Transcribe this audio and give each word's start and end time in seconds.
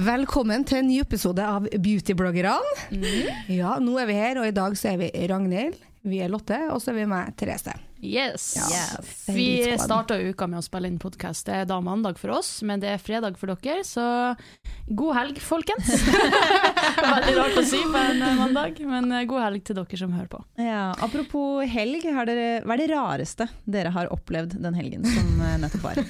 Velkommen 0.00 0.62
til 0.64 0.78
en 0.80 0.86
ny 0.88 0.94
episode 1.02 1.44
av 1.44 1.66
Beautybloggerne. 1.68 2.54
Ja, 3.52 3.74
nå 3.82 3.98
er 4.00 4.06
vi 4.08 4.14
her, 4.16 4.38
og 4.40 4.46
i 4.48 4.54
dag 4.56 4.76
så 4.78 4.94
er 4.94 5.00
vi 5.02 5.10
Ragnhild, 5.28 5.76
vi 6.08 6.22
er 6.24 6.30
Lotte, 6.32 6.56
og 6.72 6.80
så 6.80 6.94
er 6.94 7.02
vi 7.02 7.08
meg, 7.10 7.34
Therese. 7.36 7.74
Yes. 8.02 8.56
Yes. 8.56 9.28
Vi 9.28 9.76
starta 9.78 10.16
uka 10.16 10.46
med 10.48 10.62
å 10.62 10.64
spille 10.64 10.88
inn 10.88 10.96
podkast. 11.00 11.44
Det 11.46 11.56
er 11.62 11.66
da 11.68 11.76
mandag 11.84 12.16
for 12.20 12.32
oss, 12.38 12.62
men 12.64 12.80
det 12.80 12.94
er 12.94 13.02
fredag 13.02 13.36
for 13.36 13.52
dere, 13.52 13.84
så 13.84 14.04
god 14.88 15.16
helg, 15.18 15.40
folkens. 15.44 15.90
Veldig 17.10 17.34
rart 17.36 17.58
å 17.60 17.64
si 17.68 17.82
på 17.84 18.00
en 18.00 18.22
eh, 18.24 18.38
mandag, 18.38 18.80
men 18.88 19.12
eh, 19.12 19.26
god 19.28 19.44
helg 19.44 19.66
til 19.68 19.76
dere 19.76 20.00
som 20.00 20.16
hører 20.16 20.30
på. 20.32 20.40
Ja, 20.64 20.86
apropos 21.04 21.60
helg, 21.68 22.08
har 22.08 22.28
dere, 22.30 22.48
hva 22.64 22.76
er 22.78 22.82
det 22.82 22.88
rareste 22.94 23.50
dere 23.68 23.92
har 23.92 24.08
opplevd 24.16 24.56
den 24.64 24.80
helgen 24.80 25.04
som 25.04 25.44
eh, 25.44 25.58
nettopp 25.60 25.84
var? 25.90 26.00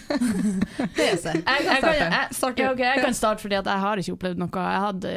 Therese, 0.96 1.34
Jeg, 1.34 1.42
jeg, 1.42 1.66
kan, 1.66 1.82
starte. 1.82 2.06
jeg, 2.06 2.40
Start 2.40 2.62
ja, 2.62 2.70
okay, 2.70 2.86
jeg 2.86 3.04
kan 3.08 3.18
starte 3.18 3.44
fordi 3.48 3.58
jeg 3.58 3.84
har 3.84 4.04
ikke 4.04 4.14
opplevd 4.14 4.44
noe. 4.46 4.66
Jeg 4.70 4.86
hadde 4.86 5.14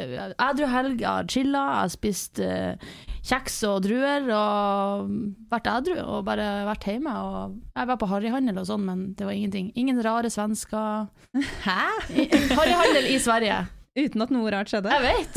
edru 0.50 0.70
helg, 0.74 0.98
jeg 0.98 1.10
har 1.10 1.30
chilla, 1.30 1.66
jeg 1.70 1.84
har 1.84 1.94
spist 1.94 2.42
uh, 2.42 2.94
kjeks 3.24 3.62
og 3.70 3.78
druer 3.86 4.26
og 4.36 5.12
vært 5.52 5.70
edru 5.78 5.96
og 6.02 6.24
bare 6.26 6.48
vært 6.68 6.88
hjemme. 6.88 7.14
Og 7.14 7.54
jeg 7.76 7.90
var 7.90 8.00
på 8.00 8.10
harryhandel 8.10 8.60
og 8.62 8.68
sånn, 8.68 8.84
men 8.88 9.06
det 9.18 9.28
var 9.28 9.36
ingenting. 9.36 9.70
Ingen 9.78 10.02
rare 10.04 10.30
svensker. 10.32 11.08
Hæ? 11.66 11.80
Harryhandel 12.58 13.10
i 13.12 13.18
Sverige. 13.22 13.64
Uten 13.94 14.24
at 14.24 14.30
noe 14.34 14.50
rart 14.50 14.72
skjedde? 14.72 14.90
Jeg 14.90 15.04
vet! 15.04 15.36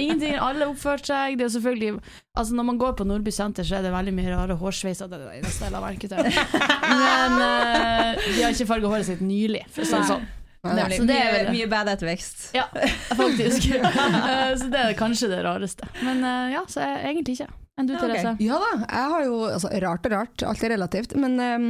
Ingenting. 0.00 0.38
Alle 0.40 0.70
oppførte 0.70 1.10
seg. 1.10 1.36
Det 1.36 1.44
er 1.44 1.52
selvfølgelig 1.52 1.98
Altså 2.32 2.56
Når 2.56 2.66
man 2.70 2.78
går 2.80 2.94
på 2.96 3.04
Nordby 3.04 3.32
senter, 3.34 3.66
så 3.66 3.76
er 3.76 3.84
det 3.84 3.92
veldig 3.92 4.14
mye 4.16 4.32
rare 4.32 4.56
hårsveiser. 4.56 5.10
Det 5.10 5.18
er 5.18 5.26
det 5.26 5.40
eneste 5.42 5.68
jeg 5.68 5.74
la 5.74 5.82
merke 5.84 6.08
til. 6.08 6.30
Men 6.88 7.36
uh, 7.36 8.22
de 8.24 8.38
har 8.40 8.54
ikke 8.54 8.68
farga 8.70 8.92
håret 8.94 9.08
sitt 9.10 9.20
nylig, 9.20 9.66
for 9.68 9.84
å 9.84 9.90
si 9.90 9.98
det 9.98 10.08
sånn. 10.14 10.28
Nemlig. 10.60 10.96
så 11.00 11.04
det 11.08 11.16
er 11.16 11.28
mye, 11.32 11.44
det. 11.44 11.52
mye 11.56 11.68
bad 11.72 11.88
ettervekst. 11.92 12.50
Ja, 12.56 12.66
faktisk. 13.16 13.68
uh, 13.84 14.56
så 14.60 14.72
det 14.72 14.86
er 14.86 14.96
kanskje 14.96 15.28
det 15.34 15.44
rareste. 15.44 15.88
Men 16.00 16.24
uh, 16.24 16.48
ja, 16.56 16.64
så 16.72 16.84
jeg, 16.86 17.02
egentlig 17.12 17.36
ikke. 17.36 17.52
Enn 17.80 17.88
du, 17.88 17.94
Ja, 17.96 18.04
okay. 18.04 18.14
Therese? 18.14 18.36
Ja 18.44 18.60
da, 18.60 18.70
jeg 18.84 19.12
har 19.14 19.26
jo 19.26 19.36
altså, 19.48 19.74
Rart 19.84 20.08
og 20.08 20.16
rart, 20.16 20.46
alt 20.52 20.64
er 20.66 20.74
relativt. 20.76 21.16
Men, 21.18 21.36
um, 21.40 21.68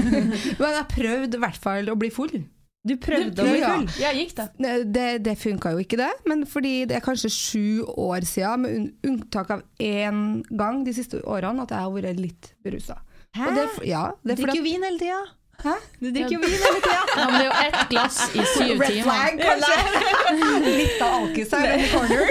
men 0.60 0.76
jeg 0.78 0.90
prøvde 0.94 1.40
i 1.40 1.46
hvert 1.46 1.62
fall 1.66 1.90
å 1.90 1.96
bli 1.98 2.12
full. 2.14 2.36
Du 2.84 2.98
prøvde 3.00 3.32
Du 3.32 3.42
å 3.42 3.48
bli 3.48 3.62
full. 3.64 3.86
Ja, 4.02 4.10
gikk 4.12 4.34
det? 4.36 4.48
Det, 4.92 5.06
det, 5.24 5.36
funka 5.40 5.72
jo 5.72 5.80
ikke, 5.84 5.98
det. 6.02 6.10
Men 6.28 6.44
fordi 6.48 6.74
det 6.90 6.98
er 6.98 7.04
kanskje 7.04 7.32
sju 7.32 7.66
år 7.88 8.26
siden, 8.28 8.66
med 8.66 9.08
unntak 9.08 9.54
av 9.56 9.64
én 9.80 10.42
gang 10.52 10.82
de 10.84 10.92
siste 10.96 11.22
årene, 11.24 11.64
at 11.64 11.72
jeg 11.72 11.86
har 11.86 11.94
vært 11.94 12.20
litt 12.20 12.52
berusa. 12.64 13.00
Hæ? 13.34 13.54
Det, 13.56 13.64
ja, 13.88 14.10
det 14.22 14.36
er 14.36 14.36
Du 14.36 14.44
drikker 14.44 14.60
jo 14.60 14.66
vin 14.68 14.84
hele 14.86 15.00
tida. 15.00 15.22
Hæ? 15.62 15.74
Du 16.00 16.10
drikker 16.10 16.34
jo 16.34 16.40
vin 16.42 16.54
hele 16.60 16.80
tida. 16.84 17.00
Ja, 17.16 17.24
men 17.30 17.34
det 17.34 17.40
er 17.40 17.46
jo 17.46 17.56
ett 17.68 17.88
glass 17.92 18.18
i 18.34 18.44
syv 18.54 18.80
Red 18.82 18.90
timer. 18.90 19.04
flag, 19.06 19.40
kanskje? 19.40 19.76
Litt 20.80 21.02
av 21.04 21.14
alkis 21.20 21.54
her 21.54 21.70
in 21.72 21.84
the 21.84 21.90
corner. 21.92 22.24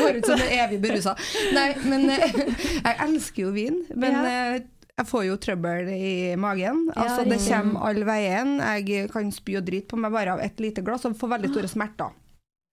Går 0.00 0.18
ut 0.18 0.26
som 0.30 0.40
en 0.40 0.54
evig 0.58 0.80
berusa. 0.82 1.14
Nei, 1.54 1.68
men 1.84 2.08
eh, 2.10 2.38
jeg 2.78 2.96
elsker 3.06 3.44
jo 3.46 3.52
vin. 3.54 3.78
Men 3.94 4.18
eh, 4.24 4.56
jeg 4.96 5.08
får 5.08 5.24
jo 5.28 5.36
trøbbel 5.46 5.92
i 5.94 6.10
magen. 6.40 6.86
Altså, 6.96 7.22
det 7.28 7.38
kommer 7.46 7.86
all 7.90 8.02
veien. 8.08 8.56
Jeg 8.80 9.06
kan 9.12 9.30
spy 9.34 9.56
og 9.60 9.68
drite 9.68 9.92
på 9.92 10.00
meg 10.00 10.12
bare 10.14 10.34
av 10.36 10.42
et 10.44 10.60
lite 10.62 10.84
glass 10.84 11.06
og 11.08 11.16
får 11.20 11.36
veldig 11.36 11.52
store 11.54 11.70
smerter. 11.70 12.12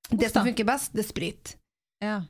Det 0.09 0.31
som 0.34 0.47
funker 0.47 0.66
best, 0.66 0.96
det 0.97 1.03
er 1.06 1.09
sprit. 1.12 1.56
Ja. 1.99 2.21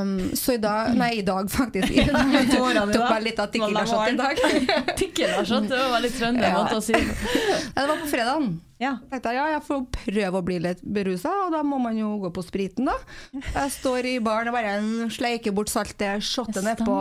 Um, 0.00 0.30
så 0.36 0.54
i 0.56 0.60
dag 0.60 0.94
Nei, 0.96 1.10
i 1.18 1.22
dag, 1.22 1.50
faktisk. 1.52 1.90
Jeg 1.98 2.08
tok 2.54 3.10
meg 3.10 3.26
litt 3.26 3.40
av 3.42 3.50
tequila-shot 3.52 4.14
i 4.14 4.16
dag. 4.16 4.40
Tequila-shot, 5.00 5.66
det 5.68 5.76
var 5.82 5.92
veldig 5.98 6.12
trønder 6.16 6.48
Ja. 6.48 6.62
å 6.72 6.80
si. 6.80 6.96
Ja, 6.96 7.58
det 7.76 7.84
var 7.90 8.00
på 8.00 8.08
fredagen. 8.08 8.48
Ja. 8.78 8.92
tenkte 9.10 9.32
jeg, 9.34 9.40
ja, 9.40 9.46
jeg 9.56 9.64
får 9.66 9.80
prøve 9.98 10.38
å 10.38 10.44
bli 10.46 10.56
litt 10.62 10.80
berusa, 10.86 11.32
og 11.44 11.52
da 11.52 11.64
må 11.66 11.80
man 11.82 11.96
jo 11.98 12.12
gå 12.22 12.30
på 12.36 12.44
spriten, 12.46 12.86
da. 12.88 12.94
Jeg 13.34 13.72
står 13.74 14.06
i 14.06 14.16
baren 14.22 14.48
og 14.52 14.54
bare 14.54 14.76
sleiker 15.12 15.52
bort 15.56 15.72
saltet, 15.72 16.22
shotter 16.24 16.62
nedpå. 16.64 16.96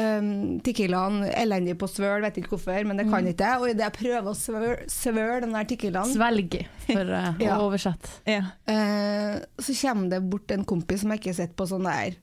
Um, 0.00 0.58
tequilaen 0.64 1.18
elendig 1.36 1.74
på 1.78 1.84
svøl, 1.86 2.22
vet 2.24 2.38
ikke 2.40 2.54
hvorfor, 2.54 2.78
men 2.88 2.96
det 2.96 3.04
kan 3.10 3.26
ikke 3.28 3.44
jeg. 3.44 3.60
Og 3.60 3.68
idet 3.74 3.84
jeg 3.84 3.94
prøver 3.98 4.30
å 4.30 4.32
svøle 4.34 4.70
svøl 4.90 5.42
den 5.44 5.52
der 5.52 5.66
tequilaen, 5.68 6.08
Svelg, 6.14 6.56
for 6.86 7.12
uh, 7.18 7.28
Ja. 7.44 7.58
å 7.58 7.66
oversette. 7.68 8.08
Ja. 8.24 8.40
Uh, 8.64 9.44
så 9.60 9.76
kommer 9.82 10.08
det 10.14 10.22
bort 10.32 10.50
en 10.56 10.64
kompis 10.64 11.04
som 11.04 11.12
jeg 11.12 11.20
ikke 11.20 11.32
har 11.34 11.38
sett 11.42 11.54
på 11.60 11.68
sånn 11.68 11.84
der 11.90 12.16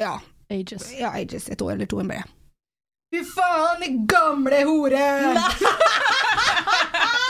Ja, 0.00 0.14
Ages. 0.50 0.88
ja, 0.96 1.12
ages, 1.20 1.50
et 1.52 1.60
år 1.62 1.76
eller 1.76 1.86
to. 1.92 2.00
enn 2.00 2.08
bare 2.08 2.24
Fy 3.12 3.20
faen, 3.26 3.80
din 3.84 4.00
gamle 4.08 4.62
hore! 4.64 5.04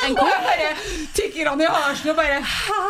En, 0.05 0.13
Og 0.13 0.19
kom 0.19 0.29
jeg 0.31 0.43
bare 0.47 0.69
tykker 1.17 1.49
han 1.51 1.61
i 1.61 1.67
harsen 1.69 2.13
og 2.13 2.17
bare 2.17 2.39
Hæ? 2.41 2.81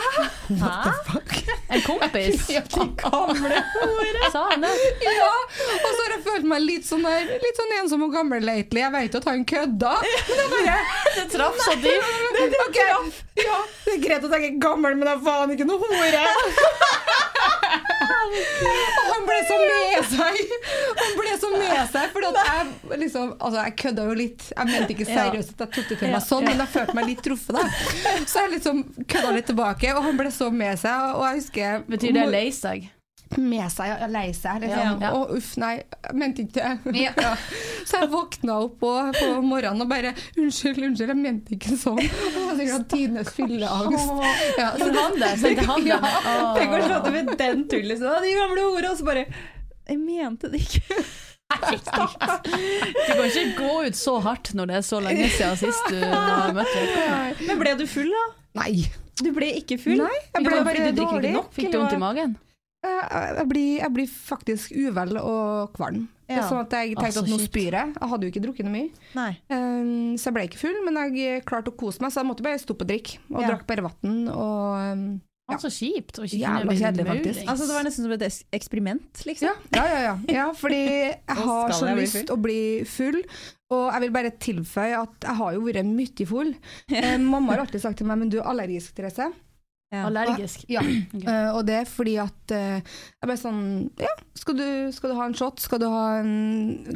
What 0.60 0.84
the 0.84 0.92
fuck? 1.10 1.30
en 1.70 1.82
kompis? 1.82 2.44
Ja, 2.54 2.62
gamle 2.98 3.62
hore! 3.74 4.30
Sa 4.32 4.44
han 4.50 4.64
det? 4.64 4.70
Ja, 5.04 5.30
og 5.30 5.88
så 5.94 6.04
har 6.04 6.14
jeg 6.16 6.22
følt 6.26 6.46
meg 6.50 6.64
litt 6.64 6.86
sånn 6.88 7.04
der 7.06 7.28
Litt 7.42 7.58
sånn 7.60 7.74
ensom 7.80 8.04
og 8.06 8.14
gammel 8.14 8.42
lately. 8.46 8.82
Jeg 8.82 8.92
vet 8.94 9.18
at 9.20 9.28
han 9.30 9.44
kødda, 9.48 9.92
men 10.28 10.40
jeg 10.40 10.50
bare 10.54 10.78
Det 11.16 11.26
traff 11.34 11.58
så 11.64 11.76
dypt. 11.82 12.64
Ok, 12.66 12.80
ja, 13.40 13.58
det 13.86 13.96
er 13.96 14.02
greit 14.04 14.26
at 14.26 14.36
jeg 14.36 14.48
er 14.50 14.58
gammel, 14.62 14.96
men 14.98 15.10
jeg 15.10 15.18
er 15.18 15.24
faen 15.26 15.54
ikke 15.54 15.68
noe 15.68 15.78
hore. 15.82 16.24
Og 18.30 19.08
han 19.10 19.24
ble 19.26 19.38
så 19.48 19.56
med 19.60 20.04
seg. 20.10 20.38
Han 21.00 21.16
ble 21.18 21.32
så 21.40 21.50
med 21.54 21.80
seg, 21.94 22.12
for 22.14 22.26
jeg 22.26 23.00
liksom 23.02 23.32
Altså, 23.40 23.64
jeg 23.64 23.76
kødda 23.82 24.06
jo 24.10 24.14
litt. 24.18 24.46
Jeg 24.54 24.70
mente 24.70 24.94
ikke 24.94 25.08
seriøst 25.08 25.54
at 25.56 25.64
jeg 25.64 25.72
tok 25.76 25.90
det 25.90 25.98
til 26.04 26.14
meg 26.14 26.24
sånn, 26.26 26.46
men 26.46 26.62
jeg 26.62 26.72
følte 26.76 26.96
meg 27.00 27.10
litt 27.10 27.24
truffet, 27.26 27.58
da. 27.58 27.66
Så 28.30 28.44
jeg 28.44 28.54
liksom 28.56 28.84
kødda 29.06 29.34
litt 29.36 29.50
tilbake, 29.50 29.92
og 29.96 30.06
han 30.06 30.20
ble 30.20 30.32
så 30.34 30.50
med 30.54 30.78
seg, 30.80 31.10
og 31.16 31.26
jeg 31.26 31.42
husker 31.42 31.84
Betyr 31.90 32.16
det 32.20 32.26
lei 32.30 32.48
seg? 32.54 32.88
Med 33.38 33.66
seg, 33.70 33.92
og 34.02 34.10
lei 34.10 34.32
seg. 34.34 34.64
Liksom. 34.64 35.02
Ja. 35.04 35.10
Og 35.14 35.34
uff, 35.36 35.52
nei, 35.60 35.76
jeg 35.78 36.16
mente 36.18 36.42
ikke 36.46 36.56
det. 36.58 36.94
Ja. 37.04 37.34
Så 37.86 38.00
jeg 38.02 38.10
våkna 38.12 38.56
opp 38.66 38.76
på, 38.82 38.90
på 39.16 39.28
morgenen 39.46 39.84
og 39.84 39.88
bare 39.90 40.12
Unnskyld, 40.38 40.82
unnskyld, 40.90 41.12
jeg 41.12 41.18
mente 41.20 41.54
ikke 41.56 41.76
sånn. 41.78 42.00
Det 42.00 42.44
var 42.44 42.58
sikkert 42.58 42.88
tidenes 42.90 43.32
fylleangst. 43.36 44.12
Ja, 44.58 44.68
så 44.78 44.90
han 44.96 45.16
det? 45.22 45.32
Sendte 45.44 45.66
han 45.70 45.86
det? 45.86 45.98
Åh. 46.34 46.52
Tenk 46.58 46.76
å 46.76 46.82
slå 46.84 47.00
til 47.06 47.16
med 47.16 47.32
den 47.40 47.64
tullet. 47.70 48.04
De 48.26 48.36
gamle 48.36 48.68
ordene, 48.68 48.92
og 48.92 48.98
så 49.00 49.08
bare 49.08 49.26
Jeg 49.30 49.98
mente 50.02 50.50
det 50.52 50.64
ikke. 50.66 51.00
Du 51.50 51.78
kan 53.10 53.24
ikke 53.26 53.46
gå 53.58 53.72
ut 53.88 53.96
så 53.98 54.18
hardt 54.22 54.52
når 54.54 54.70
det 54.70 54.76
er 54.78 54.84
så 54.86 55.00
lenge 55.02 55.26
siden 55.34 55.58
sist 55.58 55.88
du 55.90 55.98
har 56.02 56.52
møtt 56.54 56.70
henne. 56.76 57.32
Men 57.48 57.58
ble 57.62 57.74
du 57.80 57.86
full, 57.90 58.10
da? 58.14 58.26
Nei. 58.62 58.84
Du 59.20 59.32
ble 59.36 59.50
ikke 59.58 59.76
full? 59.80 59.98
Nei, 60.00 60.14
jeg 60.14 60.38
Det 60.38 60.46
ble 60.46 60.62
bare 60.66 60.92
dårlig. 60.96 61.34
Fikk 61.56 61.72
du 61.74 61.80
vondt 61.82 61.96
i 61.98 62.00
magen? 62.00 62.38
Jeg, 62.80 63.36
jeg, 63.36 63.46
blir, 63.50 63.68
jeg 63.82 63.92
blir 63.92 64.08
faktisk 64.08 64.72
uvel 64.72 65.16
og 65.20 65.72
kvalm. 65.76 66.06
Det 66.30 66.36
er 66.36 66.40
Ja. 66.40 66.48
sånn 66.48 66.60
at 66.62 66.70
jeg 66.78 66.92
tenkte 66.94 67.06
Altså, 67.08 67.22
at 67.26 67.28
nå 67.32 67.38
spyr 67.42 67.74
jeg. 67.76 67.94
Jeg 68.00 68.08
hadde 68.12 68.22
jo 68.26 68.30
ikke 68.30 68.42
drukket 68.44 68.64
noe 68.68 68.72
mye. 68.72 68.90
Nei. 69.18 69.30
Um, 69.50 70.14
så 70.16 70.30
jeg 70.30 70.34
ble 70.36 70.44
ikke 70.48 70.60
full, 70.62 70.78
men 70.86 71.00
jeg 71.18 71.42
klarte 71.44 71.72
å 71.72 71.76
kose 71.76 72.00
meg, 72.00 72.12
så 72.14 72.22
jeg 72.22 72.28
måtte 72.30 72.46
bare 72.46 72.60
stoppe 72.62 72.86
å 72.86 72.88
drikke. 72.88 73.18
Og 73.34 73.42
Ja. 73.42 73.48
drakk 73.50 73.66
bare 73.66 73.82
vann. 73.88 74.28
Og 74.28 74.92
um, 74.92 75.20
Ja. 75.50 75.56
Så 75.58 75.66
kjipt. 75.74 76.20
Og 76.22 76.24
ikke 76.28 76.38
Jævla 76.38 76.60
kunne 76.62 76.70
bli 76.70 76.78
kjedelig, 76.78 77.06
faktisk. 77.10 77.48
Altså, 77.50 77.66
det 77.66 77.74
var 77.74 77.82
nesten 77.82 78.04
som 78.06 78.12
et 78.12 78.44
eksperiment, 78.54 79.22
liksom. 79.26 79.48
ja, 79.74 79.82
ja, 79.82 79.84
ja, 79.90 80.00
ja. 80.06 80.34
ja, 80.36 80.44
fordi 80.54 80.78
jeg 80.86 81.36
har 81.42 81.72
så 81.74 81.86
jeg 81.90 81.96
lyst 81.98 82.30
å 82.30 82.36
bli 82.40 82.60
full. 82.86 83.18
Og 83.74 83.92
jeg 83.92 84.00
vil 84.04 84.12
bare 84.14 84.30
tilføye 84.30 84.94
at 85.02 85.26
jeg 85.26 85.34
har 85.42 85.52
jo 85.58 85.60
vært 85.66 85.84
mye 85.90 86.26
full. 86.26 86.54
Eh, 86.94 87.18
mamma 87.18 87.52
har 87.56 87.64
alltid 87.66 87.82
sagt 87.82 87.98
til 87.98 88.06
meg 88.06 88.18
men 88.22 88.30
du 88.30 88.38
er 88.38 88.46
allergisk, 88.46 88.94
Therese. 88.94 89.26
Ja. 89.90 90.04
Allergisk. 90.06 90.64
Ja. 90.70 90.82
Eh, 91.30 91.48
og 91.50 91.64
det 91.66 91.74
er 91.80 91.88
fordi 91.90 92.14
at 92.22 92.52
uh, 92.54 92.78
jeg 92.78 93.26
ble 93.26 93.34
sånn 93.38 93.62
Ja, 93.98 94.12
skal 94.38 94.56
du, 94.58 94.66
skal 94.94 95.10
du 95.12 95.16
ha 95.18 95.26
en 95.26 95.34
shot? 95.36 95.58
Skal 95.62 95.80
du 95.82 95.88
ha 95.90 96.04
en 96.20 96.30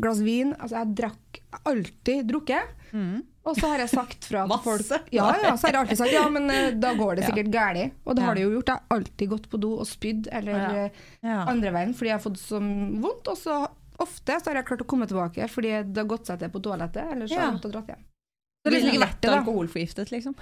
glass 0.00 0.20
vin? 0.24 0.52
Altså, 0.60 0.78
jeg 0.78 0.94
drakk 1.02 1.40
alltid 1.66 2.28
drukket. 2.30 2.70
Mm. 2.94 3.22
Og 3.44 3.58
så 3.58 3.68
har 3.72 3.82
jeg 3.82 3.90
sagt 3.92 4.24
fra 4.24 4.44
til 4.48 4.62
folk 4.64 5.10
Ja, 5.12 5.26
ja, 5.42 5.50
så 5.58 5.66
har 5.66 5.74
jeg 5.74 5.80
alltid 5.82 6.00
sagt 6.00 6.14
ja, 6.14 6.22
men 6.32 6.46
uh, 6.48 6.70
da 6.80 6.94
går 7.00 7.18
det 7.18 7.26
Ja. 7.26 7.32
sikkert 7.32 7.50
galt. 7.52 7.98
Og 8.06 8.14
det 8.16 8.22
Ja. 8.22 8.28
har 8.30 8.38
det 8.38 8.46
jo 8.46 8.52
gjort. 8.54 8.70
Jeg 8.72 8.78
har 8.80 8.96
alltid 8.98 9.32
gått 9.34 9.50
på 9.50 9.60
do 9.66 9.72
og 9.82 9.86
spydd, 9.90 10.30
eller 10.32 10.54
Ja. 10.54 10.88
Ja. 11.26 11.38
andre 11.50 11.74
veien, 11.74 11.94
fordi 11.98 12.12
jeg 12.14 12.18
har 12.20 12.24
fått 12.24 12.40
så 12.40 12.62
vondt. 12.62 13.28
Og 13.28 13.36
så 13.42 13.58
ofte 13.98 14.38
så 14.40 14.50
har 14.50 14.62
jeg 14.62 14.70
klart 14.70 14.86
å 14.86 14.90
komme 14.90 15.06
tilbake 15.10 15.46
fordi 15.50 15.74
det 15.90 16.00
har 16.02 16.08
gått 16.10 16.26
seg 16.30 16.38
til 16.40 16.50
på 16.54 16.62
toalettet, 16.62 17.10
eller 17.10 17.26
så 17.26 17.38
har 17.38 17.48
jeg 17.50 17.58
måttet 17.58 17.74
dratt 17.74 17.90
hjem. 17.92 18.06
Det 18.64 18.70
er 18.70 18.74
liksom 18.78 18.94
ikke 18.94 19.04
verdt 19.04 19.20
det, 19.20 19.28
da. 19.30 19.38
Alkoholforgiftet, 19.42 20.10
liksom. 20.14 20.34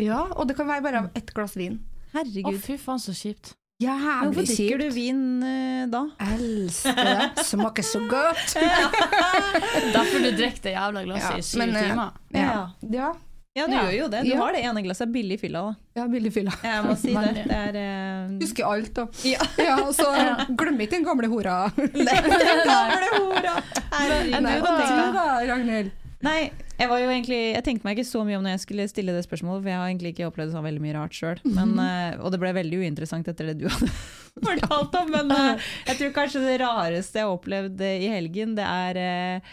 Ja, 0.00 0.20
og 0.32 0.48
det 0.48 0.56
kan 0.56 0.66
være 0.68 0.82
bare 0.82 0.98
av 1.04 1.08
ett 1.18 1.30
glass 1.36 1.54
vin. 1.60 1.78
Å, 2.12 2.52
fy 2.58 2.76
faen, 2.80 3.00
så 3.02 3.14
kjipt. 3.14 3.54
Hvorfor 3.80 4.42
Jævlig 4.44 4.44
drikker 4.50 4.80
du 4.82 4.90
vin 4.92 5.20
uh, 5.40 5.86
da? 5.88 6.02
Elsker 6.34 6.98
det. 7.00 7.44
Smaker 7.48 7.86
så 7.86 8.02
godt. 8.10 8.52
Derfor 9.94 10.20
du 10.20 10.30
drikker 10.36 10.66
det 10.68 10.74
jævla 10.74 11.04
glasset 11.06 11.32
Ja, 11.32 11.38
i 11.40 11.46
syv 11.48 11.62
men, 11.62 11.76
eh, 11.76 11.88
timer. 11.88 12.10
Ja. 12.36 12.52
ja. 12.92 13.10
Ja, 13.56 13.66
du 13.66 13.72
Ja. 13.72 13.80
gjør 13.82 13.94
jo 13.96 14.08
det. 14.08 14.20
Du 14.22 14.28
Ja. 14.30 14.36
har 14.42 14.52
det 14.52 14.60
ene 14.62 14.82
glasset 14.84 15.10
billig 15.12 15.40
fylla, 15.40 15.62
da. 15.62 15.74
Ja, 16.00 16.06
billig 16.06 16.32
fylla. 16.32 16.52
Jeg 16.62 16.84
må 16.84 16.94
si 16.96 17.14
det. 17.14 17.46
Det 17.48 17.56
er 17.56 17.78
uh... 17.80 18.36
Husker 18.38 18.68
alt, 18.68 18.92
da. 18.94 19.06
Ja. 19.26 19.40
Ja, 19.70 19.78
så 19.92 20.06
glem 20.54 20.78
ikke 20.84 20.98
den 20.98 21.04
gamle 21.08 21.26
hora. 21.32 21.56
Den 21.76 22.06
gamle 22.06 23.08
hora! 23.16 23.56
Herregud, 23.96 24.68
du 24.68 25.16
da, 25.16 25.26
Ragnhild? 25.50 25.90
Nei, 26.22 26.52
jeg 26.80 26.88
var 26.88 27.02
jo 27.02 27.08
egentlig 27.12 27.38
Jeg 27.54 27.64
tenkte 27.66 27.86
meg 27.86 27.98
ikke 27.98 28.08
så 28.08 28.22
mye 28.26 28.38
om 28.38 28.44
når 28.46 28.56
jeg 28.56 28.62
skulle 28.64 28.86
stille 28.90 29.14
det 29.16 29.24
spørsmålet, 29.26 29.62
for 29.64 29.72
jeg 29.72 29.80
har 29.80 29.90
egentlig 29.90 30.12
ikke 30.14 30.28
opplevd 30.30 30.54
så 30.54 30.62
veldig 30.64 30.84
mye 30.84 30.96
rart 30.96 31.16
sjøl. 31.16 31.42
Og 31.44 32.30
det 32.32 32.40
ble 32.42 32.52
veldig 32.56 32.80
uinteressant 32.84 33.28
etter 33.30 33.50
det 33.50 33.58
du 33.60 33.66
hadde 33.68 33.90
fortalt 34.48 34.96
om. 35.02 35.12
Men 35.16 35.34
eh, 35.36 35.66
jeg 35.90 36.00
tror 36.00 36.14
kanskje 36.16 36.44
det 36.46 36.56
rareste 36.64 37.20
jeg 37.20 37.28
har 37.28 37.34
opplevd 37.36 37.84
eh, 37.84 38.06
i 38.06 38.10
helgen, 38.14 38.56
det 38.58 38.64
er 38.64 39.00
eh, 39.02 39.52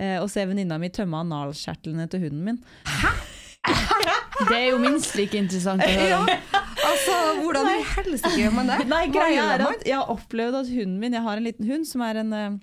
eh, 0.00 0.18
å 0.22 0.26
se 0.30 0.44
venninna 0.50 0.80
mi 0.82 0.90
tømme 0.94 1.22
analkjertlene 1.24 2.08
til 2.12 2.26
hunden 2.26 2.44
min. 2.50 2.60
Hæ? 2.90 3.14
Det 4.34 4.56
er 4.58 4.66
jo 4.74 4.78
minst 4.82 5.14
like 5.16 5.38
interessant 5.38 5.80
Ja, 5.86 6.18
altså, 6.20 7.14
hvordan 7.40 7.68
i 7.70 7.76
helsike 7.94 8.32
gjør 8.42 8.56
man 8.56 8.72
det? 8.72 8.80
Nei, 8.90 9.04
greia 9.14 9.44
er 9.54 9.62
at 9.68 9.84
jeg 9.86 9.96
har 9.96 10.10
opplevd 10.12 10.58
at 10.58 10.72
hunden 10.74 10.98
min 11.00 11.14
Jeg 11.16 11.24
har 11.24 11.40
en 11.40 11.46
liten 11.46 11.70
hund 11.70 11.86
som 11.88 12.02
er 12.04 12.20
en, 12.20 12.34
eh, 12.36 12.58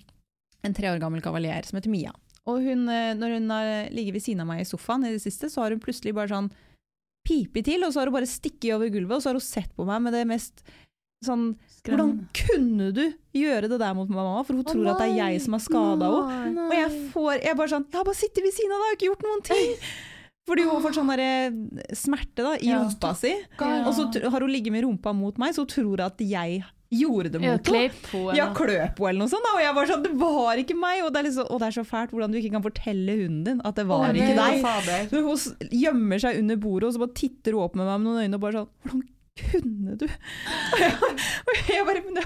en 0.67 0.75
tre 0.77 0.91
år 0.91 0.99
gammel 1.01 1.23
kavalier 1.23 1.65
som 1.65 1.79
heter 1.79 1.93
Mia. 1.93 2.13
Og 2.49 2.61
hun, 2.65 2.87
eh, 2.89 3.13
når 3.17 3.35
hun 3.37 3.49
har 3.53 3.89
ligget 3.93 4.13
ved 4.17 4.23
siden 4.25 4.41
av 4.41 4.47
meg 4.49 4.63
i 4.63 4.69
sofaen 4.69 5.05
i 5.05 5.11
det 5.13 5.21
siste, 5.21 5.49
så 5.51 5.61
har 5.61 5.75
hun 5.75 5.81
plutselig 5.83 6.13
bare 6.17 6.31
sånn 6.31 6.49
pipet 7.27 7.67
til, 7.67 7.83
og 7.85 7.93
så 7.93 8.01
har 8.01 8.09
hun 8.09 8.17
bare 8.17 8.29
stikket 8.29 8.73
over 8.75 8.89
gulvet, 8.89 9.17
og 9.19 9.21
så 9.21 9.29
har 9.29 9.37
hun 9.37 9.45
sett 9.45 9.75
på 9.77 9.85
meg 9.85 10.01
med 10.01 10.13
det 10.17 10.25
mest 10.29 10.63
sånn 11.25 11.51
Hvordan 11.85 12.15
kunne 12.33 12.87
du 12.93 13.03
gjøre 13.37 13.69
det 13.69 13.77
der 13.81 13.93
mot 13.97 14.09
mamma? 14.09 14.41
For 14.45 14.57
hun 14.57 14.65
tror 14.65 14.87
at 14.89 15.01
det 15.01 15.09
er 15.11 15.19
jeg 15.19 15.41
som 15.43 15.53
har 15.53 15.61
skada 15.61 16.09
henne. 16.29 16.65
Og 16.67 16.73
jeg 16.77 16.91
får 17.13 17.43
Jeg 17.45 17.57
bare 17.57 17.71
sånn 17.73 17.85
Jeg 17.89 17.97
har 17.97 18.07
bare 18.07 18.19
sittet 18.19 18.45
ved 18.45 18.53
siden 18.53 18.73
av 18.73 18.81
deg, 18.81 18.85
jeg 18.85 18.91
har 18.91 18.97
ikke 18.97 19.09
gjort 19.11 19.25
noen 19.27 19.43
ting! 19.45 19.71
Fordi 20.49 20.65
hun 20.65 20.73
har 20.73 20.81
fått 20.81 20.97
sånn 20.97 21.11
smerte 21.93 22.41
da, 22.45 22.55
i 22.57 22.69
Ja. 22.71 22.79
rumpa 22.81 23.11
si. 23.15 23.31
Ja. 23.59 23.85
Og 23.85 23.93
så 23.93 24.07
har 24.29 24.41
hun 24.41 24.49
ligget 24.51 24.73
med 24.73 24.83
rumpa 24.83 25.13
mot 25.13 25.37
meg, 25.37 25.53
så 25.53 25.61
hun 25.61 25.67
tror 25.73 26.01
at 26.07 26.17
jeg 26.17 26.63
gjorde 26.91 27.31
det 27.31 27.39
mot 27.41 27.69
henne. 27.71 28.35
Ja, 28.35 28.45
eller- 28.49 28.55
kløp 28.57 28.99
henne 28.99 29.09
eller 29.09 29.19
noe 29.23 29.31
sånt. 29.31 29.45
Da. 29.47 29.53
Og 29.55 29.61
jeg 29.63 29.75
var 29.77 29.85
sånn, 29.91 30.03
det 30.03 30.11
var 30.19 30.55
ikke 30.63 30.75
meg! 30.79 31.03
Og 31.05 31.13
det, 31.15 31.23
liksom, 31.29 31.47
og 31.49 31.59
det 31.63 31.67
er 31.69 31.77
så 31.79 31.85
fælt 31.87 32.11
hvordan 32.11 32.31
du 32.31 32.37
ikke 32.41 32.51
kan 32.57 32.65
fortelle 32.65 33.15
hunden 33.21 33.43
din 33.47 33.61
at 33.63 33.75
det 33.75 33.87
var 33.87 34.09
Å, 34.09 34.13
ikke 34.13 34.35
deg. 34.35 34.61
fader. 34.61 35.07
Hun 35.11 35.71
gjemmer 35.71 36.19
seg 36.19 36.37
under 36.43 36.55
bordet, 36.57 36.87
og 36.89 36.93
så 36.95 36.99
bare 37.05 37.15
titter 37.15 37.53
hun 37.55 37.63
opp 37.63 37.75
med 37.79 37.85
meg 37.87 37.99
med 38.01 38.07
noen 38.11 38.23
øyne 38.25 38.35
og 38.35 38.41
bare 38.41 38.53
sånn 38.59 38.69
Hvordan 38.91 39.07
kunne 39.39 39.95
du? 39.95 40.05
Og 40.07 40.79
jeg, 40.81 40.91
og 40.99 41.59
jeg 41.71 41.85
bare 41.87 42.01
men 42.03 42.17
det, 42.19 42.23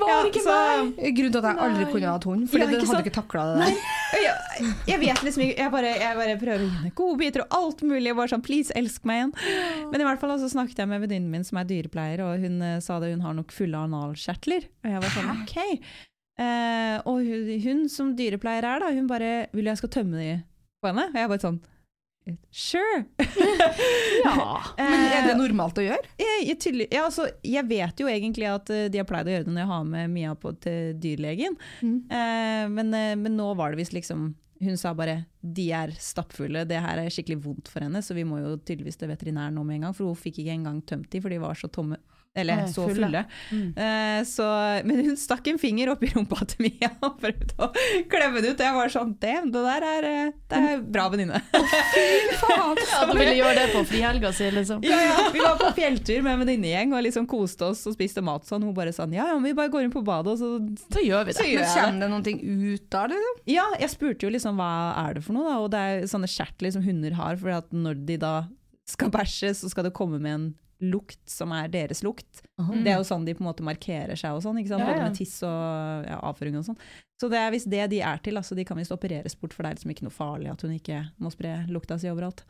var 0.00 0.26
ikke 0.26 0.42
så- 0.42 0.56
Grunnen 0.98 1.32
til 1.32 1.38
at 1.38 1.46
jeg 1.46 1.60
aldri 1.64 1.84
kunne 1.92 2.10
hatt 2.10 2.26
hund, 2.26 2.48
for 2.50 2.58
Ja, 2.58 2.66
du 2.66 2.74
hadde 2.88 3.02
ikke 3.04 3.14
takla 3.14 3.44
det 3.46 3.60
der. 3.62 3.78
jeg, 4.24 4.72
jeg 4.90 5.00
vet 5.04 5.22
liksom 5.22 5.44
ikke 5.46 5.62
jeg 5.62 5.72
bare, 5.74 5.92
jeg 6.02 6.18
bare 6.18 6.34
prøver 6.40 6.64
å 6.64 6.66
gi 6.66 6.74
henne 6.80 6.92
godbiter 6.98 7.44
og 7.46 7.56
alt 7.60 7.82
mulig. 7.86 8.06
Jeg 8.10 8.18
bare 8.18 8.32
sånn, 8.34 8.44
please, 8.44 8.74
elsk 8.78 9.06
meg 9.08 9.20
igjen. 9.22 9.32
Men 9.92 10.02
i 10.02 10.08
hvert 10.08 10.20
fall 10.24 10.34
så 10.42 10.50
snakket 10.50 10.82
jeg 10.82 10.90
med 10.90 11.04
venninnen 11.06 11.30
min 11.30 11.46
som 11.46 11.62
er 11.62 11.70
dyrepleier, 11.70 12.24
og 12.26 12.42
hun 12.42 12.60
uh, 12.64 12.76
sa 12.84 12.98
det 13.02 13.12
hun 13.14 13.24
har 13.24 13.38
nok 13.38 13.54
fulle 13.54 13.78
analkjertler. 13.88 14.68
Og 14.84 14.92
jeg 14.92 15.02
var 15.06 15.16
sånn, 15.16 15.32
ok. 15.44 15.56
Uh, 16.38 16.96
og 17.10 17.22
hun, 17.26 17.48
hun 17.64 17.88
som 17.90 18.12
dyrepleier 18.18 18.66
er 18.66 18.82
da, 18.84 18.92
hun 18.94 19.08
bare, 19.10 19.32
vil 19.54 19.70
jeg 19.70 19.80
skal 19.80 19.94
tømme 19.94 20.18
de 20.20 20.36
på 20.82 20.90
henne? 20.90 21.08
Og 21.10 21.18
jeg 21.22 21.30
bare 21.36 21.42
sånn, 21.46 21.62
sure. 22.50 23.04
Ja. 24.18 24.60
Men 24.76 25.04
er 25.14 25.28
det 25.28 25.36
normalt 25.38 25.78
å 25.78 25.84
gjøre? 25.84 26.10
Jeg, 26.18 26.48
jeg, 26.48 26.88
ja, 26.90 27.04
altså, 27.04 27.28
jeg 27.46 27.64
vet 27.68 28.00
jo 28.02 28.08
egentlig 28.10 28.48
at 28.50 28.70
eh, 28.74 28.88
de 28.90 29.00
har 29.00 29.06
pleid 29.08 29.28
å 29.28 29.32
gjøre 29.32 29.46
det 29.46 29.54
når 29.54 29.62
jeg 29.62 29.70
har 29.70 29.86
med 29.92 30.12
Mia 30.12 30.34
på 30.38 30.52
til 30.62 30.98
dyrlegen, 31.00 31.56
eh, 31.84 32.64
men, 32.72 32.92
eh, 32.96 33.14
men 33.18 33.36
nå 33.38 33.52
var 33.58 33.72
det 33.72 33.82
visst 33.82 33.94
liksom 33.96 34.32
Hun 34.58 34.78
sa 34.80 34.90
bare 34.98 35.20
de 35.38 35.68
er 35.70 35.92
stappfulle, 36.02 36.64
det 36.66 36.80
her 36.82 36.98
er 36.98 37.12
skikkelig 37.14 37.38
vondt 37.44 37.68
for 37.70 37.84
henne, 37.84 38.02
så 38.02 38.16
vi 38.16 38.26
må 38.26 38.40
jo 38.42 38.56
tydeligvis 38.58 38.98
til 38.98 39.12
veterinæren 39.12 39.54
nå 39.54 39.62
med 39.62 39.78
en 39.78 39.86
gang, 39.86 39.94
for 39.94 40.10
hun 40.10 40.18
fikk 40.18 40.40
ikke 40.42 40.56
engang 40.56 40.80
tømt 40.82 41.06
de, 41.12 41.20
for 41.22 41.30
de 41.30 41.38
var 41.42 41.54
så 41.58 41.70
tomme. 41.70 42.00
Eller 42.40 42.66
så 42.72 42.86
fulle. 42.88 43.08
fulle. 43.08 43.22
Mm. 43.52 43.68
Uh, 43.78 44.20
så, 44.28 44.46
men 44.88 45.02
hun 45.08 45.16
stakk 45.20 45.46
en 45.52 45.58
finger 45.60 45.90
opp 45.92 46.02
i 46.06 46.10
rumpa 46.14 46.38
til 46.50 46.66
Mia 46.68 46.90
og 47.04 47.18
prøvde 47.22 47.56
å 47.64 47.70
klemme 48.12 48.42
det 48.44 48.54
ut. 48.54 48.60
Og 48.60 48.66
jeg 48.68 48.76
var 48.78 48.94
sånn 48.94 49.14
Damn, 49.18 49.50
det 49.54 49.62
der 49.64 49.86
er, 49.88 50.06
eh, 50.08 50.32
det 50.52 50.58
er 50.72 50.82
bra 50.84 51.08
venninne. 51.12 51.40
Ja, 52.48 52.74
du 53.08 53.18
ville 53.18 53.34
gjøre 53.38 53.54
det 53.58 53.66
på 53.72 53.82
frihelga 53.88 54.30
si, 54.36 54.48
liksom. 54.54 54.82
Ja, 54.86 54.98
ja. 55.02 55.16
Vi 55.34 55.40
var 55.42 55.56
på 55.60 55.70
fjelltur 55.76 56.22
med 56.24 56.34
en 56.36 56.42
venninnegjeng 56.44 56.92
og 56.96 57.02
liksom 57.04 57.26
koste 57.30 57.68
oss 57.72 57.82
og 57.88 57.96
spiste 57.96 58.22
mat 58.24 58.46
sånn. 58.48 58.64
Hun 58.66 58.74
bare 58.76 58.92
sånn 58.94 59.12
Ja, 59.16 59.26
ja, 59.32 59.38
vi 59.42 59.52
bare 59.56 59.70
går 59.72 59.86
inn 59.86 59.94
på 59.94 60.02
badet, 60.06 60.34
og 60.34 60.38
så 60.40 60.94
Så 60.94 61.02
gjør 61.04 61.26
vi 61.28 61.34
Så 61.36 61.44
det. 61.44 61.50
gjør 61.54 61.64
Men 61.64 61.72
kjenner 61.74 61.74
det. 61.74 61.88
kommer 61.88 62.04
det 62.06 62.10
noen 62.14 62.26
ting 62.28 62.40
ut 62.74 62.98
av 63.00 63.08
det? 63.12 63.18
liksom? 63.22 63.42
Ja, 63.54 63.66
jeg 63.82 63.92
spurte 63.94 64.26
jo 64.28 64.32
liksom 64.34 64.60
hva 64.60 64.70
er 65.04 65.18
det 65.18 65.24
for 65.26 65.36
noe, 65.38 65.48
da. 65.48 65.58
Og 65.64 65.70
det 65.74 65.82
er 65.88 66.06
sånne 66.10 66.30
kjertler 66.30 66.74
som 66.74 66.84
hunder 66.86 67.18
har, 67.18 67.36
for 67.40 67.62
når 67.74 68.00
de 68.08 68.16
da 68.22 68.32
skal 68.88 69.10
bæsje, 69.12 69.52
så 69.58 69.68
skal 69.72 69.84
det 69.88 69.94
komme 69.96 70.20
med 70.22 70.32
en 70.34 70.46
lukt 70.80 71.18
som 71.30 71.50
er 71.56 71.68
deres 71.72 72.02
lukt. 72.06 72.42
Mm. 72.60 72.84
Det 72.84 72.92
er 72.92 73.00
jo 73.00 73.06
sånn 73.08 73.24
de 73.26 73.34
på 73.34 73.42
en 73.42 73.48
måte 73.50 73.66
markerer 73.66 74.18
seg 74.18 74.36
og 74.36 74.42
sånn, 74.44 74.60
ikke 74.62 74.74
sant? 74.74 74.84
Ja, 74.84 74.92
både 74.92 75.08
med 75.08 75.18
tiss 75.18 75.36
og 75.42 76.06
ja, 76.06 76.18
avføring 76.30 76.58
og 76.60 76.66
sånn. 76.68 76.78
Så 77.18 77.30
det 77.32 77.40
er 77.42 77.50
visst 77.54 77.70
det 77.70 77.84
de 77.90 78.00
er 78.06 78.20
til, 78.22 78.38
altså 78.38 78.54
de 78.54 78.64
kan 78.68 78.78
visst 78.78 78.94
opereres 78.94 79.34
bort, 79.40 79.54
for 79.56 79.66
det 79.66 79.72
er 79.72 79.78
liksom 79.80 79.90
ikke 79.94 80.06
noe 80.06 80.14
farlig 80.14 80.52
at 80.52 80.62
hun 80.62 80.74
ikke 80.76 81.00
må 81.18 81.32
spre 81.34 81.64
lukta 81.72 81.98
si 81.98 82.10
overalt. 82.12 82.44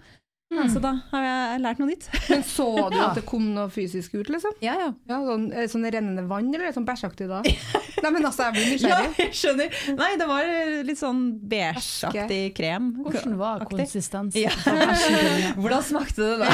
Mm. 0.53 0.65
Så 0.73 0.81
da 0.81 0.95
har 1.11 1.25
jeg 1.25 1.61
lært 1.61 1.81
noe 1.81 1.91
nytt. 1.91 2.07
Men 2.33 2.45
så 2.49 2.69
du 2.89 2.97
Ja. 2.97 3.11
at 3.11 3.19
det 3.21 3.25
kom 3.29 3.51
noe 3.55 3.69
fysisk 3.73 4.15
ut, 4.17 4.29
liksom? 4.33 4.55
Ja, 4.65 4.77
ja. 4.81 4.91
Ja, 5.09 5.19
sånn, 5.25 5.49
er 5.53 5.69
sånn 5.69 5.85
rennende 5.89 6.25
vann, 6.29 6.49
eller 6.55 6.71
er 6.71 6.77
sånn 6.77 6.89
bæsjaktig 6.89 7.29
da? 7.29 7.43
Nei, 8.03 8.13
men 8.15 8.29
altså, 8.29 8.49
jeg 8.49 8.57
blir 8.59 8.89
Ja, 8.89 9.01
jeg 9.19 9.35
skjønner. 9.37 9.79
Nei, 9.99 10.11
det 10.21 10.29
var 10.29 10.53
litt 10.89 11.01
sånn 11.01 11.23
beigeaktig 11.49 12.43
krem. 12.59 12.91
Hvordan 13.05 13.39
var 13.41 13.65
konsistensen? 13.69 14.43
Ja. 14.43 14.53
Hvordan 15.61 15.85
smakte 15.87 16.25
det 16.25 16.37
da? 16.43 16.51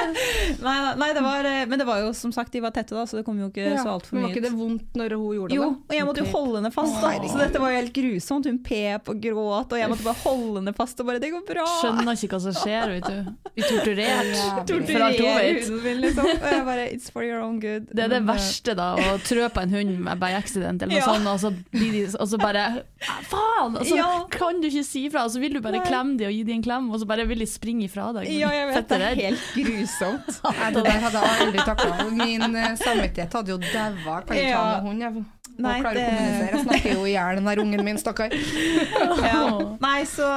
nei, 0.66 0.76
nei, 0.86 0.94
nei, 1.00 1.10
det 1.16 1.24
var, 1.24 1.46
eh, 1.46 1.66
men 1.70 1.80
det 1.80 1.86
var 1.88 2.02
jo 2.04 2.12
som 2.16 2.32
sagt, 2.34 2.52
de 2.54 2.62
var 2.64 2.74
tette 2.76 2.94
da, 2.96 3.06
så 3.08 3.20
det 3.20 3.26
kom 3.26 3.38
jo 3.40 3.50
ikke 3.50 3.66
Ja, 3.66 3.82
så 3.82 3.96
altfor 3.96 4.16
mye 4.16 4.20
mye 4.20 4.28
var 4.28 4.36
ikke 4.36 4.44
det 4.44 4.52
vondt 4.56 4.98
når 4.98 5.14
hun 5.16 5.34
gjorde 5.36 5.50
det? 5.50 5.58
Jo, 5.58 5.68
og 5.70 5.94
jeg 5.94 6.06
måtte 6.08 6.24
jo 6.24 6.28
holde 6.34 6.60
henne 6.60 6.72
fast, 6.74 6.96
da. 7.02 7.12
så 7.30 7.40
dette 7.40 7.62
var 7.62 7.72
jo 7.72 7.80
helt 7.80 7.94
grusomt. 7.96 8.48
Hun 8.50 8.58
pep 8.64 9.10
og 9.12 9.22
gråt, 9.22 9.74
og 9.74 9.80
jeg 9.80 9.90
måtte 9.92 10.06
bare 10.06 10.22
holde 10.24 10.60
henne 10.60 10.74
fast 10.76 11.00
og 11.00 11.08
bare 11.10 11.22
'det 11.22 11.30
går 11.34 11.44
bra'. 11.48 11.66
Skjønner 11.80 12.18
ikke 12.18 12.30
hva 12.34 12.40
som 12.46 12.56
skjer, 12.56 12.94
vet 12.96 13.08
du. 13.08 13.18
Vi 13.56 13.62
torturert. 13.66 14.66
Torturerer 14.68 15.60
huden 15.60 15.82
min, 15.84 16.00
liksom. 16.04 16.26
Og 16.26 16.48
jeg 16.50 16.64
bare 16.70 16.86
'it's 16.90 17.10
for 17.12 17.22
your 17.22 17.40
own 17.44 17.60
good'. 17.60 17.86
Det 17.90 18.04
er 18.04 18.08
det 18.08 18.22
eh, 18.22 18.28
verste, 18.28 18.74
da, 18.74 18.94
å 18.94 19.18
trø 19.24 19.48
på 19.48 19.60
en 19.64 19.70
hund 19.70 19.98
med 19.98 20.20
by 20.20 20.32
accident, 20.38 20.79
eller 20.82 20.94
noe 20.94 21.00
Ja. 21.00 21.06
sånt, 21.12 21.26
og 21.26 21.40
så, 21.40 21.50
blir 21.72 21.92
de, 21.92 22.02
og 22.18 22.28
så 22.28 22.38
bare 22.38 22.64
"Ah, 23.08 23.20
Faen! 23.22 23.76
Og 23.76 23.84
så 23.86 23.96
Ja. 23.96 24.24
kan 24.30 24.60
du 24.60 24.68
ikke 24.68 24.84
si 24.84 25.06
ifra, 25.08 25.24
og 25.24 25.30
så 25.30 25.40
vil 25.40 25.52
du 25.54 25.60
bare 25.60 25.78
Nei. 25.78 25.86
klemme 25.86 26.16
dem 26.18 26.26
og 26.28 26.32
gi 26.32 26.42
dem 26.44 26.56
en 26.56 26.62
klem, 26.62 26.90
og 26.90 27.00
så 27.00 27.06
bare 27.06 27.26
vil 27.26 27.38
de 27.38 27.46
springe 27.46 27.84
ifra 27.88 28.12
deg. 28.14 28.28
Ja, 28.28 28.48
jeg 28.50 28.68
vet 28.74 28.88
det 28.88 29.00
er 29.00 29.14
helt 29.14 29.40
grusomt. 29.54 30.40
Nei, 30.60 30.70
det 30.72 30.84
der 30.84 31.00
hadde 31.00 31.20
jeg 31.20 31.46
aldri 31.46 31.58
takla. 31.58 32.10
Min 32.10 32.56
eh, 32.56 32.74
samvittighet 32.76 33.32
hadde 33.32 33.48
jo 33.48 33.58
daua. 33.58 34.20
Kan 34.26 34.36
ikke 34.36 34.48
Ja. 34.48 34.56
ha 34.64 34.80
med 34.80 34.88
hund. 34.88 35.02
Jeg 35.02 35.24
Nei, 35.58 35.80
klare 35.80 35.90
å 35.90 35.94
det- 35.94 36.08
kommunisere. 36.08 36.50
Jeg 36.56 36.64
snakker 36.64 36.92
jo 36.94 37.04
i 37.04 37.10
hjel 37.12 37.34
den 37.36 37.44
der 37.44 37.56
ungen 37.62 37.84
min, 37.84 37.96
stakkar. 37.98 38.30
Ja. 39.20 39.76
Nei, 39.80 40.04
så, 40.04 40.28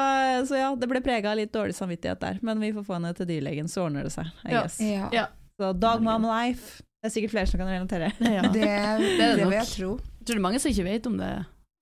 så 0.48 0.56
ja, 0.58 0.76
det 0.76 0.90
ble 0.90 1.00
prega 1.02 1.32
av 1.32 1.38
litt 1.38 1.52
dårlig 1.54 1.76
samvittighet 1.78 2.20
der. 2.20 2.40
Men 2.42 2.60
vi 2.60 2.72
får 2.74 2.84
få 2.86 2.94
henne 2.98 3.14
til 3.16 3.26
dyrlegen, 3.30 3.70
så 3.72 3.86
ordner 3.88 4.04
det 4.04 4.12
seg. 4.12 4.26
I 4.46 4.50
guess. 4.52 4.80
Ja. 4.82 5.10
Ja. 5.14 5.26
Så 5.60 5.72
dog 5.80 6.02
mom 6.02 6.24
life. 6.24 6.82
Det 7.04 7.10
er 7.10 7.16
sikkert 7.18 7.34
flere 7.34 7.50
som 7.52 7.60
kan 7.60 7.68
relatere. 7.68 8.12
Ja. 8.38 8.42
Det, 8.48 8.62
det, 8.64 9.26
det 9.36 9.44
vil 9.50 9.58
jeg 9.58 9.68
tro. 9.74 9.90
Jeg 10.00 10.24
tror 10.24 10.38
det 10.38 10.40
er 10.40 10.46
mange 10.46 10.62
som 10.64 10.72
ikke 10.72 10.86
vet 10.88 11.10
om 11.10 11.18
det, 11.20 11.32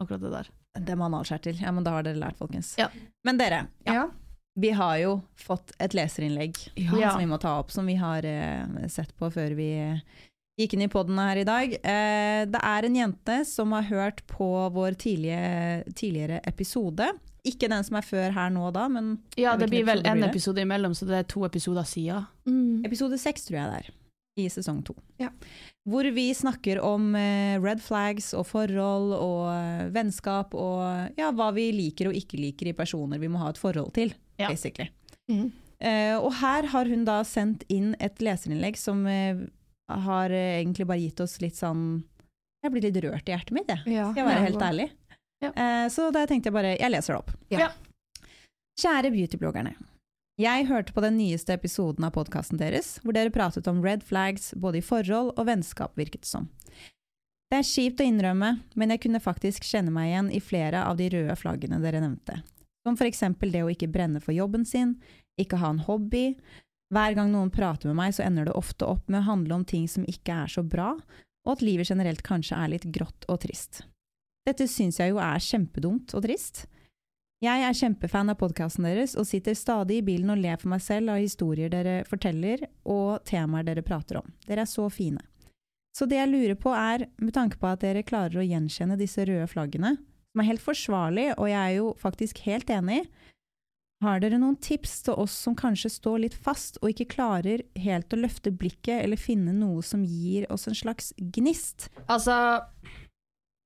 akkurat 0.01 0.23
det 0.23 0.31
der. 0.33 0.47
Det 0.81 0.95
med 0.97 1.11
til. 1.45 1.59
Ja, 1.61 1.71
men 1.75 1.85
da 1.85 1.93
har 1.93 2.07
dere 2.07 2.17
lært, 2.17 2.39
folkens. 2.39 2.71
Ja. 2.79 2.87
Men 3.27 3.37
dere, 3.37 3.67
Ja. 3.85 4.07
vi 4.57 4.71
har 4.73 4.95
jo 4.97 5.11
fått 5.37 5.75
et 5.79 5.93
leserinnlegg 5.93 6.57
Ja. 6.79 7.11
som 7.11 7.19
vi 7.21 7.29
må 7.29 7.37
ta 7.39 7.53
opp, 7.59 7.69
som 7.71 7.85
vi 7.85 7.99
har 8.01 8.25
eh, 8.25 8.87
sett 8.89 9.13
på 9.19 9.29
før 9.31 9.53
vi 9.59 9.69
gikk 10.59 10.73
inn 10.73 10.87
i 10.87 10.89
poden 10.91 11.19
her 11.21 11.37
i 11.37 11.45
dag. 11.45 11.73
Eh, 11.77 12.41
det 12.49 12.63
er 12.73 12.89
en 12.89 12.97
jente 12.97 13.37
som 13.45 13.71
har 13.77 13.85
hørt 13.93 14.25
på 14.31 14.49
vår 14.73 14.97
tidlige, 15.05 15.85
tidligere 15.93 16.41
episode. 16.49 17.11
Ikke 17.45 17.69
den 17.69 17.83
som 17.85 17.95
er 18.01 18.05
før 18.09 18.33
her 18.33 18.49
nå 18.53 18.73
da, 18.73 18.87
men 18.89 19.19
Ja, 19.37 19.53
det 19.57 19.69
blir 19.69 19.85
vel 19.85 20.01
en 20.05 20.23
episode 20.25 20.61
imellom, 20.65 20.93
så 20.97 21.05
det 21.05 21.19
er 21.21 21.29
to 21.29 21.45
episoder 21.45 21.85
siden. 21.85 22.25
episode 22.85 23.17
seks 23.21 23.45
tror 23.45 23.61
jeg 23.61 23.69
det 23.69 23.79
er. 23.85 23.97
I 24.45 24.49
sesong 24.53 24.81
to. 24.87 24.95
Ja. 25.21 25.29
Hvor 25.89 26.05
vi 26.13 26.27
snakker 26.37 26.79
om 26.85 27.15
eh, 27.17 27.55
red 27.61 27.81
flags 27.81 28.31
og 28.37 28.45
forhold 28.49 29.15
og 29.17 29.47
eh, 29.53 29.87
vennskap 29.95 30.53
og 30.53 31.17
ja, 31.17 31.31
hva 31.33 31.49
vi 31.55 31.69
liker 31.73 32.11
og 32.11 32.17
ikke 32.17 32.37
liker 32.41 32.69
i 32.71 32.75
personer 32.77 33.21
vi 33.21 33.29
må 33.31 33.41
ha 33.41 33.49
et 33.53 33.61
forhold 33.61 33.93
til, 33.97 34.13
Ja. 34.41 34.49
basically. 34.49 34.89
Mm. 35.31 35.51
Eh, 35.81 36.13
og 36.19 36.31
her 36.41 36.67
har 36.69 36.85
hun 36.85 37.05
da 37.07 37.21
sendt 37.25 37.63
inn 37.73 37.95
et 37.99 38.19
leserinnlegg 38.21 38.77
som 38.77 39.05
eh, 39.09 39.39
har 39.89 40.29
eh, 40.29 40.59
egentlig 40.61 40.85
bare 40.87 41.01
gitt 41.01 41.19
oss 41.25 41.39
litt 41.41 41.57
sånn 41.57 42.03
Jeg 42.63 42.71
blir 42.75 42.83
litt 42.85 42.99
rørt 43.03 43.25
i 43.27 43.33
hjertet 43.33 43.51
mitt, 43.57 43.69
jeg. 43.73 43.95
Ja, 43.95 44.11
Skal 44.11 44.21
jeg 44.21 44.27
være 44.29 44.43
helt 44.45 44.61
ærlig. 44.67 44.89
Ja. 45.41 45.49
Eh, 45.57 45.87
så 45.89 46.11
da 46.13 46.27
tenkte 46.29 46.51
jeg 46.51 46.53
bare 46.53 46.75
Jeg 46.77 46.91
leser 46.93 47.15
det 47.15 47.21
opp. 47.23 47.31
Ja. 47.49 47.71
Kjære 48.81 49.09
beautybloggerne. 49.13 49.73
Jeg 50.41 50.65
hørte 50.71 50.93
på 50.95 51.01
den 51.03 51.19
nyeste 51.19 51.53
episoden 51.53 52.05
av 52.07 52.15
podkasten 52.15 52.57
deres, 52.57 52.95
hvor 53.03 53.13
dere 53.13 53.33
pratet 53.33 53.67
om 53.69 53.81
red 53.83 54.01
flags 54.07 54.53
både 54.57 54.79
i 54.79 54.85
forhold 54.85 55.35
og 55.35 55.45
vennskap, 55.45 55.93
virket 55.99 56.25
som. 56.25 56.47
Det 57.51 57.59
er 57.59 57.67
kjipt 57.67 58.01
å 58.01 58.07
innrømme, 58.07 58.49
men 58.79 58.93
jeg 58.93 59.03
kunne 59.03 59.21
faktisk 59.21 59.67
kjenne 59.67 59.93
meg 59.93 60.09
igjen 60.09 60.31
i 60.33 60.39
flere 60.41 60.85
av 60.87 60.97
de 60.97 61.11
røde 61.13 61.35
flaggene 61.37 61.81
dere 61.83 62.01
nevnte. 62.01 62.39
Som 62.81 62.97
for 62.97 63.09
eksempel 63.11 63.51
det 63.53 63.61
å 63.61 63.69
ikke 63.69 63.91
brenne 63.91 64.23
for 64.23 64.33
jobben 64.33 64.65
sin, 64.65 64.95
ikke 65.37 65.59
ha 65.61 65.75
en 65.75 65.83
hobby. 65.85 66.31
Hver 66.95 67.19
gang 67.19 67.29
noen 67.35 67.51
prater 67.53 67.91
med 67.91 67.99
meg, 67.99 68.15
så 68.15 68.25
ender 68.25 68.49
det 68.49 68.57
ofte 68.57 68.87
opp 68.87 69.11
med 69.11 69.21
å 69.21 69.27
handle 69.27 69.59
om 69.59 69.67
ting 69.67 69.85
som 69.91 70.07
ikke 70.09 70.41
er 70.45 70.55
så 70.55 70.63
bra, 70.65 70.95
og 71.45 71.53
at 71.53 71.65
livet 71.65 71.91
generelt 71.91 72.23
kanskje 72.25 72.57
er 72.57 72.73
litt 72.73 72.89
grått 72.95 73.29
og 73.29 73.43
trist. 73.45 73.83
Dette 74.47 74.65
syns 74.65 74.97
jeg 74.97 75.13
jo 75.13 75.21
er 75.21 75.43
kjempedumt 75.43 76.15
og 76.17 76.25
trist. 76.25 76.65
Jeg 77.41 77.63
er 77.65 77.73
kjempefan 77.73 78.29
av 78.29 78.37
podkasten 78.37 78.85
deres 78.85 79.15
og 79.17 79.25
sitter 79.25 79.55
stadig 79.57 79.95
i 79.97 80.03
bilen 80.05 80.29
og 80.29 80.43
ler 80.43 80.59
for 80.61 80.69
meg 80.69 80.83
selv 80.85 81.09
av 81.09 81.23
historier 81.23 81.71
dere 81.73 82.03
forteller 82.05 82.67
og 82.85 83.23
temaer 83.25 83.65
dere 83.65 83.81
prater 83.81 84.19
om. 84.19 84.27
Dere 84.45 84.61
er 84.61 84.69
så 84.69 84.85
fine. 84.93 85.23
Så 85.97 86.05
det 86.05 86.19
jeg 86.19 86.29
lurer 86.29 86.59
på 86.61 86.69
er, 86.77 87.07
med 87.17 87.33
tanke 87.33 87.57
på 87.57 87.65
at 87.71 87.81
dere 87.81 88.05
klarer 88.05 88.37
å 88.37 88.45
gjenkjenne 88.45 88.99
disse 88.99 89.25
røde 89.25 89.49
flaggene, 89.49 89.95
som 90.31 90.43
er 90.43 90.49
helt 90.51 90.61
forsvarlig, 90.61 91.25
og 91.33 91.49
jeg 91.49 91.59
er 91.59 91.73
jo 91.79 91.89
faktisk 91.99 92.43
helt 92.45 92.69
enig, 92.71 93.01
har 94.05 94.21
dere 94.21 94.37
noen 94.41 94.55
tips 94.61 94.99
til 95.05 95.17
oss 95.21 95.33
som 95.33 95.57
kanskje 95.57 95.91
står 95.97 96.21
litt 96.23 96.37
fast 96.37 96.77
og 96.81 96.93
ikke 96.93 97.09
klarer 97.17 97.65
helt 97.77 98.13
å 98.13 98.21
løfte 98.21 98.53
blikket 98.53 99.01
eller 99.01 99.17
finne 99.17 99.53
noe 99.53 99.81
som 99.85 100.05
gir 100.05 100.45
oss 100.53 100.69
en 100.69 100.77
slags 100.77 101.11
gnist? 101.17 101.89
Altså 102.05 102.37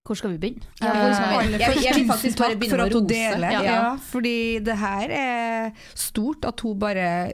Hvor 0.06 0.16
skal 0.20 0.30
vi 0.36 0.38
begynne? 0.38 0.62
Ja, 0.82 0.92
skal 1.14 1.48
vi- 1.50 1.58
Jeg- 1.58 1.84
jeg 1.84 1.96
vil 1.96 2.08
faktisk 2.08 2.38
bare 2.38 2.56
begynne 2.56 2.70
for 2.70 2.78
med 2.78 2.86
at 2.86 2.94
å 2.94 3.02
rose. 3.02 3.08
deler. 3.10 3.52
Ja. 3.52 3.62
Ja. 3.64 3.96
fordi 3.98 4.64
det 4.64 4.78
her 4.78 5.10
er 5.10 5.72
stort 5.96 6.46
at 6.46 6.60
hun 6.62 6.78
bare 6.80 7.32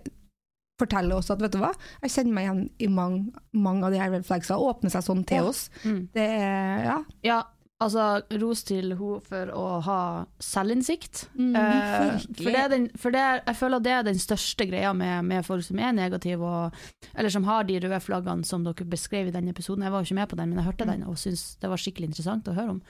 forteller 0.79 1.15
oss 1.17 1.29
at 1.29 1.39
vet 1.39 1.51
du 1.51 1.59
hva, 1.59 1.73
jeg 2.01 2.09
kjenner 2.11 2.33
meg 2.33 2.45
igjen 2.47 2.69
i 2.79 2.87
mange, 2.87 3.33
mange 3.53 3.83
av 3.85 3.91
de 3.91 3.99
her 3.99 4.09
red 4.09 4.23
flagsa, 4.25 4.55
og 4.57 4.81
åpner 4.81 4.89
seg 4.89 5.03
sånn 5.03 5.25
til 5.27 5.37
Ja. 5.37 5.43
oss. 5.43 5.69
Mm. 5.83 6.07
Det 6.13 6.29
er, 6.29 7.03
ja. 7.23 7.43
Altså 7.81 8.21
ros 8.41 8.61
til 8.67 8.91
henne 8.93 9.19
for 9.25 9.51
å 9.57 9.65
ha 9.87 10.01
selvinnsikt. 10.43 11.23
Mm, 11.33 11.55
Eh, 11.57 12.25
for 12.37 12.49
det 12.53 12.59
er 12.61 12.69
den, 12.71 12.87
for 12.99 13.13
det, 13.15 13.23
jeg 13.47 13.57
føler 13.57 13.83
det 13.83 13.93
er 13.95 14.03
den 14.05 14.19
største 14.21 14.67
greia 14.69 14.91
med, 14.97 15.25
med 15.27 15.45
folk 15.45 15.65
som 15.65 15.79
er 15.81 15.95
negative, 15.97 16.45
og, 16.45 17.07
eller 17.15 17.33
som 17.33 17.47
har 17.47 17.65
de 17.67 17.79
røde 17.81 18.01
flaggene 18.03 18.47
som 18.47 18.65
dere 18.65 18.87
beskrev 18.89 19.31
i 19.31 19.35
den 19.35 19.49
episoden. 19.51 19.85
Jeg 19.85 19.93
var 19.93 20.03
jo 20.03 20.09
ikke 20.09 20.19
med 20.19 20.31
på 20.31 20.39
den, 20.39 20.51
men 20.51 20.61
jeg 20.61 20.69
hørte 20.69 20.89
den 20.89 21.07
og 21.09 21.17
syntes 21.21 21.55
det 21.61 21.71
var 21.71 21.81
skikkelig 21.81 22.11
interessant 22.11 22.51
å 22.51 22.57
høre 22.57 22.75
om. 22.77 22.83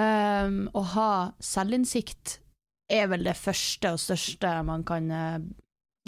Um, 0.00 0.60
å 0.78 0.84
ha 0.94 1.10
selvinnsikt 1.42 2.38
er 2.90 3.10
vel 3.10 3.26
det 3.26 3.36
første 3.38 3.94
og 3.94 4.00
største 4.02 4.54
man 4.66 4.86
kan 4.86 5.10
eh, 5.14 5.38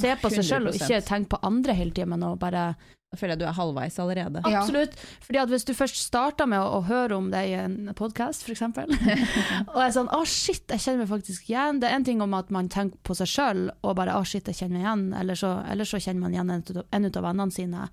se 0.02 0.14
på 0.18 0.30
seg 0.32 0.46
sjøl, 0.46 0.70
og 0.70 0.78
ikke 0.78 1.02
tenke 1.06 1.34
på 1.34 1.42
andre 1.46 1.76
hele 1.78 1.94
tida, 1.94 2.08
men 2.10 2.24
å 2.26 2.34
bare 2.40 2.72
føler 3.16 3.34
jeg 3.34 3.40
du 3.42 3.44
er 3.48 3.56
halvveis 3.56 3.98
allerede. 4.02 4.42
Ja. 4.48 4.62
Absolutt. 4.62 4.94
Fordi 5.26 5.40
at 5.42 5.50
hvis 5.52 5.66
du 5.68 5.72
først 5.76 5.98
starter 6.00 6.48
med 6.48 6.60
å, 6.62 6.78
å 6.78 6.82
høre 6.88 7.16
om 7.18 7.30
det 7.32 7.42
i 7.50 7.52
en 7.58 7.92
podkast, 7.98 8.46
f.eks., 8.46 8.62
og 9.74 9.78
er 9.82 9.92
sånn 9.94 10.08
'Å, 10.08 10.22
shit, 10.28 10.64
jeg 10.68 10.80
kjenner 10.80 11.04
meg 11.04 11.12
faktisk 11.12 11.50
igjen'. 11.50 11.80
Det 11.82 11.90
er 11.90 11.98
en 11.98 12.06
ting 12.08 12.22
om 12.24 12.34
at 12.38 12.50
man 12.54 12.70
tenker 12.72 12.98
på 13.04 13.16
seg 13.18 13.30
sjøl 13.30 13.62
og 13.82 13.96
bare 13.98 14.16
'Å, 14.16 14.24
shit, 14.24 14.48
jeg 14.48 14.62
kjenner 14.62 14.78
meg 14.78 14.86
igjen', 14.86 15.06
eller 15.20 15.38
så, 15.38 15.52
eller 15.68 15.88
så 15.88 16.00
kjenner 16.00 16.20
man 16.26 16.36
igjen 16.36 16.52
en 16.56 17.04
ut 17.10 17.16
av- 17.16 17.24
vennene 17.28 17.52
sine 17.52 17.88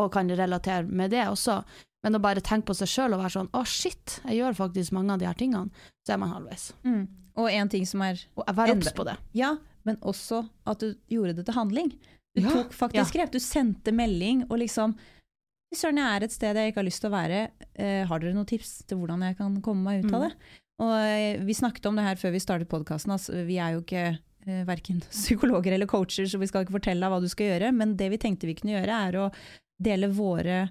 og 0.00 0.12
kan 0.14 0.30
relatere 0.30 0.86
med 0.88 1.10
det 1.12 1.26
også. 1.28 1.62
Men 2.02 2.16
å 2.16 2.22
bare 2.22 2.40
tenke 2.40 2.70
på 2.70 2.76
seg 2.78 2.88
sjøl 2.88 3.14
og 3.16 3.20
være 3.24 3.34
sånn 3.36 3.50
'Å, 3.52 3.64
shit, 3.66 4.20
jeg 4.24 4.38
gjør 4.40 4.56
faktisk 4.56 4.92
mange 4.96 5.12
av 5.12 5.18
de 5.18 5.26
her 5.26 5.34
tingene', 5.34 5.70
så 6.06 6.14
er 6.14 6.22
man 6.22 6.30
halvveis. 6.32 6.72
Mm. 6.84 7.08
Og 7.36 7.50
en 7.50 7.68
ting 7.68 7.86
som 7.86 8.02
er 8.02 8.18
Og 8.36 8.44
være 8.46 8.76
obs 8.76 8.92
på 8.92 9.04
det. 9.04 9.16
Ja, 9.34 9.56
men 9.84 9.96
også 9.98 10.48
at 10.66 10.80
du 10.82 10.94
gjorde 11.08 11.36
det 11.36 11.46
til 11.46 11.54
handling. 11.54 11.92
Du 12.36 12.42
Ja, 12.42 12.50
tok 12.50 12.72
faktisk 12.76 13.12
grep. 13.16 13.30
Du 13.34 13.40
sendte 13.42 13.92
melding 13.92 14.44
og 14.50 14.58
liksom 14.62 14.94
søren, 15.74 15.98
jeg 15.98 16.16
er 16.16 16.24
et 16.26 16.32
sted 16.34 16.56
jeg 16.58 16.72
ikke 16.72 16.80
har 16.82 16.86
lyst 16.88 17.00
til 17.02 17.10
å 17.10 17.14
være. 17.14 17.40
Eh, 17.78 18.04
har 18.06 18.18
dere 18.22 18.34
noen 18.34 18.46
tips 18.46 18.84
til 18.86 18.98
hvordan 18.98 19.22
jeg 19.26 19.36
kan 19.38 19.60
komme 19.62 19.82
meg 19.86 20.04
ut 20.04 20.12
av 20.14 20.20
Mm. 20.22 20.28
det? 20.28 20.36
Og 20.80 20.92
eh, 20.96 21.36
vi 21.44 21.52
snakket 21.54 21.86
om 21.86 21.96
det 21.96 22.04
her 22.06 22.16
før 22.16 22.32
vi 22.32 22.38
startet 22.40 22.68
podkasten. 22.68 23.12
Altså, 23.12 23.44
vi 23.46 23.58
er 23.58 23.72
jo 23.74 23.82
ikke 23.82 24.18
eh, 24.46 24.64
verken 24.64 25.00
psykologer 25.10 25.72
eller 25.74 25.86
coacher, 25.86 26.24
så 26.26 26.38
vi 26.40 26.46
skal 26.46 26.64
ikke 26.64 26.78
fortelle 26.78 27.00
deg 27.02 27.10
hva 27.12 27.20
du 27.20 27.28
skal 27.28 27.46
gjøre. 27.52 27.72
Men 27.74 27.96
det 27.96 28.10
vi 28.10 28.18
tenkte 28.18 28.46
vi 28.46 28.54
kunne 28.54 28.78
gjøre, 28.78 29.00
er 29.10 29.18
å 29.20 29.30
dele 29.80 30.08
våre 30.12 30.70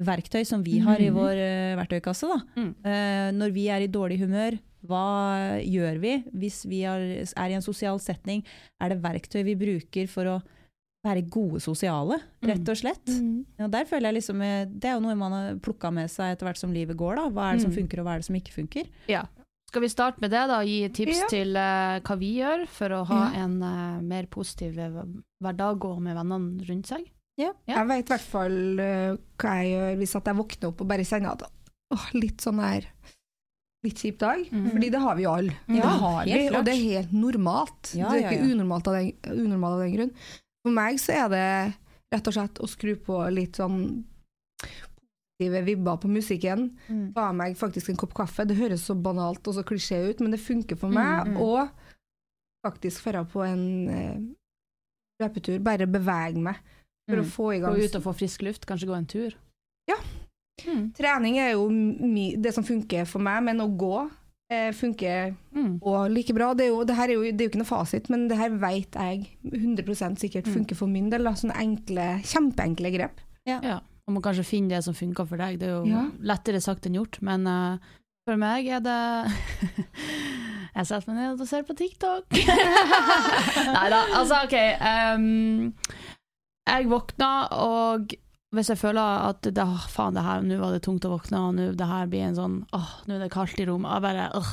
verktøy 0.00 0.46
som 0.46 0.62
vi 0.64 0.78
har 0.80 0.96
i 0.98 1.10
Mhm. 1.10 1.14
vår 1.18 1.36
eh, 1.36 1.76
verktøykasse. 1.76 2.26
Da. 2.30 2.38
Mm. 2.56 2.74
Eh, 2.86 3.30
når 3.36 3.52
vi 3.52 3.66
er 3.68 3.82
i 3.82 3.90
dårlig 3.92 4.18
humør, 4.22 4.58
hva 4.86 5.60
gjør 5.60 5.98
vi? 6.00 6.14
Hvis 6.32 6.64
vi 6.66 6.80
er, 6.88 7.26
er 7.36 7.48
i 7.50 7.52
en 7.58 7.62
sosial 7.62 7.98
setning, 8.00 8.42
er 8.80 8.88
det 8.94 9.02
verktøy 9.02 9.44
vi 9.44 9.54
bruker 9.54 10.08
for 10.08 10.24
å 10.24 10.42
være 11.06 11.22
gode 11.32 11.60
sosiale, 11.64 12.18
rett 12.44 12.68
og 12.68 12.76
slett? 12.76 13.08
Ja, 13.58 13.68
der 13.72 13.86
føler 13.88 14.10
jeg 14.10 14.18
liksom, 14.20 14.42
eh, 14.44 14.66
Det 14.68 14.84
er 14.90 14.98
jo 14.98 15.00
noe 15.06 15.14
man 15.16 15.32
har 15.32 15.54
plukka 15.64 15.90
med 15.92 16.10
seg 16.12 16.34
etter 16.34 16.44
hvert 16.46 16.58
som 16.60 16.72
livet 16.74 16.96
går. 16.96 17.16
da. 17.16 17.28
Hva 17.30 17.50
er 17.50 17.56
det 17.56 17.62
som 17.62 17.70
Mm. 17.72 17.78
funker, 17.78 18.00
og 18.00 18.04
hva 18.06 18.14
er 18.14 18.18
det 18.18 18.26
som 18.26 18.36
ikke 18.36 18.52
funker? 18.52 18.86
Ja. 19.08 19.22
Skal 19.70 19.82
vi 19.82 19.88
starte 19.88 20.20
med 20.20 20.30
det, 20.30 20.48
da? 20.50 20.60
Gi 20.66 20.88
tips 20.88 21.20
Ja. 21.20 21.26
til 21.30 21.56
uh, 21.56 22.00
hva 22.00 22.18
vi 22.18 22.34
gjør 22.40 22.66
for 22.68 22.88
å 22.88 23.06
ha 23.06 23.32
Ja. 23.32 23.44
en 23.44 23.62
uh, 23.62 24.00
mer 24.02 24.26
positiv 24.26 24.74
hverdag 24.74 25.84
og 25.84 26.02
med 26.02 26.16
vennene 26.16 26.66
rundt 26.68 26.86
seg? 26.86 27.06
Ja. 27.38 27.52
Jeg 27.66 27.86
vet 27.86 28.04
i 28.04 28.12
hvert 28.12 28.20
fall 28.20 28.80
uh, 28.80 29.16
hva 29.38 29.54
jeg 29.62 29.70
gjør 29.72 29.96
hvis 30.02 30.16
at 30.16 30.24
jeg 30.24 30.36
våkner 30.36 30.68
opp 30.68 30.80
og 30.82 30.88
bare 30.88 31.06
kjenner 31.06 31.32
at 31.32 31.42
åh, 31.94 32.06
litt 32.14 32.38
sånn 32.42 32.60
her 32.60 32.84
Litt 33.82 33.96
kjip 33.96 34.18
dag. 34.18 34.42
Mm. 34.52 34.72
Fordi 34.74 34.90
det 34.92 35.00
har 35.00 35.14
vi 35.16 35.22
jo 35.22 35.30
alle. 35.32 35.54
Ja, 35.66 35.74
det 35.80 36.00
har 36.02 36.24
vi, 36.26 36.48
og 36.50 36.64
det 36.66 36.72
er 36.74 36.82
helt 37.00 37.12
normalt. 37.16 37.94
Ja, 37.96 38.10
det 38.10 38.18
er 38.18 38.20
ja, 38.20 38.28
ikke 38.28 38.42
ja. 38.44 38.52
unormalt 38.52 38.88
av 38.90 38.92
den, 38.98 39.12
unormalt 39.46 39.72
av 39.72 39.80
den 39.86 39.94
grunn. 39.94 40.10
For 40.64 40.74
meg 40.76 40.98
så 41.00 41.12
er 41.16 41.28
det 41.32 41.44
rett 42.12 42.26
og 42.28 42.34
slett 42.36 42.60
å 42.60 42.68
skru 42.68 42.94
på 43.00 43.20
litt 43.32 43.56
sånn 43.60 44.04
positive 44.60 45.62
vibber 45.64 45.96
på 46.02 46.10
musikken. 46.12 46.66
Ta 47.16 47.30
meg 47.32 47.56
faktisk 47.56 47.88
en 47.92 47.96
kopp 48.00 48.12
kaffe. 48.18 48.44
Det 48.44 48.58
høres 48.58 48.84
så 48.84 48.94
banalt 48.98 49.46
og 49.48 49.56
så 49.56 49.64
klisjé 49.64 50.02
ut, 50.10 50.20
men 50.20 50.34
det 50.34 50.42
funker 50.42 50.76
for 50.76 50.92
meg. 50.92 51.30
Mm, 51.30 51.36
mm. 51.36 51.40
Og 51.40 52.66
faktisk 52.66 53.06
dra 53.08 53.22
på 53.24 53.40
en 53.46 53.64
eh, 53.88 54.18
løpetur. 55.22 55.60
Bare 55.64 55.86
bevege 55.88 56.42
meg 56.44 56.60
for 57.08 57.16
Mm. 57.16 57.24
å 57.24 57.30
få 57.32 57.46
i 57.56 57.58
gang 57.58 57.74
Gå 57.74 57.86
ut 57.88 57.94
og 57.96 58.02
få 58.04 58.12
frisk 58.20 58.42
luft, 58.46 58.66
kanskje 58.68 58.86
gå 58.86 58.94
en 58.94 59.06
tur? 59.08 59.32
Ja. 59.88 59.96
Mm. 60.62 60.92
Trening 60.94 61.38
er 61.40 61.54
jo 61.56 61.64
det 62.38 62.52
som 62.54 62.62
funker 62.62 63.08
for 63.08 63.18
meg, 63.18 63.42
men 63.42 63.58
å 63.64 63.66
gå 63.66 64.10
funker 64.74 65.34
Mm. 65.54 65.78
og 65.82 66.10
like 66.10 66.32
bra. 66.34 66.52
Det 66.54 66.64
er, 66.66 66.68
jo, 66.72 66.84
det, 66.84 66.94
her 66.96 67.08
er 67.08 67.14
jo, 67.14 67.22
det 67.22 67.40
er 67.40 67.46
jo 67.46 67.50
ikke 67.52 67.60
noe 67.62 67.68
fasit, 67.70 68.08
men 68.10 68.28
det 68.30 68.36
her 68.38 68.50
vet 68.50 68.94
jeg 68.98 69.26
100 69.46 70.16
sikkert 70.18 70.46
Mm. 70.46 70.54
funker 70.54 70.76
for 70.78 70.86
min 70.90 71.10
del. 71.10 71.24
Da. 71.24 71.32
Sånne 71.38 71.56
enkle, 71.58 72.08
kjempeenkle 72.26 72.92
grep. 72.96 73.20
Ja. 73.46 73.80
Og 74.06 74.14
må 74.14 74.20
kanskje 74.22 74.44
finne 74.46 74.68
det 74.74 74.82
som 74.84 74.94
funker 74.94 75.26
for 75.26 75.36
deg. 75.38 75.58
Det 75.60 75.68
er 75.68 75.76
jo 75.78 75.84
Ja. 75.86 76.04
lettere 76.22 76.60
sagt 76.60 76.86
enn 76.86 76.94
gjort, 76.98 77.20
men 77.22 77.46
uh, 77.46 77.78
for 78.26 78.36
meg 78.36 78.66
er 78.66 78.80
det 78.80 79.30
Jeg 80.76 80.86
setter 80.86 81.10
meg 81.12 81.16
ned 81.18 81.40
og 81.40 81.48
ser 81.50 81.62
på 81.66 81.74
TikTok. 81.76 82.30
Nei 83.74 83.86
da, 83.90 84.04
altså 84.14 84.44
OK. 84.46 84.54
Um, 84.80 85.74
jeg 86.70 86.86
våkna, 86.90 87.30
og 87.58 88.12
hvis 88.56 88.68
jeg 88.72 88.78
føler 88.80 89.26
at 89.30 89.42
det, 89.46 89.64
faen, 89.92 90.14
det 90.16 90.24
her, 90.26 90.40
nå 90.42 90.56
var 90.58 90.72
det 90.74 90.82
tungt 90.82 91.04
å 91.06 91.12
våkne, 91.12 91.38
og 91.48 91.54
nå 91.54 91.68
det 91.78 91.86
her 91.86 92.08
blir 92.10 92.24
en 92.26 92.34
sånn 92.38 92.56
åh, 92.74 92.88
nå 93.06 93.14
er 93.14 93.24
det 93.24 93.30
kaldt 93.34 93.60
i 93.62 93.66
rommet, 93.68 93.92
jeg 93.94 94.02
bare 94.08 94.24
åh, 94.40 94.50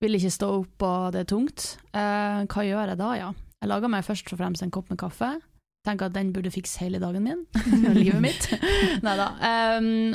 vil 0.00 0.14
ikke 0.16 0.30
stå 0.32 0.48
opp, 0.60 0.82
og 0.86 1.12
det 1.12 1.20
er 1.24 1.28
tungt. 1.28 1.66
Eh, 1.92 2.40
hva 2.48 2.64
gjør 2.64 2.92
jeg 2.94 3.00
da, 3.00 3.10
ja? 3.18 3.28
Jeg 3.58 3.68
lager 3.72 3.90
meg 3.90 4.04
først 4.06 4.30
og 4.32 4.38
fremst 4.38 4.62
en 4.62 4.70
kopp 4.72 4.88
med 4.92 5.00
kaffe. 5.00 5.32
Tenker 5.86 6.06
at 6.08 6.14
den 6.14 6.30
burde 6.32 6.52
fikse 6.54 6.78
hele 6.84 7.00
dagen 7.02 7.24
min, 7.26 7.40
og 7.88 7.96
livet 7.98 8.22
mitt. 8.22 8.46
Neida. 9.04 9.26
Um, 9.78 10.14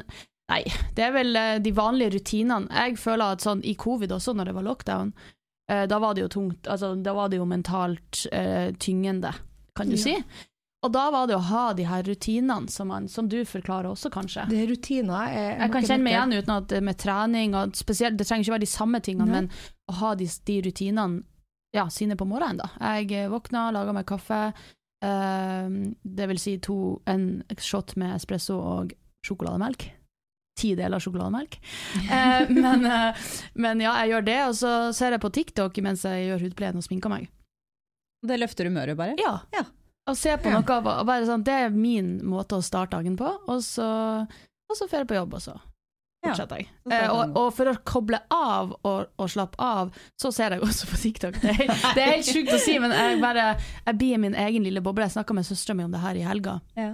nei, 0.51 0.61
det 0.95 1.03
er 1.05 1.13
vel 1.15 1.35
eh, 1.35 1.57
de 1.63 1.73
vanlige 1.75 2.15
rutinene. 2.15 2.71
Jeg 2.71 2.97
føler 3.01 3.35
at 3.35 3.43
sånn 3.43 3.61
i 3.67 3.75
covid 3.79 4.15
også, 4.15 4.33
når 4.39 4.49
det 4.49 4.55
var 4.57 4.67
lockdown, 4.69 5.11
eh, 5.69 5.83
da 5.91 5.99
var 6.03 6.15
det 6.15 6.23
jo 6.25 6.31
tungt, 6.39 6.65
altså 6.71 6.93
da 7.03 7.13
var 7.19 7.29
det 7.33 7.41
jo 7.43 7.49
mentalt 7.51 8.23
eh, 8.31 8.71
tyngende, 8.79 9.35
kan 9.75 9.91
du 9.91 9.97
Ja. 9.99 10.01
si. 10.07 10.15
Og 10.83 10.91
da 10.91 11.03
var 11.13 11.27
det 11.29 11.35
å 11.37 11.43
ha 11.47 11.63
de 11.77 11.85
her 11.87 12.03
rutinene, 12.03 12.67
som, 12.71 12.89
man, 12.91 13.07
som 13.07 13.29
du 13.31 13.37
forklarer 13.47 13.87
også, 13.87 14.11
kanskje. 14.11 14.43
Det 14.51 14.57
er 14.65 14.67
rutiner. 14.67 15.29
Er, 15.31 15.51
Jeg 15.61 15.71
kan 15.71 15.85
kjenne 15.87 16.03
meg 16.03 16.15
igjen 16.17 16.33
uten 16.41 16.55
at 16.57 16.73
med 16.83 16.99
trening, 16.99 17.55
og 17.55 17.77
spesielt, 17.79 18.17
det 18.19 18.27
trenger 18.27 18.43
ikke 18.43 18.55
være 18.57 18.65
de 18.65 18.71
samme 18.73 18.99
tingene, 19.05 19.29
Nei. 19.31 19.43
men 19.45 19.91
å 19.91 19.95
ha 20.01 20.11
de, 20.19 20.27
de 20.49 20.57
rutinene 20.65 21.23
ja, 21.73 21.87
sine 21.89 22.17
på 22.19 22.27
morgenen. 22.27 22.59
da. 22.59 22.69
Jeg 22.97 23.07
våkner, 23.07 23.31
våkna, 23.31 23.65
laga 23.73 23.95
meg 23.95 24.05
kaffe, 24.11 24.39
eh, 25.07 25.77
det 26.03 26.27
vil 26.29 26.41
si 26.41 26.57
to, 26.63 26.77
en 27.09 27.43
shot 27.57 27.95
med 27.99 28.17
espresso 28.17 28.57
og 28.59 28.91
sjokolademelk. 29.25 29.87
Ti 30.59 30.73
deler 30.77 31.01
sjokolademelk. 31.01 31.55
Eh, 32.03 32.51
men, 32.65 32.83
eh, 32.85 33.29
men 33.55 33.81
ja, 33.81 33.95
jeg 34.03 34.13
gjør 34.13 34.27
det, 34.27 34.41
og 34.49 34.57
så 34.59 34.73
ser 34.93 35.15
jeg 35.15 35.23
på 35.23 35.31
TikTok 35.39 35.79
mens 35.85 36.03
jeg 36.05 36.27
gjør 36.27 36.43
hudpleien 36.49 36.77
og 36.77 36.85
sminker 36.85 37.13
meg. 37.13 37.31
Det 38.23 38.37
løfter 38.39 38.67
humøret, 38.69 38.99
bare. 38.99 39.15
Ja. 39.19 39.37
Ja. 39.55 39.63
Og 40.09 40.17
se 40.19 40.33
på 40.35 40.51
noe 40.51 40.79
og 40.79 41.05
bare 41.07 41.27
sånn, 41.27 41.45
Det 41.47 41.53
er 41.65 41.75
min 41.75 42.17
måte 42.27 42.57
å 42.59 42.65
starte 42.65 42.97
dagen 42.97 43.15
på, 43.19 43.29
og 43.47 43.61
så, 43.63 43.87
og 44.27 44.75
så 44.75 44.87
drar 44.89 45.05
jeg 45.05 45.11
på 45.13 45.19
jobb, 45.21 45.37
og 45.37 45.45
så 45.45 45.55
fortsetter 46.23 46.61
jeg. 46.61 46.67
Eh, 46.91 47.07
og, 47.11 47.37
og 47.39 47.49
for 47.55 47.71
å 47.71 47.75
koble 47.87 48.19
av 48.31 48.73
og, 48.87 49.13
og 49.19 49.31
slappe 49.31 49.59
av, 49.63 49.93
så 50.19 50.31
ser 50.35 50.55
jeg 50.55 50.63
også 50.65 50.89
på 50.91 50.99
TikTok. 51.01 51.39
Det 51.43 51.55
er, 51.55 51.71
det 51.95 52.03
er 52.03 52.11
helt 52.17 52.29
sjukt 52.29 52.53
å 52.55 52.59
si, 52.61 52.77
men 52.83 52.95
jeg 52.95 53.19
bare 53.23 53.53
Jeg 53.59 53.97
blir 53.99 54.21
min 54.23 54.37
egen 54.45 54.67
lille 54.67 54.83
boble. 54.83 55.07
Jeg 55.07 55.17
snakka 55.17 55.35
med 55.35 55.47
søstera 55.47 55.77
mi 55.77 55.87
om 55.87 55.95
det 55.95 56.03
her 56.03 56.19
i 56.19 56.27
helga. 56.27 56.59
Ja. 56.79 56.93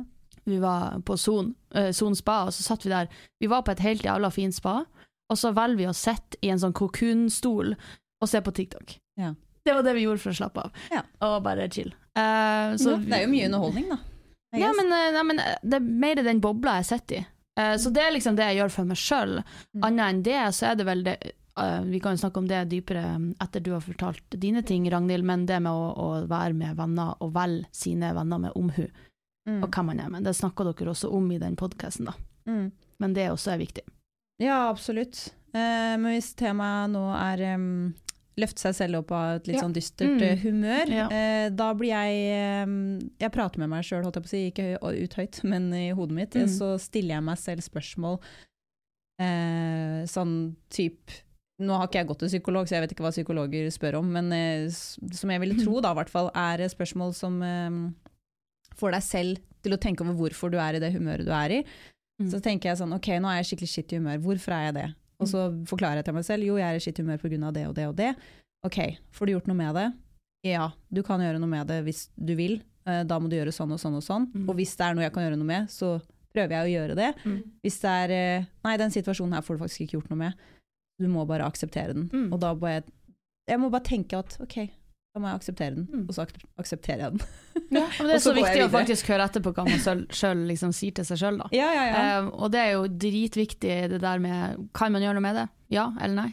Vi 0.50 0.58
var 0.62 0.98
på 1.06 1.18
Son, 1.20 1.54
eh, 1.78 1.92
Son 1.94 2.18
spa, 2.18 2.44
og 2.48 2.56
så 2.56 2.66
satt 2.66 2.86
vi 2.86 2.94
der. 2.94 3.10
Vi 3.42 3.50
var 3.52 3.66
på 3.66 3.74
et 3.76 3.84
helt 3.86 4.06
jævla 4.06 4.32
fint 4.34 4.56
spa, 4.58 4.80
og 5.30 5.38
så 5.38 5.54
velger 5.54 5.84
vi 5.84 5.90
å 5.90 5.98
sitte 5.98 6.40
i 6.42 6.50
en 6.54 6.62
sånn 6.62 6.74
kokunstol 6.78 7.76
og 8.20 8.30
se 8.30 8.42
på 8.42 8.54
TikTok. 8.56 8.98
Ja. 9.22 9.36
Det 9.66 9.74
var 9.76 9.84
det 9.84 9.94
vi 9.98 10.06
gjorde 10.06 10.22
for 10.24 10.32
å 10.32 10.38
slappe 10.40 10.62
av, 10.68 10.72
Ja. 10.92 11.02
og 11.28 11.44
bare 11.44 11.68
chill. 11.72 11.92
Uh, 12.18 12.76
så 12.80 12.98
Det 13.04 13.14
er 13.18 13.26
jo 13.26 13.32
mye 13.34 13.46
underholdning, 13.50 13.90
da. 13.90 13.98
Ja, 14.58 14.72
men, 14.74 14.88
eh, 14.92 15.12
nei, 15.14 15.24
men 15.24 15.40
eh, 15.40 15.58
det 15.62 15.78
er 15.78 15.90
mer 16.06 16.16
den 16.26 16.40
bobla 16.42 16.80
jeg 16.80 16.86
sitter 16.90 17.20
i. 17.20 17.26
Uh, 17.60 17.76
så 17.78 17.92
det 17.94 18.02
er 18.02 18.12
liksom 18.16 18.36
det 18.40 18.48
jeg 18.50 18.58
gjør 18.64 18.72
for 18.74 18.86
meg 18.90 18.98
sjøl. 18.98 19.36
Mm. 19.76 19.84
Annet 19.86 20.06
enn 20.10 20.24
det, 20.26 20.40
så 20.58 20.72
er 20.72 20.80
det 20.80 20.86
vel 20.88 21.04
det 21.06 21.18
uh, 21.60 21.84
Vi 21.86 22.00
kan 22.02 22.16
jo 22.16 22.22
snakke 22.24 22.42
om 22.42 22.48
det 22.50 22.64
dypere 22.72 23.04
um, 23.16 23.28
etter 23.44 23.60
du 23.62 23.72
har 23.76 23.84
fortalt 23.86 24.38
dine 24.42 24.64
ting, 24.66 24.88
Ragnhild, 24.90 25.24
men 25.28 25.46
det 25.46 25.60
med 25.62 25.72
å, 25.72 25.92
å 25.94 26.08
være 26.32 26.56
med 26.58 26.76
venner 26.80 27.14
og 27.22 27.34
velge 27.36 27.68
sine 27.76 28.14
venner 28.16 28.40
med 28.48 28.56
omhu, 28.56 28.88
Mm. 29.48 29.64
og 29.64 29.72
hvem 29.72 29.86
man 29.88 30.00
er 30.04 30.10
med. 30.14 30.24
Det 30.28 30.34
snakker 30.36 30.68
dere 30.68 30.92
også 30.92 31.10
om 31.16 31.30
i 31.32 31.38
den 31.42 31.56
podkasten, 31.58 32.06
da. 32.06 32.14
Mm. 32.46 32.72
Men 33.00 33.14
det 33.16 33.30
også 33.32 33.54
er 33.56 33.58
viktig. 33.62 33.82
Ja, 34.44 34.70
absolutt. 34.70 35.32
Uh, 35.56 35.96
men 35.98 36.12
hvis 36.14 36.34
temaet 36.38 36.92
nå 36.92 37.02
er 37.16 37.42
um, 37.56 37.96
løfte 38.40 38.64
seg 38.64 38.76
selv 38.78 39.00
opp 39.02 39.12
av 39.16 39.36
et 39.38 39.48
litt 39.50 39.58
Ja. 39.60 39.64
sånn 39.66 39.74
dystert 39.76 40.16
Mm. 40.18 40.24
eh, 40.24 40.38
humør, 40.44 40.90
Ja. 40.96 41.08
eh, 41.12 41.50
da 41.50 41.74
blir 41.74 41.90
jeg 41.94 42.64
um, 42.68 43.00
Jeg 43.20 43.32
prater 43.32 43.60
med 43.60 43.70
meg 43.70 43.84
sjøl, 43.84 44.04
holdt 44.04 44.16
jeg 44.16 44.24
på 44.24 44.30
å 44.30 44.34
si, 44.36 44.52
ikke 44.52 45.04
ut 45.04 45.14
høyt, 45.20 45.44
men 45.44 45.72
i 45.74 45.90
hodet 45.92 46.16
mitt. 46.16 46.32
Mm. 46.36 46.48
Så 46.48 46.80
stiller 46.80 47.16
jeg 47.20 47.24
meg 47.24 47.38
selv 47.38 47.62
spørsmål 47.62 48.20
eh, 49.20 50.06
sånn 50.10 50.56
type 50.72 51.24
nå 51.60 51.76
har 51.76 51.90
ikke 51.90 52.00
jeg 52.00 52.08
gått 52.08 52.20
til 52.24 52.30
psykolog, 52.32 52.68
så 52.70 52.78
jeg 52.78 52.84
vet 52.86 52.92
ikke 52.96 53.04
hva 53.04 53.12
psykologer 53.12 53.66
spør 53.76 53.98
om, 54.00 54.08
men 54.16 54.32
eh, 54.32 54.70
som 54.72 55.30
jeg 55.34 55.42
ville 55.44 55.58
tro, 55.60 55.82
da, 55.84 55.92
hvert 55.94 56.08
fall, 56.10 56.30
er 56.34 56.64
spørsmål 56.72 57.12
som 57.18 57.42
eh, 57.44 57.92
får 58.80 58.94
deg 58.96 59.04
selv 59.04 59.42
til 59.62 59.76
å 59.76 59.80
tenke 59.84 60.06
over 60.06 60.16
hvorfor 60.16 60.54
du 60.54 60.56
er 60.58 60.78
i 60.78 60.80
det 60.80 60.94
humøret 60.96 61.28
du 61.28 61.34
er 61.36 61.58
i. 61.58 61.66
Mm. 62.22 62.30
Så 62.32 62.40
tenker 62.44 62.70
jeg 62.72 62.80
sånn, 62.80 62.96
ok, 62.96 63.10
nå 63.20 63.28
er 63.28 63.42
jeg 63.42 63.50
skikkelig 63.52 63.72
skitt 63.74 63.92
i 63.92 64.00
humør, 64.00 64.22
hvorfor 64.24 64.56
er 64.56 64.64
jeg 64.70 64.74
det? 64.80 64.88
Og 65.20 65.28
så 65.28 65.50
forklarer 65.68 66.00
jeg 66.00 66.10
til 66.10 66.16
meg 66.16 66.26
selv, 66.28 66.48
jo, 66.48 66.56
jeg 66.60 66.68
er 66.70 66.78
i 66.80 66.84
skitt 66.84 67.02
humør 67.02 67.20
av 67.50 67.54
det 67.54 67.68
og 67.68 67.76
det 67.76 67.88
og 67.88 67.96
det. 67.98 68.14
Ok, 68.66 68.78
får 69.12 69.26
du 69.26 69.34
gjort 69.34 69.48
noe 69.48 69.60
med 69.60 69.76
det? 69.76 69.88
Ja, 70.48 70.72
du 70.92 71.04
kan 71.04 71.20
gjøre 71.20 71.40
noe 71.40 71.52
med 71.52 71.68
det 71.68 71.84
hvis 71.84 72.08
du 72.16 72.36
vil, 72.40 72.62
Eh, 72.90 73.04
da 73.08 73.20
må 73.20 73.30
du 73.30 73.38
gjøre 73.38 73.54
sånn 73.56 73.74
og 73.76 73.82
sånn 73.82 73.98
og 74.00 74.06
sånn. 74.06 74.28
Mm. 74.34 74.48
Og 74.50 74.58
hvis 74.60 74.76
det 74.80 74.86
er 74.88 74.96
noe 74.98 75.06
jeg 75.06 75.16
kan 75.16 75.26
gjøre 75.26 75.40
noe 75.40 75.50
med, 75.50 75.70
så 75.74 75.98
prøver 76.34 76.56
jeg 76.56 76.66
å 76.68 76.74
gjøre 76.74 76.98
det. 77.00 77.10
Mm. 77.26 77.38
Hvis 77.66 77.80
det 77.84 77.94
er, 78.04 78.14
eh, 78.16 78.48
nei, 78.66 78.76
den 78.82 78.94
situasjonen 78.96 79.38
her 79.38 79.46
får 79.46 79.58
du 79.58 79.64
faktisk 79.66 79.86
ikke 79.86 79.98
gjort 80.00 80.12
noe 80.14 80.22
med, 80.24 80.34
du 81.00 81.08
må 81.12 81.26
bare 81.28 81.48
akseptere 81.48 81.96
den. 81.96 82.10
Mm. 82.12 82.28
Og 82.34 82.42
da 82.44 82.54
må 82.56 82.72
jeg, 82.72 82.86
jeg 83.50 83.62
må 83.62 83.72
bare 83.72 83.88
tenke 83.88 84.20
at 84.20 84.38
ok, 84.44 84.58
da 85.14 85.22
må 85.22 85.30
jeg 85.30 85.40
akseptere 85.42 85.76
den, 85.76 85.88
Mm. 85.90 86.06
og 86.08 86.16
så 86.16 86.26
ak 86.26 86.34
aksepterer 86.60 87.06
jeg 87.06 87.18
den. 87.18 87.22
Ja, 87.70 87.86
men 88.00 88.08
det 88.10 88.16
er 88.16 88.22
så 88.24 88.32
så 88.32 88.36
viktig 88.38 88.64
å 88.66 88.70
faktisk 88.74 89.12
høre 89.14 89.28
etter 89.30 89.44
på 89.46 89.54
hva 89.54 89.66
man 89.68 89.82
sjøl 90.10 90.44
liksom 90.50 90.72
sier 90.74 90.96
til 90.98 91.06
seg 91.06 91.22
sjøl, 91.22 91.38
da. 91.44 91.50
Ja, 91.54 91.70
ja, 91.76 91.86
Eh, 92.00 92.30
og 92.34 92.52
det 92.54 92.64
er 92.64 92.72
jo 92.74 92.88
dritviktig 92.90 93.76
det 93.94 94.02
der 94.02 94.22
med 94.24 94.70
Kan 94.74 94.94
man 94.96 95.04
gjøre 95.06 95.20
noe 95.20 95.26
med 95.26 95.36
det? 95.38 95.48
Ja 95.74 95.92
eller 96.02 96.16
nei? 96.24 96.30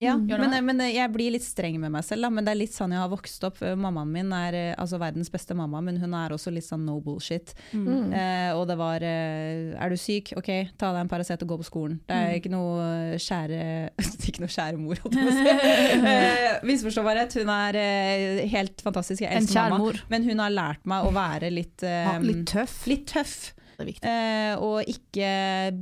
Ja, 0.00 0.12
Mm. 0.14 0.28
Men, 0.38 0.64
men 0.64 0.78
jeg 0.94 1.10
blir 1.10 1.32
litt 1.34 1.42
streng 1.42 1.74
med 1.82 1.90
meg 1.90 2.04
selv, 2.06 2.22
da. 2.22 2.28
men 2.30 2.44
det 2.46 2.52
er 2.52 2.58
litt 2.60 2.70
sånn 2.74 2.92
jeg 2.94 3.00
har 3.02 3.08
vokst 3.10 3.42
opp. 3.48 3.56
Mammaen 3.74 4.06
min 4.14 4.28
er 4.32 4.54
eh, 4.54 4.74
altså 4.78 4.98
verdens 5.02 5.26
beste 5.34 5.56
mamma, 5.58 5.80
men 5.82 5.96
hun 5.98 6.12
er 6.14 6.30
også 6.36 6.52
litt 6.54 6.66
sånn 6.68 6.84
no 6.86 7.00
bullshit. 7.02 7.50
Mm. 7.74 8.12
Eh, 8.14 8.52
og 8.54 8.68
det 8.70 8.76
var 8.78 9.02
eh, 9.02 9.72
Er 9.74 9.90
du 9.90 9.96
syk? 9.98 10.30
Ok, 10.38 10.52
ta 10.78 10.92
deg 10.94 11.00
en 11.02 11.10
Paracet 11.10 11.42
og 11.42 11.50
gå 11.50 11.58
på 11.64 11.66
skolen. 11.66 11.96
Det 12.06 12.14
er 12.14 12.28
Mm. 12.28 12.36
ikke 12.38 12.52
noe 12.52 13.18
kjære 13.18 13.58
Ikke 14.30 14.44
noe 14.44 14.52
kjære 14.54 14.78
mor, 14.78 15.00
holdt 15.02 15.18
jeg 15.18 15.26
på 15.26 15.32
å 15.32 15.38
si. 15.40 15.56
Eh, 16.14 16.60
Misforstå 16.68 17.02
meg 17.02 17.16
rett, 17.18 17.34
hun 17.40 17.50
er 17.56 17.78
eh, 17.82 18.44
helt 18.54 18.80
fantastisk. 18.86 19.22
Jeg 19.26 19.32
En 19.34 19.42
elsker 19.42 19.66
mamma. 19.74 19.78
mor. 19.82 19.98
Men 20.14 20.22
hun 20.30 20.38
har 20.44 20.54
lært 20.54 20.86
meg 20.86 21.08
å 21.08 21.10
være 21.16 21.50
litt, 21.50 21.82
eh, 21.82 22.04
Ja, 22.06 22.14
litt 22.22 22.46
tøff. 22.46 22.84
litt 22.86 23.06
tøff. 23.10 23.34
Det 23.78 23.96
er. 23.98 24.06
Eh, 24.06 24.54
og 24.62 24.86
ikke 24.86 25.32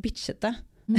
bitchete. 0.00 0.54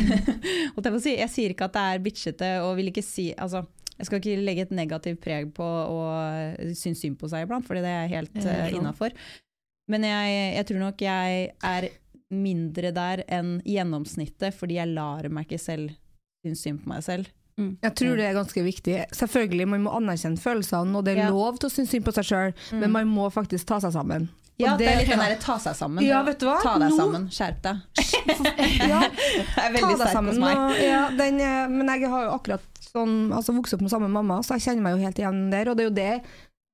Jeg, 0.77 1.01
si. 1.01 1.13
jeg 1.17 1.29
sier 1.31 1.53
ikke 1.53 1.67
at 1.69 1.75
det 1.77 1.83
er 1.93 2.03
bitchete, 2.03 2.49
og 2.65 2.75
vil 2.79 2.91
ikke 2.91 3.03
si 3.05 3.29
altså, 3.37 3.63
Jeg 3.97 4.05
skal 4.09 4.19
ikke 4.21 4.41
legge 4.45 4.65
et 4.67 4.73
negativt 4.75 5.21
preg 5.23 5.53
på 5.57 5.65
å 5.65 6.01
synes 6.77 7.01
synd 7.01 7.17
på 7.17 7.29
seg 7.31 7.47
iblant, 7.47 7.65
for 7.65 7.79
det 7.79 7.89
er 7.89 8.11
helt 8.11 8.35
uh, 8.37 8.45
lov. 8.45 8.75
innafor. 8.77 9.15
Men 9.89 10.03
jeg, 10.05 10.35
jeg 10.57 10.67
tror 10.69 10.83
nok 10.83 11.01
jeg 11.01 11.47
er 11.63 11.87
mindre 12.29 12.91
der 12.91 13.23
enn 13.31 13.57
gjennomsnittet, 13.65 14.53
fordi 14.53 14.77
jeg 14.81 14.91
lar 14.91 15.29
meg 15.31 15.47
ikke 15.47 15.61
selv 15.63 15.95
synes 16.43 16.61
synd 16.61 16.83
på 16.83 16.91
meg 16.91 17.05
selv. 17.07 17.31
Jeg 17.57 17.93
tror 17.97 18.19
det 18.19 18.25
er 18.27 18.35
ganske 18.37 18.61
viktig. 18.61 18.97
Selvfølgelig, 19.17 19.65
man 19.71 19.81
må 19.87 19.93
anerkjenne 19.97 20.37
følelsene, 20.37 20.93
og 20.99 21.07
det 21.07 21.15
er 21.15 21.23
Ja. 21.23 21.29
lov 21.33 21.57
til 21.57 21.71
å 21.71 21.73
synes 21.73 21.89
synd 21.89 22.05
på 22.05 22.13
seg 22.13 22.27
sjøl, 22.29 22.53
men 22.77 22.91
man 22.93 23.07
må 23.09 23.31
faktisk 23.33 23.65
ta 23.65 23.79
seg 23.81 23.95
sammen. 23.95 24.27
Ja, 24.57 24.71
det, 24.73 24.85
det, 24.85 24.91
er 24.91 24.97
litt 25.03 25.09
den 25.11 25.19
derre 25.21 25.37
ta 25.41 25.55
seg 25.61 25.75
sammen. 25.77 26.01
Ja, 26.05 26.23
vet 26.25 26.39
du 26.41 26.47
hva? 26.47 26.55
Ta 26.63 26.77
deg 26.81 26.89
Nå- 26.89 26.97
sammen, 26.97 27.27
skjerp 27.29 27.59
deg. 27.61 27.81
Ja, 28.89 29.01
ta 29.53 29.67
deg 29.69 30.07
sammen. 30.09 30.39
Og, 30.41 30.79
ja, 30.81 31.03
den, 31.13 31.37
men 31.75 31.91
jeg 31.93 32.09
har 32.09 32.25
jo 32.25 32.31
akkurat 32.39 32.81
sånn, 32.87 33.13
altså 33.37 33.53
vokst 33.53 33.77
opp 33.77 33.83
med 33.85 33.93
samme 33.93 34.09
mamma, 34.09 34.39
så 34.45 34.57
jeg 34.57 34.65
kjenner 34.65 34.87
meg 34.87 34.97
jo 34.97 35.03
helt 35.05 35.21
igjen 35.21 35.43
der. 35.53 35.69
Og 35.69 35.77
det 35.77 35.85
er 35.85 35.89
jo 35.91 35.95
det, 35.99 36.09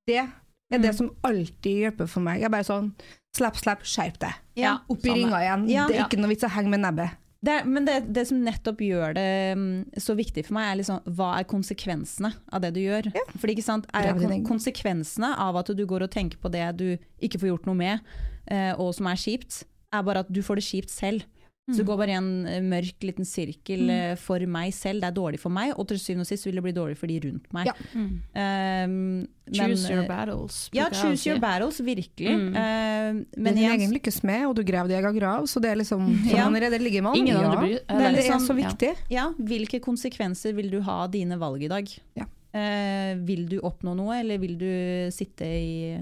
det 0.08 0.18
er 0.22 0.32
det 0.80 0.90
Mm. 0.94 0.96
som 0.96 1.10
alltid 1.28 1.82
hjelper 1.84 2.08
for 2.10 2.24
meg. 2.24 2.40
Jeg 2.40 2.48
er 2.48 2.54
bare 2.56 2.66
sånn 2.66 2.88
slapp, 3.36 3.58
slapp, 3.60 3.84
skjerp 3.86 4.16
deg. 4.24 4.40
Ja, 4.58 4.78
Opp 4.90 5.04
i 5.06 5.12
ringa 5.14 5.38
igjen. 5.44 5.68
Ja. 5.70 5.84
Det 5.86 5.98
er 6.00 6.06
ikke 6.08 6.18
noe 6.22 6.32
vits 6.32 6.46
å 6.48 6.50
henge 6.50 6.72
med 6.72 6.80
nebbet. 6.82 7.20
Det, 7.44 7.56
men 7.68 7.84
det, 7.84 7.98
det 8.14 8.24
som 8.28 8.40
nettopp 8.40 8.80
gjør 8.84 9.14
det 9.16 9.28
mm, 9.58 10.00
så 10.00 10.16
viktig 10.16 10.46
for 10.46 10.56
meg, 10.56 10.70
er 10.70 10.80
liksom, 10.80 11.02
hva 11.16 11.34
er 11.38 11.48
konsekvensene 11.50 12.30
av 12.48 12.62
det 12.64 12.72
du 12.76 12.80
gjør? 12.84 13.10
Fordi, 13.34 13.56
ikke 13.56 13.66
sant, 13.66 13.88
er 13.92 14.14
kon 14.16 14.46
konsekvensene 14.46 15.34
av 15.44 15.58
at 15.60 15.72
du 15.76 15.84
går 15.88 16.06
og 16.06 16.12
tenker 16.14 16.40
på 16.40 16.52
det 16.54 16.66
du 16.80 16.88
ikke 17.24 17.42
får 17.42 17.50
gjort 17.52 17.68
noe 17.68 17.78
med, 17.78 18.14
eh, 18.48 18.72
og 18.80 18.94
som 18.96 19.10
er 19.10 19.20
kjipt, 19.20 19.64
er 19.94 20.06
bare 20.06 20.24
at 20.24 20.32
du 20.32 20.40
får 20.44 20.60
det 20.60 20.66
kjipt 20.66 20.94
selv. 20.94 21.26
Så 21.64 21.72
Mm. 21.72 21.76
det 21.78 21.84
går 21.88 21.96
bare 21.96 22.10
i 22.12 22.16
en 22.18 22.46
eh, 22.46 22.60
mørk 22.60 23.00
liten 23.08 23.24
sirkel 23.24 23.86
mm. 23.88 24.18
for 24.20 24.38
meg 24.44 24.74
selv. 24.76 25.00
Det 25.00 25.08
er 25.08 25.14
dårlig 25.16 25.38
for 25.40 25.48
meg, 25.48 25.72
og 25.78 25.86
til 25.88 25.96
syvende 25.96 26.20
og 26.20 26.28
sist 26.28 26.44
vil 26.44 26.58
det 26.58 26.62
bli 26.66 26.72
dårlig 26.76 26.96
for 27.00 27.06
de 27.08 27.16
rundt 27.24 27.46
meg. 27.56 27.70
Ja. 27.70 27.72
Mm. 27.94 28.10
Um, 28.36 29.28
Choose 29.48 29.88
men, 29.88 29.92
your 29.94 30.02
eh, 30.04 30.08
battles. 30.10 30.58
Ja, 30.76 30.90
jeg 30.90 30.98
choose 31.00 31.24
your 31.30 31.40
battles, 31.40 31.80
virkelig. 31.80 32.34
Mm. 32.36 32.50
Eh, 32.52 33.24
Det 33.32 33.40
men 33.40 33.52
er 33.54 33.56
din 33.56 33.70
egen 33.80 33.94
lykkes 33.96 34.20
med, 34.28 34.44
og 34.46 34.56
du 34.56 34.62
graver 34.62 34.88
din 34.92 34.98
egen 35.00 35.16
grav, 35.18 35.46
så 35.48 35.60
det 35.64 35.70
er 35.72 35.80
liksom 35.80 36.04
sånn 36.28 36.36
Ja. 36.36 36.44
allerede 36.50 36.78
ligger 36.84 37.02
man. 37.08 37.16
Ingen 37.16 37.32
ja. 37.36 37.40
andre 37.48 37.56
bryr 37.62 37.78
Det, 37.80 37.84
er- 37.88 37.98
det 37.98 38.06
er 38.12 38.16
liksom- 38.20 38.46
så 38.46 38.54
viktig. 38.60 38.92
Ja, 39.10 39.26
hvilke 39.40 39.80
konsekvenser 39.80 40.52
vil 40.54 40.68
du 40.70 40.80
ha 40.82 41.04
av 41.04 41.10
dine 41.12 41.38
valg 41.40 41.62
i 41.64 41.68
dag? 41.68 41.88
Ja. 42.14 42.24
Eh, 42.52 43.14
vil 43.24 43.48
du 43.48 43.56
oppnå 43.60 43.96
noe, 43.96 44.20
eller 44.20 44.36
vil 44.38 44.58
du 44.58 45.10
sitte 45.10 45.42
i 45.48 45.96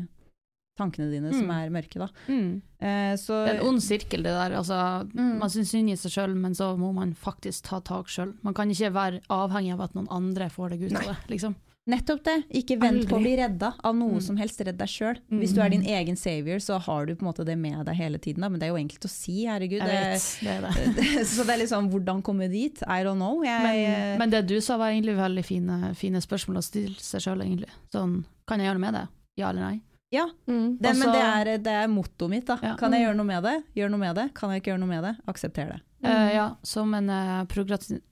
tankene 0.78 1.10
dine 1.12 1.32
som 1.32 1.46
Mm. 1.46 1.50
er 1.52 1.70
mørke, 1.70 1.98
da? 1.98 2.08
Mm. 2.28 2.62
Eh, 2.80 3.14
så 3.20 3.44
Det 3.46 3.56
er 3.56 3.60
en 3.60 3.66
ond 3.68 3.82
sirkel, 3.82 4.22
det 4.22 4.32
der. 4.32 4.56
Altså, 4.56 5.06
Mm. 5.14 5.38
Man 5.38 5.48
syns 5.50 5.68
synd 5.70 5.90
i 5.90 5.96
seg 5.96 6.10
sjøl, 6.12 6.34
men 6.34 6.52
så 6.54 6.76
må 6.78 6.92
man 6.94 7.14
faktisk 7.14 7.62
ta 7.68 7.80
tak 7.80 8.06
sjøl. 8.08 8.34
Man 8.42 8.54
kan 8.54 8.68
ikke 8.70 8.92
være 8.92 9.20
avhengig 9.28 9.72
av 9.74 9.80
at 9.82 9.94
noen 9.94 10.08
andre 10.10 10.48
får 10.48 10.70
deg 10.70 10.82
ut 10.90 10.96
av 10.96 11.04
det. 11.12 11.16
Liksom. 11.28 11.54
nettopp 11.84 12.22
det. 12.22 12.44
Ikke 12.54 12.78
vent 12.78 13.08
på 13.08 13.16
å 13.16 13.20
bli 13.20 13.34
redda 13.36 13.74
av 13.82 13.96
noe 13.96 14.14
Mm. 14.14 14.22
som 14.22 14.36
helst. 14.36 14.60
Redd 14.64 14.76
deg 14.78 14.86
sjøl. 14.86 15.16
Mm. 15.32 15.40
Hvis 15.40 15.52
du 15.52 15.60
er 15.60 15.68
din 15.68 15.82
egen 15.82 16.14
savior, 16.16 16.58
så 16.62 16.78
har 16.80 17.06
du 17.06 17.16
på 17.16 17.22
en 17.26 17.32
måte 17.32 17.44
det 17.44 17.58
med 17.58 17.84
deg 17.86 17.96
hele 17.96 18.18
tiden. 18.18 18.40
Da. 18.40 18.48
Men 18.48 18.60
det 18.60 18.68
er 18.68 18.72
jo 18.72 18.78
enkelt 18.86 19.04
å 19.04 19.08
si, 19.10 19.44
herregud. 19.46 19.80
Jeg 19.82 19.88
Det, 19.88 20.38
det 20.42 20.48
er 20.48 20.60
det. 20.94 21.26
så 21.26 21.44
det 21.44 21.50
er 21.58 21.66
liksom 21.66 21.90
hvordan 21.90 22.22
komme 22.22 22.48
dit? 22.48 22.80
I 22.86 23.02
don't 23.02 23.16
know. 23.16 23.42
Jeg, 23.42 23.62
Men, 23.64 24.18
men 24.20 24.30
det 24.30 24.46
du 24.46 24.60
sa 24.60 24.76
var 24.78 24.90
egentlig 24.92 25.16
veldig 25.16 25.44
fine, 25.44 25.94
fine 25.96 26.20
spørsmål 26.22 26.58
å 26.58 26.62
stille 26.62 26.94
seg 27.00 27.20
sjøl, 27.20 27.42
egentlig. 27.42 27.68
Sånn, 27.92 28.24
kan 28.46 28.60
jeg 28.60 28.68
gjøre 28.68 28.78
noe 28.78 28.90
med 28.92 28.94
det? 28.94 29.08
Ja 29.38 29.50
eller 29.50 29.62
nei? 29.62 29.80
Ja, 30.12 30.26
Mm. 30.46 30.76
det, 30.80 30.92
men 30.98 31.12
det 31.14 31.22
er, 31.24 31.50
det 31.64 31.72
er 31.82 31.88
mottoet 31.88 32.30
mitt. 32.30 32.46
da. 32.46 32.58
Ja. 32.62 32.74
Kan 32.76 32.92
jeg 32.92 33.06
gjøre 33.06 33.16
noe 33.16 33.28
med 33.28 33.42
det? 33.46 33.54
Gjør 33.78 33.92
noe 33.94 34.02
med 34.02 34.18
det. 34.20 34.28
Kan 34.36 34.52
jeg 34.52 34.62
ikke 34.62 34.72
gjøre 34.74 34.82
noe 34.84 34.90
med 34.90 35.04
det? 35.08 35.12
Aksepter 35.32 35.70
det. 35.72 35.80
Eh, 36.04 36.32
ja, 36.34 36.48
som 36.66 36.94
en 36.98 37.08
uh, 37.08 37.44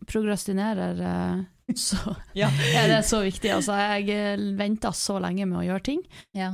progrestinerer 0.06 1.00
uh, 1.02 1.42
så 1.76 2.14
Ja. 2.38 2.48
er 2.78 2.88
det 2.88 3.02
så 3.08 3.20
viktig. 3.24 3.50
Altså, 3.52 3.74
jeg 3.76 4.38
uh, 4.38 4.46
venta 4.58 4.92
så 4.96 5.18
lenge 5.22 5.46
med 5.50 5.60
å 5.60 5.66
gjøre 5.66 5.84
ting. 5.90 6.00
Ja. 6.36 6.52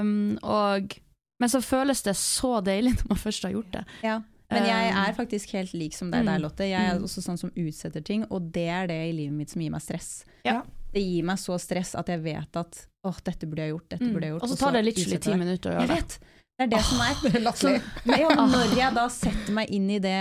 Um, 0.00 0.36
og, 0.42 0.94
men 1.40 1.52
så 1.52 1.62
føles 1.64 2.04
det 2.06 2.16
så 2.20 2.58
deilig 2.64 2.94
når 3.00 3.10
man 3.14 3.22
først 3.24 3.48
har 3.48 3.56
gjort 3.56 3.72
det. 3.74 3.84
Ja. 4.04 4.20
Men 4.52 4.66
jeg 4.68 4.90
Um, 4.92 4.98
er 5.00 5.14
faktisk 5.16 5.52
helt 5.56 5.72
lik 5.74 5.94
som 5.96 6.10
deg 6.12 6.26
der, 6.28 6.36
mm, 6.38 6.42
Lotte. 6.44 6.66
Jeg 6.68 6.78
er 6.78 6.98
mm. 7.00 7.04
også 7.08 7.22
sånn 7.24 7.40
som 7.40 7.50
utsetter 7.58 8.04
ting, 8.04 8.26
og 8.30 8.52
det 8.54 8.68
er 8.70 8.86
det 8.86 9.00
i 9.08 9.14
livet 9.16 9.34
mitt 9.34 9.50
som 9.50 9.62
gir 9.64 9.72
meg 9.72 9.82
stress. 9.82 10.20
Ja. 10.46 10.60
Det 10.94 11.02
gir 11.02 11.24
meg 11.26 11.40
så 11.42 11.56
stress 11.58 11.94
at 11.98 12.12
jeg 12.12 12.22
vet 12.22 12.60
at 12.60 12.84
åh, 13.04 13.18
dette 13.26 13.46
burde 13.50 13.66
jeg 13.66 13.74
gjort, 13.74 13.88
dette 13.94 14.08
burde 14.12 14.26
jeg 14.28 14.34
gjort. 14.34 14.42
Mm. 14.42 14.46
Og 14.48 14.54
så 14.54 14.60
tar 14.60 14.72
det 14.78 14.82
literally 14.88 15.18
ti 15.26 15.36
minutter 15.40 15.70
å 15.70 15.74
Jeg 15.74 15.88
gjøre 15.88 15.94
det. 15.94 16.00
vet! 16.04 16.40
Det 16.54 16.62
er 16.62 16.70
det 16.70 16.80
som 16.86 17.00
er. 17.02 17.14
Det 17.24 17.40
er. 17.40 17.56
Så, 17.58 17.70
når 18.06 18.76
jeg 18.78 18.94
da 18.94 19.04
setter 19.10 19.54
meg 19.56 19.72
inn 19.74 19.88
i 19.90 19.96
det 19.98 20.18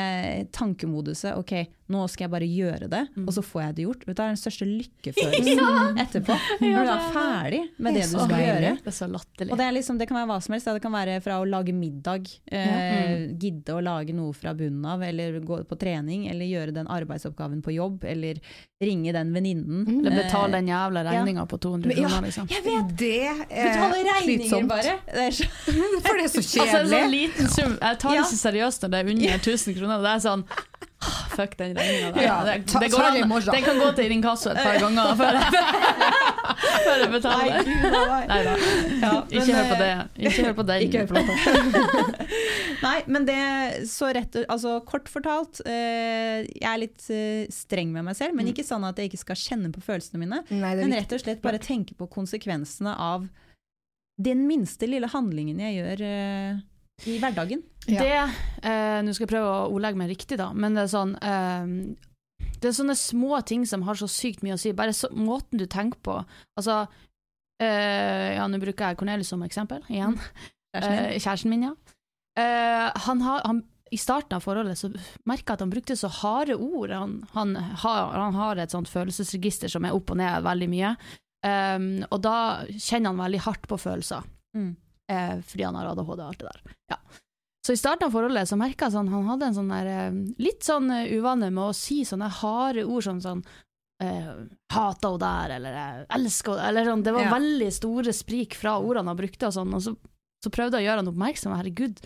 tankemoduset, 0.58 1.36
ok, 1.38 1.54
nå 1.92 2.08
skal 2.10 2.24
jeg 2.26 2.32
bare 2.32 2.48
gjøre 2.48 2.88
det, 2.90 3.02
Mm. 3.18 3.28
og 3.28 3.34
så 3.36 3.42
får 3.44 3.62
jeg 3.64 3.76
det 3.76 3.84
gjort. 3.86 4.06
Det 4.06 4.14
er 4.20 4.28
den 4.32 4.38
største 4.40 4.66
lykkefølelsen 4.80 5.98
etterpå. 6.00 6.38
Når 6.64 6.86
du 6.88 6.92
er 6.94 7.08
ferdig 7.14 7.62
med 7.78 7.94
det 7.98 8.04
du 8.04 8.08
skal 8.14 8.30
deilig. 8.32 8.48
gjøre. 8.48 8.72
Det 8.84 8.88
er 8.88 8.98
så 8.98 9.08
latterlig. 9.12 9.52
Og 9.52 9.58
det, 9.60 9.66
er 9.68 9.76
liksom, 9.78 9.98
det 10.00 10.08
kan 10.08 10.18
være 10.22 10.30
hva 10.32 10.38
som 10.46 10.54
helst. 10.56 10.70
Det 10.74 10.82
kan 10.84 10.94
være 10.96 11.18
fra 11.26 11.40
å 11.42 11.48
lage 11.50 11.74
middag, 11.76 12.30
eh, 12.52 12.72
Mm. 13.04 13.38
gidde 13.40 13.74
å 13.76 13.82
lage 13.84 14.14
noe 14.16 14.34
fra 14.34 14.54
bunnen 14.54 14.86
av, 14.86 15.02
eller 15.04 15.40
gå 15.44 15.60
på 15.68 15.78
trening, 15.78 16.28
eller 16.32 16.46
gjøre 16.46 16.74
den 16.74 16.88
arbeidsoppgaven 16.88 17.62
på 17.62 17.74
jobb, 17.76 18.04
eller 18.08 18.40
ringe 18.82 19.12
den 19.14 19.34
venninnen. 19.34 19.84
Eller 20.06 20.12
Eh, 20.12 20.24
betale 20.24 20.52
den 20.58 20.68
jævla 20.68 21.04
regninga 21.04 21.46
på 21.48 21.60
200 21.60 21.94
kroner, 21.96 22.10
ja, 22.10 22.22
liksom. 22.22 22.48
Jeg 22.50 22.64
vet! 22.64 22.96
Det 22.98 23.48
Betale 23.50 24.00
er 24.00 24.08
regninger, 24.08 24.48
slitsomt. 24.48 24.68
bare. 24.70 24.96
Det 25.06 25.28
er 25.28 25.32
så, 25.32 25.46
For 26.08 26.18
det 26.18 26.24
er 26.24 26.32
så 26.32 26.42
Altså, 26.44 26.60
en 26.64 26.88
kjedelig. 26.88 27.02
sånn 27.04 27.12
liten 27.12 27.48
sum. 27.50 27.78
Jeg 27.82 28.00
tar 28.00 28.12
det 28.12 28.20
ikke 28.24 28.42
seriøst 28.44 28.84
når 28.84 28.90
det 28.90 29.00
er 29.00 29.10
under 29.14 29.38
1000 29.38 29.76
kroner. 29.78 30.02
Det 30.04 30.12
er 30.14 30.24
sånn 30.30 30.44
Fuck 31.34 31.56
den 31.60 31.74
regninga 31.78 32.12
der. 32.14 32.26
Ja, 32.26 32.36
det, 32.46 32.56
det 32.68 32.90
går 32.94 33.08
an. 33.08 33.32
Den 33.48 33.64
kan 33.66 33.80
gå 33.82 33.90
til 33.98 34.12
inkasso 34.14 34.52
et 34.52 34.60
par 34.62 34.80
ganger 34.84 35.16
før 35.22 35.38
jeg, 35.38 35.64
før 36.86 37.04
jeg 37.04 37.12
betaler. 37.14 37.72
Nei 38.30 38.40
da. 38.48 38.56
Ja, 39.02 39.14
Ikke 39.30 39.58
hør 39.58 39.70
på 39.72 39.78
eh, 39.78 39.84
det. 39.84 39.92
Ikke 40.28 40.46
hør 40.48 40.58
på 40.60 40.66
den. 40.70 40.84
Ikke 40.88 41.04
hør 41.04 41.08
på 41.12 41.16
det. 41.20 42.28
Nei, 42.86 42.98
men 43.16 43.28
det 43.28 43.40
så 43.92 44.10
rett 44.16 44.36
Altså 44.44 44.76
kort 44.88 45.10
fortalt, 45.12 45.62
eh, 45.70 46.44
jeg 46.50 46.68
er 46.70 46.82
litt 46.82 47.08
eh, 47.14 47.46
streng 47.54 47.94
med 47.94 48.08
meg 48.10 48.18
selv, 48.18 48.36
men 48.38 48.50
ikke 48.52 48.66
sånn 48.66 48.84
at 48.88 49.00
jeg 49.00 49.12
ikke 49.12 49.22
skal 49.22 49.40
kjenne 49.40 49.72
på 49.74 49.84
følelsene 49.86 50.22
mine. 50.22 50.42
Nei, 50.52 50.74
Men 50.82 50.96
rett 50.98 51.16
og 51.16 51.24
slett 51.24 51.42
bare 51.44 51.62
tenke 51.64 51.96
på 51.98 52.10
konsekvensene 52.12 52.96
av 53.00 53.28
den 54.24 54.46
minste 54.48 54.88
lille 54.90 55.10
handlingen 55.10 55.62
jeg 55.64 55.80
gjør 55.80 56.04
eh, 56.08 56.62
i 57.10 57.18
hverdagen. 57.22 57.64
Ja. 57.90 58.00
Det 58.04 58.70
eh, 58.70 59.00
Nå 59.04 59.12
skal 59.14 59.26
jeg 59.26 59.32
prøve 59.34 59.50
å 59.52 59.72
ordlegge 59.74 60.00
meg 60.00 60.12
riktig, 60.14 60.38
da, 60.40 60.52
men 60.56 60.76
det 60.78 60.86
er 60.86 60.92
sånn 60.94 61.16
eh, 61.20 61.74
Det 62.62 62.70
er 62.70 62.76
sånne 62.78 62.96
små 62.96 63.42
ting 63.50 63.66
som 63.68 63.84
har 63.84 63.98
så 64.00 64.08
sykt 64.08 64.44
mye 64.46 64.56
å 64.56 64.62
si. 64.62 64.72
Bare 64.78 64.94
så, 64.96 65.10
måten 65.12 65.60
du 65.60 65.66
tenker 65.68 66.00
på. 66.06 66.16
Altså 66.60 66.78
eh, 67.60 68.36
Ja, 68.38 68.48
nå 68.48 68.60
bruker 68.64 68.88
jeg 68.94 69.00
Cornelius 69.02 69.32
som 69.34 69.44
eksempel, 69.44 69.84
igjen. 69.92 70.16
Kjæresten 70.74 70.96
min. 70.96 71.06
Eh, 71.12 71.20
kjæresten 71.20 71.52
min, 71.54 71.66
ja. 71.68 71.74
Eh, 72.40 73.02
han 73.06 73.22
har, 73.22 73.44
han, 73.46 73.60
I 73.94 74.00
starten 74.02 74.38
av 74.40 74.46
forholdet 74.46 74.80
så 74.80 74.90
merka 75.30 75.52
jeg 75.54 75.58
at 75.60 75.66
han 75.66 75.74
brukte 75.74 75.98
så 76.00 76.10
harde 76.22 76.56
ord. 76.56 76.94
Han, 76.96 77.18
han, 77.36 77.52
har, 77.84 78.16
han 78.16 78.40
har 78.40 78.62
et 78.64 78.74
sånt 78.74 78.90
følelsesregister 78.90 79.70
som 79.70 79.86
er 79.86 79.94
opp 79.94 80.16
og 80.16 80.18
ned 80.22 80.40
veldig 80.48 80.70
mye. 80.72 80.96
Um, 81.44 81.86
og 82.08 82.22
da 82.24 82.38
kjenner 82.72 83.12
han 83.12 83.20
veldig 83.20 83.44
hardt 83.50 83.68
på 83.70 83.78
følelser, 83.82 84.24
Mm. 84.56 84.76
eh, 85.10 85.40
fordi 85.50 85.64
han 85.66 85.76
har 85.76 85.88
ADHD 85.92 86.20
og 86.22 86.28
alt 86.30 86.40
det 86.44 86.50
der. 86.54 86.74
Ja. 86.94 86.98
Så 87.66 87.74
i 87.74 87.78
starten 87.80 88.08
av 88.08 88.12
forholdet 88.12 88.50
så 88.50 88.58
merka 88.60 88.90
jeg 88.90 88.96
sånn, 88.98 89.08
han 89.14 89.28
hadde 89.32 89.46
en 89.48 89.54
sånn 89.56 89.70
der, 89.72 89.88
eh, 89.88 90.16
litt 90.44 90.66
sånn 90.68 90.90
eh, 90.92 91.14
uvane 91.16 91.48
med 91.50 91.64
å 91.64 91.74
si 91.76 92.02
sånne 92.04 92.28
harde 92.42 92.84
ord 92.84 93.04
som 93.04 93.22
sånn 93.24 93.44
eh, 94.04 94.34
hata 94.74 95.08
henne 95.14 95.20
der, 95.22 95.54
eller 95.56 95.78
jeg 95.78 96.06
elsker 96.18 96.58
henne, 96.58 96.68
eller 96.74 96.86
sånn. 96.90 97.04
Det 97.06 97.14
var 97.16 97.22
Ja. 97.24 97.32
veldig 97.38 97.70
store 97.72 98.12
sprik 98.14 98.54
fra 98.60 98.74
ordene 98.82 99.08
han 99.14 99.16
brukte, 99.18 99.48
og 99.48 99.54
sånn, 99.56 99.72
og 99.74 99.82
så, 99.82 99.96
så 100.44 100.52
prøvde 100.52 100.76
jeg 100.82 100.84
å 100.84 100.88
gjøre 100.90 101.04
han 101.06 101.12
oppmerksom, 101.14 101.56
herregud. 101.56 102.02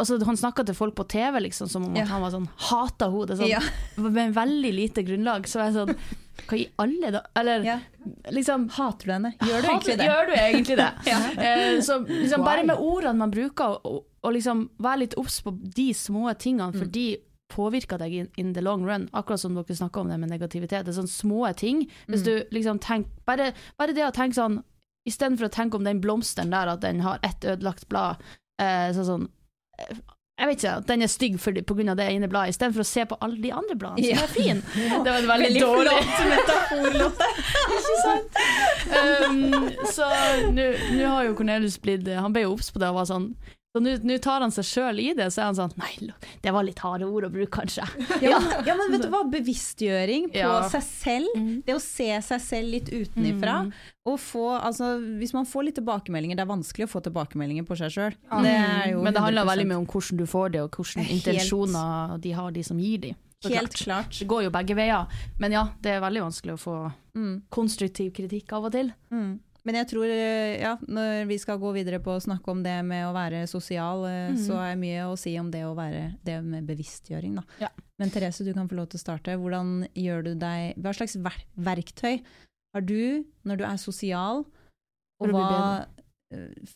Altså, 0.00 0.16
han 0.24 0.36
snakka 0.40 0.64
til 0.64 0.74
folk 0.74 0.94
på 0.96 1.04
TV 1.06 1.38
liksom, 1.44 1.68
som 1.68 1.84
om 1.84 1.94
Ja. 1.94 2.02
at 2.02 2.08
han 2.08 2.22
var 2.22 2.30
sånn 2.32 2.48
hata 2.56 3.10
henne, 3.12 3.36
sånn, 3.36 3.48
Ja. 3.50 3.60
med 3.98 4.32
veldig 4.34 4.72
lite 4.72 5.04
grunnlag. 5.04 5.44
Så 5.46 5.60
jeg 5.60 5.74
sånn 5.74 5.96
Hva 6.48 6.56
i 6.56 6.66
alle 6.80 7.10
da 7.12 7.20
Eller 7.36 7.62
Ja. 7.62 7.78
liksom 8.32 8.70
Hater 8.70 9.04
du 9.06 9.12
henne? 9.12 9.34
Gjør 9.36 9.60
du 9.60 9.68
Hater- 9.68 9.68
egentlig 9.68 9.98
det? 9.98 10.06
Gjør 10.08 10.26
du 10.26 10.32
egentlig 10.32 10.76
det? 10.76 10.92
Ja. 11.12 11.18
Eh, 11.36 11.80
så 11.84 11.98
liksom 12.08 12.42
bare 12.42 12.64
med 12.64 12.78
ordene 12.78 13.16
man 13.18 13.30
bruker, 13.30 13.78
og, 13.84 14.04
og 14.22 14.32
liksom 14.34 14.70
være 14.78 14.98
litt 14.98 15.14
obs 15.18 15.40
på 15.42 15.50
de 15.74 15.92
små 15.92 16.32
tingene, 16.38 16.72
for 16.72 16.84
Mm. 16.86 16.92
de 16.92 17.16
påvirker 17.52 17.98
deg 17.98 18.12
in, 18.14 18.28
in 18.38 18.52
the 18.54 18.60
long 18.62 18.84
run, 18.86 19.08
akkurat 19.12 19.38
som 19.40 19.54
dere 19.54 19.64
snakker 19.76 20.00
om 20.00 20.08
det 20.08 20.18
med 20.20 20.30
negativitet. 20.30 20.84
Det 20.86 20.88
er 20.94 21.02
sånne 21.02 21.10
små 21.10 21.54
ting. 21.56 21.86
Hvis 22.08 22.22
Mm. 22.22 22.24
du 22.24 22.44
liksom 22.52 22.78
tenker 22.80 23.10
bare, 23.26 23.52
bare 23.78 23.92
det 23.92 24.04
å 24.06 24.12
tenke 24.12 24.34
sånn 24.34 24.62
Istedenfor 25.04 25.48
å 25.48 25.50
tenke 25.50 25.74
om 25.74 25.82
den 25.82 26.00
blomsteren 26.00 26.50
der, 26.50 26.68
at 26.68 26.80
den 26.80 27.00
har 27.00 27.18
ett 27.24 27.40
ødelagt 27.42 27.88
blad, 27.88 28.16
eh, 28.60 28.92
så 28.94 29.02
sånn 29.04 29.28
eh, 29.80 29.96
jeg 30.38 30.46
vet 30.46 30.58
ikke, 30.62 30.76
at 30.76 30.86
den 30.86 31.02
er 31.02 31.06
stygg 31.08 31.36
pga. 31.38 31.96
det 31.96 32.06
ene 32.08 32.28
bladet, 32.28 32.54
istedenfor 32.54 32.80
å 32.80 32.86
se 32.86 33.04
på 33.04 33.18
alle 33.20 33.40
de 33.42 33.50
andre 33.50 33.74
bladene 33.74 33.98
som 33.98 34.16
Ja. 34.16 34.22
er 34.22 34.26
fine. 34.28 34.62
Det 35.04 35.10
var 35.10 35.18
en 35.18 35.26
veldig, 35.26 35.48
Veldig 35.48 35.60
dårlig 35.60 35.90
metafor, 36.32 36.98
Lotte. 37.00 37.26
ikke 37.66 37.96
sant? 38.04 38.30
Um, 38.92 39.70
så 39.90 40.06
nå 40.52 40.66
nå 40.96 41.06
har 41.08 41.24
jo 41.24 41.34
Cornelius 41.34 41.78
blitt 41.78 42.06
Han 42.06 42.32
ble 42.32 42.42
jo 42.42 42.52
obs 42.52 42.70
på 42.70 42.78
det 42.78 42.88
og 42.88 42.94
var 42.94 43.04
sånn 43.10 43.34
Så 43.72 43.80
nå 43.80 44.18
tar 44.20 44.42
han 44.44 44.50
seg 44.52 44.66
sjøl 44.68 44.98
i 45.00 45.06
det, 45.16 45.30
så 45.32 45.40
er 45.40 45.46
han 45.48 45.56
sånn 45.56 45.72
Nei, 45.80 46.10
det 46.44 46.52
var 46.52 46.64
litt 46.66 46.80
harde 46.84 47.06
ord 47.08 47.24
å 47.24 47.30
bruke, 47.32 47.48
kanskje. 47.56 47.86
Ja, 48.20 48.36
men- 48.38 48.66
ja, 48.68 48.74
men 48.76 48.92
vet 48.92 49.06
du 49.06 49.08
hva? 49.08 49.22
Bevisstgjøring 49.32 50.26
på 50.28 50.36
Ja. 50.36 50.68
seg 50.68 50.82
selv. 50.82 51.64
Det 51.64 51.72
å 51.74 51.80
se 51.80 52.10
seg 52.20 52.40
selv 52.44 52.68
litt 52.68 52.90
utenifra. 52.92 53.54
Mm. 53.64 53.72
Og 54.04 54.18
få, 54.20 54.60
altså, 54.60 55.00
hvis 55.18 55.32
man 55.32 55.46
får 55.48 55.64
litt 55.64 55.74
tilbakemeldinger, 55.80 56.36
det 56.36 56.42
er 56.44 56.52
vanskelig 56.52 56.84
å 56.84 56.92
få 56.92 57.00
tilbakemeldinger 57.06 57.64
på 57.64 57.78
seg 57.80 57.90
sjøl. 57.96 58.14
Mm. 58.30 59.02
Men 59.04 59.14
det 59.14 59.22
handler 59.24 59.46
veldig 59.48 59.66
mye 59.66 59.78
om 59.80 59.86
hvordan 59.86 60.16
du 60.18 60.26
får 60.26 60.52
det, 60.52 60.60
og 60.60 60.70
hvilke 60.76 61.00
Helt. 61.06 61.10
intensjoner 61.16 62.20
de 62.20 62.32
har, 62.32 62.50
de 62.52 62.62
som 62.62 62.78
gir 62.78 62.98
de. 63.00 63.14
Så 63.42 63.48
Helt 63.54 63.72
klart. 63.72 64.04
klart. 64.10 64.18
Det 64.18 64.28
går 64.28 64.42
jo 64.44 64.50
begge 64.50 64.76
veier, 64.76 65.06
men 65.40 65.50
ja, 65.50 65.64
det 65.80 65.96
er 65.96 66.00
veldig 66.04 66.20
vanskelig 66.28 66.52
å 66.52 66.60
få 66.60 66.92
Mm. 67.16 67.42
konstruktiv 67.50 68.12
kritikk 68.12 68.52
av 68.52 68.64
og 68.66 68.72
til. 68.72 68.92
Mm. 69.10 69.40
Men 69.62 69.78
jeg 69.78 69.88
tror, 69.92 70.10
eh, 70.10 70.58
ja, 70.58 70.72
når 70.90 71.26
vi 71.30 71.38
skal 71.38 71.60
gå 71.62 71.70
videre 71.76 72.00
på 72.02 72.16
å 72.16 72.22
snakke 72.22 72.50
om 72.50 72.64
det 72.64 72.80
med 72.86 73.06
å 73.06 73.14
være 73.14 73.46
sosial, 73.46 74.02
mm 74.02 74.34
-hmm. 74.34 74.46
så 74.46 74.58
er 74.58 74.76
mye 74.76 75.02
å 75.06 75.16
si 75.16 75.38
om 75.38 75.50
det 75.50 75.64
å 75.64 75.74
være 75.74 76.14
det 76.24 76.42
med 76.42 76.66
bevisstgjøring, 76.66 77.36
da. 77.36 77.42
Ja. 77.60 77.68
Men 77.98 78.10
Therese, 78.10 78.44
du 78.44 78.52
kan 78.52 78.68
få 78.68 78.74
lov 78.74 78.88
til 78.88 78.98
å 78.98 79.04
starte. 79.06 79.36
Hvordan 79.36 79.86
gjør 79.94 80.24
du 80.24 80.34
deg 80.34 80.74
Hva 80.76 80.92
slags 80.92 81.16
ver 81.16 81.44
verktøy 81.56 82.22
har 82.74 82.80
du 82.80 83.24
når 83.44 83.56
du 83.56 83.64
er 83.64 83.76
sosial, 83.76 84.44
og 85.20 85.28
hva 85.30 85.86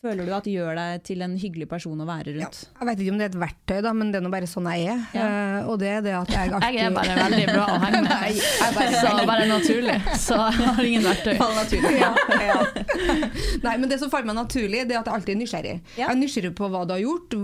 føler 0.01 0.27
du 0.27 0.31
at 0.35 0.45
det 0.45 0.53
gjør 0.53 0.75
deg 0.77 1.03
til 1.07 1.21
en 1.25 1.33
hyggelig 1.39 1.67
person 1.71 1.99
å 2.03 2.05
være 2.07 2.33
Ja, 2.35 2.45
rundt? 2.45 2.59
jeg 2.79 2.87
vet 2.89 2.99
ikke 3.03 3.13
om 3.13 3.17
det 3.21 3.25
er 3.25 3.31
et 3.33 3.39
verktøy, 3.41 3.79
da, 3.85 3.93
men 3.97 4.11
det 4.13 4.19
er 4.19 4.25
nå 4.27 4.31
bare 4.33 4.49
sånn 4.49 4.69
jeg 4.73 4.85
er. 4.93 4.99
Ja. 5.17 5.27
Uh, 5.27 5.71
og 5.71 5.79
det 5.81 5.89
er 5.95 6.03
det 6.05 6.13
at 6.17 6.33
jeg 6.35 6.53
alltid 6.53 6.77
Jeg 6.77 6.85
er 6.85 6.93
bare 6.97 7.15
veldig 7.23 7.47
bra 7.51 7.65
å 7.73 7.79
henge 7.85 8.01
med, 8.03 8.11
Nei, 8.11 8.29
jeg 8.37 8.67
er 8.67 8.77
bare 8.77 9.01
så 9.01 9.25
bare 9.31 9.47
naturlig. 9.49 9.97
Så 10.27 10.37
jeg 10.37 10.69
har 10.77 10.89
ingen 10.91 11.07
verktøy. 11.07 11.35
ja, 11.97 12.11
ja. 12.51 12.59
Nei, 13.65 13.75
men 13.81 13.89
det 13.89 13.99
som 14.01 14.11
faller 14.13 14.29
meg 14.29 14.39
naturlig, 14.43 14.85
det 14.87 14.95
er 14.95 15.01
at 15.01 15.09
jeg 15.09 15.19
alltid 15.19 15.35
er 15.35 15.41
nysgjerrig. 15.41 15.75
Ja. 15.97 16.05
Jeg 16.05 16.09
er 16.13 16.21
nysgjerrig 16.21 16.53
på 16.57 16.69
hva 16.71 16.85
du 16.87 16.93
har 16.97 17.03
gjort. 17.03 17.37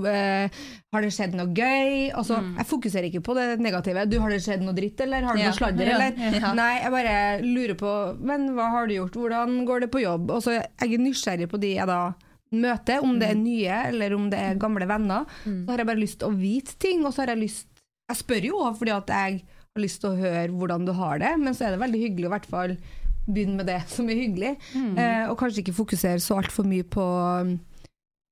Har 0.93 1.01
det 1.01 1.09
skjedd 1.15 1.33
noe 1.35 1.49
gøy? 1.57 2.11
Altså, 2.13 2.37
Mm. 2.43 2.55
Jeg 2.61 2.65
fokuserer 2.69 3.07
ikke 3.09 3.23
på 3.25 3.33
det 3.35 3.47
negative. 3.59 4.05
Du, 4.09 4.19
Har 4.21 4.29
det 4.29 4.41
skjedd 4.45 4.61
noe 4.61 4.73
dritt, 4.77 4.99
eller 5.01 5.23
har 5.25 5.33
du 5.33 5.39
Ja. 5.41 5.49
noe 5.49 5.57
sladder? 5.57 5.85
Ja. 5.89 5.95
Eller? 5.97 6.39
Ja. 6.39 6.53
Nei, 6.53 6.79
jeg 6.83 6.91
bare 6.91 7.15
lurer 7.41 7.75
på 7.79 7.93
Men 8.21 8.49
hva 8.55 8.69
har 8.69 8.87
du 8.87 8.93
gjort? 8.93 9.17
Hvordan 9.17 9.65
går 9.65 9.79
det 9.81 9.91
på 9.91 10.01
jobb? 10.03 10.29
Altså, 10.31 10.51
jeg 10.61 10.93
er 10.93 11.01
nysgjerrig 11.01 11.49
på 11.49 11.59
de 11.59 11.73
jeg 11.75 11.87
da 11.87 12.13
møter, 12.53 13.01
om 13.01 13.17
det 13.17 13.29
er 13.31 13.35
nye 13.35 13.77
eller 13.89 14.13
om 14.13 14.29
det 14.29 14.37
er 14.39 14.55
gamle 14.61 14.85
venner. 14.87 15.25
Mm. 15.45 15.65
Så 15.65 15.69
har 15.73 15.77
jeg 15.77 15.87
bare 15.87 16.03
lyst 16.03 16.19
til 16.19 16.29
å 16.29 16.37
vite 16.37 16.75
ting, 16.77 17.03
og 17.05 17.11
så 17.13 17.23
har 17.25 17.33
jeg 17.35 17.43
lyst 17.49 17.65
Jeg 18.09 18.17
spør 18.19 18.43
jo 18.45 18.57
òg 18.67 18.77
fordi 18.77 18.91
at 18.93 19.07
jeg 19.07 19.41
har 19.75 19.81
lyst 19.81 20.01
til 20.01 20.11
å 20.11 20.17
høre 20.19 20.49
hvordan 20.53 20.85
du 20.85 20.91
har 20.93 21.17
det, 21.17 21.39
men 21.39 21.53
så 21.55 21.65
er 21.65 21.71
det 21.71 21.79
veldig 21.79 22.01
hyggelig 22.03 22.25
i 22.25 22.33
hvert 22.33 22.45
fall 22.45 22.77
begynne 23.25 23.55
med 23.55 23.65
det 23.65 23.81
som 23.87 24.05
er 24.09 24.19
hyggelig. 24.19 24.57
Mm. 24.75 24.97
Eh, 24.99 25.29
og 25.31 25.37
kanskje 25.39 25.63
ikke 25.63 25.73
fokusere 25.73 26.19
så 26.21 26.35
altfor 26.43 26.65
mye 26.67 26.83
på 26.83 27.01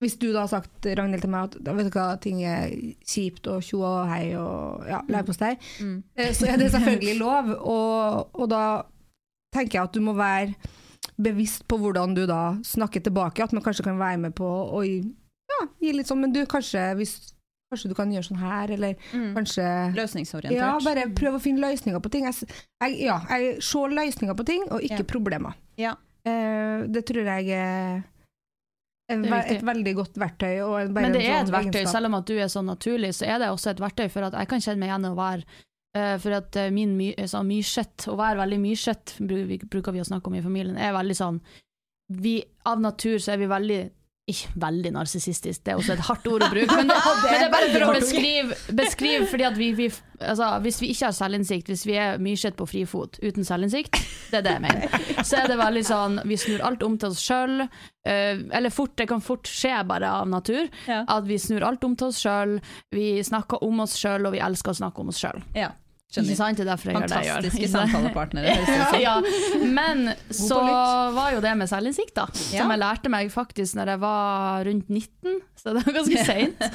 Hvis 0.01 0.15
du 0.17 0.31
da 0.33 0.41
har 0.47 0.49
sagt 0.49 0.85
Ragnhild 0.97 1.21
til 1.21 1.29
meg 1.29 1.43
at 1.51 1.55
vet 1.77 1.85
du 1.91 1.93
hva, 1.93 2.07
ting 2.19 2.39
er 2.43 2.71
kjipt 3.05 3.45
og 3.51 3.61
tjo 3.61 3.83
og 3.85 4.07
hei 4.09 4.31
og 4.35 4.85
ja, 4.89 5.01
leverpostei, 5.07 5.51
Mm. 5.79 6.03
eh, 6.17 6.31
så 6.33 6.47
er 6.49 6.57
det 6.57 6.71
selvfølgelig 6.75 7.17
lov. 7.19 7.51
Og, 7.61 8.29
og 8.41 8.49
da 8.49 8.63
tenker 9.53 9.77
jeg 9.77 9.83
at 9.83 9.93
du 9.93 10.01
må 10.01 10.13
være 10.17 10.55
bevisst 11.21 11.67
på 11.69 11.77
hvordan 11.77 12.15
du 12.17 12.25
da 12.25 12.55
snakker 12.65 13.03
tilbake, 13.05 13.43
at 13.43 13.53
man 13.53 13.61
kanskje 13.61 13.83
kan 13.83 13.99
være 14.01 14.17
med 14.17 14.33
på 14.37 14.45
å 14.47 14.81
ja, 14.87 15.67
gi 15.81 15.91
litt 15.93 16.07
sånn 16.09 16.21
Men 16.23 16.33
du, 16.33 16.41
kanskje, 16.49 16.81
hvis, 16.97 17.13
kanskje 17.71 17.89
du 17.91 17.95
kan 17.97 18.09
gjøre 18.11 18.25
sånn 18.31 18.41
her, 18.41 18.71
eller 18.73 18.95
Mm. 19.13 19.33
kanskje 19.35 19.65
Løsningsorientert. 19.95 20.57
ja, 20.57 20.79
bare 20.81 21.09
prøv 21.13 21.35
å 21.37 21.41
finne 21.43 21.61
løsninger 21.61 21.99
på 22.01 22.09
ting. 22.11 22.25
Jeg, 22.25 22.47
jeg, 22.81 23.01
ja, 23.05 23.19
jeg 23.29 23.61
ser 23.61 23.93
løsninger 23.93 24.33
på 24.35 24.45
ting, 24.45 24.63
og 24.71 24.81
ikke 24.81 25.03
Ja. 25.05 25.09
problemer. 25.13 25.53
Ja. 25.77 25.93
Uh, 26.25 26.85
det 26.87 27.05
tror 27.05 27.25
jeg 27.25 27.49
er 27.49 28.03
en, 28.03 28.03
Det 28.03 28.03
er 28.03 28.03
ve- 28.03 28.03
viktig. 28.03 29.00
Et 29.11 29.65
veldig 29.65 29.93
godt 29.97 30.21
verktøy. 30.21 30.53
Og 30.65 30.93
Men 30.95 31.15
det 31.15 31.25
er 31.25 31.41
et 31.41 31.49
sånn 31.49 31.55
verktøy, 31.57 31.81
egenskap. 31.81 31.95
selv 31.95 32.11
om 32.11 32.17
at 32.19 32.29
du 32.29 32.35
er 32.37 32.51
så 32.51 32.63
naturlig, 32.65 33.11
så 33.17 33.27
er 33.27 33.41
det 33.43 33.51
også 33.51 33.73
et 33.73 33.83
verktøy 33.83 34.07
for 34.13 34.27
at 34.27 34.37
jeg 34.39 34.51
kan 34.51 34.63
kjenne 34.63 34.81
meg 34.81 34.91
igjen 34.91 35.07
i 35.07 35.11
å 35.11 35.19
være 35.19 35.45
uh, 35.97 36.15
for 36.23 36.37
at 36.37 36.59
eh, 36.59 36.71
min 36.73 36.95
my, 36.99 37.09
sånn, 37.31 37.49
myrsett, 37.49 38.07
å 38.11 38.17
være 38.19 38.41
veldig 38.43 38.61
myrsett, 38.63 39.15
bruker 39.21 39.95
vi 39.95 40.03
å 40.03 40.07
snakke 40.07 40.31
om 40.31 40.37
i 40.39 40.45
familien, 40.45 40.79
er 40.79 40.95
veldig 40.95 41.17
sånn 41.17 41.41
vi, 42.11 42.41
Av 42.67 42.81
natur 42.83 43.21
så 43.23 43.33
er 43.33 43.39
vi 43.39 43.47
veldig 43.47 43.81
ikke 44.29 44.51
veldig 44.61 44.91
narsissistisk, 44.93 45.63
det 45.65 45.73
er 45.73 45.79
også 45.79 45.95
et 45.95 46.03
hardt 46.05 46.27
ord 46.29 46.43
å 46.45 46.49
bruke, 46.51 46.75
men 46.77 46.89
det, 46.91 46.97
men 47.25 47.33
det 47.33 47.47
er 47.47 47.53
bare 47.53 47.69
for 47.73 47.85
å 47.87 47.95
beskrive, 47.95 48.57
beskrive 48.77 49.27
fordi 49.31 49.47
at 49.47 49.57
vi, 49.57 49.71
vi 49.77 49.87
altså, 50.19 50.51
Hvis 50.61 50.77
vi 50.83 50.91
ikke 50.93 51.07
har 51.07 51.15
selvinnsikt, 51.17 51.71
hvis 51.71 51.85
vi 51.89 51.97
er 51.97 52.21
myrsett 52.21 52.57
på 52.59 52.67
frifot 52.69 53.17
uten 53.23 53.47
selvinnsikt, 53.47 53.97
det 54.31 54.41
er 54.41 54.45
det 54.45 54.53
jeg 54.53 54.63
mener, 54.67 55.25
så 55.25 55.41
er 55.41 55.49
det 55.51 55.57
veldig 55.59 55.83
sånn 55.87 56.21
Vi 56.29 56.37
snur 56.39 56.63
alt 56.69 56.85
om 56.85 56.99
til 57.01 57.11
oss 57.11 57.23
sjøl, 57.25 57.65
eller 58.05 58.73
fort, 58.73 58.93
det 59.01 59.09
kan 59.09 59.25
fort 59.25 59.49
skje 59.49 59.73
bare 59.89 60.09
av 60.21 60.29
natur. 60.29 60.69
Ja. 60.89 61.03
At 61.09 61.27
vi 61.27 61.37
snur 61.41 61.65
alt 61.67 61.83
om 61.85 61.97
til 61.97 62.09
oss 62.09 62.21
sjøl, 62.21 62.59
vi 62.93 63.13
snakker 63.25 63.63
om 63.65 63.83
oss 63.83 63.97
sjøl, 63.99 64.29
og 64.29 64.37
vi 64.37 64.41
elsker 64.41 64.73
å 64.73 64.79
snakke 64.83 65.03
om 65.03 65.11
oss 65.11 65.21
sjøl. 65.21 65.41
Ja. 65.57 65.73
Ikke 66.11 66.35
sant? 66.35 66.59
Det 66.59 66.65
er 66.65 66.69
derfor 66.71 66.91
jeg 66.91 66.97
gjør 66.97 67.07
det 67.07 67.15
jeg 67.15 67.27
gjør. 67.29 67.45
Fantastiske 67.45 67.69
samtalepartnere. 67.75 68.55
som. 68.67 68.97
ja. 69.07 69.15
Men 69.79 70.11
så 70.35 70.59
var 71.15 71.31
jo 71.35 71.39
det 71.43 71.53
med 71.61 71.71
selvinnsikt, 71.71 72.13
da. 72.17 72.25
Ja. 72.51 72.63
Som 72.65 72.73
jeg 72.75 72.81
lærte 72.83 73.11
meg 73.13 73.31
faktisk 73.31 73.77
når 73.79 73.93
jeg 73.93 74.01
var 74.03 74.65
rundt 74.67 74.91
19, 74.91 75.39
så 75.61 75.75
det 75.77 75.85
var 75.85 75.97
ganske 75.99 76.25
seint. 76.27 76.67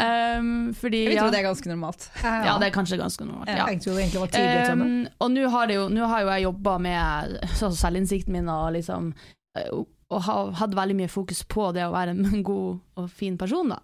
Um, 0.00 0.70
fordi 0.76 1.00
Jeg 1.02 1.10
vil 1.10 1.16
ja, 1.18 1.22
tro 1.24 1.32
det 1.32 1.38
er 1.40 1.44
ganske 1.44 1.68
normalt. 1.68 2.04
ja, 2.22 2.54
det 2.60 2.68
er 2.68 2.72
kanskje 2.72 2.96
ganske 3.00 3.24
normalt. 3.26 3.50
Ja. 3.50 3.66
Jeg 3.68 3.80
tror 3.82 3.96
det 3.96 4.04
egentlig 4.04 4.20
var 4.22 4.30
tidlig. 4.32 4.72
Um, 4.72 5.08
og 5.18 5.32
nå 5.34 5.48
har, 5.52 5.72
jo, 5.74 5.86
nå 5.92 6.08
har 6.08 6.22
jo 6.22 6.30
jeg 6.30 6.44
jobba 6.46 6.76
med 6.86 7.36
selvinnsikten 7.58 8.36
min 8.36 8.48
og 8.52 8.70
liksom 8.76 9.10
eh, 9.58 9.82
og 10.10 10.24
hadde 10.58 10.74
veldig 10.78 10.96
mye 10.98 11.10
fokus 11.12 11.44
på 11.46 11.68
det 11.76 11.84
å 11.86 11.92
være 11.94 12.14
en 12.16 12.42
god 12.50 12.80
og 12.98 13.10
fin 13.14 13.36
person, 13.38 13.70
da. 13.70 13.78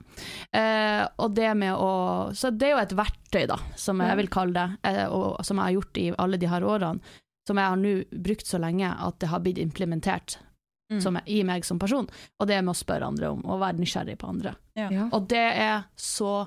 Eh, 0.51 1.05
og 1.23 1.37
det 1.37 1.53
med 1.57 1.75
å 1.75 1.91
Så 2.35 2.51
det 2.51 2.71
er 2.71 2.75
jo 2.77 2.83
et 2.83 2.97
verktøy, 2.99 3.45
da, 3.47 3.61
som 3.79 4.03
jeg 4.03 4.17
vil 4.23 4.29
kalle 4.33 4.53
det, 4.57 4.67
eh, 4.91 5.05
og 5.07 5.39
som 5.47 5.61
jeg 5.61 5.65
har 5.69 5.77
gjort 5.79 6.03
i 6.03 6.09
alle 6.19 6.41
de 6.43 6.51
her 6.51 6.67
årene, 6.67 7.15
som 7.47 7.61
jeg 7.63 7.71
har 7.71 7.79
nå 7.79 7.95
brukt 8.27 8.47
så 8.47 8.59
lenge 8.59 8.91
at 8.91 9.21
det 9.23 9.31
har 9.31 9.41
blitt 9.45 9.63
implementert 9.63 10.39
Mm. 10.87 11.01
som, 11.03 11.17
i 11.27 11.41
meg 11.43 11.65
som 11.67 11.81
person, 11.83 12.07
og 12.39 12.47
det 12.47 12.61
med 12.63 12.71
å 12.71 12.79
spørre 12.79 13.09
andre 13.09 13.33
om, 13.35 13.41
og 13.43 13.59
være 13.59 13.81
nysgjerrig 13.83 14.15
på 14.21 14.29
andre. 14.31 14.53
Ja. 14.79 14.87
Ja. 14.95 15.09
Og 15.11 15.25
det 15.27 15.43
er 15.59 15.89
så 15.99 16.47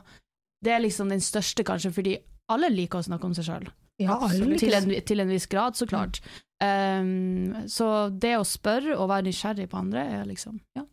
Det 0.63 0.71
er 0.71 0.79
liksom 0.79 1.09
den 1.09 1.19
største, 1.19 1.63
kanskje, 1.63 1.91
fordi 1.91 2.17
alle 2.51 2.69
liker 2.69 2.99
å 2.99 3.03
snakke 3.03 3.27
om 3.27 3.33
seg 3.35 3.45
sjøl. 3.47 3.67
Ja, 3.99 4.15
absolutt. 4.15 4.59
Til, 4.61 4.73
en, 4.73 4.93
til 5.05 5.19
en 5.19 5.27
viss 5.33 5.45
grad, 5.51 5.75
så 5.75 5.85
klart. 5.89 6.21
Um, 6.63 7.53
så 7.71 8.09
det 8.11 8.33
å 8.39 8.43
spørre 8.47 8.95
og 8.99 9.07
være 9.11 9.27
nysgjerrig 9.29 9.69
på 9.71 9.77
andre 9.79 10.05
er 10.19 10.25
liksom 10.29 10.59
ja, 10.75 10.85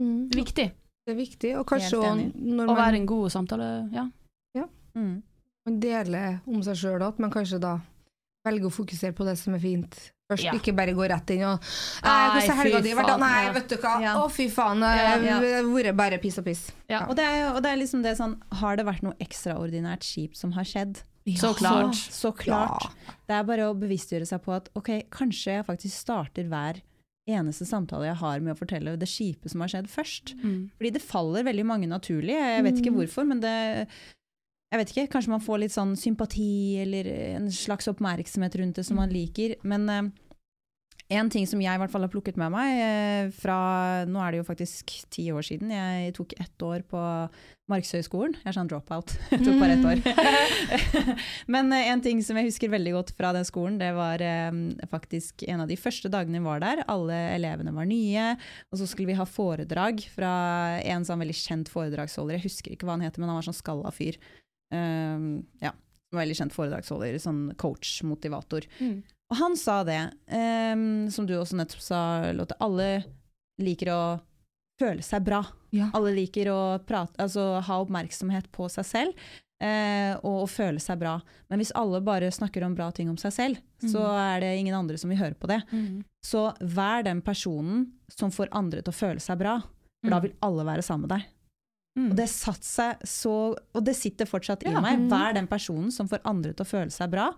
Mm. 0.00 0.30
viktig. 0.34 0.70
Det 1.06 1.12
er 1.12 1.18
viktig, 1.18 1.50
og 1.60 1.66
kanskje 1.68 1.98
òg 2.00 2.32
når 2.34 2.66
man 2.66 2.70
Å 2.72 2.74
være 2.78 2.96
en 2.98 3.06
god 3.06 3.30
samtale, 3.30 3.66
ja. 3.92 4.08
Mm. 4.94 5.22
man 5.66 5.76
deler 5.80 6.40
om 6.46 6.62
seg 6.62 6.76
sjøl, 6.76 7.02
at 7.06 7.18
man 7.22 7.30
kanskje 7.32 7.60
da 7.62 7.76
velger 8.46 8.66
å 8.68 8.72
fokusere 8.74 9.14
på 9.16 9.24
det 9.24 9.36
som 9.38 9.54
er 9.54 9.62
fint. 9.62 9.94
Først, 10.30 10.44
Ja. 10.44 10.52
ikke 10.56 10.74
bare 10.76 10.92
gå 10.96 11.06
rett 11.08 11.30
inn 11.30 11.44
og 11.44 11.60
hvordan 12.02 12.42
fy 12.42 12.56
helga 12.58 12.80
di 12.82 12.92
vært? 12.96 13.06
faen, 13.12 13.20
Nei, 13.20 13.52
vet 13.52 13.68
du 13.68 13.76
hva, 13.76 13.94
Ja. 14.02 14.14
å 14.20 14.30
fy 14.30 14.48
faen, 14.48 14.80
det 14.80 14.90
ja. 15.24 15.38
har 15.38 15.62
vært 15.64 15.96
bare 15.96 16.18
piss 16.18 16.38
og 16.38 16.44
piss. 16.44 16.70
Ja. 16.88 17.06
Og, 17.08 17.16
det 17.16 17.24
er, 17.24 17.54
og 17.54 17.62
det 17.62 17.70
er 17.72 17.76
liksom 17.76 18.02
det 18.02 18.16
sånn 18.18 18.36
Har 18.52 18.76
det 18.76 18.84
vært 18.86 19.02
noe 19.02 19.14
ekstraordinært 19.20 20.02
kjipt 20.02 20.36
som 20.36 20.52
har 20.52 20.64
skjedd? 20.64 21.02
Så 21.38 21.52
klart. 21.58 21.94
Så, 21.98 22.14
så 22.16 22.32
klart. 22.34 22.88
Det 23.28 23.36
er 23.36 23.44
bare 23.46 23.68
å 23.70 23.76
bevisstgjøre 23.78 24.26
seg 24.28 24.42
på 24.42 24.54
at 24.56 24.70
ok, 24.78 24.90
kanskje 25.12 25.58
jeg 25.58 25.68
faktisk 25.68 25.94
starter 25.94 26.48
hver 26.50 26.80
eneste 27.30 27.66
samtale 27.68 28.08
jeg 28.08 28.18
har 28.18 28.40
med 28.42 28.56
å 28.56 28.58
fortelle 28.58 28.96
det 28.98 29.06
kjipe 29.06 29.50
som 29.50 29.62
har 29.62 29.70
skjedd, 29.70 29.90
først. 29.90 30.34
Mm. 30.42 30.72
Fordi 30.74 30.90
det 30.96 31.04
faller 31.04 31.46
veldig 31.46 31.66
mange 31.68 31.90
naturlig. 31.90 32.34
Jeg 32.34 32.66
vet 32.66 32.82
ikke 32.82 32.94
hvorfor, 32.96 33.28
men 33.28 33.42
det 33.44 33.54
jeg 34.72 34.80
vet 34.80 34.90
ikke, 34.92 35.08
Kanskje 35.12 35.34
man 35.34 35.42
får 35.44 35.58
litt 35.60 35.74
sånn 35.74 35.92
sympati 36.00 36.80
eller 36.80 37.08
en 37.36 37.50
slags 37.52 37.90
oppmerksomhet 37.92 38.54
rundt 38.56 38.78
det 38.80 38.86
som 38.88 38.96
man 38.96 39.12
liker. 39.12 39.58
Men 39.68 39.84
eh, 39.92 40.06
en 41.12 41.30
ting 41.32 41.46
som 41.48 41.60
jeg 41.62 41.76
i 41.76 41.80
hvert 41.80 41.92
fall 41.92 42.04
har 42.04 42.12
plukket 42.12 42.38
med 42.40 42.52
meg 42.54 42.78
eh, 42.82 43.32
fra 43.36 43.56
Nå 44.08 44.20
er 44.22 44.32
det 44.32 44.40
jo 44.42 44.46
faktisk 44.48 44.94
ti 45.12 45.26
år 45.34 45.44
siden. 45.46 45.72
Jeg 45.74 46.14
tok 46.16 46.34
ett 46.40 46.64
år 46.66 46.84
på 46.88 47.02
Markshøgskolen. 47.70 48.34
Jeg 48.40 48.50
er 48.50 48.56
sånn 48.56 48.70
dropout. 48.70 49.14
Jeg 49.32 49.44
tok 49.46 49.60
bare 49.60 49.76
ett 49.76 49.86
år. 49.86 50.00
Men 51.54 51.72
eh, 51.74 51.90
en 51.92 52.02
ting 52.04 52.20
som 52.24 52.38
jeg 52.38 52.50
husker 52.50 52.72
veldig 52.72 52.94
godt 52.96 53.12
fra 53.16 53.30
den 53.36 53.46
skolen, 53.48 53.78
det 53.80 53.92
var 53.96 54.22
eh, 54.24 54.50
faktisk 54.90 55.46
en 55.48 55.64
av 55.64 55.70
de 55.70 55.78
første 55.80 56.10
dagene 56.12 56.42
vi 56.42 56.48
var 56.48 56.62
der. 56.64 56.84
Alle 56.92 57.18
elevene 57.36 57.74
var 57.76 57.88
nye, 57.88 58.32
og 58.70 58.80
så 58.80 58.88
skulle 58.90 59.12
vi 59.12 59.18
ha 59.20 59.28
foredrag 59.28 60.04
fra 60.12 60.34
en 60.82 61.06
sånn 61.08 61.22
veldig 61.22 61.38
kjent 61.38 61.72
foredragsholder. 61.72 62.40
Jeg 62.40 62.48
husker 62.50 62.74
ikke 62.74 62.88
hva 62.88 62.98
han 62.98 63.06
heter, 63.06 63.22
men 63.22 63.32
han 63.32 63.40
var 63.40 63.48
sånn 63.48 63.60
skalla 63.60 63.94
fyr. 63.94 64.18
Um, 64.72 65.42
ja, 65.60 65.74
veldig 66.16 66.36
kjent 66.36 66.54
foredragsholder, 66.54 67.16
sånn 67.22 67.42
coach-motivator. 67.60 68.66
Mm. 68.80 69.02
Og 69.32 69.38
han 69.40 69.56
sa 69.56 69.78
det, 69.88 70.00
um, 70.28 71.08
som 71.10 71.24
du 71.26 71.32
også 71.38 71.56
nettopp 71.56 71.80
sa, 71.80 72.00
Lotte, 72.36 72.56
alle 72.60 73.04
liker 73.62 73.88
å 73.94 74.02
føle 74.80 75.00
seg 75.04 75.24
bra. 75.24 75.38
Ja. 75.72 75.86
Alle 75.96 76.12
liker 76.12 76.50
å 76.52 76.58
prate, 76.84 77.16
altså, 77.22 77.60
ha 77.64 77.78
oppmerksomhet 77.80 78.50
på 78.52 78.68
seg 78.72 78.84
selv. 78.88 79.24
uh, 79.62 80.18
og 80.26 80.42
og, 80.42 80.48
føle 80.50 80.80
seg 80.82 80.98
bra. 80.98 81.14
Men 81.48 81.60
hvis 81.62 81.70
alle 81.78 82.00
bare 82.02 82.28
snakker 82.34 82.64
om 82.66 82.74
bra 82.74 82.90
ting 82.90 83.08
om 83.08 83.16
seg 83.16 83.32
selv, 83.32 83.60
så 83.78 84.02
er 84.18 84.40
det 84.42 84.56
ingen 84.58 84.74
andre 84.74 84.98
som 84.98 85.08
vil 85.12 85.20
høre 85.20 85.38
på 85.38 85.46
det. 85.46 85.60
Mm. 85.70 86.00
Så 86.26 86.48
vær 86.60 87.04
den 87.06 87.20
personen 87.22 87.84
som 88.10 88.32
får 88.34 88.50
andre 88.58 88.82
til 88.82 88.90
å 88.90 88.96
føle 88.96 89.22
seg 89.22 89.38
bra, 89.38 89.60
for 90.02 90.10
da 90.10 90.18
Mm. 90.18 90.22
vil 90.26 90.34
alle 90.42 90.64
være 90.66 90.82
sammen 90.82 91.06
med 91.06 91.14
deg. 91.14 91.28
Mm. 91.96 92.10
Og 92.10 92.16
det 92.16 92.28
satt 92.28 92.64
seg 92.64 92.98
så 93.06 93.54
Og 93.74 93.84
det 93.84 93.94
sitter 93.94 94.24
fortsatt 94.26 94.62
i 94.66 94.72
Ja. 94.72 94.80
meg. 94.80 94.98
Mm. 94.98 95.08
Vær 95.10 95.34
den 95.34 95.46
personen 95.46 95.92
som 95.92 96.08
får 96.08 96.20
andre 96.24 96.52
til 96.54 96.64
å 96.64 96.68
føle 96.68 96.90
seg 96.90 97.10
bra. 97.10 97.30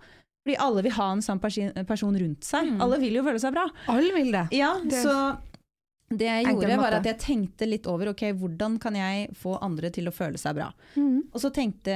Fordi 0.45 0.57
alle 0.61 0.83
vil 0.85 0.93
ha 0.93 1.07
en 1.15 1.23
sånn 1.25 1.39
person 1.41 2.17
rundt 2.21 2.45
seg. 2.45 2.67
Mm. 2.69 2.81
Alle 2.85 2.99
vil 3.01 3.15
jo 3.17 3.23
føle 3.25 3.39
seg 3.41 3.53
bra. 3.55 3.63
Alle 3.89 4.11
vil 4.13 4.31
det. 4.31 4.43
Ja, 4.53 4.75
Det- 4.83 5.01
så 5.01 5.37
det 6.11 6.27
jeg 6.29 6.45
gjorde, 6.45 6.77
var 6.77 6.93
at 6.99 7.03
jeg 7.09 7.17
tenkte 7.17 7.67
litt 7.67 7.87
over 7.87 8.09
ok, 8.09 8.21
hvordan 8.37 8.79
kan 8.79 8.93
jeg 8.93 9.31
få 9.33 9.57
andre 9.59 9.89
til 9.89 10.05
å 10.05 10.13
føle 10.13 10.37
seg 10.37 10.53
bra. 10.55 10.71
Og 11.33 11.41
så 11.41 11.49
tenkte, 11.51 11.95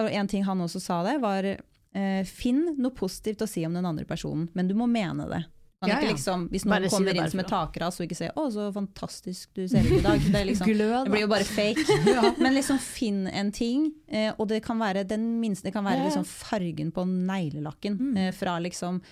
og 0.00 0.08
En 0.10 0.26
ting 0.26 0.42
han 0.44 0.58
også 0.58 0.80
sa 0.80 1.02
det, 1.04 1.20
var 1.20 1.44
eh, 1.44 2.24
finn 2.24 2.76
noe 2.78 2.90
positivt 2.92 3.42
å 3.44 3.46
si 3.48 3.66
om 3.66 3.74
den 3.74 3.84
andre 3.84 4.06
personen, 4.06 4.48
men 4.54 4.66
du 4.68 4.74
må 4.74 4.88
mene 4.88 5.28
det. 5.28 5.44
Kan 5.82 5.90
Ja, 5.90 5.96
ja. 5.98 6.12
liksom, 6.12 6.44
hvis 6.52 6.62
noen 6.64 6.84
kommer 6.92 7.16
inn 7.18 7.30
som 7.32 7.40
et 7.42 7.48
takras 7.50 7.96
og 7.98 8.06
ikke 8.06 8.14
sier 8.20 8.30
'Å, 8.38 8.44
så 8.54 8.68
fantastisk 8.72 9.48
du 9.58 9.64
ser 9.66 9.82
ut 9.82 9.96
i 9.98 10.02
dag'. 10.04 10.28
Det, 10.30 10.42
liksom, 10.46 10.66
det 10.70 11.10
blir 11.10 11.24
jo 11.24 11.30
bare 11.32 11.44
fake. 11.48 11.82
Men 12.44 12.54
liksom 12.54 12.78
finn 12.78 13.26
en 13.26 13.50
ting, 13.50 13.90
eh, 14.06 14.30
og 14.38 14.46
det 14.48 14.62
kan 14.62 14.78
være 14.78 15.02
den 15.08 15.40
minste, 15.42 15.64
det 15.66 15.74
kan 15.74 15.84
være 15.84 15.98
Ja. 15.98 16.04
liksom 16.06 16.24
fargen 16.24 16.92
på 16.94 17.02
neglelakken. 17.04 17.98
Mm. 17.98 18.16
Eh, 18.16 18.30
fra 18.32 18.60
liksom 18.62 19.02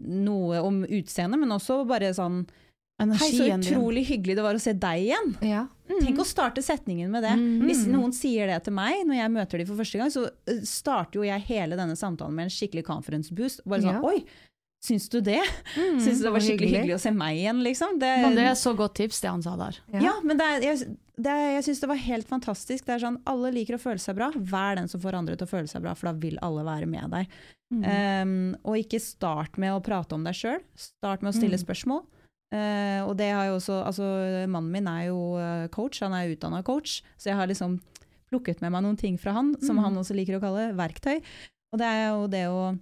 noe 0.00 0.60
om 0.64 0.82
utseendet, 0.84 1.38
men 1.40 1.52
også 1.54 1.82
bare 1.88 2.10
sånn 2.16 2.46
Hei, 2.98 3.30
så 3.30 3.46
utrolig 3.54 4.02
hyggelig 4.08 4.34
det 4.34 4.42
var 4.42 4.56
å 4.58 4.60
se 4.60 4.72
deg 4.74 5.04
igjen. 5.04 5.28
Ja. 5.46 5.68
Tenk 5.86 6.18
å 6.18 6.24
starte 6.26 6.58
setningen 6.66 7.12
med 7.14 7.22
det. 7.22 7.30
Mm. 7.38 7.60
Hvis 7.68 7.84
noen 7.86 8.10
sier 8.12 8.50
det 8.50 8.64
til 8.66 8.74
meg 8.74 9.04
når 9.06 9.20
jeg 9.20 9.30
møter 9.36 9.58
dem 9.62 9.68
for 9.68 9.78
første 9.78 10.00
gang, 10.00 10.10
så 10.10 10.24
eh, 10.50 10.64
starter 10.66 11.20
jo 11.20 11.22
jeg 11.28 11.44
hele 11.46 11.78
denne 11.78 11.94
samtalen 11.94 12.34
med 12.34 12.48
en 12.48 12.50
skikkelig 12.50 12.82
conference 12.88 13.30
boost. 13.30 13.62
Bare 13.64 13.86
sånn 13.86 14.00
Ja. 14.00 14.02
Oi, 14.02 14.24
syns 14.84 15.08
du 15.10 15.20
det? 15.20 15.40
Mm. 15.76 15.98
Syns 16.00 16.18
du 16.20 16.24
det 16.28 16.32
var 16.32 16.40
skikkelig 16.44 16.68
hyggelig. 16.68 16.80
hyggelig 16.84 16.96
å 16.96 17.02
se 17.02 17.10
meg 17.10 17.36
igjen, 17.40 17.62
liksom? 17.66 17.98
Det, 17.98 18.10
Men 18.22 18.36
det 18.38 18.44
er 18.46 18.54
så 18.60 18.72
godt 18.78 18.94
tips, 19.00 19.20
det 19.24 19.28
han 19.32 19.42
sa 19.42 19.56
der. 19.58 19.78
ja. 19.98 20.14
men 20.24 20.38
det 20.38 20.46
er, 20.46 20.60
jeg, 20.68 20.96
det 21.18 21.32
er, 21.34 21.48
jeg 21.56 21.64
syns 21.66 21.80
det 21.82 21.88
var 21.90 21.96
helt 22.04 22.28
fantastisk. 22.30 22.84
Det 22.86 22.94
er 22.94 23.02
sånn, 23.02 23.16
Alle 23.26 23.50
liker 23.52 23.74
å 23.74 23.82
føle 23.82 23.98
seg 23.98 24.14
bra. 24.20 24.30
Vær 24.36 24.76
den 24.78 24.86
som 24.88 25.00
får 25.02 25.18
andre 25.18 25.34
til 25.36 25.48
å 25.48 25.50
føle 25.50 25.66
seg 25.70 25.82
bra, 25.82 25.94
for 25.98 26.10
da 26.12 26.14
vil 26.22 26.38
alle 26.46 26.62
være 26.68 26.86
med 26.86 27.10
deg. 27.10 27.26
Mm. 27.74 27.82
Um, 27.84 28.36
og 28.64 28.78
ikke 28.80 29.00
start 29.02 29.58
med 29.60 29.74
å 29.74 29.82
prate 29.84 30.14
om 30.16 30.22
deg 30.24 30.32
sjøl. 30.38 30.62
Start 30.78 31.20
med 31.26 31.34
å 31.34 31.36
stille 31.36 31.58
Mm. 31.58 31.64
spørsmål. 31.66 32.04
Uh, 32.54 33.02
og 33.04 33.16
det 33.18 33.26
har 33.34 33.44
jo 33.50 33.58
også, 33.58 33.74
altså 33.84 34.06
Mannen 34.48 34.70
min 34.72 34.86
er 34.88 35.08
jo 35.10 35.18
uh, 35.36 35.66
coach, 35.68 35.98
han 36.00 36.14
er 36.16 36.30
utdanna 36.32 36.62
coach, 36.64 37.02
så 37.20 37.28
jeg 37.28 37.36
har 37.36 37.50
liksom 37.50 37.74
plukket 38.30 38.62
med 38.62 38.72
meg 38.72 38.86
noen 38.86 38.96
ting 38.96 39.18
fra 39.20 39.34
han, 39.36 39.50
som 39.60 39.76
Mm. 39.76 39.82
han 39.84 39.98
også 40.00 40.14
liker 40.16 40.38
å 40.38 40.40
kalle 40.40 40.70
verktøy. 40.78 41.18
Og 41.74 41.78
det 41.82 41.86
er 41.90 42.06
jo 42.08 42.26
det 42.32 42.46
å 42.48 42.62
eh, 42.70 42.78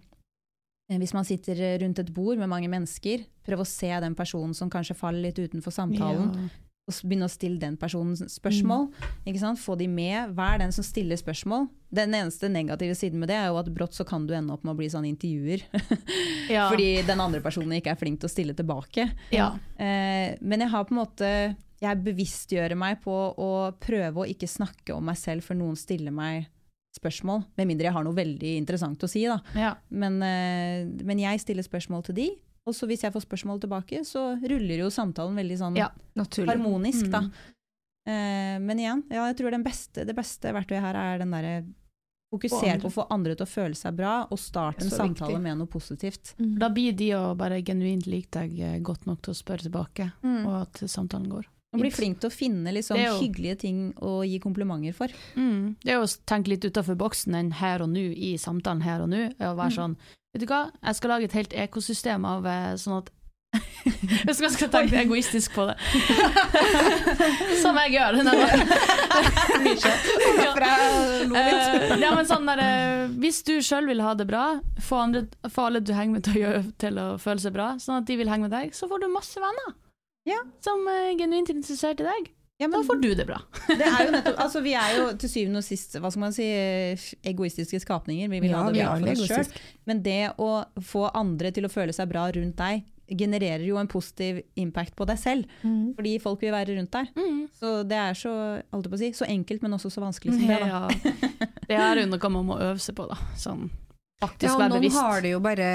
Hvis 0.89 1.15
man 1.17 1.25
sitter 1.27 1.79
rundt 1.83 1.99
et 1.99 2.13
bord 2.15 2.39
med 2.39 2.49
mange 2.49 2.69
mennesker, 2.71 3.25
prøv 3.47 3.65
å 3.65 3.67
se 3.67 3.89
den 4.01 4.15
personen 4.15 4.55
som 4.55 4.71
kanskje 4.71 4.95
faller 4.95 5.23
litt 5.27 5.39
utenfor 5.43 5.75
samtalen, 5.75 6.29
Ja. 6.37 6.49
og 6.87 6.95
begynne 7.03 7.27
å 7.27 7.33
stille 7.33 7.59
den 7.59 7.77
personen 7.77 8.15
spørsmål. 8.15 8.93
Sant? 9.41 9.59
Få 9.59 9.75
de 9.77 9.89
med. 9.91 10.31
Vær 10.37 10.59
den 10.63 10.71
som 10.71 10.85
stiller 10.87 11.17
spørsmål. 11.19 11.67
Den 11.93 12.13
eneste 12.15 12.49
negative 12.49 12.95
siden 12.95 13.19
med 13.19 13.29
det 13.29 13.35
er 13.35 13.49
jo 13.49 13.59
at 13.59 13.67
brått 13.75 13.95
så 13.99 14.07
kan 14.07 14.25
du 14.29 14.35
ende 14.35 14.53
opp 14.55 14.63
med 14.63 14.77
å 14.77 14.79
bli 14.79 14.87
sånn 14.89 15.09
intervjuer. 15.11 15.65
Ja. 16.49 16.69
Fordi 16.71 17.03
den 17.05 17.19
andre 17.19 17.41
personen 17.43 17.73
ikke 17.81 17.91
er 17.91 17.99
flink 17.99 18.21
til 18.21 18.29
å 18.29 18.31
stille 18.31 18.55
tilbake. 18.55 19.09
ja. 19.35 19.57
Eh, 19.83 20.37
men 20.41 20.61
jeg 20.63 20.71
har 20.71 20.85
på 20.85 20.95
en 20.95 21.01
måte 21.03 21.57
Jeg 21.83 21.99
bevisstgjører 22.05 22.77
meg 22.79 23.03
på 23.03 23.13
å 23.37 23.75
prøve 23.83 24.23
å 24.23 24.29
ikke 24.31 24.47
snakke 24.49 24.95
om 24.95 25.05
meg 25.05 25.17
selv 25.19 25.43
før 25.43 25.59
noen 25.59 25.77
stiller 25.77 26.11
meg 26.15 26.47
spørsmål. 26.97 27.45
Med 27.61 27.69
mindre 27.71 27.89
jeg 27.91 27.97
har 27.97 28.05
noe 28.07 28.17
veldig 28.17 28.57
interessant 28.59 29.05
å 29.05 29.11
si, 29.11 29.27
da. 29.29 29.39
ja. 29.55 29.75
Men, 29.91 30.19
eh, 30.25 30.89
men 31.07 31.21
jeg 31.23 31.43
stiller 31.45 31.67
spørsmål 31.67 32.05
til 32.09 32.19
de. 32.19 32.29
Og 32.67 32.75
så 32.75 32.89
hvis 32.91 33.05
jeg 33.07 33.15
får 33.15 33.23
spørsmål 33.23 33.61
tilbake, 33.63 34.01
så 34.03 34.33
ruller 34.43 34.81
jo 34.83 34.89
samtalen 34.91 35.37
veldig 35.39 35.59
sånn 35.61 35.77
Ja. 35.79 35.91
Harmonisk, 36.49 37.07
da. 37.13 37.21
Mm. 37.23 37.33
Eh, 38.07 38.59
men 38.63 38.79
igjen, 38.79 39.03
ja, 39.11 39.27
jeg 39.31 39.37
tror 39.39 39.51
den 39.55 39.65
beste, 39.67 40.05
det 40.07 40.15
beste 40.15 40.53
verktøyet 40.55 40.83
her 40.83 40.95
er 40.99 41.19
den 41.23 41.35
derre 41.35 41.65
Fokuser 42.27 42.81
på 42.83 42.89
å 42.91 42.93
få 42.93 43.05
andre 43.15 43.37
til 43.39 43.47
å 43.47 43.49
føle 43.49 43.77
seg 43.79 43.95
bra, 43.97 44.27
og 44.35 44.39
start 44.43 44.81
en 44.83 44.91
samtale 44.91 45.31
viktig. 45.37 45.43
med 45.45 45.59
noe 45.61 45.71
positivt. 45.71 46.33
Da 46.59 46.69
blir 46.75 46.93
de 46.99 47.13
å 47.15 47.37
bare 47.39 47.61
genuint 47.63 48.07
like 48.11 48.35
deg 48.35 48.83
godt 48.83 49.07
nok 49.07 49.23
til 49.23 49.31
å 49.33 49.39
spørre 49.39 49.63
tilbake, 49.69 50.09
og 50.43 50.55
at 50.65 50.83
samtalen 50.91 51.31
går. 51.31 51.47
Og 51.75 51.81
bli 51.83 51.91
flink 51.93 52.21
til 52.23 52.31
å 52.31 52.33
finne 52.33 52.73
liksom, 52.73 52.97
jo- 53.01 53.19
hyggelige 53.21 53.57
ting 53.67 53.81
å 54.01 54.21
gi 54.25 54.39
komplimenter 54.41 54.95
for. 54.97 55.09
Mm. 55.35 55.75
Det 55.83 55.93
er 55.93 55.99
å 56.01 56.07
tenke 56.29 56.49
litt 56.55 56.65
utafor 56.65 56.97
boksen 56.97 57.35
enn 57.35 57.51
her 57.59 57.83
og 57.85 57.91
nå, 57.93 58.07
i 58.17 58.37
samtalen 58.41 58.83
her 58.87 59.03
og 59.05 59.11
nå. 59.13 59.27
Å 59.41 59.55
være 59.59 59.77
sånn 59.81 59.97
Vet 60.37 60.43
du 60.45 60.51
hva, 60.51 60.67
jeg 60.85 60.95
skal 60.99 61.09
lage 61.15 61.25
et 61.31 61.33
helt 61.33 61.55
ekosystem 61.57 62.25
av 62.29 62.45
eh, 62.45 62.75
sånn 62.77 62.99
at 62.99 63.07
Jeg 64.27 64.35
skal, 64.37 64.51
skal 64.53 64.69
tenke 64.69 64.99
egoistisk 65.01 65.55
på 65.57 65.65
det. 65.69 65.77
Som 67.63 67.79
jeg 67.81 67.95
gjør. 67.97 68.19
Eh, 71.37 71.99
ja, 72.01 72.11
men 72.15 72.27
sånn 72.29 72.47
der, 72.49 72.61
eh, 72.63 73.07
hvis 73.21 73.43
du 73.47 73.55
sjøl 73.65 73.87
vil 73.89 74.01
ha 74.05 74.13
det 74.19 74.27
bra, 74.29 74.59
få, 74.83 74.99
andre, 75.07 75.25
få 75.53 75.69
alle 75.71 75.81
du 75.85 75.93
henger 75.97 76.19
med 76.19 76.25
til 76.27 76.37
å, 76.37 76.41
gjøre, 76.43 76.63
til 76.83 77.01
å 77.01 77.07
føle 77.23 77.43
seg 77.43 77.55
bra, 77.57 77.69
sånn 77.83 78.01
at 78.01 78.09
de 78.09 78.17
vil 78.21 78.31
henge 78.31 78.49
med 78.49 78.55
deg, 78.55 78.75
så 78.77 78.89
får 78.91 79.03
du 79.05 79.09
masse 79.13 79.41
venner 79.43 79.75
Ja. 80.27 80.41
som 80.65 80.83
er 80.91 81.13
genuint 81.21 81.49
interessert 81.53 82.01
i 82.03 82.09
deg. 82.09 82.33
Ja, 82.59 82.69
Da 82.73 82.79
får 82.89 83.01
du 83.03 83.11
det 83.15 83.27
bra. 83.29 83.37
det 83.69 83.85
er 83.85 84.07
jo 84.07 84.13
nettopp, 84.17 84.39
altså 84.41 84.63
Vi 84.65 84.73
er 84.81 84.95
jo 84.97 85.11
til 85.21 85.29
syvende 85.29 85.61
og 85.61 85.65
sist 85.67 85.93
hva 86.01 86.09
skal 86.11 86.23
man 86.23 86.33
si, 86.33 86.47
egoistiske 87.29 87.81
skapninger. 87.85 88.31
Vi 88.33 88.41
vil 88.41 88.51
Ja, 88.55 88.63
ha 88.65 88.71
det 88.73 88.81
bra 88.83 88.95
er 88.97 89.05
for 89.05 89.13
oss 89.13 89.29
sjøl. 89.29 89.63
Men 89.87 90.03
det 90.07 90.21
å 90.41 90.51
få 90.81 91.07
andre 91.13 91.51
til 91.53 91.69
å 91.69 91.73
føle 91.73 91.93
seg 91.93 92.09
bra 92.11 92.27
rundt 92.33 92.57
deg, 92.57 92.85
genererer 93.07 93.63
jo 93.63 93.77
en 93.79 93.87
positiv 93.87 94.41
impact 94.59 94.97
på 94.99 95.07
deg 95.07 95.19
selv. 95.21 95.45
Mm. 95.63 95.93
Fordi 95.95 96.15
folk 96.25 96.41
vil 96.43 96.51
være 96.57 96.75
rundt 96.79 96.91
deg. 96.97 97.13
Mm. 97.15 97.43
Så 97.55 97.75
det 97.87 97.99
er 98.03 98.17
så, 98.19 98.33
holdt 98.75 98.89
på 98.91 98.97
å 98.99 99.03
si, 99.05 99.13
så 99.15 99.29
enkelt, 99.31 99.63
men 99.63 99.77
også 99.77 99.93
så 99.95 100.03
vanskelig 100.03 100.35
som 100.35 100.49
det. 100.49 100.59
da. 100.65 100.67
Ja. 100.67 100.89
Det 101.67 101.75
er 101.75 101.99
noe 102.07 102.29
man 102.31 102.47
må 102.47 102.57
øve 102.63 102.79
seg 102.79 102.95
på, 102.99 103.07
da. 103.11 103.17
Sånn 103.39 103.69
faktisk 104.23 104.49
Ja, 104.49 104.57
være 104.63 104.79
noen 104.79 104.93
har 104.97 105.21
det 105.21 105.31
jo 105.35 105.41
bare 105.45 105.67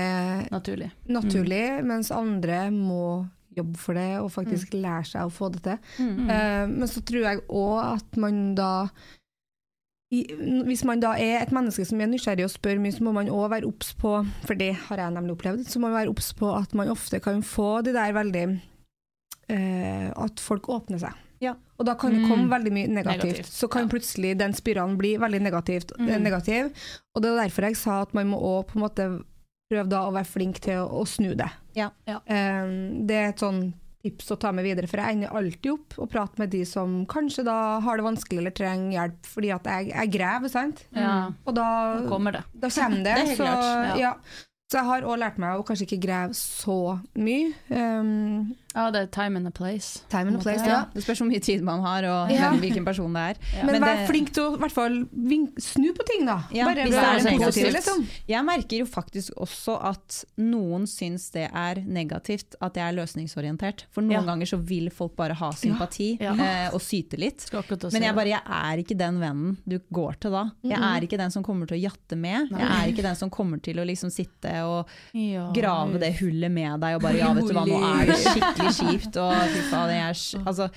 Naturlig. 0.50 0.88
naturlig, 1.12 1.64
mens 1.86 2.10
andre 2.16 2.72
må 2.74 3.28
jobbe 3.58 3.78
for 3.78 3.94
det 3.94 4.20
og 4.22 4.32
faktisk 4.32 4.74
lære 4.74 5.06
seg 5.06 5.26
å 5.28 5.34
få 5.34 5.50
det 5.52 5.64
til. 5.64 5.78
Mm. 6.00 6.30
Uh, 6.30 6.68
men 6.80 6.88
så 6.88 7.02
tror 7.04 7.26
jeg 7.28 7.42
òg 7.50 7.80
at 7.96 8.18
man 8.18 8.56
da 8.56 8.90
i, 10.12 10.26
Hvis 10.68 10.84
man 10.84 11.00
da 11.00 11.14
er 11.16 11.38
et 11.42 11.54
menneske 11.56 11.86
som 11.88 12.02
er 12.04 12.10
nysgjerrig 12.12 12.44
og 12.44 12.52
spør 12.52 12.80
mye, 12.84 12.92
så 12.92 13.04
må 13.08 13.14
man 13.16 13.30
òg 13.32 13.46
være 13.54 13.68
obs 13.70 13.94
på, 13.96 14.12
for 14.44 14.60
det 14.60 14.74
har 14.90 14.98
jeg 15.00 15.14
nemlig 15.16 15.38
opplevd, 15.38 15.64
så 15.72 15.80
må 15.80 15.88
man 15.88 16.02
være 16.02 16.12
obs 16.12 16.34
på 16.36 16.50
at 16.52 16.74
man 16.76 16.92
ofte 16.92 17.22
kan 17.24 17.40
få 17.48 17.78
det 17.88 17.94
der 17.96 18.12
veldig 18.18 18.44
eh, 19.50 20.10
At 20.20 20.40
folk 20.44 20.68
åpner 20.68 21.00
seg. 21.00 21.16
Ja. 21.42 21.56
Og 21.80 21.86
da 21.88 21.96
kan 21.98 22.12
det 22.14 22.22
Mm. 22.22 22.28
komme 22.30 22.50
veldig 22.52 22.72
mye 22.76 22.88
negativt. 22.88 23.24
Negativt, 23.24 23.46
Så 23.56 23.68
kan 23.72 23.88
ja. 23.88 23.90
plutselig 23.90 24.38
den 24.38 24.54
spiralen 24.54 24.98
bli 24.98 25.16
veldig 25.18 25.42
negativt, 25.42 25.92
eh, 25.98 26.06
Mm. 26.06 26.24
negativ. 26.24 26.72
Og 27.16 27.22
det 27.22 27.32
er 27.32 27.48
derfor 27.48 27.62
jeg 27.64 27.76
sa 27.78 28.02
at 28.02 28.14
man 28.14 28.28
må 28.28 28.38
òg 28.38 28.68
på 28.68 28.76
en 28.76 28.82
måte 28.82 29.24
prøve 29.72 29.88
da 29.92 30.06
å 30.08 30.16
være 30.16 30.28
flink 30.28 30.60
til 30.64 30.84
å, 30.84 30.90
å 31.02 31.06
snu 31.08 31.32
det. 31.40 31.50
Ja. 31.78 31.90
Ja. 32.10 32.20
Um, 32.28 33.08
det 33.08 33.18
er 33.18 33.32
et 33.32 33.44
sånn 33.44 33.70
tips 34.02 34.32
å 34.34 34.38
ta 34.42 34.52
med 34.56 34.66
videre, 34.66 34.90
for 34.90 35.02
jeg 35.02 35.18
ender 35.18 35.34
alltid 35.38 35.72
opp 35.76 35.98
og 36.02 36.10
prater 36.12 36.42
med 36.42 36.52
de 36.54 36.64
som 36.66 37.02
kanskje 37.10 37.46
da 37.46 37.58
har 37.86 38.00
det 38.00 38.06
vanskelig 38.08 38.42
eller 38.42 38.56
trenger 38.58 38.96
hjelp, 38.96 39.28
fordi 39.30 39.52
at 39.54 39.68
jeg, 39.70 39.92
jeg 39.94 40.14
graver, 40.16 40.52
sant? 40.54 40.86
Ja, 40.98 41.18
Og 41.46 41.54
da, 41.58 41.68
da 42.00 42.08
kommer 42.10 42.40
det. 42.40 42.42
da 42.54 42.72
kommer 42.74 43.06
det. 43.06 43.20
Det 43.30 43.38
så, 43.38 43.46
ja. 43.46 43.92
ja. 44.00 44.14
så 44.72 44.82
jeg 44.82 44.90
har 44.90 45.06
òg 45.06 45.22
lært 45.22 45.38
meg 45.42 45.60
å 45.60 45.66
kanskje 45.68 45.86
ikke 45.86 46.02
grave 46.08 46.38
så 46.38 46.80
mye. 47.14 47.54
Um, 47.70 48.56
Ja, 48.76 48.86
det 48.92 49.02
er 49.02 49.08
time 49.12 49.36
and 49.38 49.48
a 49.48 49.52
place. 49.52 50.02
time 50.10 50.28
and 50.30 50.38
a 50.38 50.40
place, 50.40 50.66
Ja. 50.66 50.86
Det 50.94 51.04
spørs 51.04 51.20
hvor 51.20 51.28
mye 51.30 51.42
tid 51.42 51.62
man 51.62 51.82
har, 51.82 52.04
og 52.06 52.30
Ja. 52.32 52.52
hvilken 52.56 52.86
person 52.86 53.12
det 53.14 53.20
er. 53.22 53.36
Ja. 53.58 53.66
Men, 53.66 53.74
Men 53.74 53.82
vær 53.84 53.98
det- 53.98 54.08
flink 54.10 54.30
til 54.34 54.44
å 54.44 54.58
hvert 54.58 54.72
fall 54.72 55.08
snu 55.60 55.92
på 55.94 56.06
ting, 56.08 56.26
da. 56.26 56.44
Ja, 56.54 56.66
Bare 56.66 56.76
hvis 56.86 56.92
det 56.92 57.04
vær 57.04 57.34
er 57.34 57.38
positiv, 57.46 57.74
liksom. 57.74 58.08
Jeg 58.28 58.46
merker 58.46 58.78
jo 58.80 58.86
faktisk 58.86 59.32
også 59.38 59.78
at 59.84 60.24
noen 60.38 60.84
syns 60.88 61.32
det 61.32 61.50
er 61.54 61.76
negativt 61.86 62.56
at 62.62 62.74
jeg 62.76 62.94
er 62.94 62.96
løsningsorientert. 62.98 63.84
For 63.92 64.02
noen 64.02 64.12
Ja. 64.12 64.22
ganger 64.22 64.46
så 64.46 64.58
vil 64.64 64.90
folk 64.90 65.16
bare 65.18 65.34
ha 65.34 65.52
sympati 65.52 66.18
Ja. 66.22 66.34
eh, 66.34 66.70
og 66.74 66.80
syte 66.82 67.18
litt. 67.20 67.50
Men 67.92 68.02
jeg 68.04 68.16
bare, 68.16 68.28
jeg 68.28 68.42
er 68.48 68.78
ikke 68.78 68.98
den 68.98 69.20
vennen 69.20 69.58
du 69.68 69.80
går 69.92 70.16
til 70.20 70.32
da. 70.32 70.52
Jeg 70.64 70.78
er 70.80 71.02
ikke 71.02 71.18
den 71.18 71.32
som 71.32 71.44
kommer 71.44 71.68
til 71.68 71.78
å 71.78 71.90
jatte 71.92 72.18
med. 72.18 72.50
Jeg 72.52 72.62
er 72.62 72.88
ikke 72.94 73.02
den 73.04 73.16
som 73.16 73.30
kommer 73.30 73.62
til 73.62 73.76
å 73.76 73.86
liksom 73.86 74.10
sitte 74.12 74.64
og 74.64 74.88
grave 75.54 76.00
det 76.00 76.16
hullet 76.20 76.52
med 76.52 76.80
deg 76.80 76.96
og 76.96 77.02
bare 77.02 77.18
ja, 77.18 77.34
vet 77.34 77.48
du 77.48 77.54
hva, 77.54 77.66
nå 77.68 78.02
er 78.02 78.06
det 78.06 78.16
skikkelig 78.16 78.61
kjipt. 78.78 79.18
Og 79.22 79.58
faen, 79.72 79.92
jeg 79.96 80.46
altså, 80.46 80.68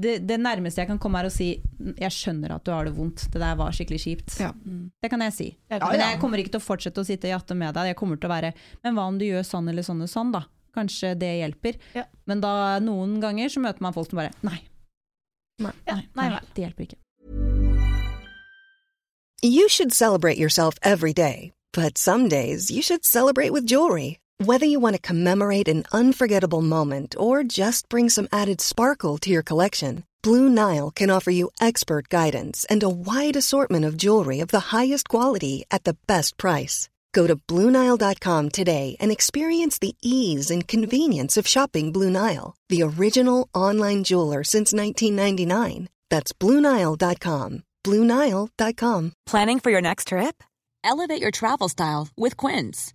det, 0.00 0.14
det 0.28 0.38
nærmeste 0.40 0.82
jeg 0.82 0.90
kan 0.90 1.00
komme 1.02 1.20
er 1.22 1.28
å 1.28 1.32
si 1.32 1.50
jeg 1.98 2.14
skjønner 2.14 2.54
at 2.56 2.64
du 2.66 2.72
har 2.74 2.88
det 2.88 2.94
vondt, 2.96 3.26
det 3.32 3.42
der 3.42 3.58
var 3.58 3.74
skikkelig 3.76 4.00
kjipt. 4.04 4.38
Ja. 4.42 4.52
Mm. 4.52 4.88
Det 5.02 5.10
kan 5.12 5.24
jeg 5.26 5.36
si. 5.36 5.48
Ja, 5.72 5.80
Men 5.82 6.04
jeg 6.04 6.20
kommer 6.22 6.42
ikke 6.42 6.54
til 6.56 6.62
å 6.62 6.68
fortsette 6.68 7.02
å 7.02 7.08
sitte 7.08 7.28
og 7.28 7.36
jatte 7.38 7.58
med 7.58 7.74
deg. 7.76 7.92
Jeg 7.92 7.98
kommer 8.00 8.20
til 8.20 8.30
å 8.30 8.34
være 8.34 8.54
Men 8.84 8.96
hva 8.96 9.08
om 9.10 9.18
du 9.20 9.26
gjør 9.26 9.46
sånn 9.46 9.68
eller 9.72 9.86
sånn 9.86 10.02
og 10.04 10.10
sånn, 10.12 10.32
da? 10.36 10.44
Kanskje 10.76 11.16
det 11.18 11.32
hjelper. 11.40 11.78
Ja. 11.96 12.06
Men 12.30 12.42
da 12.44 12.78
noen 12.82 13.18
ganger 13.22 13.50
så 13.50 13.62
møter 13.62 13.82
man 13.82 13.96
folk 13.96 14.10
som 14.10 14.20
bare 14.22 14.34
Nei. 14.46 14.60
Nei. 15.60 15.74
Ja, 15.88 15.98
Nei, 15.98 16.06
nei 16.16 16.28
nei, 16.36 16.42
det 16.54 16.68
hjelper 16.68 16.88
ikke. 16.88 17.00
You 19.42 19.68
should 19.68 19.92
celebrate 19.92 20.38
yourself 20.38 20.76
every 20.82 21.12
day, 21.14 21.52
but 21.72 21.96
some 21.96 22.28
days 22.28 22.70
you 22.70 22.82
should 22.82 23.04
celebrate 23.04 23.52
with 23.52 23.64
jewelry. 23.66 24.18
Whether 24.46 24.64
you 24.64 24.80
want 24.80 24.96
to 24.96 25.02
commemorate 25.02 25.68
an 25.68 25.84
unforgettable 25.92 26.62
moment 26.62 27.14
or 27.18 27.44
just 27.44 27.90
bring 27.90 28.08
some 28.08 28.26
added 28.32 28.62
sparkle 28.62 29.18
to 29.18 29.28
your 29.28 29.42
collection, 29.42 30.04
Blue 30.22 30.48
Nile 30.48 30.90
can 30.90 31.10
offer 31.10 31.30
you 31.30 31.50
expert 31.60 32.08
guidance 32.08 32.64
and 32.70 32.82
a 32.82 32.88
wide 32.88 33.36
assortment 33.36 33.84
of 33.84 33.98
jewelry 33.98 34.40
of 34.40 34.48
the 34.48 34.72
highest 34.72 35.10
quality 35.10 35.64
at 35.70 35.84
the 35.84 35.98
best 36.06 36.38
price. 36.38 36.88
Go 37.12 37.26
to 37.26 37.36
BlueNile.com 37.36 38.48
today 38.48 38.96
and 38.98 39.10
experience 39.12 39.78
the 39.78 39.94
ease 40.00 40.50
and 40.50 40.66
convenience 40.66 41.36
of 41.36 41.46
shopping 41.46 41.92
Blue 41.92 42.08
Nile, 42.08 42.56
the 42.70 42.80
original 42.82 43.46
online 43.54 44.04
jeweler 44.04 44.42
since 44.42 44.72
1999. 44.72 45.90
That's 46.08 46.32
BlueNile.com. 46.32 47.62
BlueNile.com. 47.84 49.12
Planning 49.26 49.60
for 49.60 49.70
your 49.70 49.82
next 49.82 50.08
trip? 50.08 50.42
Elevate 50.82 51.20
your 51.20 51.30
travel 51.30 51.68
style 51.68 52.08
with 52.16 52.38
Quince. 52.38 52.94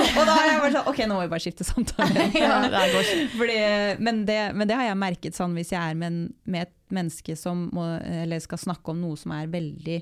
Og 0.18 0.26
da 0.28 0.34
er 0.38 0.48
jeg 0.50 0.58
bare 0.62 0.72
sånn 0.74 0.90
Ok, 0.92 1.00
nå 1.06 1.16
må 1.16 1.22
vi 1.24 1.30
bare 1.32 1.44
skifte 1.44 1.66
samtale. 1.66 2.26
Ja, 2.42 2.58
det. 2.66 3.06
Fordi, 3.36 3.60
men, 4.02 4.24
det, 4.28 4.40
men 4.56 4.68
det 4.70 4.78
har 4.78 4.90
jeg 4.90 5.00
merket 5.00 5.38
sånn 5.38 5.56
hvis 5.58 5.72
jeg 5.74 5.80
er 5.82 5.98
med, 5.98 6.12
en, 6.12 6.34
med 6.44 6.68
et 6.68 6.76
menneske 6.92 7.36
som 7.38 7.68
må, 7.72 7.86
eller 8.24 8.42
skal 8.44 8.60
snakke 8.60 8.92
om 8.92 9.00
noe 9.02 9.18
som 9.20 9.32
er 9.36 9.50
veldig 9.52 9.98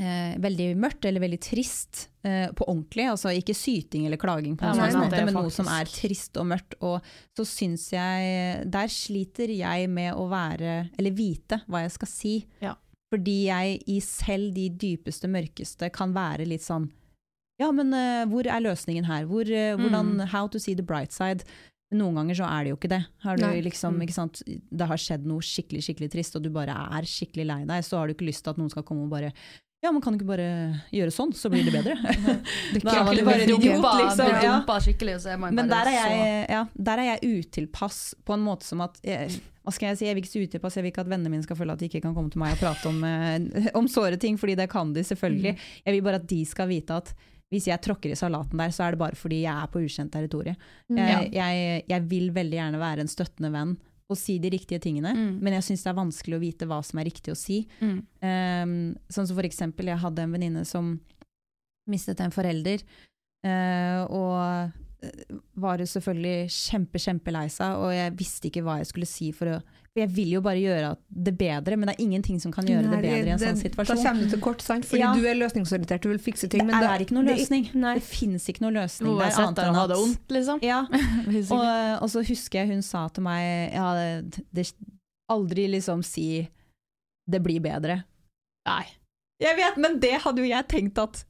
eh, 0.00 0.34
veldig 0.42 0.68
mørkt 0.80 1.06
eller 1.08 1.22
veldig 1.24 1.40
trist 1.42 2.08
eh, 2.26 2.48
på 2.54 2.66
ordentlig. 2.66 3.08
Altså 3.10 3.32
ikke 3.34 3.56
syting 3.56 4.06
eller 4.08 4.20
klaging, 4.20 4.56
på 4.58 4.66
Ja, 4.66 4.74
en 4.74 4.82
men 4.82 5.02
måte, 5.04 5.24
men 5.26 5.38
noe 5.38 5.52
som 5.54 5.70
er 5.70 5.90
trist 5.90 6.38
og 6.40 6.48
mørkt. 6.50 6.78
Og 6.84 7.00
så 7.36 7.46
syns 7.48 7.88
jeg 7.94 8.64
Der 8.70 8.90
sliter 8.92 9.50
jeg 9.52 9.90
med 9.90 10.14
å 10.14 10.26
være 10.30 10.90
Eller 10.98 11.14
vite 11.14 11.62
hva 11.68 11.84
jeg 11.84 11.94
skal 11.98 12.10
si. 12.10 12.34
Ja. 12.64 12.74
Fordi 13.14 13.38
jeg 13.46 13.80
i 13.90 14.00
selv 14.02 14.54
de 14.56 14.68
dypeste, 14.74 15.30
mørkeste 15.30 15.90
kan 15.94 16.14
være 16.16 16.46
litt 16.48 16.64
sånn 16.64 16.88
Ja, 17.60 17.70
men 17.70 17.92
uh, 17.94 18.24
hvor 18.30 18.46
er 18.50 18.60
løsningen 18.64 19.04
her? 19.06 19.24
Hvor, 19.30 19.46
uh, 19.46 19.76
hvordan, 19.78 20.14
Mm. 20.18 20.26
How 20.32 20.48
to 20.48 20.58
see 20.58 20.74
the 20.74 20.82
bright 20.82 21.12
side? 21.14 21.44
Noen 21.94 22.16
ganger 22.18 22.34
så 22.40 22.46
er 22.50 22.64
det 22.64 22.70
jo 22.72 22.76
ikke 22.80 22.88
det. 22.90 23.02
Har 23.22 23.36
du 23.38 23.44
liksom, 23.62 23.94
Mm. 23.94 24.02
ikke 24.02 24.14
sant, 24.16 24.40
det 24.46 24.86
har 24.90 24.96
skjedd 24.98 25.24
noe 25.30 25.38
skikkelig 25.44 25.84
skikkelig 25.86 26.10
trist, 26.10 26.34
og 26.34 26.42
du 26.42 26.50
bare 26.50 26.74
er 26.74 27.02
skikkelig 27.06 27.46
lei 27.46 27.60
deg, 27.64 27.84
så 27.86 27.98
har 28.00 28.08
du 28.08 28.14
ikke 28.16 28.26
lyst 28.26 28.42
til 28.42 28.50
at 28.50 28.58
noen 28.58 28.70
skal 28.70 28.82
komme 28.82 29.04
og 29.06 29.10
bare 29.10 29.30
Ja, 29.84 29.90
men 29.92 30.00
kan 30.00 30.14
du 30.16 30.24
ikke 30.24 30.30
bare 30.32 30.80
gjøre 30.90 31.12
sånn, 31.12 31.34
så 31.36 31.50
blir 31.52 31.62
det 31.68 31.74
bedre? 31.76 31.92
Da 32.82 33.02
var 33.04 33.14
det 33.14 33.24
bare 33.26 33.42
en 33.44 33.50
idiot, 33.52 33.84
liksom. 33.84 34.30
dumpa 34.40 34.78
skikkelig, 34.80 35.14
og 35.18 35.20
så 35.20 35.34
er 35.34 35.36
man 35.42 35.54
Men 35.54 35.68
der 35.68 35.90
er, 35.90 35.98
jeg, 35.98 36.46
ja, 36.50 36.62
der 36.88 36.98
er 37.02 37.08
jeg 37.12 37.44
utilpass 37.44 38.14
på 38.24 38.32
en 38.34 38.40
måte 38.46 38.64
som 38.64 38.80
at 38.80 38.96
jeg, 39.04 39.28
Hva 39.62 39.72
skal 39.76 39.90
jeg 39.92 39.98
si, 40.00 40.06
jeg 40.08 40.16
vil 40.16 40.24
ikke 40.24 40.32
se 40.32 40.42
utilpass, 40.48 40.74
jeg 40.80 40.86
vil 40.86 40.90
ikke 40.94 41.04
at 41.04 41.10
vennene 41.12 41.30
mine 41.30 41.44
skal 41.44 41.56
føle 41.60 41.76
at 41.76 41.78
de 41.84 41.86
ikke 41.90 42.00
kan 42.00 42.14
komme 42.16 42.32
til 42.32 42.40
meg 42.42 42.56
og 42.56 42.62
prate 42.64 42.88
om, 42.88 43.04
eh, 43.04 43.68
om 43.76 43.86
såre 43.86 44.16
ting, 44.18 44.36
fordi 44.40 44.56
det 44.56 44.70
kan 44.72 44.90
de 44.96 45.04
selvfølgelig. 45.04 45.54
Jeg 45.84 45.94
vil 45.94 46.02
bare 46.02 46.16
at 46.22 46.26
de 46.32 46.40
skal 46.48 46.68
vite 46.72 46.96
at 46.96 47.12
hvis 47.54 47.68
jeg 47.70 47.80
tråkker 47.86 48.10
i 48.12 48.18
salaten 48.18 48.58
der, 48.60 48.74
så 48.74 48.84
er 48.88 48.94
det 48.96 49.00
bare 49.04 49.16
fordi 49.16 49.44
jeg 49.44 49.54
er 49.54 49.70
på 49.70 49.80
ukjent 49.86 50.10
territorium. 50.12 50.56
Jeg, 50.90 51.30
jeg, 51.32 51.84
jeg 51.94 52.06
vil 52.10 52.32
veldig 52.34 52.58
gjerne 52.58 52.80
være 52.82 53.04
en 53.06 53.12
støttende 53.12 53.52
venn 53.54 53.76
og 54.12 54.18
si 54.20 54.34
de 54.38 54.50
riktige 54.52 54.82
tingene, 54.84 55.14
Mm. 55.16 55.38
men 55.40 55.54
jeg 55.56 55.64
syns 55.64 55.82
det 55.86 55.88
er 55.94 55.96
vanskelig 55.96 56.36
å 56.36 56.42
vite 56.42 56.66
hva 56.68 56.82
som 56.84 56.98
er 57.00 57.06
riktig 57.08 57.32
å 57.32 57.38
si. 57.40 57.62
mm. 57.80 57.94
Um, 58.20 58.74
sånn 59.08 59.26
som 59.30 59.38
for 59.38 59.46
eksempel, 59.48 59.88
jeg 59.88 60.02
hadde 60.02 60.26
en 60.26 60.34
venninne 60.34 60.64
som 60.68 60.90
mistet 61.88 62.20
en 62.20 62.34
forelder, 62.34 62.84
uh, 63.46 64.04
og 64.12 64.36
eh, 65.04 65.38
var 65.60 65.80
jo 65.80 65.88
selvfølgelig 65.88 66.50
kjempe, 66.52 67.00
kjempelei 67.00 67.46
seg, 67.52 67.76
og 67.80 67.92
jeg 67.96 68.14
visste 68.20 68.48
ikke 68.50 68.62
hva 68.64 68.78
jeg 68.80 68.90
skulle 68.92 69.08
si 69.08 69.30
for 69.36 69.54
å 69.56 69.58
jeg 69.94 70.10
vil 70.10 70.30
jo 70.34 70.40
bare 70.42 70.58
gjøre 70.58 70.88
det 71.26 71.32
bedre, 71.38 71.76
men 71.78 71.86
det 71.86 71.94
er 71.94 72.02
ingenting 72.02 72.40
som 72.42 72.50
kan 72.54 72.66
gjøre 72.66 72.82
Nei, 72.82 72.96
det 72.96 73.02
bedre 73.04 73.28
i 73.28 73.34
en 73.34 73.38
sånn 73.38 73.60
situasjon. 73.60 73.94
Da 73.94 74.02
kommer 74.08 74.24
du 74.24 74.30
til 74.32 74.40
kort, 74.42 74.62
sant? 74.64 74.84
Fordi 74.90 75.00
Ja. 75.04 75.12
du 75.14 75.22
er 75.30 75.36
løsningsorientert, 75.38 76.02
du 76.02 76.08
vil 76.10 76.18
fikse 76.18 76.48
ting. 76.50 76.64
Det 76.66 76.74
men 76.74 76.82
er 76.82 76.98
ikke 77.04 77.14
noen 77.14 77.28
løsning. 77.30 77.68
Det, 77.72 77.94
Det 78.00 78.02
finnes 78.02 78.48
ikke 78.50 78.64
noen 78.66 78.74
løsning 78.74 79.14
bare 79.16 79.30
der. 79.30 79.44
annet 79.44 79.58
enn 79.62 79.76
at- 79.76 79.88
det 79.88 79.96
vondt, 80.00 80.28
liksom. 80.28 80.62
Ja, 80.62 80.80
og, 81.54 82.02
og 82.02 82.08
så 82.10 82.24
husker 82.26 82.58
jeg 82.64 82.68
hun 82.74 82.82
sa 82.82 83.06
til 83.08 83.22
meg 83.22 83.72
ja, 83.72 83.94
det, 83.94 84.42
det, 84.52 84.72
aldri 85.30 85.68
liksom 85.70 86.02
si 86.04 86.48
'det 87.30 87.42
blir 87.42 87.60
bedre'. 87.60 88.02
Nei. 88.66 88.84
Jeg 89.40 89.56
vet, 89.56 89.76
men 89.78 89.98
det 90.00 90.20
hadde 90.22 90.38
jo 90.38 90.44
jeg 90.48 90.68
tenkt 90.68 90.98
at 90.98 91.24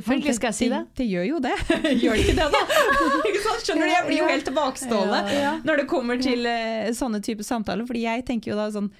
Selvfølgelig 0.00 0.36
skal 0.38 0.50
jeg 0.50 0.58
si 0.58 0.68
det. 0.72 0.80
Det, 0.96 1.06
gjør 1.10 1.28
jo 1.28 1.42
det. 1.44 1.54
gjør 2.02 2.16
det 2.16 2.24
ikke 2.24 2.38
det, 2.40 2.48
da? 2.56 2.62
Skjønner 3.60 3.84
du? 3.86 3.92
Jeg 3.92 4.06
blir 4.06 4.18
jo 4.22 4.30
helt 4.30 4.46
tilbakestående 4.48 5.20
når 5.68 5.82
det 5.82 5.86
kommer 5.90 6.20
til 6.22 6.48
uh, 6.48 6.88
sånne 6.96 7.20
typer 7.24 7.46
samtaler, 7.46 7.86
fordi 7.86 8.06
jeg 8.06 8.24
tenker 8.28 8.54
jo 8.54 8.58
da 8.58 8.70
sånn 8.72 8.90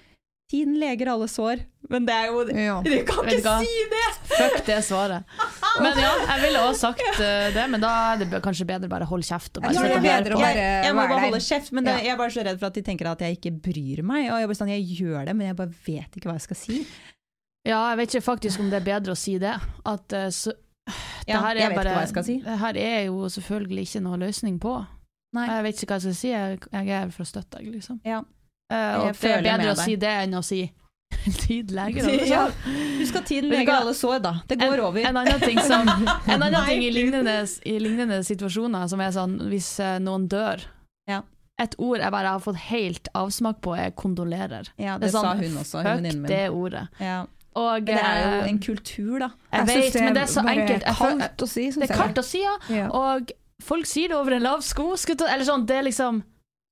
Tiden 0.50 0.80
leger 0.82 1.06
alle 1.12 1.28
sår, 1.30 1.60
men 1.92 2.06
det 2.08 2.14
er 2.14 2.24
jo 2.26 2.40
Ja. 2.50 2.80
Du 2.86 2.96
kan 3.06 3.28
ikke 3.30 3.44
hva? 3.44 3.60
si 3.62 3.84
det! 3.92 4.06
Fuck 4.32 4.64
det 4.66 4.78
svaret. 4.82 5.36
Men 5.78 6.00
ja, 6.02 6.10
jeg 6.26 6.42
ville 6.42 6.62
også 6.66 6.88
sagt 6.88 7.20
uh, 7.20 7.46
det, 7.54 7.66
men 7.70 7.84
da 7.84 7.90
er 8.08 8.24
det 8.24 8.40
kanskje 8.42 8.66
bedre 8.66 8.90
bare 8.90 9.06
holde 9.06 9.26
kjeft. 9.28 9.60
Og 9.60 9.62
bare 9.62 9.92
Jeg 9.92 10.02
det 10.26 10.34
å 10.34 10.40
Jeg, 10.42 10.58
jeg 10.88 10.96
må 10.98 11.04
bare 11.06 11.28
holde 11.28 11.40
kjeft, 11.44 11.70
men 11.70 11.86
det, 11.86 11.94
jeg 12.02 12.14
er 12.16 12.18
bare 12.18 12.34
så 12.34 12.42
redd 12.48 12.58
for 12.58 12.72
at 12.72 12.80
de 12.80 12.82
tenker 12.82 13.12
at 13.12 13.22
jeg 13.22 13.38
ikke 13.38 13.54
bryr 13.68 14.02
meg. 14.02 14.26
Og 14.32 14.42
jeg, 14.42 14.50
bare 14.50 14.58
sånn, 14.58 14.74
jeg 14.74 14.98
gjør 14.98 15.30
det, 15.30 15.36
men 15.38 15.52
jeg 15.52 15.58
bare 15.62 15.78
vet 15.86 16.18
ikke 16.18 16.32
hva 16.32 16.36
jeg 16.40 16.46
skal 16.48 16.60
si. 16.64 16.80
Ja, 17.68 17.84
jeg 17.92 18.00
vet 18.00 18.14
ikke 18.16 18.26
faktisk 18.32 18.64
om 18.64 18.74
det 18.74 18.80
er 18.80 18.88
bedre 18.90 19.14
å 19.14 19.20
si 19.22 19.36
det. 19.38 19.54
At 19.86 20.06
det 20.10 20.26
Ja, 21.30 21.40
jeg 21.54 21.68
vet 21.70 21.76
bare, 21.76 21.90
ikke 21.90 21.94
hva 21.94 22.00
jeg 22.04 22.08
skal 22.14 22.24
si. 22.26 22.36
Det 22.44 22.58
her 22.58 22.76
er 22.80 23.00
jo 23.06 23.28
selvfølgelig 23.28 23.82
ikke 23.88 24.00
noe 24.02 24.18
løsning 24.18 24.58
på. 24.62 24.74
Nei. 25.36 25.46
Jeg 25.46 25.62
vet 25.68 25.82
ikke 25.82 25.92
hva 25.94 25.98
jeg 26.00 26.02
skal 26.08 26.18
si, 26.18 26.28
jeg, 26.34 26.58
jeg 26.72 26.88
er 26.88 27.00
her 27.04 27.10
for 27.14 27.22
å 27.22 27.28
støtte 27.30 27.58
deg, 27.58 27.72
liksom. 27.76 28.00
Ja. 28.04 28.20
Uh, 28.70 28.76
og 28.76 29.08
det 29.20 29.30
er 29.30 29.42
bedre 29.42 29.72
å 29.72 29.78
si 29.78 29.96
det 29.98 30.10
enn 30.24 30.34
å 30.38 30.42
si 30.46 30.60
tid 31.44 31.70
leger. 31.74 32.06
eller 32.06 32.26
Ja. 32.30 32.44
Husk 33.00 33.16
at 33.18 33.26
tiden 33.26 33.50
leger 33.50 33.74
alle 33.74 33.94
sår, 33.98 34.18
da. 34.22 34.32
Det 34.46 34.58
går 34.60 34.76
en, 34.78 34.84
over. 34.88 35.06
En 35.06 35.16
annen 35.22 35.40
ting, 35.42 35.58
som, 35.66 35.88
en 36.32 36.42
annen 36.42 36.66
ting 36.68 36.84
i, 36.86 36.90
lignende, 36.94 37.36
i 37.66 37.76
lignende 37.82 38.20
situasjoner, 38.26 38.86
som 38.90 39.02
er 39.02 39.10
sånn 39.14 39.36
hvis 39.50 39.72
eh, 39.82 39.98
noen 40.02 40.28
dør 40.30 40.62
Ja. 41.10 41.22
Et 41.60 41.74
ord 41.76 42.00
jeg 42.00 42.08
bare 42.14 42.30
har 42.32 42.40
fått 42.40 42.56
helt 42.70 43.10
avsmak 43.12 43.58
på, 43.60 43.74
er 43.76 43.90
'kondolerer'. 43.92 44.70
Ja, 44.80 44.94
Det 44.96 45.02
det, 45.02 45.08
er 45.10 45.12
sånn, 45.12 45.26
sa 45.26 45.34
hun 45.36 45.58
også, 45.60 45.82
hun 45.82 45.88
venninnen 45.90 46.22
min. 46.22 46.30
det 46.30 46.44
ordet. 46.48 46.86
Ja. 46.98 47.18
Og, 47.58 47.86
det 47.86 47.96
er 47.98 48.18
jo 48.20 48.34
eh, 48.40 48.48
en 48.48 48.58
kultur, 48.62 49.14
da. 49.18 49.28
Jeg 49.50 49.66
jeg 49.66 49.82
vet, 49.82 50.00
men 50.04 50.14
det 50.14 50.22
er 50.22 50.30
så 50.30 50.42
enkelt. 50.46 50.84
Kaldt 51.00 51.42
å 51.42 51.48
si, 51.50 51.64
Det 51.74 51.88
er 51.88 51.96
kaldt 51.98 52.20
å 52.20 52.26
si, 52.26 52.42
ja. 52.44 52.56
Ja. 52.70 52.88
Og 52.94 53.32
folk 53.64 53.88
sier 53.90 54.12
det 54.12 54.18
over 54.18 54.36
en 54.36 54.44
lav 54.46 54.62
sko. 54.62 54.92
Eller 54.94 55.46
sånn, 55.48 55.66
det 55.66 55.80
er 55.80 55.88
liksom 55.88 56.22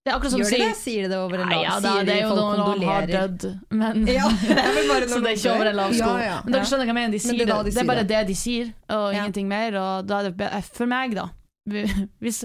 Det 0.06 0.12
er 0.12 0.16
akkurat 0.16 0.32
som 0.32 0.40
Gjør 0.44 0.52
de 0.54 0.60
det? 0.62 0.76
Sier 0.78 1.02
de 1.02 1.08
det 1.12 1.18
over 1.18 1.42
en 1.42 1.50
lav 1.50 1.58
lav? 1.58 1.64
ja, 1.66 1.80
da, 1.82 1.94
det 2.06 2.14
er 2.14 2.22
jo 2.22 2.36
noen 2.38 2.60
når 2.62 2.78
noen 2.78 2.86
har 2.88 3.10
dødd, 3.10 3.48
men 3.74 4.06
Ja, 4.06 4.28
det 4.30 4.54
er 4.54 4.78
bare 4.88 5.08
Så 5.12 5.18
det 5.18 5.32
er 5.32 5.40
ikke 5.40 5.56
over 5.56 5.72
en 5.72 5.80
lav 5.80 5.96
sko. 5.98 6.12
Ja, 6.14 6.28
ja. 6.28 6.38
Men 6.44 6.54
dere 6.54 6.70
skjønner 6.70 6.86
hva 6.86 6.94
jeg 6.94 6.98
mener, 7.00 7.16
de 7.16 7.22
sier 7.26 7.42
det 7.42 7.48
er 7.48 7.66
de 7.66 7.74
Det 7.74 7.82
er 7.82 7.90
bare 7.90 8.06
det. 8.06 8.14
det 8.14 8.22
de 8.30 8.38
sier, 8.38 8.70
og 8.94 9.08
ingenting 9.18 9.50
mer. 9.50 9.80
Og 9.82 10.08
da 10.08 10.22
er 10.22 10.30
det 10.30 10.64
for 10.70 10.88
meg, 10.90 11.18
da. 11.18 11.26
Hvis, 12.22 12.44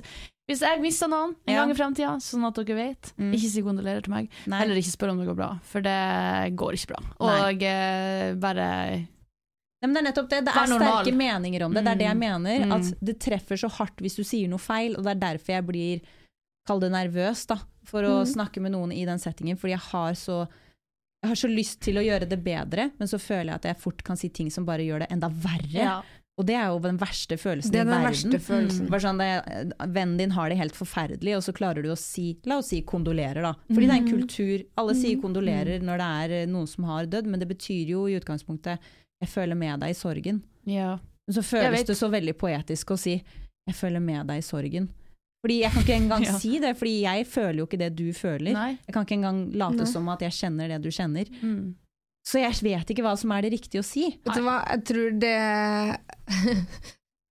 hvis 0.49 0.59
jeg 0.61 0.81
mister 0.81 1.07
noen 1.07 1.35
en 1.47 1.53
Ja. 1.53 1.61
gang 1.61 1.71
i 1.71 1.77
framtida, 1.77 2.15
sånn 2.19 2.45
at 2.47 2.55
dere 2.55 2.75
vet, 2.75 3.13
Mm. 3.17 3.31
ikke 3.33 3.49
si 3.49 3.61
kondolerer 3.61 4.03
til 4.03 4.11
meg. 4.13 4.29
Nei. 4.47 4.59
Heller 4.59 4.75
ikke 4.75 4.91
spør 4.97 5.11
om 5.11 5.17
det 5.19 5.27
går 5.27 5.35
bra, 5.35 5.59
for 5.63 5.81
det 5.81 6.55
går 6.55 6.73
ikke 6.73 6.87
bra. 6.87 7.01
Og 7.21 7.63
eh, 7.63 8.33
bare 8.35 9.07
Nei, 9.83 9.91
det 9.91 9.97
er 9.97 10.11
nettopp 10.13 10.29
det. 10.29 10.45
Det 10.45 10.53
er 10.55 10.67
normal. 10.67 11.03
sterke 11.03 11.13
meninger 11.17 11.63
om 11.65 11.73
det. 11.73 11.83
Det 11.83 11.91
er 11.91 11.95
det 11.99 12.07
jeg 12.07 12.17
mener. 12.17 12.59
Mm. 12.65 12.71
At 12.71 12.93
det 13.03 13.19
treffer 13.19 13.57
så 13.59 13.69
hardt 13.69 13.97
hvis 13.97 14.15
du 14.15 14.23
sier 14.23 14.47
noe 14.47 14.57
feil, 14.59 14.95
og 14.95 15.03
det 15.03 15.11
er 15.11 15.19
derfor 15.35 15.53
jeg 15.57 15.65
blir 15.67 16.01
Kall 16.65 16.79
det 16.79 16.91
nervøs, 16.93 17.45
da. 17.45 17.57
For 17.83 18.01
å 18.03 18.23
Mm. 18.23 18.33
snakke 18.35 18.61
med 18.61 18.71
noen 18.71 18.93
i 18.93 19.03
den 19.03 19.19
settingen. 19.19 19.57
Fordi 19.59 19.71
jeg 19.71 19.79
har 19.91 20.13
så 20.13 20.47
jeg 21.21 21.27
har 21.27 21.35
så 21.35 21.49
lyst 21.53 21.79
til 21.81 21.95
å 21.95 22.03
gjøre 22.03 22.27
det 22.29 22.41
bedre, 22.43 22.91
men 22.97 23.07
så 23.07 23.19
føler 23.19 23.47
jeg 23.51 23.55
at 23.55 23.63
jeg 23.63 23.77
fort 23.79 24.01
kan 24.03 24.15
si 24.15 24.29
ting 24.29 24.49
som 24.49 24.65
bare 24.65 24.79
gjør 24.79 24.99
det 24.99 25.11
enda 25.11 25.27
verre. 25.29 25.71
ja. 25.73 26.01
Og 26.41 26.47
det 26.49 26.55
er 26.57 26.71
jo 26.71 26.79
den 26.81 26.97
verste 26.97 27.37
følelsen 27.37 27.75
i 27.75 27.83
verden. 27.85 28.39
følelsen. 28.41 28.87
Bare 28.89 29.03
sånn, 29.03 29.19
det, 29.21 29.73
Vennen 29.93 30.17
din 30.17 30.31
har 30.33 30.49
det 30.49 30.57
helt 30.57 30.73
forferdelig, 30.73 31.35
og 31.37 31.43
så 31.45 31.53
klarer 31.53 31.83
du 31.85 31.91
å 31.93 31.97
si 31.99 32.39
La 32.49 32.57
oss 32.57 32.71
si 32.73 32.81
kondolerer, 32.81 33.43
da. 33.45 33.51
Fordi 33.69 33.85
det 33.85 33.93
er 33.93 34.01
en 34.01 34.09
kultur. 34.09 34.63
Alle 34.81 34.95
sier 34.97 35.21
kondolerer 35.21 35.79
når 35.85 36.01
det 36.01 36.07
er 36.23 36.35
eh, 36.41 36.47
noen 36.49 36.65
som 36.67 36.83
har 36.89 37.05
dødd, 37.05 37.27
men 37.29 37.39
det 37.39 37.47
betyr 37.51 37.91
jo 37.93 38.07
i 38.09 38.17
utgangspunktet 38.17 38.79
jeg 39.21 39.29
føler 39.29 39.55
med 39.55 39.79
deg 39.85 39.93
i 39.93 39.93
sorgen. 39.99 40.41
ja. 40.65 40.97
Så 41.31 41.39
føles 41.39 41.85
det 41.87 41.95
så 41.95 42.09
veldig 42.11 42.33
poetisk 42.35 42.89
å 42.91 42.97
si 42.99 43.13
'jeg 43.23 43.75
føler 43.75 44.01
med 44.01 44.27
deg 44.27 44.37
i 44.41 44.41
sorgen'. 44.43 44.89
Fordi 45.41 45.59
jeg 45.61 45.71
kan 45.71 45.81
ikke 45.83 45.95
engang 46.01 46.23
Ja. 46.25 46.33
si 46.39 46.59
det, 46.59 46.75
fordi 46.75 47.01
jeg 47.03 47.27
føler 47.27 47.57
jo 47.59 47.65
ikke 47.65 47.77
det 47.79 47.95
du 47.95 48.11
føler. 48.11 48.51
Nei. 48.53 48.77
Jeg 48.87 48.93
kan 48.93 49.05
ikke 49.05 49.15
engang 49.21 49.53
late 49.53 49.75
Nei. 49.77 49.85
som 49.85 50.09
at 50.09 50.19
jeg 50.19 50.31
kjenner 50.31 50.67
det 50.67 50.81
du 50.81 50.89
kjenner. 50.89 51.25
Mm. 51.41 51.75
Så 52.23 52.39
jeg 52.39 52.55
vet 52.63 52.87
ikke 52.93 53.03
hva 53.03 53.17
som 53.19 53.31
er 53.35 53.41
det 53.43 53.51
riktige 53.57 53.81
å 53.81 53.85
si. 53.85 54.05
Vet 54.23 54.37
du 54.37 54.43
hva, 54.45 54.61
jeg 54.71 54.83
tror 54.87 55.11
det 55.19 55.33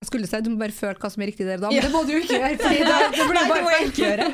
Jeg 0.02 0.08
skulle 0.08 0.26
si 0.26 0.40
du 0.42 0.48
må 0.50 0.58
bare 0.58 0.74
føle 0.74 0.98
hva 0.98 1.08
som 1.14 1.22
er 1.22 1.28
riktig 1.30 1.44
der 1.46 1.60
da, 1.62 1.68
men 1.70 1.76
Ja. 1.78 1.82
det 1.86 1.92
må 1.94 2.00
du 2.04 2.10
jo 2.16 2.20
ikke 2.24 2.34
gjøre. 2.40 2.56
Fordi 2.58 2.78
det, 2.88 2.96
det 3.14 3.26
blir 3.28 3.36
Nei, 3.38 3.48
bare 3.48 3.60
det 3.60 3.66
må 3.68 3.92
gjøre. 4.02 4.24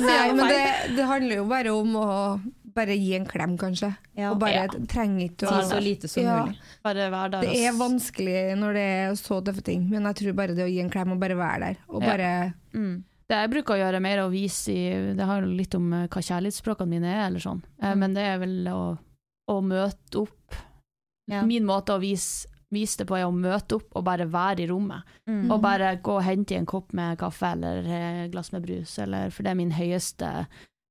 Nei, 0.00 0.22
men 0.38 0.48
det, 0.48 0.62
det 0.96 1.08
handler 1.10 1.36
jo 1.42 1.44
bare 1.50 1.74
om 1.76 1.98
å 2.00 2.06
bare 2.78 2.94
gi 2.96 3.10
en 3.18 3.26
klem, 3.28 3.56
kanskje. 3.60 3.90
Ja. 4.16 4.30
Og 4.32 4.38
bare 4.40 4.54
Ja. 4.54 4.66
trenger 4.88 5.26
ikke 5.28 5.50
Si 5.50 5.68
så 5.68 5.80
lite 5.82 6.08
som 6.08 6.22
Ja. 6.24 6.38
mulig. 6.46 6.56
Bare 6.86 7.08
være 7.12 7.30
der 7.34 7.40
Det 7.44 7.60
er 7.68 7.76
vanskelig 7.76 8.38
når 8.56 8.72
det 8.78 8.86
er 8.88 9.12
så 9.20 9.40
tøffe 9.44 9.64
ting, 9.66 9.84
men 9.90 10.02
jeg 10.08 10.14
tror 10.22 10.32
bare 10.40 10.54
det 10.56 10.64
å 10.64 10.70
gi 10.72 10.80
en 10.80 10.90
klem 10.90 11.12
og 11.12 11.20
bare 11.20 11.36
være 11.36 11.60
der, 11.60 11.76
og 11.88 12.02
Ja. 12.02 12.08
bare 12.08 12.54
Mm. 12.74 13.02
Det 13.28 13.36
jeg 13.36 13.50
bruker 13.52 13.74
å 13.74 13.80
gjøre 13.82 14.00
mer 14.00 14.18
å 14.24 14.30
vise 14.32 14.72
i 14.72 15.12
Det 15.14 15.24
har 15.26 15.42
litt 15.44 15.74
om 15.74 15.92
eh, 15.92 16.06
hva 16.08 16.22
kjærlighetsspråkene 16.24 16.88
mine 16.88 17.04
er, 17.12 17.26
eller 17.26 17.40
sånn. 17.40 17.62
Eh, 17.82 17.92
Mm. 17.92 17.98
Men 17.98 18.14
det 18.14 18.24
er 18.24 18.38
vel 18.38 18.64
å, 18.72 18.98
å 19.48 19.58
møte 19.64 20.22
opp. 20.24 20.56
Ja. 21.28 21.42
Min 21.46 21.66
måte 21.68 21.96
å 21.96 22.00
vise, 22.02 22.48
vise 22.72 23.02
det 23.02 23.08
på 23.08 23.16
er 23.18 23.26
å 23.28 23.32
møte 23.34 23.78
opp 23.78 23.96
og 23.96 24.04
bare 24.06 24.26
være 24.28 24.64
i 24.64 24.68
rommet. 24.70 25.08
Mm. 25.28 25.46
Og 25.50 25.60
bare 25.64 25.94
gå 26.04 26.16
og 26.18 26.24
hente 26.26 26.54
i 26.56 26.58
en 26.60 26.68
kopp 26.68 26.92
med 26.96 27.18
kaffe 27.20 27.52
eller 27.56 28.28
glass 28.32 28.52
med 28.52 28.64
brus, 28.64 28.96
eller, 29.02 29.30
for 29.34 29.44
det 29.44 29.52
er 29.52 29.60
min 29.60 29.74
høyeste 29.76 30.32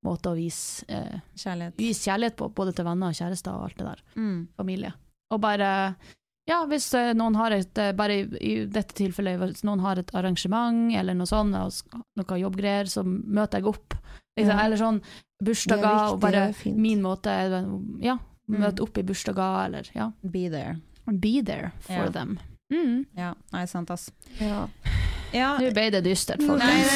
måte 0.05 0.29
å 0.31 0.37
vise, 0.37 0.85
eh, 0.93 1.17
Kjærlighet. 1.35 1.77
vise 1.81 2.05
kjærlighet 2.09 2.37
på, 2.37 2.51
både 2.53 2.73
til 2.77 2.85
venner 2.85 3.09
og 3.11 3.17
kjærester 3.17 3.57
og 3.57 3.65
alt 3.67 3.77
det 3.81 3.87
der. 3.89 4.03
Mm. 4.15 4.47
Familie. 4.57 4.93
Og 5.33 5.41
bare 5.43 5.71
ja, 6.47 6.61
hvis 6.69 6.93
eh, 6.95 7.11
noen 7.17 7.35
har 7.35 7.51
et 7.51 7.77
eh, 7.81 7.91
bare 7.97 8.21
i, 8.39 8.53
dette 8.71 8.95
tilfellet, 8.95 9.41
hvis 9.41 9.65
noen 9.67 9.81
har 9.83 9.99
et 9.99 10.13
arrangement 10.15 10.93
eller 10.95 11.17
noe 11.17 11.27
sånt, 11.27 11.51
noe 11.51 12.39
jobbgreier, 12.39 12.87
så 12.87 13.03
møter 13.03 13.59
jeg 13.59 13.67
opp. 13.73 13.97
Liksom, 14.37 14.53
Ja. 14.53 14.63
Eller 14.63 14.79
sånn 14.79 15.01
bursdager, 15.43 15.89
er 15.89 16.13
og 16.13 16.21
bare 16.21 16.45
min 16.77 17.01
måte 17.03 17.33
ja. 17.99 18.15
Møte 18.47 18.85
opp 18.85 18.97
i 18.97 19.03
bursdager, 19.07 19.65
eller 19.67 19.89
ja, 19.95 20.11
Be 20.23 20.47
there. 20.49 20.77
be 21.05 21.41
there 21.41 21.71
for 21.79 22.07
yeah. 22.07 22.11
them. 22.11 22.39
Mm. 22.73 23.05
Ja, 23.15 23.33
nei, 23.51 23.65
sant 23.67 23.91
ass. 23.91 24.09
ja. 24.39 24.67
Ja, 25.35 25.57
Nå 25.59 25.71
ble 25.75 25.89
det 25.91 25.99
dystert, 26.05 26.39
folkens. 26.39 26.91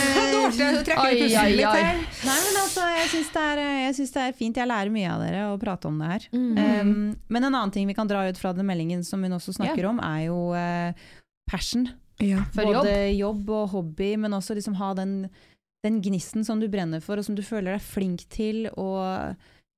Nei, 2.23 2.37
men 2.39 2.59
altså, 2.61 2.85
jeg 2.95 3.09
syns 3.11 3.31
det, 3.35 3.65
synes 3.97 4.13
det 4.15 4.23
er 4.23 4.37
fint. 4.37 4.59
Jeg 4.61 4.69
lærer 4.71 4.93
mye 4.93 5.09
av 5.11 5.23
dere 5.23 5.41
å 5.51 5.57
prate 5.59 5.89
om 5.89 5.97
det 5.99 6.11
her. 6.13 6.27
Mm. 6.31 6.51
Um, 6.55 6.93
men 7.27 7.43
en 7.43 7.51
annen 7.51 7.73
ting 7.75 7.89
vi 7.89 7.95
kan 7.97 8.09
dra 8.09 8.23
ut 8.29 8.39
fra 8.39 8.53
den 8.55 8.67
meldingen 8.69 9.03
som 9.07 9.23
hun 9.23 9.35
også 9.35 9.57
snakker 9.59 9.89
om, 9.89 9.99
er 9.99 10.29
jo 10.29 10.39
uh, 10.55 11.11
passion. 11.51 11.89
Ja. 12.21 12.45
For 12.55 12.71
Både 12.71 13.11
jobb. 13.17 13.49
og 13.49 13.69
hobby, 13.75 14.13
men 14.21 14.37
også 14.37 14.55
liksom 14.55 14.77
ha 14.79 14.93
den, 14.97 15.25
den 15.83 15.99
gnisten 16.05 16.47
som 16.47 16.61
du 16.61 16.69
brenner 16.71 17.03
for, 17.03 17.19
og 17.19 17.27
som 17.27 17.35
du 17.35 17.43
føler 17.43 17.75
deg 17.75 17.83
flink 17.83 18.27
til. 18.31 18.67
Og, 18.77 19.35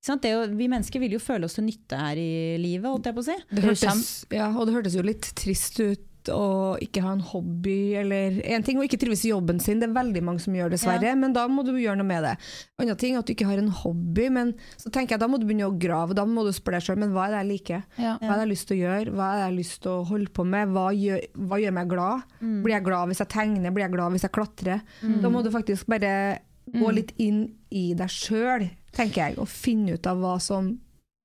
jo, 0.08 0.40
vi 0.56 0.70
mennesker 0.70 1.00
vil 1.02 1.16
jo 1.16 1.22
føle 1.22 1.48
oss 1.48 1.56
til 1.58 1.68
nytte 1.68 2.00
her 2.00 2.18
i 2.20 2.32
livet, 2.60 2.90
holdt 2.90 3.08
jeg 3.08 3.16
på 3.16 3.24
å 3.24 3.28
si. 3.28 3.38
Det 3.50 3.64
hørtes, 3.64 4.10
ja, 4.34 4.50
og 4.52 4.68
det 4.68 4.76
hørtes 4.76 4.98
jo 4.98 5.06
litt 5.06 5.30
trist 5.38 5.80
ut 5.80 6.10
å 6.32 6.76
ikke 6.80 7.02
ha 7.04 7.10
en 7.12 7.20
hobby, 7.20 7.94
eller 8.00 8.38
en 8.54 8.62
ting 8.64 8.78
å 8.80 8.84
ikke 8.86 8.96
trives 8.96 9.26
i 9.26 9.30
jobben 9.34 9.58
sin, 9.60 9.80
det 9.82 9.90
er 9.90 9.96
veldig 9.96 10.22
mange 10.24 10.40
som 10.40 10.54
gjør 10.56 10.70
dessverre, 10.72 11.10
men 11.20 11.34
da 11.36 11.42
må 11.52 11.64
du 11.66 11.74
gjøre 11.76 11.98
noe 12.00 12.08
med 12.08 12.24
det. 12.24 12.30
Annen 12.80 12.96
ting 13.00 13.18
at 13.18 13.28
du 13.28 13.34
ikke 13.34 13.48
har 13.48 13.60
en 13.60 13.68
hobby, 13.82 14.30
men 14.32 14.54
så 14.80 14.88
tenker 14.88 15.14
jeg 15.14 15.20
da 15.20 15.28
må 15.28 15.40
du 15.40 15.44
begynne 15.48 15.68
å 15.68 15.74
grave, 15.76 16.16
da 16.16 16.24
må 16.28 16.46
du 16.46 16.52
spørre 16.56 16.80
deg 16.80 16.86
selv, 16.86 17.02
men 17.02 17.12
hva 17.12 17.26
er 17.26 17.34
det 17.34 17.42
jeg 17.42 17.50
liker? 17.50 17.82
Ja. 17.98 18.14
Hva 18.22 18.30
er 18.30 18.30
det 18.30 18.38
jeg 18.38 18.44
har 18.44 18.52
lyst 18.54 18.68
til 18.70 18.76
å 18.76 18.80
gjøre? 18.80 19.16
Hva 19.18 19.26
er 19.26 19.34
det 19.36 19.42
jeg 19.44 19.50
har 19.50 19.58
lyst 19.58 19.76
til 19.84 19.92
å 19.92 20.06
holde 20.14 20.32
på 20.38 20.46
med? 20.54 20.72
Hva 20.72 20.86
gjør, 20.96 21.26
hva 21.50 21.60
gjør 21.60 21.76
meg 21.80 21.92
glad? 21.92 22.32
Blir 22.40 22.76
jeg 22.78 22.86
glad 22.88 23.12
hvis 23.12 23.22
jeg 23.24 23.32
tegner? 23.36 23.76
Blir 23.76 23.84
jeg 23.86 23.94
glad 23.98 24.16
hvis 24.16 24.24
jeg 24.28 24.34
klatrer? 24.38 24.80
Da 25.20 25.32
må 25.32 25.44
du 25.44 25.52
faktisk 25.52 25.92
bare 25.92 26.14
gå 26.72 26.94
litt 26.96 27.12
inn 27.20 27.44
i 27.68 27.90
deg 27.98 28.08
sjøl, 28.08 28.64
tenker 28.96 29.20
jeg, 29.20 29.38
å 29.38 29.46
finne 29.48 29.98
ut 29.98 30.08
av 30.10 30.20
hva 30.22 30.34
som 30.42 30.72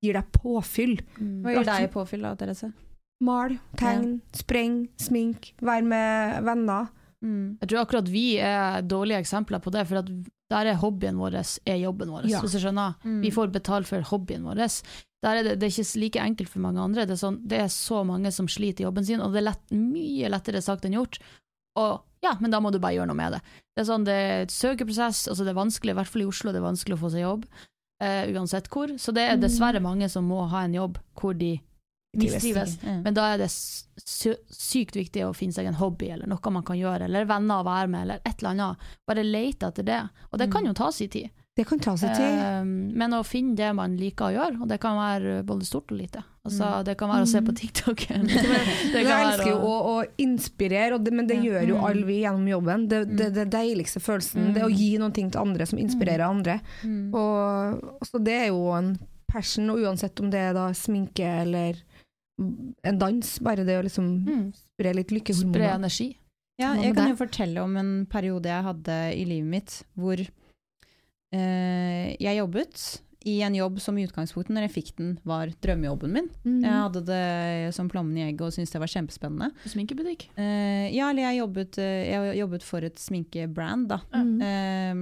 gir 0.04 0.16
deg 0.16 0.30
påfyll. 0.36 1.00
Hva 1.18 1.58
gjør 1.58 1.68
deg 1.72 1.90
påfyll 1.94 2.24
da, 2.26 2.36
Therese? 2.40 2.72
Mal, 3.26 3.58
tegn, 3.80 4.20
spreng, 4.32 4.86
smink, 5.02 5.52
være 5.60 5.84
med 5.84 6.46
venner. 6.48 6.88
Mm. 7.20 7.58
Jeg 7.60 7.68
tror 7.68 7.82
akkurat 7.82 8.08
vi 8.08 8.26
er 8.40 8.86
dårlige 8.88 9.20
eksempler 9.26 9.60
på 9.64 9.74
det, 9.76 9.84
for 9.90 10.00
at 10.00 10.12
der 10.50 10.72
er 10.72 10.80
hobbyen 10.82 11.20
vår 11.20 11.36
er 11.42 11.82
jobben 11.82 12.14
vår. 12.14 12.30
Ja. 12.32 12.40
Hvis 12.42 12.56
du 12.56 12.64
skjønner? 12.64 12.96
Mm. 13.04 13.20
Vi 13.26 13.34
får 13.36 13.52
betalt 13.54 13.90
for 13.90 14.08
hobbyen 14.08 14.48
vår. 14.48 14.64
Der 15.20 15.42
er 15.42 15.44
det, 15.44 15.58
det 15.60 15.68
er 15.68 15.76
ikke 15.76 16.02
like 16.02 16.24
enkelt 16.24 16.50
for 16.54 16.64
mange 16.64 16.82
andre. 16.82 17.06
Det 17.06 17.18
er, 17.18 17.22
sånn, 17.22 17.42
det 17.52 17.60
er 17.66 17.74
så 17.74 18.06
mange 18.08 18.32
som 18.32 18.48
sliter 18.50 18.86
i 18.86 18.88
jobben 18.88 19.06
sin, 19.06 19.22
og 19.22 19.36
det 19.36 19.44
er 19.44 19.50
lett, 19.52 19.66
mye 19.76 20.32
lettere 20.32 20.64
sagt 20.64 20.88
enn 20.88 20.96
gjort. 20.96 21.20
Og 21.80 22.00
ja, 22.22 22.36
men 22.42 22.52
da 22.52 22.60
må 22.60 22.72
du 22.72 22.80
bare 22.80 22.94
gjøre 22.98 23.08
noe 23.08 23.16
med 23.20 23.34
det. 23.38 23.42
Det 23.76 23.82
er 23.84 23.88
sånn, 23.88 24.04
det 24.06 24.14
er 24.14 24.42
et 24.44 24.52
søkeprosess, 24.52 25.28
altså 25.32 25.46
det 25.46 25.54
er 25.54 25.60
vanskelig, 25.62 25.94
i 25.94 26.00
hvert 26.02 26.08
fall 26.12 26.22
i 26.26 26.30
Oslo, 26.30 26.52
det 26.52 26.60
er 26.60 26.68
vanskelig 26.68 26.98
å 26.98 27.02
få 27.06 27.12
seg 27.14 27.22
jobb. 27.24 27.46
Uh, 28.04 28.26
uansett 28.36 28.68
hvor. 28.72 28.88
Så 28.98 29.12
det 29.12 29.24
er 29.28 29.36
Mm. 29.36 29.42
dessverre 29.44 29.80
mange 29.84 30.08
som 30.10 30.24
må 30.28 30.48
ha 30.50 30.62
en 30.64 30.74
jobb 30.74 31.00
hvor 31.20 31.34
de 31.38 31.60
mistrives. 32.16 32.78
Mm. 32.82 33.02
Men 33.04 33.14
da 33.14 33.34
er 33.34 33.38
det 33.38 33.50
sykt 33.52 34.96
viktig 34.96 35.24
å 35.26 35.34
finne 35.36 35.54
seg 35.54 35.68
en 35.70 35.78
hobby, 35.80 36.10
eller 36.10 36.28
noe 36.28 36.52
man 36.52 36.64
kan 36.64 36.78
gjøre, 36.80 37.06
eller 37.06 37.26
venner 37.30 37.62
å 37.62 37.68
være 37.68 37.88
med, 37.92 38.02
eller 38.02 38.22
et 38.26 38.40
eller 38.40 38.50
annet. 38.56 38.78
Bare 39.08 39.24
lete 39.24 39.68
etter 39.68 39.84
det. 39.84 40.00
Og 40.32 40.40
det 40.40 40.52
kan 40.52 40.66
jo 40.66 40.74
ta 40.74 40.92
sin 40.92 41.10
tid. 41.10 41.30
Det 41.60 41.66
kan 41.68 41.80
ta 41.84 41.92
seg 42.00 42.14
tid. 42.16 42.40
Eh, 42.40 42.64
men 43.02 43.12
å 43.18 43.20
finne 43.28 43.56
det 43.60 43.70
man 43.76 43.98
liker 44.00 44.30
å 44.30 44.36
gjøre, 44.38 44.62
og 44.64 44.70
det 44.72 44.78
kan 44.80 44.96
være 44.96 45.42
både 45.48 45.66
stort 45.68 45.92
og 45.92 45.98
lite. 46.00 46.22
Altså, 46.48 46.70
Det 46.88 46.96
kan 46.98 47.12
være 47.12 47.26
å 47.28 47.30
se 47.30 47.42
på 47.46 47.54
TikTok. 47.60 48.06
eller 48.16 48.28
det 48.34 48.46
Mm. 48.50 48.94
Jeg 48.96 49.06
kan 49.10 49.26
elsker 49.28 49.50
jo 49.52 49.58
å, 49.68 49.76
å 49.92 50.06
inspirere, 50.24 50.96
og 50.96 51.04
det, 51.04 51.14
men 51.14 51.28
det 51.28 51.36
Ja. 51.38 51.44
gjør 51.50 51.68
jo 51.68 51.76
Mm. 51.76 51.84
alle 51.90 52.06
vi 52.08 52.22
gjennom 52.24 52.48
jobben. 52.48 52.88
Det, 52.90 53.02
det, 53.18 53.28
det 53.36 53.48
deiligste 53.52 54.00
følelsen, 54.00 54.54
det 54.56 54.64
å 54.64 54.72
gi 54.72 54.98
noen 54.98 55.14
ting 55.14 55.30
til 55.30 55.42
andre 55.42 55.66
som 55.68 55.78
inspirerer 55.84 56.26
andre. 56.30 56.62
Mm. 56.84 57.14
Og, 57.14 58.08
så 58.08 58.24
det 58.24 58.38
er 58.46 58.48
jo 58.54 58.72
en 58.74 58.98
passion, 59.30 59.70
og 59.70 59.84
uansett 59.84 60.20
om 60.24 60.32
det 60.32 60.40
er 60.40 60.54
da 60.58 60.70
sminke 60.74 61.28
eller 61.44 61.76
en 62.88 62.98
dans, 62.98 63.40
bare 63.44 63.66
det 63.68 63.76
å 63.78 63.84
liksom 63.84 64.06
mm, 64.26 64.44
spre 64.56 64.94
litt 64.96 65.12
spre 65.36 65.70
energi. 65.76 66.16
Ja, 66.60 66.74
jeg 66.76 66.96
kan 66.96 67.10
jo 67.12 67.16
fortelle 67.20 67.62
om 67.64 67.76
en 67.80 68.06
periode 68.12 68.48
jeg 68.52 68.64
hadde 68.64 68.96
i 69.16 69.24
livet 69.28 69.48
mitt 69.48 69.84
hvor 69.96 70.18
jeg 71.32 72.38
jobbet 72.40 73.02
i 73.28 73.42
en 73.44 73.56
jobb 73.56 73.80
som 73.84 73.98
i 74.00 74.06
utgangspunktet, 74.08 74.54
når 74.56 74.66
jeg 74.68 74.74
fikk 74.78 74.90
den, 75.00 75.10
var 75.28 75.52
drømmejobben 75.64 76.14
min. 76.16 76.28
Mm. 76.46 76.60
Jeg 76.64 76.72
hadde 76.72 77.02
det 77.10 77.74
som 77.76 77.90
plommen 77.92 78.16
i 78.16 78.24
egget 78.30 78.46
og 78.48 78.54
syntes 78.56 78.72
det 78.72 78.80
var 78.80 78.92
kjempespennende. 78.94 79.50
Sminkebutikk. 79.68 80.30
Eh, 80.40 80.88
ja, 80.96 81.10
eller 81.12 81.26
jeg 81.28 81.42
jobbet, 81.42 81.80
eh, 81.84 82.14
jeg 82.14 82.38
jobbet 82.40 82.64
for 82.66 82.88
et 82.88 83.02
sminkebrand, 83.02 83.90
da. 83.92 84.00
Mm. 84.16 84.38
Eh, 84.50 85.02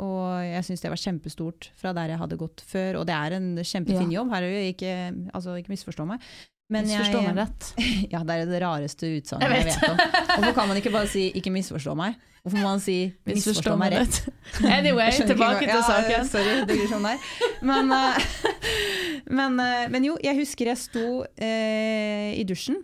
og 0.00 0.40
jeg 0.46 0.64
syntes 0.68 0.86
det 0.86 0.94
var 0.94 1.02
kjempestort 1.04 1.68
fra 1.82 1.92
der 1.96 2.14
jeg 2.14 2.22
hadde 2.22 2.40
gått 2.40 2.64
før. 2.64 3.02
Og 3.02 3.06
det 3.10 3.18
er 3.18 3.36
en 3.36 3.50
kjempefin 3.60 4.08
Ja. 4.08 4.20
jobb, 4.22 4.32
her 4.32 4.48
er 4.48 4.56
jo 4.56 4.72
ikke, 4.72 4.94
altså, 5.36 5.58
ikke 5.60 5.74
misforstå 5.76 6.08
meg. 6.08 6.24
Men 6.70 6.86
Misforstå 6.86 7.20
meg 7.26 7.36
rett. 7.36 7.72
Ja, 8.14 8.22
det 8.24 8.34
er 8.40 8.46
det 8.46 8.62
rareste 8.62 9.08
utsagnet 9.18 9.50
Jeg 9.50 9.64
jeg 9.66 9.74
vet 9.74 9.88
om. 9.90 9.96
Hvorfor 10.36 10.54
kan 10.54 10.68
man 10.70 10.78
ikke 10.78 10.92
bare 10.94 11.08
si 11.10 11.32
'ikke 11.34 11.50
misforstå 11.50 11.96
meg'? 11.98 12.14
Hvorfor 12.40 12.62
må 12.62 12.70
han 12.72 12.80
si 12.80 13.12
'misforstå 13.28 13.74
meg 13.76 13.92
rett'? 13.92 14.20
Anyway, 14.78 15.12
tilbake 15.12 15.60
til 15.60 15.68
til 15.68 15.76
ja, 15.76 15.82
saken. 15.84 16.28
Sorry, 16.34 16.86
sånn 16.88 17.04
der. 17.04 17.26
Men, 17.62 17.92
eh, 17.92 18.30
men, 19.38 19.60
eh, 19.60 19.90
men 19.92 20.06
jo, 20.08 20.16
jeg 20.24 20.38
husker 20.40 20.72
jeg 20.72 20.80
sto 20.80 21.04
eh, 21.36 22.32
i 22.40 22.46
dusjen, 22.48 22.80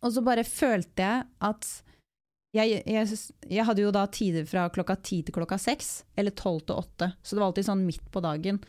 og 0.00 0.14
så 0.14 0.24
bare 0.24 0.46
følte 0.48 1.04
jeg 1.04 1.28
at 1.44 1.68
jeg, 2.56 2.80
jeg, 2.88 3.18
jeg 3.52 3.64
hadde 3.68 3.84
jo 3.84 3.92
da 3.92 4.06
tider 4.08 4.46
fra 4.48 4.68
klokka 4.72 4.96
ti 5.04 5.20
til 5.22 5.36
klokka 5.36 5.58
seks, 5.60 6.02
eller 6.16 6.32
tolv 6.32 6.64
til 6.64 6.80
åtte, 6.80 7.12
så 7.20 7.36
det 7.36 7.42
var 7.42 7.50
alltid 7.50 7.68
sånn 7.68 7.84
midt 7.84 8.06
på 8.14 8.24
dagen. 8.24 8.62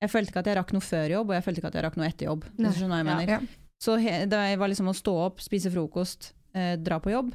Jeg 0.00 0.12
følte 0.12 0.32
ikke 0.32 0.42
at 0.44 0.48
jeg 0.50 0.56
rakk 0.58 0.72
noe 0.76 0.84
før 0.84 1.12
jobb, 1.12 1.30
og 1.30 1.36
jeg 1.36 1.44
følte 1.44 1.60
ikke 1.60 1.70
at 1.72 1.76
jeg 1.78 1.84
rakk 1.86 2.00
noe 2.00 2.08
etter 2.08 2.28
jobb. 2.30 2.48
Nei. 2.60 2.72
Ja. 2.72 3.20
Ja. 3.36 3.40
Så 3.80 3.98
he, 4.00 4.22
det 4.28 4.40
var 4.60 4.72
liksom 4.72 4.88
å 4.88 4.96
stå 4.96 5.14
opp, 5.26 5.44
spise 5.44 5.72
frokost, 5.72 6.32
eh, 6.56 6.74
dra 6.80 6.98
på 7.02 7.12
jobb, 7.12 7.34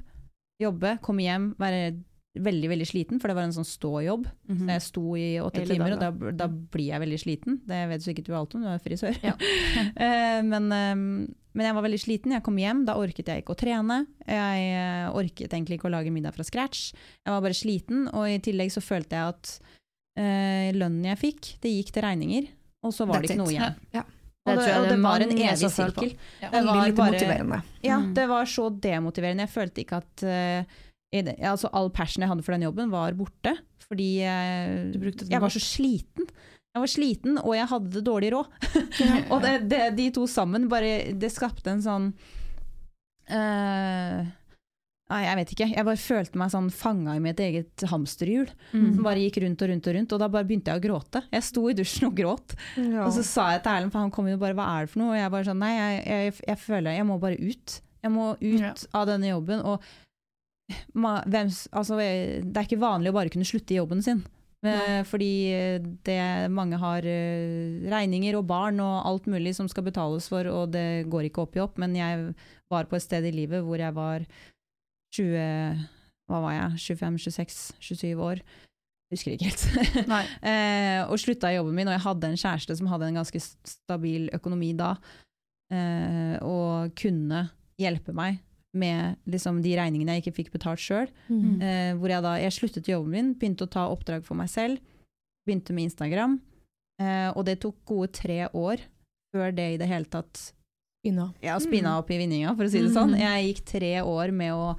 jobbe, 0.68 0.95
komme 1.05 1.26
hjem, 1.26 1.51
være 1.62 1.91
veldig, 2.39 2.70
veldig 2.72 2.88
sliten, 2.88 3.20
for 3.20 3.28
det 3.28 3.36
var 3.36 3.47
en 3.47 3.55
sånn 3.55 3.68
ståjobb. 3.68 4.28
Mhm. 4.47 4.62
Så 4.62 4.72
jeg 4.72 4.84
sto 4.86 5.03
i 5.20 5.28
åtte 5.43 5.66
timer, 5.68 5.97
og 5.97 5.99
da, 5.99 6.32
da 6.32 6.47
blir 6.47 6.93
jeg 6.93 7.03
veldig 7.03 7.20
sliten. 7.20 7.59
Det 7.68 7.82
vet 7.91 8.05
sikkert 8.05 8.30
du 8.30 8.36
alt 8.38 8.55
om, 8.55 8.64
du 8.64 8.72
er 8.72 8.84
frisør. 8.84 9.18
Ja. 9.26 9.36
Eh, 10.01 10.39
men, 10.45 10.72
eh, 10.72 10.95
men 10.95 11.68
jeg 11.68 11.76
var 11.76 11.84
veldig 11.84 11.99
sliten. 11.99 12.34
Jeg 12.34 12.43
kom 12.45 12.57
hjem, 12.57 12.86
da 12.88 12.95
orket 12.99 13.28
jeg 13.28 13.43
ikke 13.43 13.53
å 13.53 13.59
trene. 13.59 13.97
Jeg 14.24 14.64
eh, 14.72 15.09
orket 15.18 15.51
egentlig 15.51 15.78
ikke 15.78 15.89
å 15.89 15.93
lage 15.93 16.14
middag 16.14 16.36
fra 16.36 16.45
scratch. 16.47 16.93
Jeg 17.26 17.34
var 17.34 17.43
bare 17.43 17.57
sliten, 17.57 18.07
og 18.16 18.30
i 18.30 18.39
tillegg 18.43 18.72
så 18.74 18.84
følte 18.84 19.20
jeg 19.20 19.36
at 19.36 19.51
eh, 20.18 20.72
lønnen 20.78 21.12
jeg 21.12 21.20
fikk, 21.22 21.51
det 21.64 21.76
gikk 21.76 21.93
til 21.95 22.05
regninger, 22.07 22.49
og 22.88 22.95
så 22.95 23.05
var 23.09 23.20
That's 23.20 23.34
det 23.34 23.36
ikke 23.36 23.43
noe 23.43 23.53
igjen. 23.53 23.80
Ja. 23.95 24.05
Det 24.41 24.51
Og 24.51 24.57
det, 24.57 24.61
tror 24.65 24.71
jeg 24.71 24.77
og 24.77 24.83
det 24.87 24.91
det 24.95 25.01
var 25.03 25.19
en 25.21 25.31
evig 25.37 25.69
sirkel. 25.71 26.13
Ja. 26.41 26.49
Det 26.49 26.61
var 26.65 26.79
litt 26.87 26.95
bare- 26.97 27.11
motiverende. 27.13 27.59
Ja, 27.83 27.97
Mm. 27.99 28.13
det 28.17 28.27
var 28.29 28.45
så 28.45 28.69
demotiverende. 28.81 29.45
Jeg 29.45 29.49
følte 29.53 29.81
ikke 29.83 29.97
at 30.01 30.23
uh, 30.23 30.63
det, 31.13 31.35
altså 31.45 31.69
all 31.73 31.89
passion 31.91 32.21
jeg 32.23 32.29
hadde 32.31 32.43
for 32.43 32.51
den 32.53 32.63
jobben, 32.63 32.89
var 32.89 33.11
borte. 33.13 33.53
Fordi 33.87 34.09
Du 34.93 35.11
jeg 35.29 35.41
var 35.41 35.49
så 35.49 35.59
sliten. 35.61 36.25
Jeg 36.73 36.79
var 36.79 36.87
sliten, 36.87 37.37
og 37.37 37.53
jeg 37.53 37.67
hadde 37.67 38.01
dårlig 38.01 38.31
råd. 38.31 38.47
og 39.31 39.41
det, 39.43 39.69
det, 39.69 39.95
de 39.97 40.09
to 40.15 40.25
sammen, 40.25 40.69
bare 40.71 41.11
Det 41.19 41.29
skapte 41.29 41.67
en 41.69 41.81
sånn 41.83 42.13
eh, 43.29 44.25
Nei, 45.12 45.22
jeg 45.26 45.38
vet 45.41 45.49
ikke. 45.55 45.66
Jeg 45.76 45.88
bare 45.88 45.99
følte 45.99 46.39
meg 46.39 46.51
sånn 46.53 46.70
fanga 46.72 47.18
i 47.18 47.22
mitt 47.24 47.39
eget 47.43 47.84
hamsterhjul. 47.91 48.47
Mm. 48.72 48.86
Som 48.95 49.03
bare 49.03 49.20
gikk 49.26 49.41
rundt 49.43 49.64
og 49.66 49.72
rundt 49.74 49.89
og 49.91 49.95
rundt, 49.97 50.14
og 50.16 50.22
da 50.24 50.30
bare 50.32 50.47
begynte 50.47 50.72
jeg 50.72 50.80
å 50.80 50.86
gråte. 50.86 51.24
Jeg 51.36 51.43
sto 51.49 51.66
i 51.68 51.76
dusjen 51.76 52.07
og 52.07 52.16
gråt. 52.16 52.55
Ja. 52.80 53.03
Og 53.03 53.12
så 53.18 53.26
sa 53.28 53.49
jeg 53.55 53.66
til 53.66 53.74
Erlend, 53.76 53.91
for 53.91 54.05
han 54.05 54.14
kom 54.16 54.30
inn 54.30 54.38
og 54.39 54.43
bare 54.45 54.55
'hva 54.55 54.68
er 54.78 54.86
det 54.86 54.93
for 54.93 54.99
noe?' 55.03 55.12
Og 55.12 55.20
jeg 55.20 55.32
bare 55.32 55.49
sånn 55.49 55.59
'nei, 55.59 55.74
jeg, 55.76 56.05
jeg, 56.07 56.34
jeg 56.47 56.57
føler 56.57 56.95
jeg 56.95 57.05
må 57.05 57.20
bare 57.20 57.36
ut'. 57.38 57.82
Jeg 58.01 58.12
må 58.12 58.32
ut 58.39 58.62
Ja. 58.62 58.74
av 58.93 59.07
denne 59.07 59.28
jobben. 59.30 59.59
Og 59.62 59.82
hvem, 60.95 61.49
altså, 61.74 61.97
det 61.97 62.57
er 62.57 62.64
ikke 62.68 62.80
vanlig 62.80 63.12
å 63.12 63.18
bare 63.20 63.30
kunne 63.30 63.45
slutte 63.47 63.74
i 63.76 63.82
jobben 63.82 64.01
sin. 64.01 64.24
Ja. 64.62 65.01
fordi 65.09 65.49
det, 66.05 66.51
mange 66.53 66.78
har 66.78 67.01
eh, 67.01 67.82
regninger 67.89 68.36
og 68.38 68.45
barn 68.45 68.78
og 68.80 69.07
alt 69.09 69.26
mulig 69.26 69.55
som 69.57 69.66
skal 69.68 69.88
betales 69.88 70.28
for, 70.30 70.45
og 70.45 70.70
det 70.76 71.07
går 71.09 71.32
ikke 71.32 71.41
opp 71.41 71.57
i 71.57 71.64
opp. 71.64 71.80
Men 71.82 71.95
jeg 71.97 72.36
var 72.70 72.86
på 72.86 72.95
et 72.95 73.01
sted 73.01 73.26
i 73.26 73.34
livet 73.34 73.66
hvor 73.66 73.82
jeg 73.82 73.95
var 73.97 74.22
20 75.16 75.88
Hva 76.32 76.43
var 76.45 76.53
jeg? 76.55 76.84
25, 76.97 77.18
26, 77.28 77.57
27 77.84 78.22
år. 78.24 78.43
Husker 79.12 79.36
ikke 79.36 79.49
helt. 79.49 79.66
Eh, 80.51 81.01
og 81.12 81.20
slutta 81.20 81.51
i 81.51 81.57
jobben 81.57 81.76
min, 81.76 81.89
og 81.89 81.97
jeg 81.97 82.05
hadde 82.05 82.30
en 82.32 82.39
kjæreste 82.39 82.78
som 82.80 82.88
hadde 82.91 83.09
en 83.09 83.20
ganske 83.20 83.41
stabil 83.68 84.30
økonomi 84.36 84.72
da, 84.78 84.93
eh, 85.74 86.38
og 86.45 86.93
kunne 86.99 87.43
hjelpe 87.82 88.16
meg 88.16 88.39
med 88.78 89.20
liksom, 89.28 89.59
de 89.64 89.74
regningene 89.76 90.16
jeg 90.16 90.24
ikke 90.24 90.38
fikk 90.38 90.53
betalt 90.53 90.80
sjøl. 90.80 91.09
Mm. 91.28 91.59
Eh, 91.59 91.91
hvor 91.99 92.14
jeg 92.14 92.24
da 92.24 92.38
jeg 92.39 92.55
sluttet 92.55 92.88
i 92.88 92.95
jobben 92.95 93.16
min, 93.18 93.34
begynte 93.36 93.68
å 93.68 93.74
ta 93.74 93.89
oppdrag 93.91 94.24
for 94.28 94.39
meg 94.39 94.51
selv, 94.51 94.80
begynte 95.47 95.76
med 95.76 95.89
Instagram, 95.89 96.39
eh, 97.01 97.30
og 97.36 97.43
det 97.49 97.59
tok 97.64 97.82
gode 97.89 98.14
tre 98.16 98.45
år 98.47 98.84
før 99.36 99.51
det 99.55 99.68
i 99.74 99.80
det 99.82 99.89
hele 99.91 100.07
tatt 100.12 100.51
Inna. 101.04 101.34
Ja, 101.41 101.54
har 101.56 101.60
spinna 101.64 101.95
opp 101.97 102.12
i 102.14 102.18
vinninga, 102.22 102.54
for 102.56 102.68
å 102.68 102.70
si 102.70 102.82
det 102.84 102.91
sånn. 102.93 103.16
Mm. 103.16 103.22
Jeg 103.24 103.45
gikk 103.56 103.62
tre 103.74 103.93
år 104.06 104.32
med 104.38 104.54
å 104.54 104.76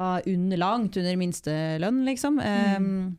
ha 0.00 0.20
under, 0.26 0.56
langt 0.60 0.96
under 0.96 1.16
minstelønn, 1.18 2.04
liksom. 2.06 2.38
Um, 2.38 3.18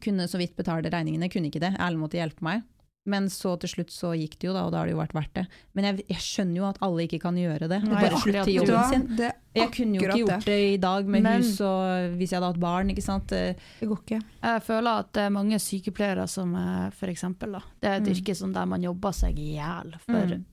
kunne 0.00 0.24
så 0.28 0.38
vidt 0.40 0.56
betale 0.56 0.88
regningene, 0.88 1.28
kunne 1.32 1.50
ikke 1.52 1.60
det. 1.60 1.74
Erlend 1.78 2.00
måtte 2.00 2.16
hjelpe 2.20 2.40
meg. 2.46 2.62
Men 3.04 3.24
så 3.34 3.56
til 3.58 3.66
slutt 3.68 3.90
så 3.90 4.12
gikk 4.14 4.36
det 4.38 4.46
jo, 4.46 4.52
da, 4.54 4.60
og 4.64 4.70
da 4.72 4.78
har 4.78 4.86
det 4.86 4.92
jo 4.94 5.00
vært 5.00 5.12
verdt 5.16 5.32
det. 5.34 5.42
Men 5.74 5.84
jeg, 5.88 6.04
jeg 6.12 6.22
skjønner 6.22 6.60
jo 6.60 6.66
at 6.68 6.76
alle 6.86 7.02
ikke 7.08 7.18
kan 7.24 7.34
gjøre 7.40 7.66
det. 7.68 7.80
Nei, 7.82 7.96
bare 8.04 8.20
slutte 8.22 8.44
i 8.46 8.54
jobben 8.60 8.92
sin. 8.92 9.06
det, 9.18 9.30
Jeg 9.58 9.72
kunne 9.74 9.98
jo 9.98 10.04
ikke 10.06 10.18
gjort 10.20 10.46
det 10.46 10.58
i 10.68 10.76
dag 10.84 11.08
med 11.10 11.22
Men- 11.26 11.42
hus 11.42 11.56
og 11.66 12.14
hvis 12.20 12.30
jeg 12.30 12.38
hadde 12.38 12.52
hatt 12.52 12.60
barn, 12.62 12.92
ikke 12.94 13.02
sant. 13.02 13.32
Eh, 13.34 13.58
det 13.80 13.88
går 13.90 13.98
ikke. 14.04 14.20
Jeg 14.46 14.62
føler 14.68 15.02
at 15.02 15.10
det 15.18 15.24
er 15.26 15.34
mange 15.34 15.58
sykepleiere 15.58 16.28
som 16.30 16.54
er 16.54 16.94
for 16.94 17.10
eksempel, 17.10 17.58
da. 17.58 17.62
Det 17.82 17.90
er 17.90 17.96
et 17.98 18.06
Mm. 18.06 18.14
yrke 18.14 18.36
som 18.38 18.52
der 18.54 18.66
man 18.70 18.82
jobber 18.86 19.12
seg 19.12 19.36
i 19.36 19.50
hjel 19.58 19.92
for 20.06 20.22
Mm. 20.30 20.44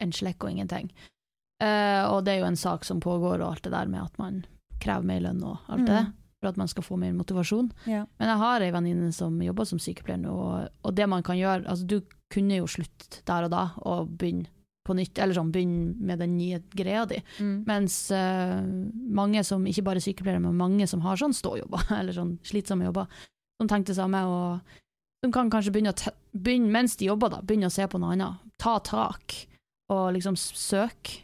En 0.00 0.12
slekk 0.14 0.44
og 0.44 0.50
ingenting. 0.54 0.90
Uh, 1.62 2.04
og 2.12 2.22
det 2.26 2.36
er 2.36 2.44
jo 2.44 2.50
en 2.52 2.56
sak 2.60 2.84
som 2.86 3.00
pågår 3.02 3.40
og 3.42 3.48
alt 3.52 3.64
det 3.66 3.72
der 3.74 3.88
med 3.90 4.04
at 4.04 4.18
man 4.20 4.44
krever 4.78 5.06
mer 5.10 5.24
lønn 5.24 5.42
og 5.42 5.58
alt 5.66 5.86
det, 5.88 6.02
Mm. 6.06 6.12
for 6.38 6.48
at 6.52 6.56
man 6.60 6.68
skal 6.70 6.84
få 6.86 6.96
mer 6.96 7.12
motivasjon. 7.18 7.72
Ja. 7.90 8.04
Men 8.20 8.28
jeg 8.28 8.38
har 8.38 8.60
ei 8.62 8.70
venninne 8.70 9.12
som 9.12 9.40
jobber 9.42 9.66
som 9.66 9.80
sykepleier 9.82 10.20
nå, 10.22 10.30
og, 10.30 10.68
og 10.86 10.94
det 10.94 11.08
man 11.10 11.22
kan 11.26 11.34
gjøre 11.36 11.66
Altså, 11.66 11.84
du 11.86 12.00
kunne 12.30 12.60
jo 12.60 12.68
slutte 12.70 13.24
der 13.26 13.48
og 13.48 13.50
da 13.50 13.64
og 13.82 14.12
begynne 14.20 14.46
på 14.86 14.94
nytt, 14.96 15.18
eller 15.18 15.34
sånn 15.34 15.50
begynne 15.52 15.96
med 15.98 16.22
den 16.22 16.38
nye 16.38 16.62
greia 16.72 17.02
di. 17.10 17.18
Mm. 17.42 17.64
Mens 17.66 17.96
uh, 18.14 18.62
mange 19.12 19.42
som, 19.44 19.66
ikke 19.66 19.84
bare 19.84 20.00
sykepleiere, 20.00 20.40
men 20.40 20.56
mange 20.56 20.86
som 20.88 21.02
har 21.04 21.18
sånn 21.20 21.34
ståjobber, 21.36 21.90
eller 21.98 22.14
sånn 22.16 22.38
slitsomme 22.46 22.86
jobber, 22.86 23.10
som 23.60 23.68
tenker 23.68 23.90
det 23.92 23.98
samme, 23.98 24.22
og 24.24 24.60
de 25.26 25.32
kan 25.34 25.50
kanskje 25.50 25.74
begynne, 25.74 25.90
å 25.92 26.14
begynne 26.38 26.70
mens 26.70 26.94
de 26.96 27.10
jobber, 27.10 27.34
da, 27.34 27.42
begynne 27.42 27.66
å 27.68 27.74
se 27.74 27.84
på 27.90 27.98
noe 27.98 28.14
annet. 28.14 28.38
Ta 28.62 28.78
tak, 28.86 29.34
og 29.90 30.12
liksom 30.16 30.36
søke. 30.36 31.22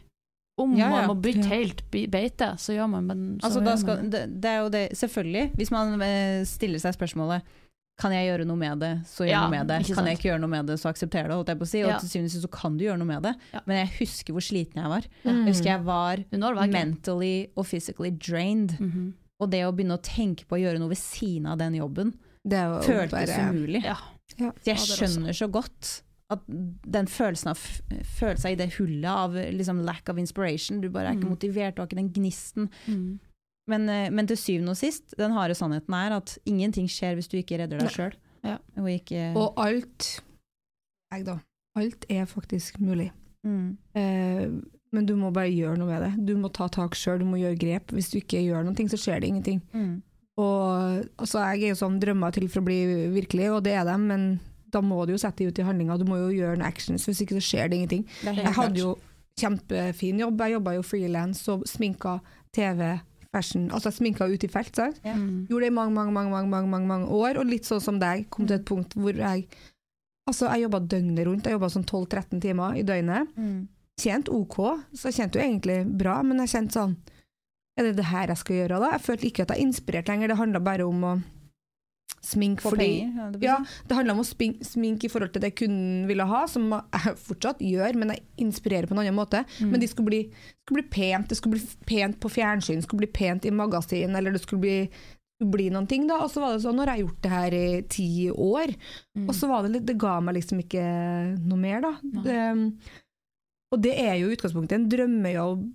Om 0.57 0.71
Ja, 0.77 0.85
ja. 0.87 0.89
man 0.89 1.07
må 1.09 1.15
bytte 1.21 1.49
helt 1.51 1.81
beite, 1.91 2.53
så 2.57 2.71
gjør 2.77 2.87
man 2.89 3.05
men 3.09 3.23
så 3.41 3.47
Altså, 3.49 3.59
da 3.65 3.71
gjør 3.73 3.79
skal, 3.81 3.95
man 3.97 4.09
det. 4.09 4.21
det, 4.41 4.49
er 4.49 4.59
jo 4.63 4.69
det, 4.69 4.83
selvfølgelig. 4.95 5.51
Hvis 5.59 5.71
man 5.71 6.01
eh, 6.01 6.45
stiller 6.47 6.79
seg 6.79 6.95
spørsmålet 6.95 7.41
kan 7.99 8.11
jeg 8.11 8.27
gjøre 8.27 8.45
noe 8.47 8.59
med 8.59 8.79
det, 8.79 8.93
så 9.07 9.23
gjør 9.23 9.31
Ja, 9.31 9.41
noe 9.47 9.51
med 9.51 9.67
det. 9.67 9.77
Kan 9.87 9.95
sant. 9.95 10.07
jeg 10.07 10.17
ikke 10.17 10.29
gjøre 10.29 10.39
noe 10.43 10.49
med 10.51 10.65
det, 10.67 10.75
så 10.79 10.89
aksepter 10.91 11.27
det. 11.27 11.35
Holdt 11.35 11.47
jeg 11.51 11.59
på 11.59 11.63
å 11.63 11.67
si. 11.71 11.83
Og 11.83 11.89
Ja. 11.91 11.97
til 11.99 12.09
syvende 12.09 12.25
og 12.27 12.31
sist 12.31 12.43
så 12.43 12.51
kan 12.51 12.77
du 12.77 12.83
gjøre 12.85 12.97
noe 12.99 13.07
med 13.07 13.21
det. 13.23 13.35
Ja. 13.53 13.59
Men 13.65 13.77
jeg 13.87 13.89
husker 13.99 14.33
hvor 14.35 14.43
sliten 14.43 14.81
jeg 14.81 14.89
var. 14.91 15.03
Mm. 15.23 15.45
Jeg 15.45 15.53
husker 15.53 15.69
jeg 15.71 15.83
var 15.85 16.17
mentally 16.67 17.47
og 17.55 17.65
physically 17.65 18.11
drained. 18.11 18.79
Mhm. 18.79 19.13
Og 19.39 19.49
det 19.51 19.63
å 19.67 19.71
begynne 19.75 19.97
å 19.97 20.01
tenke 20.01 20.45
på 20.47 20.55
å 20.55 20.61
gjøre 20.63 20.79
noe 20.79 20.89
ved 20.89 20.97
siden 20.97 21.47
av 21.51 21.57
den 21.59 21.73
jobben, 21.75 22.13
Det 22.47 22.59
føltes 22.85 23.11
bare 23.11 23.51
umulig. 23.51 23.83
Ja. 23.83 23.95
Ja. 24.39 24.51
Så 24.51 24.63
jeg 24.65 24.77
Ja, 24.77 24.83
er 24.83 24.97
skjønner 25.07 25.33
så 25.35 25.47
godt 25.51 26.01
at 26.33 26.41
den 26.47 27.05
følelsen 27.11 27.51
av 27.51 27.59
føle 28.17 28.39
seg 28.41 28.55
i 28.55 28.59
det 28.63 28.71
hullet 28.79 29.05
av 29.11 29.35
liksom 29.53 29.83
lack 29.85 30.09
of 30.09 30.17
inspiration, 30.17 30.79
du 30.81 30.89
bare 30.89 31.11
er 31.11 31.17
ikke 31.19 31.27
Mm. 31.29 31.35
motivert, 31.35 31.75
du 31.75 31.81
har 31.81 31.87
ikke 31.87 31.99
den 32.01 32.09
gnisten. 32.13 32.69
Mm. 32.87 33.19
Men, 33.67 33.89
eh, 33.89 34.09
men 34.09 34.27
til 34.27 34.37
syvende 34.37 34.69
og 34.73 34.77
sist, 34.77 35.13
den 35.17 35.31
harde 35.31 35.53
sannheten 35.57 35.93
er 35.93 36.15
at 36.17 36.37
ingenting 36.45 36.87
skjer 36.87 37.15
hvis 37.15 37.27
du 37.29 37.37
ikke 37.37 37.59
redder 37.61 37.79
deg 37.79 37.89
sjøl. 37.89 38.13
Ja. 38.43 38.57
Og 38.77 39.35
Og 39.35 39.53
alt 39.57 40.21
Jeg 41.13 41.25
da. 41.25 41.39
Alt 41.77 42.05
er 42.09 42.25
faktisk 42.25 42.79
mulig. 42.79 43.11
mm. 43.45 43.77
Eh, 43.95 44.49
men 44.91 45.05
du 45.05 45.15
må 45.15 45.31
bare 45.33 45.51
gjøre 45.51 45.77
noe 45.77 45.87
med 45.87 46.01
det. 46.01 46.25
Du 46.25 46.35
må 46.37 46.51
ta 46.51 46.67
tak 46.69 46.91
sjøl, 46.95 47.19
du 47.19 47.25
må 47.25 47.37
gjøre 47.37 47.59
grep. 47.59 47.87
Hvis 47.91 48.09
du 48.11 48.17
ikke 48.19 48.39
gjør 48.41 48.63
noe, 48.63 48.73
så 48.87 48.97
skjer 48.97 49.19
det 49.21 49.27
ingenting. 49.29 49.61
Mm. 49.73 50.01
Og 50.37 51.05
altså, 51.19 51.39
jeg 51.53 51.63
er 51.63 51.67
jo 51.73 51.79
sånn 51.85 51.99
drømmer 51.99 52.31
til 52.33 52.47
for 52.47 52.61
å 52.61 52.65
bli 52.65 52.79
virkelig, 53.13 53.49
og 53.51 53.63
det 53.63 53.73
er 53.73 53.83
de, 53.85 53.97
men 53.97 54.39
da 54.75 54.83
må 54.83 55.01
du 55.07 55.15
jo 55.15 55.19
sette 55.21 55.41
det 55.41 55.53
ut 55.53 55.59
i 55.63 55.65
handlinga, 55.67 55.97
Du 56.01 56.05
må 56.07 56.19
jo 56.19 56.31
gjøre 56.35 56.59
noen 56.59 56.67
actions, 56.67 57.07
hvis 57.07 57.23
ikke 57.23 57.39
så 57.39 57.43
skjer 57.49 57.69
det 57.71 57.81
ingenting. 57.81 58.07
Det 58.21 58.35
Jeg 58.43 58.55
hadde 58.59 58.81
jo 58.81 58.95
kjempefin 59.39 60.23
jobb. 60.23 60.41
Jeg 60.45 60.57
jobba 60.57 60.73
jo 60.77 60.85
frilans 60.85 61.43
og 61.51 61.65
sminka 61.69 62.17
TV, 62.55 62.97
fashion. 63.33 63.69
Altså 63.75 63.91
sminka 63.91 64.27
ut 64.31 64.43
i 64.47 64.51
felt. 64.51 64.75
Sant? 64.75 64.99
Ja. 65.03 65.15
Mm. 65.19 65.45
Gjorde 65.49 65.67
det 65.67 65.71
i 65.71 65.77
mange, 65.77 65.95
mange, 65.95 66.15
mange, 66.15 66.31
mange, 66.31 66.51
mange, 66.51 66.71
mange, 66.71 66.91
mange 66.91 67.07
år, 67.11 67.39
og 67.41 67.49
litt 67.49 67.67
sånn 67.67 67.83
som 67.83 67.99
deg. 68.01 68.27
Kom 68.33 68.47
til 68.47 68.59
et 68.59 68.67
punkt 68.67 68.97
hvor 68.97 69.15
jeg 69.15 69.47
Altså, 70.25 70.47
jeg 70.49 70.63
jobba 70.63 70.79
døgnet 70.81 71.27
rundt. 71.27 71.45
Jeg 71.45 71.53
jobba 71.53 71.67
sånn 71.69 71.83
12-13 71.85 72.39
timer 72.41 72.77
i 72.79 72.81
døgnet. 72.81 73.27
Mm. 73.37 73.67
Tjent 74.01 74.31
OK, 74.33 74.55
så 74.97 75.11
jeg 75.11 75.19
kjente 75.19 75.37
jo 75.37 75.43
egentlig 75.43 75.75
bra, 76.01 76.15
men 76.25 76.41
jeg 76.43 76.51
kjente 76.55 76.75
sånn 76.75 76.95
Er 77.77 77.85
det 77.85 77.93
det 77.99 78.07
her 78.09 78.31
jeg 78.31 78.39
skal 78.41 78.57
gjøre, 78.57 78.79
da? 78.81 78.89
Jeg 78.95 79.03
følte 79.05 79.27
ikke 79.27 79.45
at 79.45 79.53
jeg 79.53 79.67
inspirerte 79.67 80.11
lenger. 80.11 80.31
Det 80.31 80.39
handla 80.39 80.61
bare 80.63 80.87
om 80.87 81.05
å 81.05 81.13
sminke 82.25 82.63
Få 82.65 82.71
fordi 82.73 82.87
penger. 82.89 83.15
Ja, 83.21 83.25
det 83.35 83.41
ja, 83.45 83.55
sånn. 83.61 83.87
det 83.89 83.97
handler 83.99 84.15
om 84.17 84.21
å 84.23 84.27
spin- 84.27 84.57
smink 84.65 85.03
i 85.05 85.11
forhold 85.13 85.33
til 85.35 85.43
det 85.45 85.53
kunden 85.59 86.07
ville 86.09 86.25
ha, 86.27 86.43
som 86.49 86.69
jeg 86.73 87.15
fortsatt 87.27 87.59
gjør, 87.61 87.95
men 88.01 88.15
jeg 88.15 88.23
inspirerer 88.47 88.87
på 88.89 88.95
en 88.97 89.03
annen 89.03 89.17
måte. 89.17 89.43
Mm. 89.59 89.69
Men 89.75 89.79
de 89.83 89.87
skulle 89.91 90.09
bli, 90.09 90.21
skulle 90.65 90.81
bli 90.83 90.89
pent, 90.97 91.29
det 91.29 91.37
skulle 91.37 91.59
bli 91.59 91.67
pent 91.85 92.17
på 92.19 92.31
fjernsyn, 92.33 92.81
det 92.81 92.87
skulle 92.87 93.05
bli 93.05 93.11
pent 93.13 93.45
i 93.45 93.53
magasin, 93.53 94.15
eller 94.17 94.33
det 94.35 94.41
skulle 94.41 94.61
bli, 94.65 94.89
bli 95.43 95.69
noen 95.69 95.87
ting. 95.91 96.07
Da. 96.07 96.21
Og 96.23 96.29
så 96.31 96.41
var 96.41 96.53
det 96.55 96.63
sånn, 96.65 96.77
når 96.79 96.87
jeg 96.91 96.95
har 96.97 97.03
gjort 97.05 97.21
det 97.25 97.33
her 97.37 97.57
i 97.61 97.65
ti 97.91 98.09
år, 98.31 98.75
Mm. 99.15 99.29
og 99.29 99.35
så 99.35 99.47
var 99.47 99.63
det 99.63 99.71
litt, 99.77 99.85
det 99.87 99.97
ga 100.01 100.19
meg 100.19 100.35
liksom 100.41 100.59
ikke 100.65 100.85
noe 101.45 101.57
mer, 101.59 101.81
da. 101.85 101.93
Det, 102.25 102.39
og 103.73 103.81
det 103.83 103.93
er 103.99 104.15
jo 104.19 104.29
i 104.29 104.35
utgangspunktet 104.37 104.77
en 104.77 104.89
drømmejobb, 104.91 105.65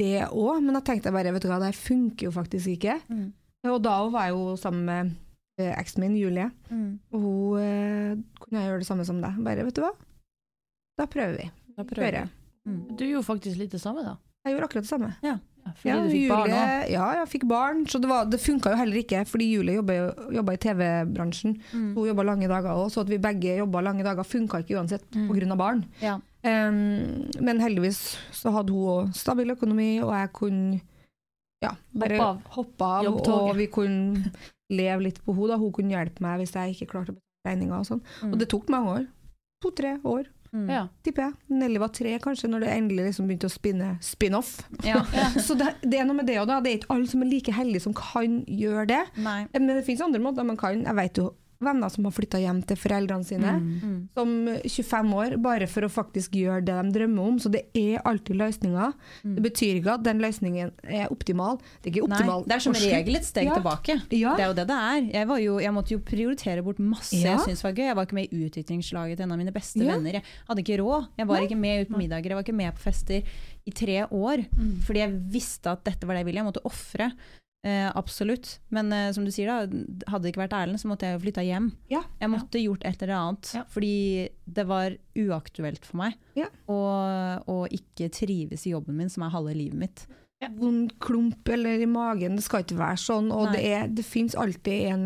det 0.00 0.22
òg, 0.32 0.62
men 0.64 0.74
da 0.76 0.80
tenkte 0.80 1.08
jeg 1.10 1.16
bare, 1.16 1.32
vet 1.34 1.42
du 1.44 1.48
hva, 1.50 1.58
det 1.60 1.70
her 1.74 1.76
funker 1.76 2.28
jo 2.28 2.32
faktisk 2.32 2.70
ikke. 2.76 2.94
Mm. 3.12 3.26
Og 3.68 3.82
da 3.84 3.96
var 4.08 4.28
jeg 4.28 4.32
jo 4.36 4.54
sammen 4.56 4.84
med 4.88 5.10
eksen 5.76 6.00
min, 6.04 6.16
Julie. 6.18 6.48
Mm. 6.70 6.98
Og 7.12 7.20
hun 7.24 7.60
eh, 7.60 8.16
kunne 8.40 8.60
jeg 8.62 8.70
gjøre 8.70 8.82
det 8.84 8.88
samme 8.88 9.04
som 9.08 9.20
deg. 9.22 9.38
Bare, 9.44 9.64
vet 9.68 9.76
du 9.76 9.82
hva? 9.84 9.92
Da 11.00 11.06
prøver 11.10 11.36
vi. 11.38 11.50
Da 11.76 11.84
prøver 11.88 12.16
vi. 12.22 12.26
Mm. 12.70 12.80
Du 12.96 13.04
gjorde 13.06 13.24
faktisk 13.28 13.56
litt 13.60 13.72
det 13.72 13.80
samme, 13.82 14.02
da. 14.04 14.16
Jeg 14.44 14.54
gjorde 14.54 14.66
akkurat 14.70 14.84
det 14.86 14.90
samme. 14.90 15.10
Ja, 15.24 15.34
fordi 15.76 15.88
Ja, 15.90 15.96
du 16.00 16.08
fikk 16.12 16.28
barn 16.32 16.52
òg. 16.56 16.90
Ja, 16.90 17.06
jeg 17.20 17.28
fikk 17.28 17.44
barn, 17.48 17.82
så 17.88 17.98
det, 18.00 18.08
var, 18.08 18.24
det 18.32 18.40
funka 18.40 18.70
jo 18.72 18.78
heller 18.80 19.00
ikke, 19.02 19.20
fordi 19.28 19.50
Julie 19.52 19.76
jobba 20.32 20.54
i 20.56 20.60
TV-bransjen. 20.64 21.54
Mm. 21.72 21.90
Hun 21.96 22.08
jobba 22.08 22.24
lange 22.24 22.48
dager 22.48 22.72
òg, 22.80 22.88
så 22.92 23.02
at 23.04 23.12
vi 23.12 23.18
begge 23.20 23.58
jobba 23.60 23.82
lange 23.84 24.04
dager 24.06 24.24
funka 24.24 24.62
ikke 24.64 24.78
uansett 24.80 25.04
Mm. 25.14 25.28
pga. 25.28 25.56
barn. 25.56 25.84
Ja. 26.00 26.18
Um, 26.42 27.28
men 27.44 27.60
heldigvis 27.60 28.16
så 28.32 28.48
hadde 28.54 28.72
hun 28.72 29.12
stabil 29.12 29.50
økonomi, 29.52 30.00
og 30.00 30.12
jeg 30.16 30.32
kunne 30.32 30.80
ja, 31.62 31.74
bare 31.92 32.16
Hoppe 32.16 32.24
av. 32.24 32.38
hoppe 32.56 32.84
av, 32.84 33.50
og 33.50 33.56
vi 33.56 33.66
kunne 33.66 34.32
leve 34.70 35.02
litt 35.08 35.20
på 35.26 35.34
henne. 35.36 35.58
Hun 35.60 35.72
kunne 35.76 35.94
hjelpe 35.96 36.22
meg 36.24 36.40
hvis 36.42 36.54
jeg 36.56 36.74
ikke 36.76 36.90
klarte 36.94 37.12
å 37.14 37.18
betale 37.18 37.54
regninga 37.54 37.78
og 37.80 37.86
sånn. 37.88 38.02
Mm. 38.22 38.32
Og 38.34 38.38
det 38.42 38.48
tok 38.52 38.68
mange 38.72 38.94
år. 38.98 39.08
To-tre 39.64 39.96
år, 40.04 40.28
Mm. 40.50 40.64
Ja. 40.68 40.88
tipper 41.06 41.22
jeg. 41.28 41.34
Nelly 41.60 41.78
var 41.78 41.88
tre 41.94 42.18
kanskje, 42.18 42.48
når 42.50 42.64
det 42.64 42.70
endelig 42.74 43.04
liksom 43.06 43.28
begynte 43.28 43.46
å 43.46 43.52
spinne 43.54 43.90
spin-off. 44.02 44.48
Ja. 44.82 45.04
Så 45.46 45.54
det, 45.54 45.76
det 45.86 46.00
er 46.00 46.04
noe 46.08 46.16
med 46.18 46.26
det 46.26 46.40
òg, 46.40 46.48
da. 46.50 46.56
Det 46.60 46.72
er 46.72 46.78
ikke 46.80 46.90
alle 46.96 47.06
som 47.06 47.22
er 47.22 47.28
like 47.30 47.52
heldige 47.54 47.84
som 47.84 47.94
kan 47.94 48.40
gjøre 48.50 48.86
det. 48.90 48.98
Nei. 49.22 49.44
Men 49.54 49.68
det 49.76 49.84
finnes 49.86 50.02
andre 50.02 50.18
måter 50.24 50.42
man 50.48 50.58
kan. 50.58 50.82
Jeg 50.82 50.96
vet 50.98 51.20
jo 51.22 51.28
venner 51.60 51.88
som 51.92 52.06
har 52.08 52.14
flytta 52.16 52.38
hjem 52.40 52.62
til 52.64 52.78
foreldrene 52.80 53.26
sine 53.26 53.50
Mm. 53.60 53.80
Mm. 53.84 53.96
som 54.16 54.30
25 54.64 55.12
år, 55.14 55.36
bare 55.42 55.66
for 55.68 55.82
å 55.84 55.90
faktisk 55.92 56.32
gjøre 56.32 56.64
det 56.64 56.72
de 56.74 56.92
drømmer 56.98 57.28
om. 57.28 57.38
Så 57.38 57.50
det 57.52 57.66
er 57.76 58.00
alltid 58.04 58.36
løsninger. 58.36 58.92
Mm. 59.24 59.34
Det 59.36 59.42
betyr 59.44 59.80
ikke 59.80 59.94
at 59.94 60.02
den 60.02 60.20
løsningen 60.20 60.72
er 60.84 61.08
optimal. 61.12 61.60
Det 61.82 61.90
er 61.90 62.00
ikke 62.00 62.08
Nei, 62.08 62.42
det 62.46 62.54
er 62.56 62.58
som 62.64 62.72
regel 62.72 63.16
et 63.16 63.24
steg 63.24 63.44
Ja. 63.44 63.54
tilbake. 63.58 64.00
Ja. 64.10 64.34
Det 64.36 64.44
er 64.44 64.48
jo 64.48 64.54
det 64.54 64.66
det 64.66 64.76
er. 64.76 65.00
Jeg, 65.12 65.26
var 65.28 65.38
jo, 65.38 65.58
jeg 65.58 65.72
måtte 65.72 65.90
jo 65.90 65.98
prioritere 65.98 66.62
bort 66.64 66.78
masse 66.78 67.12
Ja. 67.20 67.36
jeg 67.36 67.40
syntes 67.40 67.62
var 67.62 67.72
gøy. 67.72 67.84
Jeg 67.90 67.96
var 67.96 68.06
ikke 68.06 68.14
med 68.14 68.28
i 68.32 68.44
utviklingslaget 68.48 69.16
til 69.16 69.24
en 69.24 69.32
av 69.32 69.38
mine 69.38 69.52
beste 69.52 69.80
venner. 69.84 70.12
Jeg 70.12 70.22
hadde 70.48 70.62
ikke 70.64 70.78
råd. 70.80 71.08
Jeg 71.18 71.26
var 71.26 71.36
Nei. 71.36 71.46
ikke 71.46 71.58
med 71.58 71.80
ut 71.82 71.88
på 71.92 71.98
middager, 71.98 72.24
jeg 72.30 72.36
var 72.36 72.42
ikke 72.44 72.54
med 72.56 72.74
på 72.74 72.78
fester 72.80 73.22
i 73.66 73.70
tre 73.70 74.06
år. 74.10 74.46
Mm. 74.56 74.80
Fordi 74.82 74.98
jeg 74.98 75.12
visste 75.30 75.66
at 75.70 75.84
dette 75.84 76.06
var 76.06 76.14
det 76.14 76.24
jeg 76.24 76.26
ville. 76.26 76.40
Jeg 76.40 76.48
måtte 76.54 76.64
ofre. 76.64 77.12
Eh, 77.66 77.90
absolutt. 77.96 78.54
Men 78.72 78.92
eh, 78.92 79.10
som 79.12 79.24
du 79.26 79.30
sier, 79.34 79.50
da, 79.50 79.82
hadde 80.08 80.22
det 80.24 80.32
ikke 80.32 80.40
vært 80.46 80.54
Erlend, 80.56 80.80
så 80.80 80.88
måtte 80.88 81.04
jeg 81.08 81.18
jo 81.18 81.24
flytta 81.26 81.42
hjem. 81.44 81.66
Ja. 81.92 82.00
Jeg 82.22 82.30
måtte 82.32 82.62
gjort 82.62 82.86
et 82.88 83.02
eller 83.04 83.16
annet. 83.18 83.50
Ja. 83.58 83.64
Fordi 83.68 83.90
det 84.46 84.64
var 84.70 84.96
uaktuelt 85.20 85.84
for 85.84 86.00
meg 86.00 86.16
Ja. 86.38 86.46
å, 86.72 86.78
å 87.44 87.58
ikke 87.68 88.08
trives 88.16 88.64
i 88.66 88.72
jobben 88.72 88.96
min, 88.96 89.10
som 89.12 89.26
er 89.26 89.34
halve 89.34 89.52
livet 89.58 89.76
mitt. 89.82 90.06
Vond 90.56 90.94
klump 91.04 91.48
eller 91.52 91.82
i 91.84 91.86
magen, 91.90 92.38
det 92.38 92.46
skal 92.46 92.62
ikke 92.64 92.78
være 92.80 92.96
sånn. 93.02 93.28
Og 93.28 93.50
Nei. 93.50 93.58
det, 93.58 93.66
er, 93.76 93.90
det 93.92 94.06
finnes 94.08 94.32
alltid 94.40 94.86
en, 94.94 95.04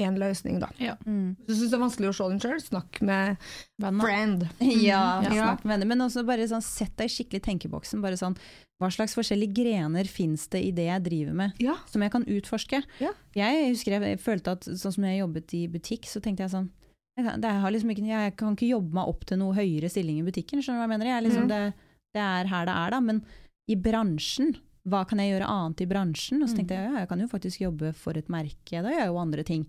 en 0.00 0.16
løsning, 0.22 0.56
da. 0.62 0.70
Mm. 1.04 1.34
Hvis 1.44 1.58
du 1.58 1.66
syns 1.66 1.74
det 1.74 1.76
er 1.76 1.82
vanskelig 1.84 2.08
å 2.08 2.16
se 2.16 2.28
den 2.32 2.40
sjøl, 2.40 2.62
snakk 2.64 3.02
med 3.04 3.36
Venner. 3.76 4.00
friend. 4.06 4.48
Ja, 4.88 5.02
Ja. 5.20 5.34
snakk 5.36 5.66
med 5.68 5.74
venner. 5.74 5.90
Men 5.92 6.06
også 6.08 6.24
bare 6.24 6.48
sånn, 6.48 6.64
sett 6.64 6.96
deg 6.96 7.12
skikkelig 7.12 7.42
i 7.42 7.46
tenkeboksen. 7.50 8.00
Bare 8.00 8.16
sånn, 8.16 8.38
hva 8.80 8.88
slags 8.90 9.14
forskjellige 9.14 9.52
grener 9.54 10.08
fins 10.08 10.46
det 10.48 10.62
i 10.64 10.70
det 10.72 10.86
jeg 10.88 11.02
driver 11.04 11.34
med, 11.36 11.52
Ja. 11.60 11.74
som 11.86 12.00
jeg 12.02 12.10
kan 12.12 12.24
utforske? 12.24 12.82
Ja. 13.00 13.10
Jeg 13.36 13.68
husker 13.74 13.92
jeg, 13.92 14.02
jeg 14.02 14.20
følte 14.24 14.52
at 14.56 14.60
sånn 14.64 14.92
som 14.94 15.04
jeg 15.04 15.20
jobbet 15.20 15.52
i 15.54 15.66
butikk, 15.68 16.06
så 16.08 16.20
tenkte 16.22 16.46
jeg 16.46 16.50
sånn 16.54 16.70
jeg 17.18 17.26
kan, 17.26 17.40
liksom 17.72 17.90
ikke, 17.92 18.06
jeg 18.06 18.36
kan 18.38 18.54
ikke 18.56 18.70
jobbe 18.70 18.94
meg 18.96 19.06
opp 19.10 19.24
til 19.28 19.36
noe 19.38 19.52
høyere 19.52 19.90
stilling 19.90 20.20
i 20.22 20.24
butikken, 20.24 20.62
skjønner 20.62 20.80
du 20.80 20.80
hva 20.80 20.86
jeg 20.88 20.92
mener? 20.94 21.06
Jeg 21.10 21.24
liksom, 21.26 21.42
Mm. 21.44 21.48
det, 21.48 21.74
det 22.14 22.22
er 22.22 22.44
her 22.48 22.64
det 22.64 22.74
er, 22.74 22.90
da. 22.90 23.00
Men 23.00 23.22
i 23.68 23.74
bransjen, 23.76 24.56
hva 24.88 25.06
kan 25.06 25.18
jeg 25.18 25.34
gjøre 25.34 25.48
annet 25.50 25.80
i 25.82 25.86
bransjen? 25.90 26.40
Og 26.42 26.48
så 26.48 26.56
tenkte 26.56 26.78
jeg 26.78 26.88
ja, 26.88 26.98
jeg 27.00 27.08
kan 27.10 27.20
jo 27.20 27.26
faktisk 27.28 27.60
jobbe 27.60 27.92
for 27.94 28.16
et 28.16 28.28
merke, 28.32 28.80
da 28.80 28.88
gjør 28.88 29.02
jeg 29.04 29.06
jo 29.12 29.18
andre 29.20 29.44
ting. 29.44 29.66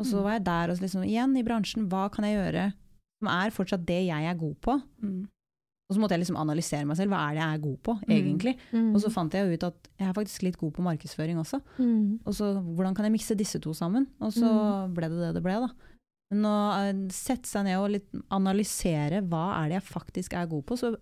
Og 0.00 0.06
så 0.06 0.16
Mm. 0.18 0.22
var 0.24 0.32
jeg 0.32 0.44
der 0.44 0.70
og 0.70 0.76
så 0.76 0.82
liksom, 0.82 1.04
igjen 1.06 1.36
i 1.38 1.42
bransjen, 1.46 1.86
hva 1.88 2.10
kan 2.10 2.24
jeg 2.24 2.34
gjøre 2.40 2.72
som 3.22 3.28
er 3.28 3.50
fortsatt 3.50 3.86
det 3.86 4.06
jeg 4.08 4.24
er 4.24 4.34
god 4.34 4.56
på? 4.60 4.82
Mm. 5.04 5.28
Og 5.90 5.96
så 5.96 5.98
måtte 6.00 6.14
jeg 6.14 6.22
liksom 6.22 6.36
analysere 6.38 6.86
meg 6.86 6.96
selv, 6.96 7.10
hva 7.10 7.18
er 7.26 7.34
det 7.34 7.42
jeg 7.42 7.54
er 7.58 7.62
god 7.64 7.78
på, 7.82 7.94
Mm. 8.06 8.12
egentlig? 8.14 8.52
Mm. 8.72 8.94
Og 8.94 9.00
så 9.02 9.10
fant 9.10 9.32
jeg 9.34 9.52
ut 9.58 9.64
at 9.66 9.88
jeg 9.98 10.08
er 10.08 10.12
faktisk 10.14 10.42
litt 10.46 10.56
god 10.56 10.72
på 10.76 10.82
markedsføring 10.86 11.36
også. 11.42 11.58
Mm. 11.82 12.20
Og 12.24 12.32
så 12.32 12.52
hvordan 12.62 12.94
kan 12.94 13.04
jeg 13.08 13.12
mikse 13.18 13.34
disse 13.36 13.58
to 13.58 13.72
sammen? 13.74 14.06
Og 14.20 14.30
så 14.32 14.46
ble 14.94 15.08
det 15.10 15.18
det 15.18 15.34
det 15.34 15.42
ble, 15.42 15.56
da. 15.66 15.70
Men 16.30 16.44
å 16.46 16.54
eh, 16.78 17.08
sette 17.10 17.50
seg 17.50 17.64
ned 17.66 17.76
og 17.82 17.90
litt 17.90 18.06
analysere 18.30 19.18
hva 19.26 19.64
er 19.64 19.68
det 19.72 19.80
jeg 19.80 19.88
faktisk 19.90 20.34
er 20.38 20.46
god 20.46 20.62
på, 20.68 20.78
så 20.78 20.92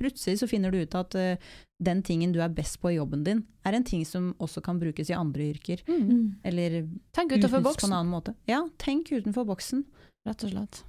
plutselig 0.00 0.38
så 0.40 0.48
finner 0.48 0.70
du 0.72 0.78
ut 0.80 0.94
at 0.96 1.14
uh, 1.18 1.36
den 1.82 1.98
tingen 2.06 2.32
du 2.32 2.38
er 2.40 2.48
best 2.48 2.78
på 2.80 2.88
i 2.92 2.96
jobben 2.96 3.24
din, 3.26 3.42
er 3.66 3.74
en 3.76 3.84
ting 3.84 4.04
som 4.08 4.30
også 4.40 4.62
kan 4.64 4.78
brukes 4.80 5.10
i 5.10 5.16
andre 5.16 5.50
yrker. 5.52 5.82
Mm. 5.90 6.06
Mm. 6.08 6.22
Eller 6.44 6.88
Tenk 7.12 7.34
utenfor 7.34 7.60
boksen. 7.66 7.82
på 7.82 7.90
en 7.90 7.98
annen 7.98 8.14
måte. 8.14 8.34
Ja, 8.48 8.62
tenk 8.78 9.10
utenfor 9.12 9.44
boksen. 9.44 9.84
rett 10.24 10.44
og 10.44 10.50
slett. 10.54 10.84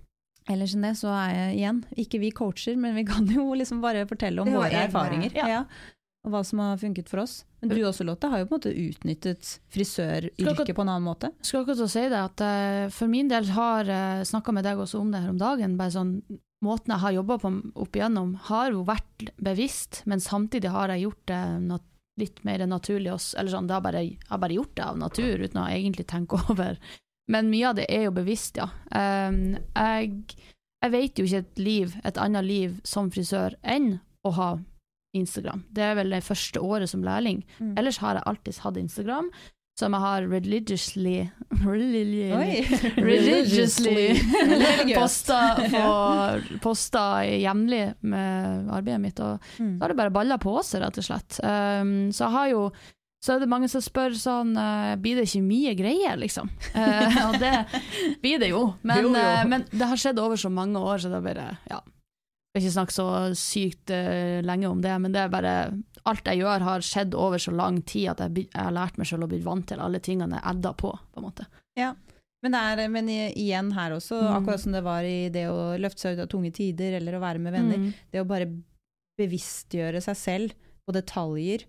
Ellers 0.51 0.75
enn 0.75 0.85
det 0.85 0.93
så 0.99 1.09
er 1.15 1.31
jeg 1.37 1.55
igjen, 1.61 1.79
ikke 2.05 2.19
vi 2.21 2.29
coacher, 2.35 2.75
men 2.79 2.95
vi 2.99 3.05
kan 3.07 3.25
jo 3.31 3.47
liksom 3.57 3.81
bare 3.83 4.05
fortelle 4.09 4.43
om 4.43 4.51
Det 4.51 4.59
våre 4.59 4.85
erfaringer. 4.87 5.33
ja. 5.37 5.47
Ja. 5.55 5.63
Og 6.21 6.29
hva 6.35 6.43
som 6.45 6.59
har 6.61 6.77
funket 6.77 7.07
for 7.09 7.23
oss. 7.23 7.39
Men 7.63 7.71
du 7.71 7.79
også, 7.81 8.05
Lotte, 8.05 8.29
har 8.29 8.43
jo 8.43 8.45
på 8.45 8.53
en 8.53 8.59
måte 8.59 8.71
utnyttet 8.77 9.55
frisøryrket 9.73 10.75
på 10.77 10.83
en 10.83 10.91
annen 10.93 11.07
måte. 11.07 11.31
Skal 11.41 11.63
akkurat 11.63 11.89
si 11.89 12.03
det, 12.11 12.19
at 12.19 12.43
uh, 12.45 12.91
for 12.93 13.09
min 13.09 13.29
del 13.31 13.47
har 13.55 13.89
jeg 13.89 14.27
snakka 14.29 14.53
med 14.53 14.67
deg 14.67 14.77
også 14.83 15.01
om 15.01 15.09
det 15.13 15.21
her 15.23 15.31
om 15.33 15.39
dagen. 15.41 15.77
bare 15.79 15.95
sånn, 15.95 16.15
Måten 16.61 16.93
jeg 16.93 17.01
har 17.01 17.15
jobba 17.15 17.39
på 17.41 17.49
opp 17.81 17.95
igjennom, 17.97 18.35
har 18.51 18.67
jo 18.69 18.83
vært 18.85 19.31
bevisst, 19.41 20.03
men 20.05 20.21
samtidig 20.21 20.69
har 20.69 20.91
jeg 20.93 21.07
gjort 21.07 21.23
det 21.31 21.39
nat 21.65 21.87
litt 22.21 22.43
mer 22.45 22.61
naturlig. 22.69 23.09
Også, 23.15 23.33
eller 23.41 23.55
sånn, 23.55 23.65
det 23.65 23.73
har 23.79 23.81
bare, 23.81 24.03
jeg 24.05 24.19
har 24.29 24.41
bare 24.43 24.53
gjort 24.59 24.75
det 24.77 24.85
av 24.85 24.99
natur, 25.01 25.41
uten 25.41 25.57
å 25.63 25.65
egentlig 25.73 26.05
tenke 26.11 26.37
over. 26.53 26.77
Men 27.32 27.47
mye 27.51 27.69
av 27.71 27.77
det 27.79 27.86
er 27.89 28.03
jo 28.09 28.11
bevisst, 28.17 28.57
ja. 28.59 28.67
Um, 28.91 29.55
jeg, 29.77 30.11
jeg 30.84 30.91
vet 30.97 31.19
jo 31.21 31.25
ikke 31.29 31.43
et 31.45 31.61
liv, 31.63 31.95
et 32.03 32.17
annet 32.19 32.43
liv 32.47 32.75
som 32.84 33.07
frisør 33.13 33.55
enn 33.63 33.93
å 34.27 34.34
ha 34.36 34.49
Instagram. 35.15 35.63
Det 35.71 35.84
er 35.84 35.95
vel 35.99 36.13
det 36.15 36.23
første 36.23 36.59
året 36.63 36.89
som 36.91 37.01
lærling. 37.03 37.41
Mm. 37.59 37.73
Ellers 37.79 37.97
har 38.03 38.15
jeg 38.19 38.27
alltid 38.32 38.59
hatt 38.63 38.77
Instagram, 38.79 39.32
som 39.79 39.95
jeg 39.95 40.03
har 40.03 40.25
religiously 40.29 41.15
religiously, 41.65 42.91
religiously 43.11 44.95
posta, 44.95 45.39
posta 46.61 47.03
jevnlig 47.25 47.93
med 48.01 48.69
arbeidet 48.71 49.01
mitt. 49.03 49.19
Og 49.19 49.39
Mm. 49.59 49.77
da 49.79 49.86
har 49.86 49.89
det 49.93 49.97
bare 49.97 50.11
balla 50.15 50.38
på 50.38 50.57
seg, 50.63 50.82
rett 50.84 50.97
og 50.97 51.03
slett. 51.05 51.39
Um, 51.43 52.11
så 52.11 52.25
jeg 52.27 52.36
har 52.36 52.47
jo 52.51 52.63
så 53.22 53.36
er 53.36 53.39
det 53.43 53.49
mange 53.51 53.67
som 53.69 53.82
spør 53.86 54.15
sånn 54.17 54.55
eh, 54.57 54.95
Blir 54.97 55.15
det 55.19 55.28
ikke 55.30 55.43
mye 55.45 55.76
greier, 55.78 56.17
liksom? 56.17 56.49
Eh, 56.74 57.17
og 57.28 57.36
det 57.41 57.53
blir 58.24 58.39
det 58.41 58.49
jo. 58.49 58.63
Men, 58.82 59.03
Jo, 59.03 59.09
jo. 59.13 59.15
eh, 59.22 59.43
men 59.45 59.65
det 59.72 59.88
har 59.91 59.97
skjedd 60.01 60.19
over 60.19 60.36
så 60.41 60.49
mange 60.49 60.80
år, 60.82 60.97
så 61.03 61.09
det 61.11 61.19
er 61.22 61.28
bare 61.30 61.49
Ja. 61.69 61.82
Jeg 62.51 62.63
skal 62.63 62.67
ikke 62.67 62.76
snakke 62.76 62.95
så 62.97 63.05
sykt 63.39 63.91
uh, 63.95 64.41
lenge 64.43 64.67
om 64.67 64.82
det, 64.84 64.91
men 64.99 65.13
det 65.13 65.22
er 65.22 65.30
bare 65.32 65.51
Alt 66.09 66.26
jeg 66.28 66.41
gjør, 66.41 66.65
har 66.65 66.82
skjedd 66.84 67.13
over 67.15 67.38
så 67.39 67.53
lang 67.55 67.78
tid 67.88 68.09
at 68.11 68.19
jeg, 68.26 68.47
jeg 68.49 68.57
har 68.65 68.74
lært 68.76 68.97
meg 68.97 69.07
selv 69.07 69.24
å 69.24 69.30
bli 69.32 69.39
vant 69.45 69.63
til 69.69 69.80
alle 69.80 69.99
tingene 70.03 70.36
jeg 70.41 70.49
edda 70.55 70.74
på, 70.74 70.89
på 70.91 71.22
en 71.22 71.28
måte. 71.30 71.45
Men, 71.78 72.51
det 72.57 72.59
er, 72.59 72.82
men 72.89 73.07
i- 73.13 73.32
igjen 73.38 73.69
her 73.78 73.93
også, 73.95 74.17
Mm. 74.17 74.32
akkurat 74.39 74.59
som 74.63 74.72
det 74.74 74.82
var 74.84 75.05
i 75.05 75.30
det 75.30 75.45
å 75.47 75.78
løfte 75.78 76.01
seg 76.01 76.17
ut 76.17 76.24
av 76.26 76.28
tunge 76.34 76.51
tider, 76.57 76.97
eller 76.97 77.13
å 77.19 77.22
være 77.22 77.39
med 77.39 77.53
venner, 77.53 77.78
Mm. 77.78 77.93
det 78.11 78.19
å 78.24 78.26
bare 78.28 78.49
bevisstgjøre 79.22 80.01
seg 80.03 80.17
selv 80.17 80.53
på 80.88 80.95
detaljer, 80.95 81.65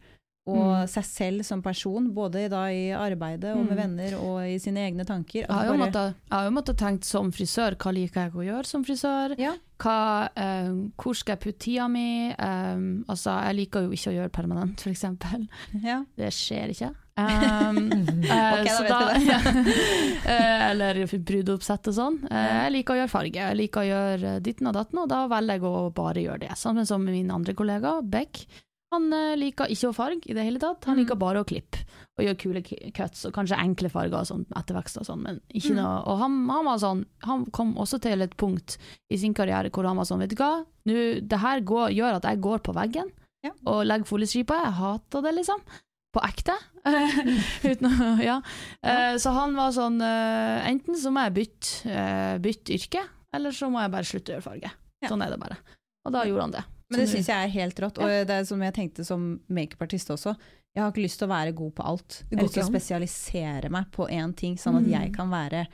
og 0.46 0.88
seg 0.90 1.04
selv 1.06 1.44
som 1.46 1.60
person, 1.62 2.08
både 2.14 2.48
da 2.50 2.64
i 2.74 2.88
arbeidet 2.90 3.52
og 3.54 3.60
med 3.64 3.76
Mm. 3.76 3.78
venner 3.78 4.14
og 4.18 4.40
i 4.48 4.56
sine 4.58 4.80
egne 4.88 5.04
tanker. 5.06 5.44
Jeg 5.46 5.50
har 5.50 5.66
jo 5.66 5.76
måttet, 5.78 6.14
jeg 6.18 6.32
har 6.34 6.44
jo 6.48 6.54
måttet 6.56 6.76
tenkt 6.80 7.04
som 7.04 7.30
frisør, 7.30 7.76
hva 7.76 7.92
liker 7.94 8.24
jeg 8.26 8.32
å 8.34 8.46
gjøre 8.48 8.66
som 8.66 8.82
frisør? 8.84 9.36
Ja. 9.38 9.52
Hva, 9.78 10.28
eh, 10.36 10.72
hvor 10.98 11.14
skal 11.14 11.36
jeg 11.36 11.40
putte 11.44 11.58
tida 11.62 11.86
mi? 11.88 12.32
Um, 12.38 13.04
altså, 13.08 13.36
jeg 13.46 13.56
liker 13.60 13.82
jo 13.86 13.90
ikke 13.94 14.10
å 14.10 14.16
gjøre 14.18 14.32
permanent, 14.32 14.82
eksempel. 14.90 15.46
ja. 15.82 16.04
Det 16.16 16.32
skjer 16.34 16.74
ikke. 16.74 16.90
Um, 17.12 17.92
eh, 18.24 18.52
Ok, 18.56 18.64
da 18.66 18.74
så 18.74 18.82
vet 18.88 19.54
vi 19.62 19.72
Eh, 20.32 20.70
eller 20.70 20.94
brudeoppsett 21.06 21.86
og 21.90 21.94
sånn. 21.94 22.18
Eh, 22.30 22.64
jeg 22.64 22.72
liker 22.78 22.94
å 22.94 23.00
gjøre 23.02 23.10
farge, 23.14 23.34
jeg 23.42 23.56
liker 23.58 23.80
å 23.82 23.88
gjøre 23.90 24.34
ditten 24.42 24.66
og 24.70 24.74
datten, 24.74 24.98
og 25.02 25.08
da 25.10 25.26
velger 25.28 25.58
jeg 25.60 25.62
å 25.70 25.92
bare 25.94 26.22
gjøre 26.24 26.40
det. 26.48 26.52
Sammen 26.58 26.86
som 26.88 27.04
min 27.04 27.30
andre 27.30 27.54
kollega, 27.54 28.00
Beck. 28.02 28.46
Han 28.92 29.08
eh, 29.16 29.34
liker 29.40 29.70
ikke 29.72 29.88
å 29.88 29.94
farge 29.96 30.28
i 30.28 30.34
det 30.36 30.44
hele 30.44 30.60
tatt, 30.60 30.84
han 30.88 30.98
liker 31.00 31.16
bare 31.20 31.40
å 31.42 31.46
klippe. 31.48 31.80
Og 32.18 32.26
gjøre 32.26 32.38
kule 32.40 32.62
cuts, 32.92 33.24
og 33.28 33.32
kanskje 33.36 33.56
enkle 33.62 33.88
farger 33.92 34.18
og 34.18 34.28
sånn, 34.28 34.42
ettervekst 34.58 35.00
og 35.00 35.06
sånn, 35.08 35.22
men 35.24 35.38
ikke 35.48 35.72
noe 35.78 36.02
Og 36.12 36.18
han, 36.20 36.34
han 36.52 36.66
var 36.68 36.82
sånn, 36.82 37.00
han 37.24 37.46
kom 37.56 37.72
også 37.80 37.98
til 38.04 38.20
et 38.24 38.36
punkt 38.36 38.76
i 39.08 39.16
sin 39.20 39.32
karriere 39.36 39.72
hvor 39.72 39.88
han 39.88 39.96
var 39.96 40.08
sånn, 40.08 40.20
vet 40.20 40.34
du 40.34 40.36
hva, 40.40 40.58
Nå, 40.88 40.98
det 41.24 41.38
her 41.40 41.62
går, 41.64 41.94
gjør 41.96 42.18
at 42.18 42.28
jeg 42.28 42.42
går 42.44 42.60
på 42.66 42.74
veggen 42.76 43.08
Ja. 43.46 43.54
og 43.70 43.80
legger 43.88 44.06
foliestriper, 44.06 44.60
jeg 44.66 44.76
hater 44.82 45.24
det 45.24 45.32
liksom 45.38 45.64
på 46.12 46.20
ekte. 46.26 46.54
Uten 47.70 47.88
å, 47.88 48.10
ja. 48.20 48.36
ja. 48.84 48.96
så 49.22 49.32
han 49.32 49.56
var 49.56 49.72
sånn 49.72 49.96
eh, 50.04 50.68
Enten 50.68 50.98
så 51.00 51.08
må 51.14 51.24
jeg 51.24 51.36
bytte, 51.38 51.88
eh, 51.88 52.34
bytte 52.44 52.76
yrke, 52.76 53.06
eller 53.32 53.56
så 53.56 53.70
må 53.72 53.80
jeg 53.80 53.94
bare 53.94 54.08
slutte 54.10 54.34
å 54.34 54.36
gjøre 54.36 54.44
farge. 54.44 54.72
Sånn 55.08 55.24
er 55.24 55.32
det 55.32 55.40
bare. 55.40 55.56
Og 56.04 56.12
da 56.14 56.26
gjorde 56.28 56.44
han 56.44 56.54
det. 56.58 56.62
Men 56.92 57.00
det 57.00 57.08
syns 57.10 57.28
jeg 57.32 57.44
er 57.48 57.52
helt 57.56 57.80
rått. 57.80 57.98
Og 57.98 58.08
det 58.28 58.30
er 58.30 58.44
som 58.48 58.60
jeg 58.62 58.74
tenkte 58.76 59.04
som 59.08 59.40
makeupartist 59.48 60.12
også. 60.14 60.36
Jeg 60.74 60.82
har 60.84 60.92
ikke 60.92 61.04
lyst 61.04 61.18
til 61.20 61.28
å 61.28 61.32
være 61.34 61.52
god 61.56 61.74
på 61.74 61.84
alt. 61.84 62.22
Jeg 62.30 62.38
har 62.38 62.44
lyst 62.46 62.54
til 62.54 62.62
å 62.64 62.70
spesialisere 62.70 63.70
meg 63.70 63.90
på 63.92 64.06
én 64.08 64.32
ting, 64.36 64.54
sånn 64.56 64.76
at 64.80 64.86
Mm. 64.86 64.92
jeg 64.92 65.12
kan 65.14 65.28
være 65.30 65.66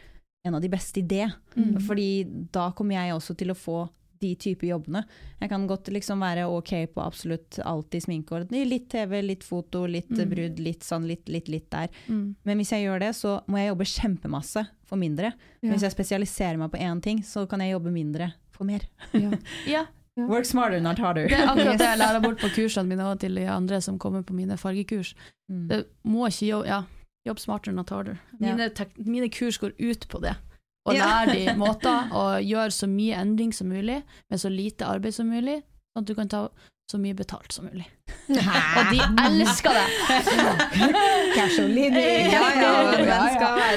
en 0.45 0.55
av 0.55 0.61
de 0.63 0.69
beste 0.69 0.99
i 0.99 1.03
det. 1.07 1.31
Mm. 1.57 1.79
Fordi 1.83 2.25
da 2.51 2.71
kommer 2.73 2.95
jeg 2.95 3.13
også 3.15 3.37
til 3.37 3.49
å 3.51 3.55
få 3.59 3.89
de 4.21 4.35
type 4.35 4.67
jobbene. 4.67 5.05
Jeg 5.41 5.49
kan 5.49 5.69
godt 5.69 5.85
liksom 5.95 6.19
være 6.19 6.49
ok 6.51 6.73
på 6.93 7.05
absolutt 7.07 7.61
alt 7.65 7.95
i 7.95 8.01
sminkeorden. 8.01 8.51
Litt 8.69 8.89
TV, 8.91 9.23
litt 9.23 9.45
foto, 9.45 9.87
litt 9.87 10.09
Mm. 10.11 10.29
brudd, 10.31 10.59
litt 10.59 10.81
sånn, 10.83 11.07
litt, 11.07 11.29
litt, 11.29 11.47
litt 11.49 11.71
der. 11.71 11.89
Mm. 12.09 12.35
Men 12.45 12.59
hvis 12.59 12.71
jeg 12.71 12.83
gjør 12.89 12.99
det, 12.99 13.15
så 13.15 13.45
må 13.47 13.59
jeg 13.59 13.69
jobbe 13.71 13.85
kjempemasse 13.87 14.67
for 14.85 14.97
mindre. 14.97 15.33
Ja. 15.63 15.71
Hvis 15.73 15.83
jeg 15.83 15.93
spesialiserer 15.93 16.59
meg 16.59 16.73
på 16.73 16.81
én 16.81 17.01
ting, 17.01 17.21
så 17.23 17.49
kan 17.49 17.61
jeg 17.61 17.75
jobbe 17.79 17.93
mindre 17.93 18.33
for 18.51 18.65
mer. 18.65 18.81
Ja, 19.15 19.87
Work 20.27 20.49
smarter, 20.49 20.81
not 20.83 20.99
harder. 20.99 21.29
det 21.29 21.39
er 21.39 21.51
akkurat 21.53 21.79
det 21.79 21.87
jeg 21.87 21.99
lærer 22.01 22.23
bort 22.25 22.41
på 22.43 22.51
kursene 22.57 22.91
mine 22.91 23.07
og 23.07 23.21
til 23.23 23.37
de 23.39 23.47
andre 23.51 23.81
som 23.85 23.99
kommer 23.99 24.23
på 24.27 24.35
mine 24.35 24.57
fargekurs. 24.59 25.15
Mm. 25.49 25.69
Det 25.69 25.85
må 26.05 26.27
ikke 26.27 26.47
jobbe, 26.47 26.69
ja, 26.69 26.83
jobb 27.29 27.39
smartere, 27.39 27.75
not 27.75 27.91
harder. 27.91 28.19
Mine, 28.41 28.69
tek, 28.75 28.97
mine 28.99 29.31
kurs 29.31 29.59
går 29.59 29.77
ut 29.79 30.09
på 30.11 30.23
det. 30.25 30.35
Å 30.89 30.97
lære 30.97 31.37
de 31.37 31.55
måter 31.63 32.11
å 32.17 32.25
gjøre 32.43 32.75
så 32.75 32.89
mye 32.91 33.21
endring 33.21 33.53
som 33.55 33.71
mulig, 33.71 34.03
med 34.31 34.43
så 34.43 34.51
lite 34.53 34.89
arbeid 34.89 35.15
som 35.15 35.31
mulig, 35.31 35.61
sånn 35.93 36.05
at 36.05 36.11
du 36.11 36.15
kan 36.19 36.33
ta 36.33 36.47
så 36.91 36.97
mye 36.99 37.15
betalt 37.15 37.53
som 37.53 37.67
mulig. 37.69 37.85
Og 38.29 38.93
de 38.93 39.01
elsker 39.25 39.75
det! 39.77 39.89
Casual-linje. 41.37 42.05
Ja, 42.33 42.47
ja, 42.57 42.71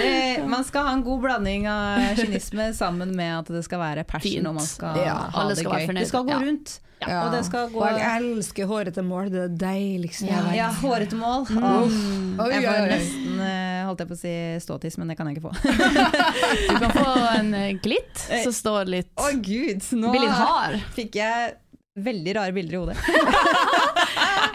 Ja, 0.03 0.45
man 0.47 0.64
skal 0.64 0.86
ha 0.88 0.93
en 0.93 1.03
god 1.03 1.20
blanding 1.26 1.68
av 1.70 1.99
kynisme 2.16 2.70
sammen 2.76 3.12
med 3.16 3.34
at 3.41 3.51
det 3.51 3.64
skal 3.68 3.82
være 3.84 4.05
passion, 4.07 4.47
og 4.47 4.55
man 4.62 4.68
skal 4.68 5.01
Ja, 5.03 5.18
ha 5.34 5.43
det 5.49 5.57
skal 5.59 5.76
gøy. 5.76 5.91
Det 5.99 6.07
skal 6.07 6.24
gå 6.30 6.38
rundt, 6.45 6.78
Ja. 7.01 7.24
og 7.26 7.32
det 7.34 7.41
skal 7.47 7.70
gå 7.74 7.82
Og 7.82 7.97
jeg 7.99 8.22
elsker 8.22 8.66
hårete 8.70 9.01
mål, 9.03 9.30
det 9.34 9.41
er 9.43 9.55
deiligste 9.66 10.28
jeg 10.30 10.43
vet. 10.45 10.55
ja, 10.55 10.68
hårete 10.82 11.16
mål. 11.20 11.45
Mm. 11.49 12.39
Oh, 12.39 12.47
Jeg 12.51 12.64
får 12.64 12.88
nesten, 12.93 13.39
eh, 13.41 13.86
holdt 13.88 13.99
jeg 13.99 14.07
på 14.07 14.16
å 14.16 14.22
si 14.22 14.36
ståtiss, 14.68 14.97
men 15.01 15.07
det 15.12 15.18
kan 15.18 15.28
jeg 15.28 15.38
ikke 15.38 15.49
få. 15.49 15.53
Du 16.70 16.80
kan 16.80 16.91
få 16.95 17.16
en 17.39 17.53
eh, 17.53 17.74
glitt, 17.82 18.24
som 18.43 18.53
står 18.53 18.86
litt 18.88 19.12
Å 19.20 19.32
gud, 19.41 19.82
nå 19.99 20.12
Blir 20.16 20.22
litt 20.28 20.38
hard. 20.39 20.80
fikk 20.95 21.16
jeg 21.20 21.55
veldig 22.00 22.36
rare 22.38 22.54
bilder 22.56 22.74
i 22.74 22.82
hodet. 22.82 22.98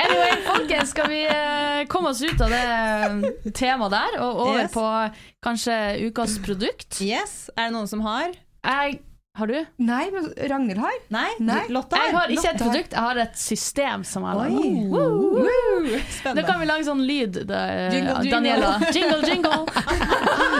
Anyway, 0.06 0.36
folkens, 0.46 0.90
skal 0.92 1.08
vi 1.10 1.20
eh, 1.26 1.80
komme 1.90 2.10
oss 2.12 2.20
ut 2.22 2.40
av 2.44 2.50
det 2.52 2.58
eh, 2.62 3.50
temaet 3.56 3.92
der, 3.94 4.16
og 4.22 4.40
over 4.44 4.60
Yes. 4.62 4.72
på 4.74 4.84
kanskje 5.44 5.76
ukas 6.06 6.36
produkt? 6.44 7.00
Yes, 7.02 7.48
Er 7.56 7.68
det 7.68 7.74
noen 7.76 7.88
som 7.90 8.02
har? 8.06 8.34
Jeg, 8.66 9.00
har 9.36 9.46
du? 9.46 9.56
Nei, 9.84 10.04
men 10.12 10.28
Ragnhild 10.48 10.80
har. 10.80 10.94
Nei? 11.12 11.28
Nei. 11.44 11.62
Lotta 11.68 11.98
Jeg 12.00 12.14
har 12.14 12.30
ikke 12.32 12.50
et 12.54 12.60
produkt, 12.62 12.94
jeg 12.96 13.02
har 13.04 13.18
et 13.20 13.34
system 13.36 14.04
som 14.08 14.24
jeg 14.24 14.38
har. 14.38 14.54
Woo. 14.92 15.44
Nå 16.36 16.44
kan 16.46 16.60
vi 16.62 16.68
lage 16.70 16.86
sånn 16.86 17.02
lyd, 17.04 17.42
da, 17.48 17.58
eh, 17.68 17.96
Jingle, 17.96 18.14
jingle. 18.24 18.30
Daniela. 18.32 18.70
Jingle, 18.96 19.20
jingle. 19.28 19.58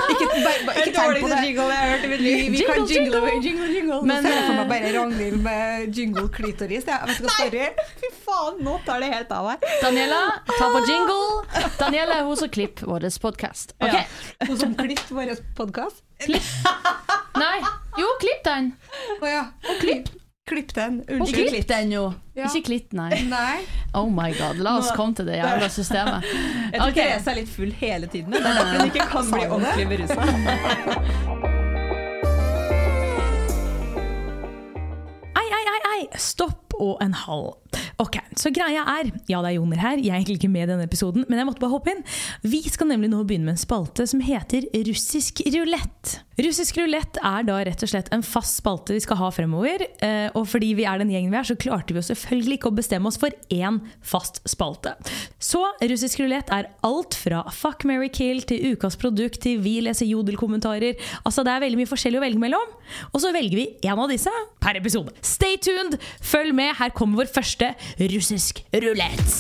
Ikke, 0.07 0.27
ikke 0.37 0.93
tenk 0.95 1.19
på 1.21 1.29
det. 1.31 1.39
jingle 1.45 1.65
jeg 1.67 1.79
har 1.81 1.89
hørt 1.91 2.05
i 2.07 2.11
mitt 2.11 2.23
liv. 2.23 2.37
Vi 2.53 2.61
kan 2.65 2.85
Jingle, 2.87 2.93
jingle, 2.93 3.21
jingle. 3.21 3.41
jingle, 3.47 3.67
jingle. 3.75 3.99
Men, 4.07 4.23
Nå 4.23 4.29
ser 4.29 4.37
jeg 4.37 4.45
for 4.45 4.53
eh, 4.53 4.61
meg 4.61 4.69
bare 4.71 4.93
Ragnhild 4.97 5.41
med 5.47 5.99
jingle 5.99 6.27
klitoris. 6.37 6.87
Ja. 6.89 6.99
Vet 7.09 7.33
sorry. 7.37 7.67
Fy 8.03 8.13
faen, 8.27 8.61
nå 8.67 8.77
tar 8.87 9.03
det 9.03 9.11
helt 9.13 9.33
av 9.35 9.51
her. 9.51 9.67
Daniela, 9.83 10.21
ta 10.53 10.71
på 10.77 10.85
jingle. 10.87 11.19
Daniela 11.83 12.21
er 12.21 12.29
hun 12.29 12.41
som 12.41 12.53
klipper 12.53 12.89
vår 12.93 13.09
podkast. 13.25 13.77
Ok. 13.81 13.99
Hun 14.47 14.57
som 14.63 14.77
klipper 14.79 15.19
vår 15.19 15.35
podkast. 15.59 16.05
Nei, 17.37 17.59
jo, 17.99 18.07
klipp 18.21 18.45
den. 18.45 18.73
Oh, 19.21 19.29
ja. 19.29 19.45
Klipp. 19.81 20.09
Klipp 20.47 20.75
den. 20.77 21.01
Og 21.09 21.21
Unnskyld. 21.21 21.49
klipp 21.51 21.69
den 21.69 21.93
jo. 21.93 22.05
Ja. 22.37 22.45
Ikke 22.47 22.63
klitt, 22.69 22.93
nei. 22.95 23.09
Nei. 23.33 23.65
Oh 23.99 24.07
my 24.13 24.29
god, 24.39 24.61
la 24.63 24.77
oss 24.79 24.91
Nå- 24.93 24.97
komme 25.01 25.15
til 25.19 25.27
det 25.27 25.41
jævla 25.41 25.69
systemet. 25.75 26.29
Jeg 26.73 26.81
tror 26.81 26.89
Ok. 26.93 26.95
Therese 27.01 27.31
er 27.33 27.41
litt 27.41 27.49
full 27.57 27.73
hele 27.81 28.07
tiden. 28.13 28.31
Det 28.37 28.41
er 28.45 28.61
derfor 28.61 28.79
hun 28.79 28.93
ikke 28.93 29.09
kan 29.11 29.33
bli 29.33 29.49
ordentlig 29.57 29.89
berusa. 29.91 31.27
Ei, 35.37 35.49
ei, 35.53 35.65
ei, 35.73 35.81
ei, 35.95 36.07
stopp 36.21 36.77
og 36.81 36.99
en 37.05 37.15
halv. 37.27 37.55
Ok, 38.03 38.19
så 38.39 38.53
greia 38.55 38.85
er, 38.99 39.11
ja 39.31 39.41
det 39.45 39.53
er 39.53 39.57
Joner 39.59 39.81
her, 39.83 40.01
jeg 40.01 40.13
er 40.13 40.19
egentlig 40.19 40.39
ikke 40.41 40.53
med 40.53 40.67
i 40.67 40.71
denne 40.73 40.87
episoden, 40.89 41.27
men 41.29 41.41
jeg 41.41 41.49
måtte 41.49 41.63
bare 41.63 41.75
hoppe 41.75 41.95
inn. 41.95 42.05
Vi 42.47 42.63
skal 42.69 42.91
nemlig 42.91 43.11
nå 43.13 43.23
begynne 43.25 43.49
med 43.49 43.57
en 43.57 43.63
spalte 43.63 44.07
som 44.09 44.23
heter 44.25 44.69
russisk 44.87 45.43
rulett. 45.55 46.19
Russisk 46.37 46.77
rulett 46.77 47.17
er 47.25 47.47
da 47.49 47.57
rett 47.65 47.81
og 47.81 47.89
slett 47.89 48.11
en 48.13 48.25
fast 48.27 48.59
spalte 48.61 48.93
vi 48.93 49.01
skal 49.01 49.17
ha 49.23 49.31
fremover, 49.33 49.87
eh, 50.05 50.29
og 50.37 50.45
fordi 50.51 50.75
vi 50.77 50.85
er 50.85 51.01
den 51.01 51.13
gjengen 51.13 51.33
vi 51.33 51.39
er, 51.41 51.49
så 51.49 51.57
klarte 51.57 51.95
vi 51.95 52.03
jo 52.03 52.09
selvfølgelig 52.11 52.59
ikke 52.59 52.73
å 52.73 52.77
bestemme 52.77 53.09
oss 53.09 53.17
for 53.21 53.33
én 53.53 53.79
fast 54.05 54.43
spalte. 54.49 54.93
Så 55.41 55.63
russisk 55.81 56.21
rulett 56.21 56.53
er 56.53 56.69
alt 56.85 57.17
fra 57.17 57.41
fuck, 57.57 57.87
marry, 57.89 58.11
kill 58.13 58.43
til 58.45 58.75
ukas 58.75 58.99
produkt 59.01 59.41
til 59.47 59.63
vi 59.65 59.79
leser 59.85 60.11
jodelkommentarer. 60.11 61.01
Altså 61.25 61.45
det 61.47 61.55
er 61.55 61.65
veldig 61.65 61.81
mye 61.81 61.91
forskjellig 61.91 62.21
å 62.21 62.27
velge 62.27 62.43
mellom, 62.43 62.77
og 63.13 63.23
så 63.23 63.33
velger 63.35 63.57
vi 63.63 63.67
en 63.89 64.05
av 64.05 64.13
disse 64.13 64.33
per 64.61 64.77
episode. 64.77 65.17
Stay 65.25 65.57
tuned, 65.63 65.97
følg 66.21 66.53
med, 66.57 66.75
her 66.77 66.93
kommer 66.97 67.25
vår 67.25 67.33
første 67.33 67.66
russisk 68.13 68.65
rulett. 68.73 69.37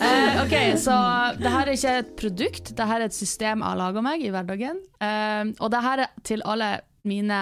Uh, 0.00 0.40
ok, 0.44 0.54
så 0.80 0.94
det 1.36 1.50
her 1.52 1.68
er 1.68 1.76
ikke 1.76 1.98
et 2.00 2.16
produkt, 2.18 2.72
det 2.76 2.86
her 2.88 3.02
er 3.02 3.10
et 3.10 3.16
system 3.16 3.60
jeg 3.60 3.68
har 3.68 3.78
laga 3.78 4.02
meg 4.04 4.24
i 4.24 4.32
hverdagen. 4.32 4.80
Uh, 4.96 5.52
og 5.60 5.68
det 5.74 5.84
her 5.84 6.06
er 6.06 6.18
til 6.26 6.44
alle 6.48 6.78
mine 7.08 7.38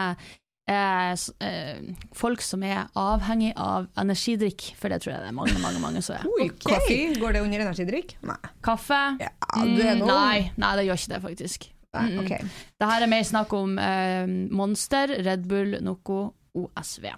uh, 0.69 1.15
eh, 1.41 1.81
folk 2.17 2.43
som 2.45 2.63
er 2.67 2.87
avhengig 2.99 3.55
av 3.57 3.89
energidrikk, 3.99 4.73
for 4.79 4.93
det 4.93 5.01
tror 5.03 5.15
jeg 5.15 5.25
det 5.25 5.33
er 5.33 5.39
mange, 5.39 5.57
mange, 5.63 5.81
mange 5.83 6.03
som 6.05 6.19
er. 6.19 6.29
Oi, 6.39 6.51
Kaffe, 6.63 7.01
går 7.19 7.39
det 7.39 7.43
under 7.47 7.65
energidrikk? 7.69 8.19
Nei. 8.29 8.39
Kaffe? 8.65 9.01
Ja, 9.23 9.33
du 9.57 9.83
er 9.83 9.97
Mm, 9.99 10.07
nei, 10.07 10.51
nei, 10.57 10.77
det 10.79 10.89
gjør 10.89 11.03
ikke 11.03 11.15
det, 11.15 11.23
faktisk. 11.25 11.71
Nei, 11.99 12.19
ok. 12.23 12.35
Det 12.79 12.91
her 12.91 13.05
er 13.07 13.11
mer 13.11 13.25
snakk 13.27 13.55
om 13.59 13.79
eh, 13.83 14.27
Monster, 14.55 15.15
Red 15.27 15.49
Bull, 15.51 15.79
Noco, 15.85 16.21
OSV. 16.59 17.09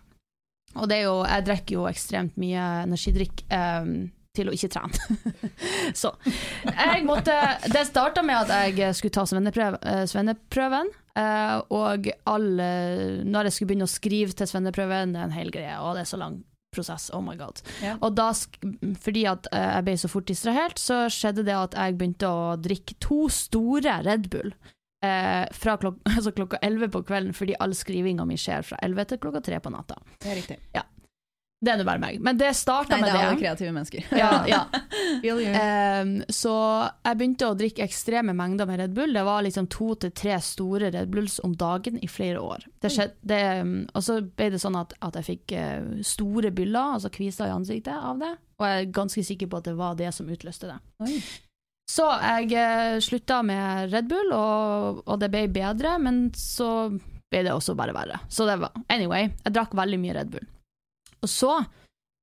Og 0.79 0.87
det 0.91 1.01
er 1.01 1.07
jo, 1.09 1.19
jeg 1.27 1.47
drikker 1.49 1.79
jo 1.81 1.87
ekstremt 1.91 2.37
mye 2.41 2.65
energidrikk 2.87 3.45
eh, 3.51 3.93
til 4.37 4.51
å 4.51 4.55
ikke 4.55 4.71
trene. 4.71 5.19
Så 6.01 6.13
jeg 6.71 7.03
måtte 7.07 7.35
Det 7.73 7.83
starta 7.89 8.23
med 8.23 8.45
at 8.53 8.77
jeg 8.79 8.95
skulle 8.99 9.15
ta 9.17 9.25
eh, 9.27 10.05
svenneprøven. 10.07 10.93
eh, 11.19 11.57
og 11.75 12.11
alle, 12.31 12.71
når 13.27 13.49
jeg 13.49 13.57
skulle 13.57 13.73
begynne 13.73 13.89
å 13.89 13.91
skrive 13.91 14.37
til 14.39 14.51
svenneprøven, 14.51 15.17
det 15.17 15.23
er 15.23 15.29
en 15.31 15.39
hel 15.39 15.51
greie, 15.55 15.75
og 15.83 15.99
det 15.99 16.07
er 16.07 16.13
så 16.13 16.21
lang 16.21 16.41
prosess. 16.75 17.11
Oh 17.15 17.23
my 17.25 17.37
god. 17.39 17.63
Ja. 17.83 17.97
Og 18.01 18.15
da, 18.19 18.31
fordi 19.05 19.25
at 19.31 19.49
eh, 19.53 19.71
jeg 19.77 19.87
ble 19.89 19.97
så 20.01 20.11
fort 20.13 20.29
distrahert, 20.31 20.81
så 20.81 21.05
skjedde 21.13 21.47
det 21.49 21.57
at 21.57 21.79
jeg 21.79 21.99
begynte 21.99 22.31
å 22.31 22.55
drikke 22.61 22.99
to 23.03 23.25
store 23.33 24.01
Red 24.07 24.31
Bull. 24.33 24.55
Eh, 25.05 25.47
fra 25.57 25.79
klok 25.81 26.01
altså 26.17 26.33
klokka 26.37 26.61
11 26.63 26.93
på 26.93 27.05
kvelden, 27.09 27.37
fordi 27.37 27.57
all 27.61 27.75
skrivinga 27.77 28.27
mi 28.29 28.39
skjer 28.41 28.67
fra 28.73 28.81
11 28.85 29.13
til 29.13 29.23
klokka 29.23 29.45
3 29.51 29.63
på 29.65 29.75
natta. 29.75 30.01
Det 30.21 30.33
er 30.33 30.43
riktig. 30.43 30.61
Det 31.61 31.75
er 31.75 31.77
nå 31.77 31.85
bare 31.85 32.01
meg. 32.01 32.21
Men 32.25 32.39
det 32.41 32.55
starta 32.57 32.97
Nei, 32.97 33.05
det 33.05 33.11
er 33.13 33.27
alle 33.27 33.41
kreative 33.41 33.73
mennesker. 33.77 34.07
Ja, 34.17 34.31
ja. 34.49 34.63
Ehm, 35.21 36.13
så 36.33 36.53
jeg 37.05 37.19
begynte 37.19 37.51
å 37.51 37.57
drikke 37.59 37.85
ekstreme 37.85 38.33
mengder 38.37 38.69
med 38.69 38.79
Red 38.81 38.95
Bull. 38.97 39.13
Det 39.13 39.25
var 39.27 39.43
liksom 39.45 39.67
to 39.73 39.91
til 40.01 40.13
tre 40.17 40.39
store 40.45 40.89
Red 40.95 41.11
Bulls 41.13 41.37
om 41.45 41.53
dagen 41.59 41.99
i 42.01 42.09
flere 42.09 42.41
år. 42.41 42.65
Det 42.81 42.93
skjedde, 42.95 43.19
det, 43.29 43.41
um, 43.61 43.75
og 43.93 44.05
så 44.07 44.17
ble 44.25 44.49
det 44.55 44.61
sånn 44.63 44.79
at, 44.81 44.95
at 45.05 45.19
jeg 45.21 45.27
fikk 45.27 45.55
eh, 45.59 45.91
store 46.07 46.53
byller, 46.57 46.97
altså 46.97 47.11
kviser 47.13 47.51
i 47.51 47.55
ansiktet 47.55 47.93
av 47.93 48.23
det. 48.23 48.33
Og 48.61 48.67
jeg 48.69 48.81
er 48.81 48.95
ganske 48.97 49.25
sikker 49.27 49.51
på 49.51 49.61
at 49.61 49.69
det 49.69 49.77
var 49.77 49.99
det 49.99 50.13
som 50.17 50.31
utløste 50.33 50.71
det. 50.71 50.79
Oi. 51.05 51.19
Så 51.91 52.07
jeg 52.07 52.55
uh, 52.55 53.01
slutta 53.05 53.43
med 53.45 53.93
Red 53.93 54.09
Bull, 54.09 54.33
og, 54.37 55.03
og 55.05 55.21
det 55.21 55.29
ble 55.35 55.45
bedre, 55.53 55.99
men 56.01 56.31
så 56.39 56.89
ble 57.31 57.45
det 57.45 57.53
også 57.53 57.77
bare 57.77 57.97
verre. 57.97 58.23
Så 58.33 58.49
det 58.49 58.57
var 58.63 58.73
Anyway, 58.89 59.29
jeg 59.45 59.57
drakk 59.59 59.77
veldig 59.77 60.01
mye 60.01 60.17
Red 60.17 60.33
Bull. 60.33 60.49
Og 61.23 61.29
så 61.29 61.53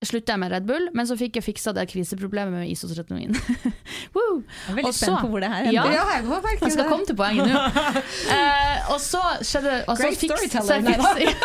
slutta 0.05 0.33
jeg 0.35 0.39
med 0.43 0.51
Red 0.53 0.65
Bull, 0.69 0.89
men 0.93 1.07
så 1.09 1.15
fikk 1.17 1.35
jeg 1.39 1.43
fiksa 1.47 1.71
det 1.73 1.87
kriseproblemet 1.89 2.53
med 2.53 2.69
isotretinoin. 2.69 3.33
Woo! 4.15 4.43
Jeg 4.43 4.69
er 4.69 4.75
veldig 4.77 4.93
så- 4.93 5.05
spent 5.07 5.21
på 5.23 5.29
hvor 5.31 5.41
det 5.41 5.49
her 5.49 5.71
Ja. 5.73 5.83
ender. 5.83 5.93
Ja, 5.95 6.03
jeg 6.13 6.23
Jeg 6.61 6.71
skal 6.75 6.85
komme 6.91 7.05
til 7.05 7.15
poenget 7.17 7.47
nå. 7.49 7.55
uh, 7.57 8.77
og 8.93 8.99
så 9.01 9.21
skjedde 9.41 9.73
og 9.87 9.97
så 9.97 10.03
Great 10.03 10.17
storyteller, 10.21 10.67
så 10.67 10.73
jeg 10.73 10.83
fiks- 10.85 11.35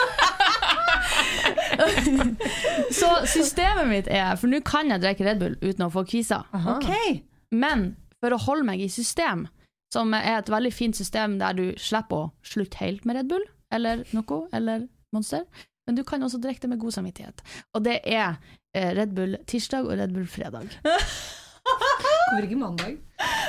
Så 3.01 3.09
systemet 3.27 3.89
mitt 3.89 4.09
er 4.13 4.37
For 4.37 4.47
nå 4.51 4.61
kan 4.67 4.91
jeg 4.93 5.01
drikke 5.03 5.25
Red 5.27 5.41
Bull 5.41 5.57
uten 5.63 5.87
å 5.87 5.91
få 5.93 6.05
kviser. 6.09 6.45
Okay. 6.77 7.23
Men 7.53 7.97
for 8.23 8.35
å 8.37 8.39
holde 8.45 8.65
meg 8.69 8.81
i 8.85 8.89
system, 8.93 9.47
som 9.93 10.13
er 10.15 10.39
et 10.39 10.49
veldig 10.53 10.73
fint 10.73 10.97
system 10.97 11.39
der 11.41 11.57
du 11.59 11.65
slipper 11.81 12.17
å 12.29 12.31
slutte 12.47 12.79
helt 12.85 13.05
med 13.09 13.17
Red 13.19 13.29
Bull, 13.33 13.45
eller 13.73 14.05
noe, 14.13 14.45
eller 14.57 14.87
Monster, 15.13 15.45
men 15.87 15.99
du 15.99 16.03
kan 16.07 16.23
også 16.23 16.41
drikke 16.43 16.65
det 16.65 16.73
med 16.75 16.83
god 16.83 16.97
samvittighet. 16.99 17.45
Og 17.75 17.85
det 17.87 18.01
er 18.05 18.37
eh, 18.75 18.91
Red 18.97 19.15
Bull 19.17 19.39
tirsdag 19.47 19.87
og 19.87 19.97
Red 19.99 20.15
Bull 20.15 20.29
fredag. 20.31 20.69
Hvorfor 21.63 22.47
ikke 22.47 22.59
mandag? 22.59 22.95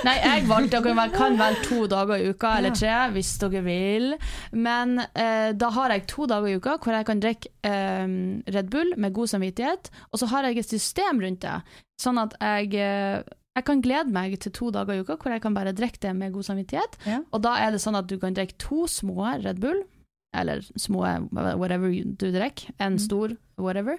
Nei, 0.03 0.13
jeg 0.19 0.43
valgte 0.49 0.81
dere 0.85 1.05
kan 1.13 1.37
velge 1.39 1.63
to 1.65 1.85
dager 1.89 2.19
i 2.19 2.31
uka, 2.33 2.51
eller 2.59 2.75
tre, 2.75 2.95
hvis 3.15 3.31
dere 3.41 3.61
vil. 3.65 4.09
Men 4.51 4.99
eh, 5.01 5.53
da 5.57 5.69
har 5.73 5.93
jeg 5.95 6.05
to 6.11 6.27
dager 6.29 6.51
i 6.51 6.57
uka 6.59 6.75
hvor 6.83 6.97
jeg 6.97 7.07
kan 7.07 7.23
drikke 7.23 7.53
eh, 7.65 8.17
Red 8.53 8.73
Bull 8.73 8.93
med 8.99 9.15
god 9.15 9.31
samvittighet, 9.33 9.89
og 10.11 10.21
så 10.21 10.29
har 10.33 10.49
jeg 10.49 10.61
et 10.61 10.75
system 10.75 11.23
rundt 11.23 11.41
det, 11.45 11.55
sånn 12.03 12.21
at 12.21 12.37
jeg 12.41 12.75
eh, 12.83 13.23
jeg 13.53 13.65
kan 13.67 13.81
glede 13.85 14.09
meg 14.09 14.33
til 14.41 14.53
to 14.53 14.71
dager 14.73 14.97
i 14.97 15.03
uka 15.05 15.15
hvor 15.21 15.33
jeg 15.33 15.41
kan 15.43 15.53
bare 15.53 15.75
drikke 15.77 16.01
det 16.01 16.13
med 16.17 16.33
god 16.33 16.47
samvittighet. 16.47 16.97
Ja. 17.05 17.19
Og 17.29 17.43
da 17.45 17.53
er 17.61 17.73
det 17.73 17.83
sånn 17.83 17.97
at 17.99 18.07
du 18.09 18.15
kan 18.21 18.33
drikke 18.33 18.57
to 18.61 18.87
små 18.89 19.27
Red 19.43 19.61
Bull, 19.61 19.83
eller 20.33 20.61
små 20.79 21.03
whatever 21.31 21.93
du 21.93 22.27
drikker, 22.33 22.73
en 22.79 22.97
stor 22.99 23.35
whatever. 23.61 23.97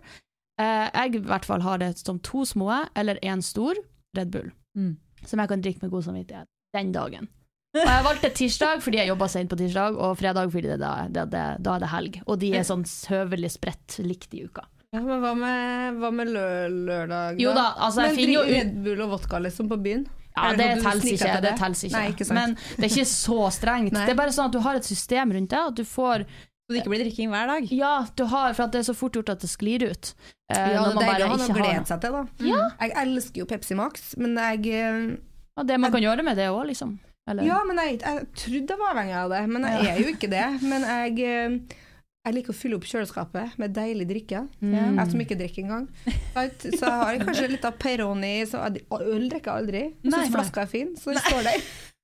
Eh, 0.60 0.88
jeg 0.94 1.16
i 1.16 1.22
hvert 1.26 1.44
fall 1.46 1.62
har 1.66 1.78
det 1.82 1.92
som 1.98 2.18
to 2.22 2.44
små 2.46 2.68
eller 2.94 3.18
én 3.22 3.42
stor 3.42 3.74
Red 4.16 4.30
Bull 4.34 4.52
Mm. 4.76 4.96
som 5.26 5.38
jeg 5.38 5.48
kan 5.48 5.60
drikke 5.62 5.82
med 5.82 5.90
god 5.92 6.02
samvittighet 6.02 6.46
den 6.74 6.92
dagen. 6.92 7.28
Og 7.78 7.86
jeg 7.86 8.04
valgte 8.06 8.30
tirsdag 8.34 8.80
fordi 8.82 8.98
jeg 8.98 9.08
jobba 9.12 9.28
sent 9.30 9.50
på 9.50 9.58
tirsdag, 9.58 9.94
og 9.98 10.16
fredag 10.18 10.50
fordi 10.50 10.68
det, 10.72 10.78
da, 10.82 11.06
det, 11.10 11.24
det, 11.30 11.42
da 11.62 11.74
er 11.76 11.82
det 11.84 11.90
helg. 11.92 12.18
Og 12.26 12.38
de 12.42 12.50
er 12.58 12.66
sånn 12.66 12.82
høvelig 13.10 13.52
spredt 13.54 13.98
likt 14.02 14.34
i 14.34 14.44
uka. 14.46 14.66
Ja, 14.94 15.00
men 15.02 15.22
hva 15.22 15.32
med, 15.38 15.96
hva 15.98 16.10
med 16.14 16.30
lø 16.30 16.44
lørdag, 16.70 17.40
Jo 17.42 17.50
da, 17.54 17.72
altså 17.82 18.04
jeg 18.04 18.12
men 18.12 18.18
finner 18.20 18.34
jo 18.34 18.44
Red 18.50 18.76
Bull 18.84 19.00
og 19.06 19.14
vodka 19.16 19.40
liksom 19.42 19.70
på 19.70 19.78
byen? 19.82 20.04
Ja, 20.34 20.48
det 20.58 20.66
sniker 20.82 21.12
ikke. 21.14 21.40
Det 21.44 21.52
tels 21.60 21.84
ikke. 21.86 21.94
Nei, 21.94 22.08
ikke. 22.14 22.26
Men 22.34 22.56
det 22.56 22.82
er 22.88 22.90
ikke 22.90 23.06
så 23.10 23.38
strengt. 23.54 23.94
Det 23.94 24.10
er 24.14 24.18
bare 24.18 24.34
sånn 24.34 24.48
at 24.50 24.56
du 24.56 24.60
har 24.64 24.74
et 24.80 24.88
system 24.88 25.32
rundt 25.36 25.50
det, 25.54 25.60
at 25.70 25.76
du 25.78 25.84
får 25.86 26.24
Så 26.26 26.72
det 26.72 26.80
ikke 26.80 26.90
blir 26.94 27.02
drikking 27.04 27.30
hver 27.30 27.46
dag? 27.52 27.68
Ja, 27.76 27.92
du 28.16 28.24
har, 28.32 28.54
for 28.56 28.72
det 28.72 28.80
er 28.80 28.86
så 28.88 28.94
fort 28.96 29.14
gjort 29.18 29.28
at 29.34 29.40
det 29.44 29.50
sklir 29.52 29.84
ut. 29.90 30.14
Eh, 30.50 30.72
Ja, 30.74 30.84
det 30.88 30.90
er 30.90 30.96
bare 30.96 31.10
deilig 31.12 31.24
å 31.26 31.30
ha 31.30 31.36
noe 31.36 31.44
ikke 31.46 31.54
har 31.58 31.62
glede 31.68 31.86
seg 31.92 32.00
til, 32.00 32.12
da. 32.18 32.22
Ja. 32.48 32.62
Jeg 32.80 32.94
elsker 33.04 33.42
jo 33.44 33.46
Pepsi 33.50 33.76
Max, 33.78 34.14
men 34.16 34.34
jeg 34.40 34.70
eh, 34.72 35.16
Ja, 35.54 35.62
det 35.70 35.78
man 35.80 35.92
kan 35.94 36.02
gjøre 36.02 36.24
med 36.26 36.36
det 36.40 36.48
òg, 36.50 36.64
liksom. 36.72 36.96
Eller? 37.30 37.46
Ja, 37.46 37.60
men 37.64 37.78
jeg, 37.80 38.00
jeg 38.02 38.26
trodde 38.36 38.74
jeg 38.74 38.80
var 38.82 38.90
avhengig 38.96 39.14
av 39.16 39.30
det, 39.32 39.42
men 39.48 39.62
jeg 39.70 39.86
er 39.92 40.00
jo 40.02 40.08
ikke 40.16 40.28
det. 40.32 40.46
Men 40.64 40.82
jeg, 40.88 41.14
eh, 41.24 41.76
jeg 42.24 42.36
liker 42.38 42.54
å 42.54 42.56
fylle 42.56 42.76
opp 42.78 42.86
kjøleskapet 42.88 43.56
med 43.60 43.74
deilig 43.76 44.06
drikke. 44.08 44.44
Mm. 44.64 44.76
Jeg 44.96 45.10
som 45.12 45.24
ikke 45.24 45.36
drikker 45.40 45.64
engang. 45.66 45.88
Så 46.32 46.44
Så 46.64 46.84
jeg 46.88 47.00
har 47.02 47.18
kanskje 47.20 47.48
litt 47.52 47.66
av 47.68 47.74
Peroni, 47.80 48.36
så 48.48 48.62
øl 48.64 49.26
drikker 49.28 49.50
jeg 49.50 49.58
aldri. 49.58 49.82
Jeg 50.00 50.14
syns 50.14 50.32
flaska 50.32 50.64
er 50.64 50.70
fin, 50.72 50.94
så 50.96 51.12
den 51.12 51.20
står 51.26 51.50
der. 51.50 51.66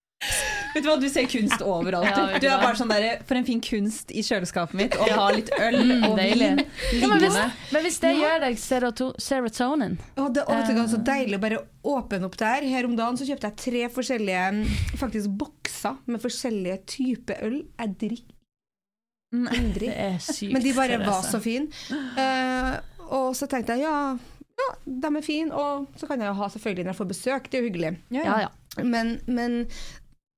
Vet 0.70 0.84
du 0.84 0.86
hva, 0.86 0.96
du 1.00 1.08
ser 1.10 1.24
kunst 1.26 1.62
overalt. 1.64 2.06
Ja, 2.06 2.26
du 2.36 2.44
du 2.44 2.46
er 2.46 2.60
bare 2.60 2.76
sånn 2.78 2.90
der, 2.92 3.22
For 3.26 3.38
en 3.38 3.46
fin 3.48 3.62
kunst 3.64 4.12
i 4.14 4.22
kjøleskapet 4.22 4.76
mitt, 4.78 4.96
å 5.00 5.06
ha 5.08 5.28
litt 5.34 5.50
øl 5.56 5.78
Mm, 5.80 6.04
og 6.10 6.18
deilig. 6.18 6.50
vin 6.90 7.00
Ja, 7.00 7.08
men, 7.08 7.22
hvis, 7.24 7.38
men 7.72 7.84
hvis 7.86 7.98
det 8.02 8.10
gjør 8.18 8.42
deg 8.44 8.58
seroto 8.60 9.08
serotonin 9.18 9.96
å, 10.20 10.28
det, 10.28 10.44
er 10.44 10.60
vet 10.68 10.76
du 10.76 10.92
så 10.92 11.00
deilig 11.06 11.38
å 11.40 11.42
bare 11.42 11.62
åpne 11.94 12.28
opp 12.28 12.36
der. 12.38 12.66
Her 12.68 12.86
om 12.86 12.98
dagen 12.98 13.18
så 13.18 13.26
kjøpte 13.26 13.50
jeg 13.50 13.62
tre 13.64 13.86
forskjellige 13.96 15.00
faktisk 15.00 15.32
bokser 15.40 15.96
med 16.06 16.22
forskjellige 16.22 16.82
typer 16.98 17.40
øl. 17.48 17.58
Jeg 17.80 17.96
drikker 18.04 18.36
aldri. 19.56 19.86
Det 19.88 19.96
er 19.96 20.18
sykt. 20.18 20.52
Men 20.54 20.64
de 20.64 20.74
bare 20.76 20.98
Therese. 20.98 21.10
var 21.10 21.22
så 21.30 21.40
fine. 21.42 21.70
Uh, 22.18 23.06
og 23.10 23.32
så 23.38 23.48
tenkte 23.50 23.76
jeg 23.76 23.86
ja, 23.86 23.96
ja, 24.60 24.68
de 24.84 25.10
er 25.16 25.24
fine, 25.24 25.54
og 25.56 25.86
så 25.98 26.08
kan 26.10 26.20
jeg 26.20 26.30
jo 26.30 26.36
ha 26.40 26.48
selvfølgelig 26.52 26.84
når 26.86 26.92
jeg 26.94 27.00
får 27.00 27.10
besøk, 27.14 27.48
det 27.50 27.58
er 27.58 27.64
jo 27.64 27.70
hyggelig. 27.70 27.92
Ja, 28.14 28.36
ja. 28.44 28.50
Men, 28.82 29.16
men 29.26 29.64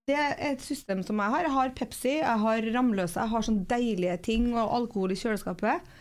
det 0.08 0.16
er 0.18 0.36
et 0.52 0.62
system 0.64 1.02
som 1.06 1.20
jeg 1.22 1.34
har. 1.34 1.46
Jeg 1.46 1.54
har 1.56 1.74
Pepsi, 1.78 2.14
jeg 2.20 2.44
har 2.44 2.68
Ramløse, 2.74 3.20
jeg 3.20 3.32
har 3.34 3.44
sånne 3.46 3.66
deilige 3.70 4.16
ting 4.24 4.48
og 4.54 4.72
alkohol 4.78 5.14
i 5.14 5.18
kjøleskapet. 5.18 5.92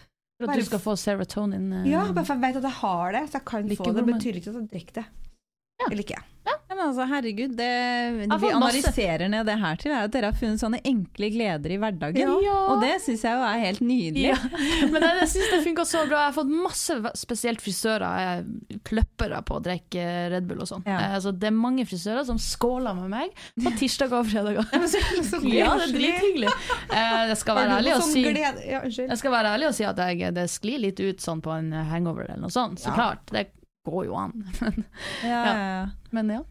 For 0.42 0.48
at 0.48 0.54
Bare 0.54 0.62
du 0.62 0.66
skal 0.66 0.82
få 0.82 0.96
serotonin. 0.98 1.68
Uh, 1.74 1.90
Ja, 1.90 2.06
bare 2.10 2.26
for 2.26 2.38
jeg 2.38 2.46
vet 2.48 2.62
at 2.62 2.70
jeg 2.70 2.80
har 2.82 3.18
det, 3.18 3.26
så 3.30 3.40
jeg 3.40 3.48
kan 3.52 3.76
få 3.78 3.90
det. 3.92 3.96
Det 4.00 4.08
betyr 4.14 4.40
ikke 4.40 4.54
at 4.54 4.62
jeg 4.62 4.72
drikker 4.76 5.02
det. 5.02 5.08
Ja. 5.82 5.88
Eller 5.92 6.06
ikke. 6.06 6.22
Ja, 6.42 6.54
men 6.72 6.80
altså, 6.88 7.04
herregud, 7.06 7.52
det 7.54 7.68
vi 8.42 8.50
analyserer 8.50 9.28
ned 9.30 9.46
det 9.46 9.58
her 9.62 9.76
til, 9.78 9.92
er 9.94 10.08
at 10.08 10.14
dere 10.16 10.32
har 10.32 10.38
funnet 10.40 10.58
sånne 10.62 10.80
enkle 10.90 11.28
gleder 11.36 11.74
i 11.76 11.78
hverdagen. 11.78 12.32
Ja. 12.42 12.56
Og 12.72 12.82
det 12.82 12.96
syns 13.04 13.22
jeg 13.28 13.38
jo 13.38 13.44
er 13.46 13.60
helt 13.62 13.84
nydelig. 13.86 14.24
Ja. 14.32 14.38
Men 14.92 15.06
jeg, 15.06 15.20
jeg 15.22 15.30
synes 15.36 15.52
det 15.54 15.60
funka 15.68 15.86
så 15.86 16.02
bra. 16.10 16.24
Jeg 16.24 16.32
har 16.32 16.36
fått 16.40 16.50
masse, 16.56 16.98
spesielt 17.22 17.62
frisører, 17.62 18.42
kløppere 18.90 19.44
på 19.46 19.60
å 19.60 19.64
drikke 19.68 20.08
Red 20.34 20.50
Bull 20.50 20.64
og 20.66 20.72
sånn. 20.72 20.88
Ja. 20.90 20.98
Eh, 20.98 21.16
Altså, 21.22 21.36
det 21.38 21.52
er 21.52 21.56
mange 21.60 21.86
frisører 21.86 22.26
som 22.26 22.42
skåler 22.42 22.98
med 22.98 23.14
meg 23.14 23.38
på 23.62 23.76
tirsdager 23.78 24.24
og 24.24 24.32
fredager. 24.32 24.66
Ja, 25.54 25.78
det 25.86 25.86
er 25.86 25.94
drithyggelig. 25.94 26.52
Eh, 26.90 27.24
Jeg 27.36 27.38
skal 27.44 27.62
være 27.62 27.78
ærlig 27.78 27.94
og 28.00 28.06
sånn 28.08 28.18
si? 28.18 28.26
Ja, 28.42 28.82
jeg 28.90 29.22
skal 29.22 29.38
være 29.38 29.54
ærlig 29.54 29.70
og 29.70 29.78
si 29.78 29.86
at 29.86 30.02
jeg, 30.08 30.34
det 30.42 30.50
sklir 30.50 30.82
litt 30.90 31.00
ut 31.06 31.22
sånn 31.22 31.46
på 31.46 31.54
en 31.54 31.70
hangover 31.94 32.26
eller 32.32 32.48
noe 32.48 32.54
sånt. 32.58 32.82
Så 32.82 32.90
Ja. 32.90 32.98
klart, 32.98 33.28
det 33.30 33.46
går 33.88 34.06
jo 34.06 34.16
an. 34.18 34.34
Men 34.62 34.84
ja, 35.24 35.44
ja. 35.46 35.86
Men 36.12 36.34
ja. 36.38 36.42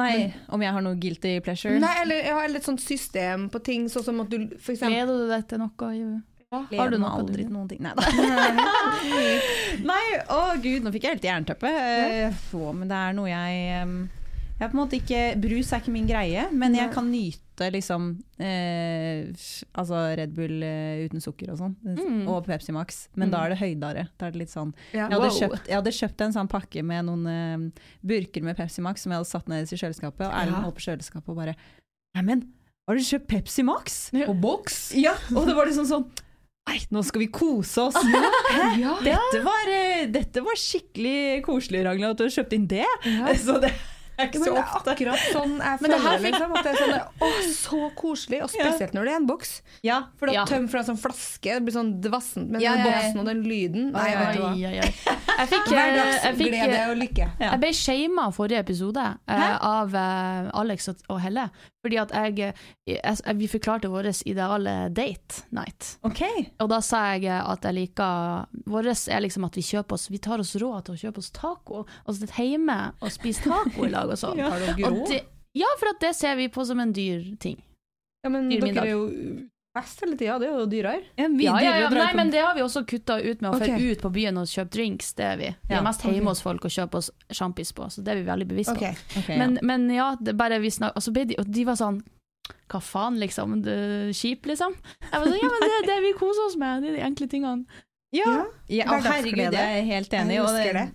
Nei, 0.00 0.32
om 0.48 0.62
jeg 0.62 0.72
har 0.72 0.84
noe 0.84 0.96
guilty 0.96 1.34
pleasure? 1.44 1.76
Nei, 1.82 1.92
eller 2.04 2.22
jeg 2.22 2.32
har 2.32 2.56
et 2.56 2.64
sånt 2.64 2.80
system 2.80 3.48
på 3.52 3.60
ting, 3.66 3.88
sånn 3.92 4.06
som 4.06 4.22
at 4.22 4.30
du 4.32 4.54
for 4.56 4.72
eksempel 4.72 4.94
Gleder 4.96 5.18
du 5.26 5.32
deg 5.34 5.48
til 5.50 5.60
noe? 5.60 5.90
Jo. 5.96 6.10
Ja, 6.50 6.64
Har 6.80 6.90
du 6.90 6.96
noe 6.98 7.10
aldri 7.14 7.44
til 7.44 7.52
noen 7.54 7.68
ting. 7.70 7.78
Nei, 7.84 7.92
Nei, 9.90 10.00
å 10.34 10.40
gud, 10.58 10.82
nå 10.82 10.90
fikk 10.90 11.06
jeg 11.06 11.14
helt 11.14 11.26
jernteppe. 11.28 11.70
Få, 12.48 12.72
men 12.74 12.90
det 12.90 12.96
er 12.98 13.14
noe 13.14 13.28
jeg 13.30 13.60
em, 13.76 13.92
jeg 14.60 14.70
på 14.70 14.76
en 14.76 14.80
måte 14.82 14.98
ikke, 15.00 15.20
Brus 15.40 15.72
er 15.72 15.80
ikke 15.80 15.92
min 15.94 16.06
greie, 16.08 16.42
men 16.52 16.74
jeg 16.76 16.90
kan 16.92 17.06
nyte 17.10 17.70
liksom 17.72 18.10
eh, 18.40 19.26
Altså 19.76 20.00
Red 20.16 20.32
Bull 20.36 20.62
eh, 20.64 21.02
uten 21.08 21.20
sukker 21.24 21.50
og 21.52 21.58
sånn, 21.60 21.74
Mm. 21.84 22.22
og 22.28 22.46
Pepsi 22.46 22.72
Max. 22.72 23.08
Men 23.16 23.28
Mm. 23.28 23.32
da 23.32 23.42
er 23.44 23.48
det 23.50 23.58
høydere. 23.58 24.08
Da 24.18 24.26
er 24.26 24.30
det 24.32 24.38
litt 24.40 24.48
sånn 24.52 24.72
Ja. 24.92 25.08
jeg 25.08 25.18
hadde, 25.18 25.28
Wow. 25.30 25.40
kjøpt, 25.40 25.66
jeg 25.66 25.76
hadde 25.76 25.92
kjøpt 25.98 26.20
en 26.26 26.32
sånn 26.32 26.48
pakke 26.48 26.82
med 26.84 27.04
noen 27.04 27.26
eh, 27.26 27.80
burker 28.04 28.42
med 28.42 28.56
Pepsi 28.56 28.80
Max 28.82 29.02
som 29.02 29.12
jeg 29.12 29.18
hadde 29.18 29.28
satt 29.32 29.48
ned 29.48 29.64
i 29.72 29.76
kjøleskapet, 29.76 30.26
og 30.26 30.32
Erlend 30.32 30.64
Ja. 30.64 30.70
på 30.70 30.84
kjøleskapet 30.86 31.28
og 31.28 31.36
bare 31.36 31.56
Neimen, 32.16 32.48
har 32.88 32.94
du 32.96 33.00
kjøpt 33.02 33.26
Pepsi 33.28 33.62
Max? 33.64 34.10
Ja. 34.12 34.26
På 34.26 34.34
boks? 34.40 34.92
Ja, 34.94 35.12
og 35.36 35.46
det 35.46 35.54
var 35.54 35.66
liksom 35.66 35.86
sånn 35.86 36.10
Nei, 36.68 36.78
nå 36.92 37.02
skal 37.02 37.20
vi 37.20 37.26
kose 37.26 37.78
oss! 37.88 37.94
Ja. 38.78 38.96
Dette 39.02 39.42
var, 39.42 39.66
eh, 39.66 40.06
dette 40.06 40.40
var 40.44 40.54
skikkelig 40.54 41.42
koselig, 41.42 41.84
Ragnhild, 41.84 42.10
at 42.10 42.16
du 42.18 42.24
har 42.24 42.30
kjøpt 42.30 42.52
inn 42.52 42.66
det. 42.68 42.84
Ja. 43.04 43.32
Så 43.34 43.60
det 43.60 43.72
er 44.20 44.28
ikke 44.30 44.40
Men 44.40 44.48
så 44.48 44.54
det 44.54 44.62
er 44.62 44.92
akkurat 44.92 45.24
sånn 45.34 45.54
jeg 45.60 45.80
Men 45.84 45.90
det 45.94 45.98
her 46.00 46.04
føler 46.04 46.20
det. 46.20 46.30
Liksom, 46.30 46.52
at 46.56 46.64
det 46.64 46.72
er 46.72 46.80
sånn, 46.80 46.94
å, 47.20 47.30
så 47.56 47.80
koselig, 48.00 48.42
og 48.44 48.50
spesielt 48.52 48.94
når 48.96 49.08
det 49.08 49.12
er 49.12 49.20
en 49.20 49.28
boks. 49.30 49.52
Ja, 49.86 49.98
For 50.20 50.26
da 50.30 50.32
Ja. 50.38 50.44
tømme 50.48 50.68
fra 50.72 50.82
en 50.84 50.88
sånn 50.92 51.00
flaske, 51.00 51.54
det 51.56 51.62
blir 51.66 51.76
sånn 51.76 51.92
dvassent. 52.04 52.50
Men 52.50 52.60
Ja, 52.60 52.76
den 52.76 52.84
ja, 52.86 52.90
ja. 52.90 53.00
boksen 53.00 53.18
og 53.20 53.26
den 53.30 53.42
lyden 53.48 53.90
Nei, 53.92 54.08
vet 54.20 54.36
du 54.36 54.42
hva. 54.44 54.54
Jeg 54.60 55.48
fikk, 55.48 55.72
eh, 55.72 55.96
jeg 55.96 56.36
fikk 56.36 56.54
Hverdagsglede 56.54 56.80
og 56.90 56.96
lykke. 57.00 57.26
Ja. 57.40 57.50
Jeg 57.54 57.60
ble 57.64 57.72
shama 57.72 58.30
forrige 58.36 58.60
episode 58.66 59.04
eh, 59.28 59.56
av 59.60 59.94
eh, 59.94 60.50
Alex 60.60 60.88
og, 60.92 61.04
og 61.08 61.20
Helle. 61.24 61.48
Fordi 61.80 61.96
at 61.96 62.10
jeg, 62.12 62.52
eh, 62.86 62.98
jeg 63.24 63.36
Vi 63.40 63.46
forklarte 63.48 63.88
vår 63.88 64.10
ideale 64.28 64.90
date 64.92 65.44
night. 65.50 65.94
Okay. 66.04 66.50
Og 66.60 66.68
da 66.68 66.80
sa 66.84 67.14
jeg 67.14 67.24
eh, 67.30 67.40
at 67.40 67.64
jeg 67.64 67.76
liker 67.78 68.44
Vår 68.68 68.90
er 68.90 69.22
liksom 69.24 69.46
at 69.48 69.56
vi 69.56 69.64
kjøper 69.64 69.96
oss 69.96 70.10
Vi 70.12 70.18
tar 70.18 70.42
oss 70.42 70.52
råd 70.60 70.84
til 70.90 70.94
å 70.98 71.00
kjøpe 71.06 71.22
oss 71.22 71.30
taco, 71.32 71.86
og 72.04 72.14
sitte 72.16 72.36
hjemme 72.36 72.76
og 73.00 73.12
spise 73.14 73.46
taco 73.46 73.86
i 73.86 73.92
lag 73.92 74.09
og 74.10 74.18
sånn. 74.20 74.40
Har 74.42 74.58
dere 74.58 74.74
Og 74.86 74.98
råd? 75.00 75.08
det, 75.08 75.22
ja, 75.58 75.70
for 75.78 75.90
at 75.94 76.00
det 76.00 76.14
ser 76.16 76.36
vi 76.36 76.48
på 76.48 76.64
som 76.66 76.80
en 76.80 76.92
dyr 76.92 77.36
ting. 77.42 77.56
Ja, 78.24 78.30
men 78.30 78.50
dyr 78.50 78.60
dere 78.60 78.68
middag. 78.72 78.84
er 78.84 78.90
jo 78.96 79.46
Fest 79.70 80.00
hele 80.02 80.16
tida, 80.18 80.34
det 80.42 80.48
er 80.48 80.56
jo 80.58 80.64
dyrere. 80.66 81.04
Ja, 81.16 81.28
Ja, 81.30 81.58
ja, 81.62 81.74
ja. 81.84 81.88
Nei, 81.94 82.08
men 82.18 82.30
det 82.32 82.40
har 82.42 82.56
vi 82.56 82.60
også 82.64 82.80
kutta 82.90 83.20
ut 83.22 83.40
med 83.40 83.52
å 83.52 83.54
Ok. 83.54 83.66
dra 83.68 83.76
ut 83.78 84.00
på 84.02 84.10
byen 84.10 84.36
og 84.40 84.46
kjøpe 84.50 84.70
drinks. 84.74 85.12
Det 85.14 85.24
er 85.24 85.36
vi. 85.38 85.46
Vi 85.68 85.74
Ja, 85.74 85.78
er 85.78 85.84
mest 85.86 86.02
hjemme 86.02 86.26
hos 86.26 86.40
folk 86.42 86.64
og 86.64 86.70
kjøper 86.74 86.98
oss 86.98 87.10
sjampis 87.30 87.70
på, 87.72 87.86
så 87.86 88.02
det 88.02 88.08
er 88.10 88.16
vi 88.18 88.24
veldig 88.26 88.48
bevisst 88.50 88.74
på. 88.74 88.82
Okay. 88.82 88.94
Ok, 89.16 89.28
ja. 89.28 89.36
Men, 89.38 89.58
men 89.62 89.88
ja, 89.94 90.16
det 90.20 90.34
bare 90.36 90.58
vi 90.58 90.70
snak, 90.74 90.90
og 90.96 91.02
så 91.06 91.12
ble 91.14 91.24
de, 91.24 91.36
og 91.38 91.46
de 91.46 91.64
var 91.64 91.76
sånn 91.78 92.02
Hva 92.68 92.80
faen, 92.82 93.20
liksom? 93.22 93.62
Kjip, 94.12 94.42
liksom? 94.50 94.74
Jeg 94.74 95.20
var 95.20 95.26
sånn, 95.26 95.38
ja, 95.38 95.48
men 95.54 95.60
det 95.62 95.76
er 95.78 95.86
det 95.94 96.02
vi 96.02 96.12
koser 96.18 96.46
oss 96.48 96.56
med. 96.56 96.82
Det 96.82 96.90
er 96.90 96.96
de 96.96 97.02
enkle 97.06 97.28
tingene. 97.30 97.64
Ja, 98.12 98.46
ja 98.68 98.86
herregud, 98.86 99.52
jeg 99.54 99.54
er 99.54 99.84
helt 99.86 100.10
enig. 100.18 100.34
Jeg 100.34 100.42
husker 100.42 100.72
det. 100.74 100.88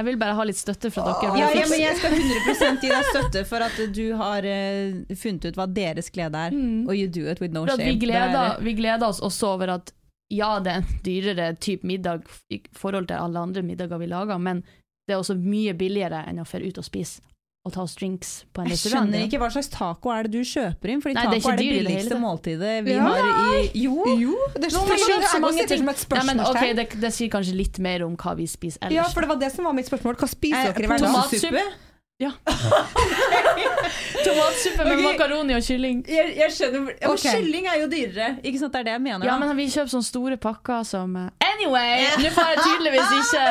Jeg 0.00 0.06
vil 0.08 0.18
bare 0.20 0.34
ha 0.38 0.44
litt 0.48 0.56
støtte 0.58 0.90
fra 0.94 1.04
dere. 1.10 1.36
Ja, 1.38 1.48
ja, 1.60 1.64
men 1.68 1.80
jeg 1.84 1.96
skal 2.00 2.16
100% 2.16 2.80
gi 2.84 2.90
deg 2.90 3.08
støtte 3.12 3.44
for 3.48 3.64
at 3.68 3.78
du 3.94 4.02
har 4.16 4.48
uh, 4.48 5.14
funnet 5.20 5.44
ut 5.50 5.60
hva 5.60 5.68
deres 5.76 6.08
glede 6.14 6.40
er, 6.48 6.56
Mm. 6.56 6.88
og 6.88 6.96
you 6.96 7.06
do 7.12 7.28
it 7.30 7.40
with 7.44 7.52
no 7.54 7.66
shame. 7.68 7.84
vi, 7.84 7.94
er- 7.94 8.02
gleder, 8.06 8.60
vi 8.64 8.72
gleder 8.80 9.06
oss 9.12 9.20
også 9.20 9.54
over 9.54 9.74
at 9.76 9.92
ja, 10.30 10.52
det 10.62 10.70
er 10.72 10.82
en 10.84 11.00
dyrere 11.04 11.48
type 11.58 11.82
middag 11.86 12.22
i 12.54 12.60
forhold 12.78 13.08
til 13.10 13.18
alle 13.18 13.38
andre 13.42 13.62
middager 13.66 13.98
vi 13.98 14.06
lager, 14.06 14.38
men 14.38 14.62
det 15.08 15.16
er 15.16 15.18
også 15.18 15.34
mye 15.42 15.72
billigere 15.74 16.20
enn 16.30 16.38
å 16.38 16.44
dra 16.46 16.60
ut 16.62 16.78
og 16.78 16.86
spise 16.86 17.20
og 17.60 17.72
ta 17.74 17.82
oss 17.84 17.92
drinks 17.98 18.28
på 18.56 18.62
en 18.62 18.70
Jeg 18.72 18.78
skjønner 18.80 19.26
ikke 19.26 19.38
hva 19.42 19.50
slags 19.52 19.68
taco 19.68 20.08
er 20.14 20.24
det 20.24 20.32
du 20.32 20.40
kjøper 20.48 20.92
inn, 20.94 21.02
fordi 21.04 21.16
Nei, 21.18 21.24
taco 21.28 21.50
er 21.50 21.52
er 21.52 21.58
det 21.60 21.66
billigste 21.74 22.16
måltidet 22.22 22.76
vi 22.86 22.94
Ja. 22.94 23.02
har 23.04 23.58
i 23.60 23.82
Jo! 23.82 23.98
Jo, 24.16 24.36
det 24.56 24.70
er 24.70 24.72
så 24.72 24.80
mange 25.42 25.66
ting. 25.68 25.82
som 25.82 25.88
et 25.92 26.06
Nei, 26.08 26.24
men 26.24 26.40
okay, 26.40 26.72
det, 26.72 26.86
det 27.00 27.12
sier 27.12 27.28
kanskje 27.28 27.54
litt 27.58 27.78
mer 27.78 28.06
om 28.06 28.16
hva 28.16 28.32
vi 28.38 28.46
spiser 28.48 28.80
ellers. 28.80 28.96
Ja, 28.96 29.04
for 29.12 29.20
det 29.20 29.28
var 29.28 29.36
det 29.36 29.52
som 29.52 29.68
var 29.68 29.76
mitt 29.76 29.90
spørsmål. 29.92 30.16
Hva 30.16 30.28
spiser 30.32 30.70
Eh, 30.70 30.72
dere 30.72 30.84
i 30.84 30.88
hverdagen? 30.88 31.72
Ja. 32.20 32.30
Tomatsuppe 34.24 34.84
med 34.84 34.92
okay. 34.92 35.04
makaroni 35.04 35.54
og 35.56 35.62
kylling. 35.64 36.02
Jeg, 36.08 36.34
jeg 36.36 36.52
skjønner 36.52 36.90
ja, 36.92 37.08
okay. 37.08 37.38
Kylling 37.38 37.68
er 37.72 37.78
jo 37.80 37.86
dyrere, 37.88 38.28
ikke 38.44 38.60
sant? 38.60 38.74
Det 38.74 38.82
er 38.82 38.88
det 38.90 38.94
jeg 38.98 39.02
mener. 39.06 39.24
Ja, 39.24 39.38
da. 39.38 39.46
men 39.46 39.56
vi 39.56 39.66
kjøper 39.72 39.94
sånne 39.94 40.08
store 40.08 40.36
pakker 40.40 40.84
som 40.84 41.16
eh, 41.16 41.30
Anyway! 41.48 42.04
Nå 42.20 42.32
får 42.36 42.52
jeg 42.52 42.66
tydeligvis 42.66 43.16
ikke 43.16 43.44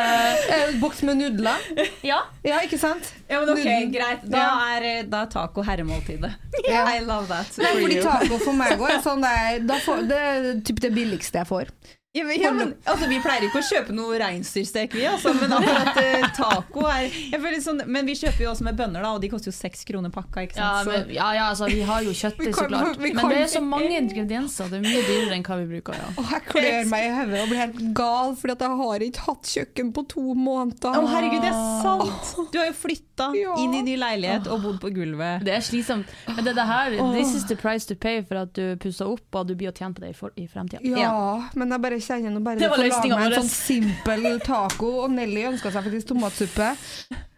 En 0.60 0.80
boks 0.84 1.02
med 1.10 1.18
nudler? 1.24 1.66
Ja. 2.06 2.22
Ja, 2.46 2.62
ikke 2.66 2.78
sant? 2.82 3.10
Ja, 3.26 3.40
men 3.42 3.50
ok, 3.56 3.64
Nudlen. 3.64 3.94
greit. 3.94 4.26
Da 4.30 4.46
er, 4.76 4.90
eh, 4.92 5.04
da 5.10 5.26
er 5.26 5.34
taco 5.34 5.66
herremåltidet. 5.66 6.36
yeah. 6.70 6.94
I 6.94 7.02
love 7.06 7.26
that. 7.34 7.50
Nei, 7.58 7.74
for 7.74 7.88
fordi 7.88 7.98
you. 7.98 8.06
taco 8.06 8.44
for 8.46 8.60
meg 8.62 8.86
er 8.94 9.02
sånn 9.06 9.26
der, 9.26 9.64
da 9.66 9.82
får, 9.82 10.06
Det 10.10 10.26
er 10.30 10.52
typ 10.70 10.86
det 10.86 10.94
billigste 10.94 11.42
jeg 11.42 11.50
får. 11.50 11.74
Ja, 12.12 12.24
men, 12.24 12.42
ja, 12.42 12.52
men, 12.52 12.74
altså, 12.90 13.06
vi 13.06 13.20
pleier 13.22 13.44
ikke 13.46 13.60
å 13.62 13.66
kjøpe 13.68 13.94
noe 13.94 14.16
reinsdyrstek, 14.18 14.96
vi, 14.98 15.04
altså, 15.06 15.30
men 15.38 15.52
akkurat 15.54 15.94
uh, 15.94 16.24
taco 16.34 16.88
er 16.90 17.04
jeg 17.06 17.38
føler 17.38 17.60
sånn, 17.62 17.84
Men 17.86 18.08
vi 18.08 18.16
kjøper 18.18 18.48
jo 18.48 18.50
også 18.50 18.66
med 18.66 18.80
bønner, 18.80 19.04
da, 19.06 19.12
og 19.14 19.22
de 19.22 19.28
koster 19.30 19.52
jo 19.52 19.54
seks 19.54 19.86
kroner 19.86 20.10
pakka. 20.10 20.48
ikke 20.48 20.58
Ja, 20.58 20.72
men, 20.88 21.12
ja, 21.14 21.28
ja, 21.38 21.44
altså, 21.52 21.68
vi 21.70 21.84
har 21.86 22.02
jo 22.02 22.10
kjøttet, 22.18 22.50
så 22.58 22.66
klart. 22.66 22.98
vi 22.98 23.12
Men 23.14 23.30
det 23.30 23.44
er 23.44 23.52
så 23.54 23.62
mange 23.62 23.92
ingredienser. 23.94 24.72
Det 24.74 24.80
er 24.80 24.88
mye 24.88 25.04
dyrere 25.06 25.38
enn 25.38 25.46
hva 25.46 25.60
vi 25.60 25.68
bruker. 25.76 26.00
Ja. 26.02 26.08
Og 26.16 26.34
jeg 26.34 26.46
klør 26.48 26.90
meg 26.90 27.06
i 27.06 27.12
hodet 27.14 27.44
og 27.44 27.54
blir 27.54 27.62
helt 27.62 27.84
gal, 28.02 28.34
fordi 28.42 28.58
jeg 28.58 28.80
har 28.82 29.06
ikke 29.10 29.28
hatt 29.28 29.54
kjøkken 29.54 29.94
på 30.00 30.06
to 30.16 30.26
måneder. 30.40 30.98
Å, 30.98 31.06
herregud, 31.14 31.46
det 31.46 31.54
er 31.54 31.62
sant! 31.86 32.34
Du 32.50 32.58
har 32.58 32.72
jo 32.72 32.76
flytta 32.80 33.30
Ja. 33.38 33.54
inn 33.62 33.78
i 33.78 33.84
ny 33.86 34.00
leilighet 34.02 34.50
og 34.50 34.66
bodd 34.66 34.82
på 34.82 34.90
gulvet. 34.98 35.46
Det 35.46 35.54
er 35.60 35.62
slitsomt. 35.62 36.10
Men 36.26 36.42
det, 36.42 36.56
er 36.56 36.60
det 36.64 36.68
her, 36.74 36.98
this 37.14 37.38
is 37.38 37.46
the 37.54 37.60
price 37.60 37.86
to 37.86 37.94
pay 37.94 38.26
for 38.26 38.42
at 38.48 38.58
du 38.58 38.74
pusser 38.82 39.06
opp, 39.14 39.28
og 39.36 39.46
du 39.52 39.54
blir 39.60 39.70
å 39.70 39.76
tjene 39.78 39.94
på 39.94 40.02
det 40.08 40.16
i, 40.16 40.18
for, 40.18 40.34
i 40.40 40.50
fremtida. 40.50 40.82
Ja, 40.90 41.14
men 41.54 41.78
jeg 41.78 41.84
bare 41.86 41.99
kjenner 42.04 42.34
nå 42.36 42.44
bare 42.46 42.60
Det 42.62 42.70
var 42.72 42.84
løsningen 42.84 43.18
meg 43.20 43.34
en 43.34 43.42
sånn 43.44 43.52
simpel 43.54 44.30
taco, 44.46 44.92
og 45.06 45.12
Nelly 45.16 45.48
ønska 45.52 45.72
seg 45.74 45.88
faktisk 45.88 46.14
tomatsuppe. 46.14 46.74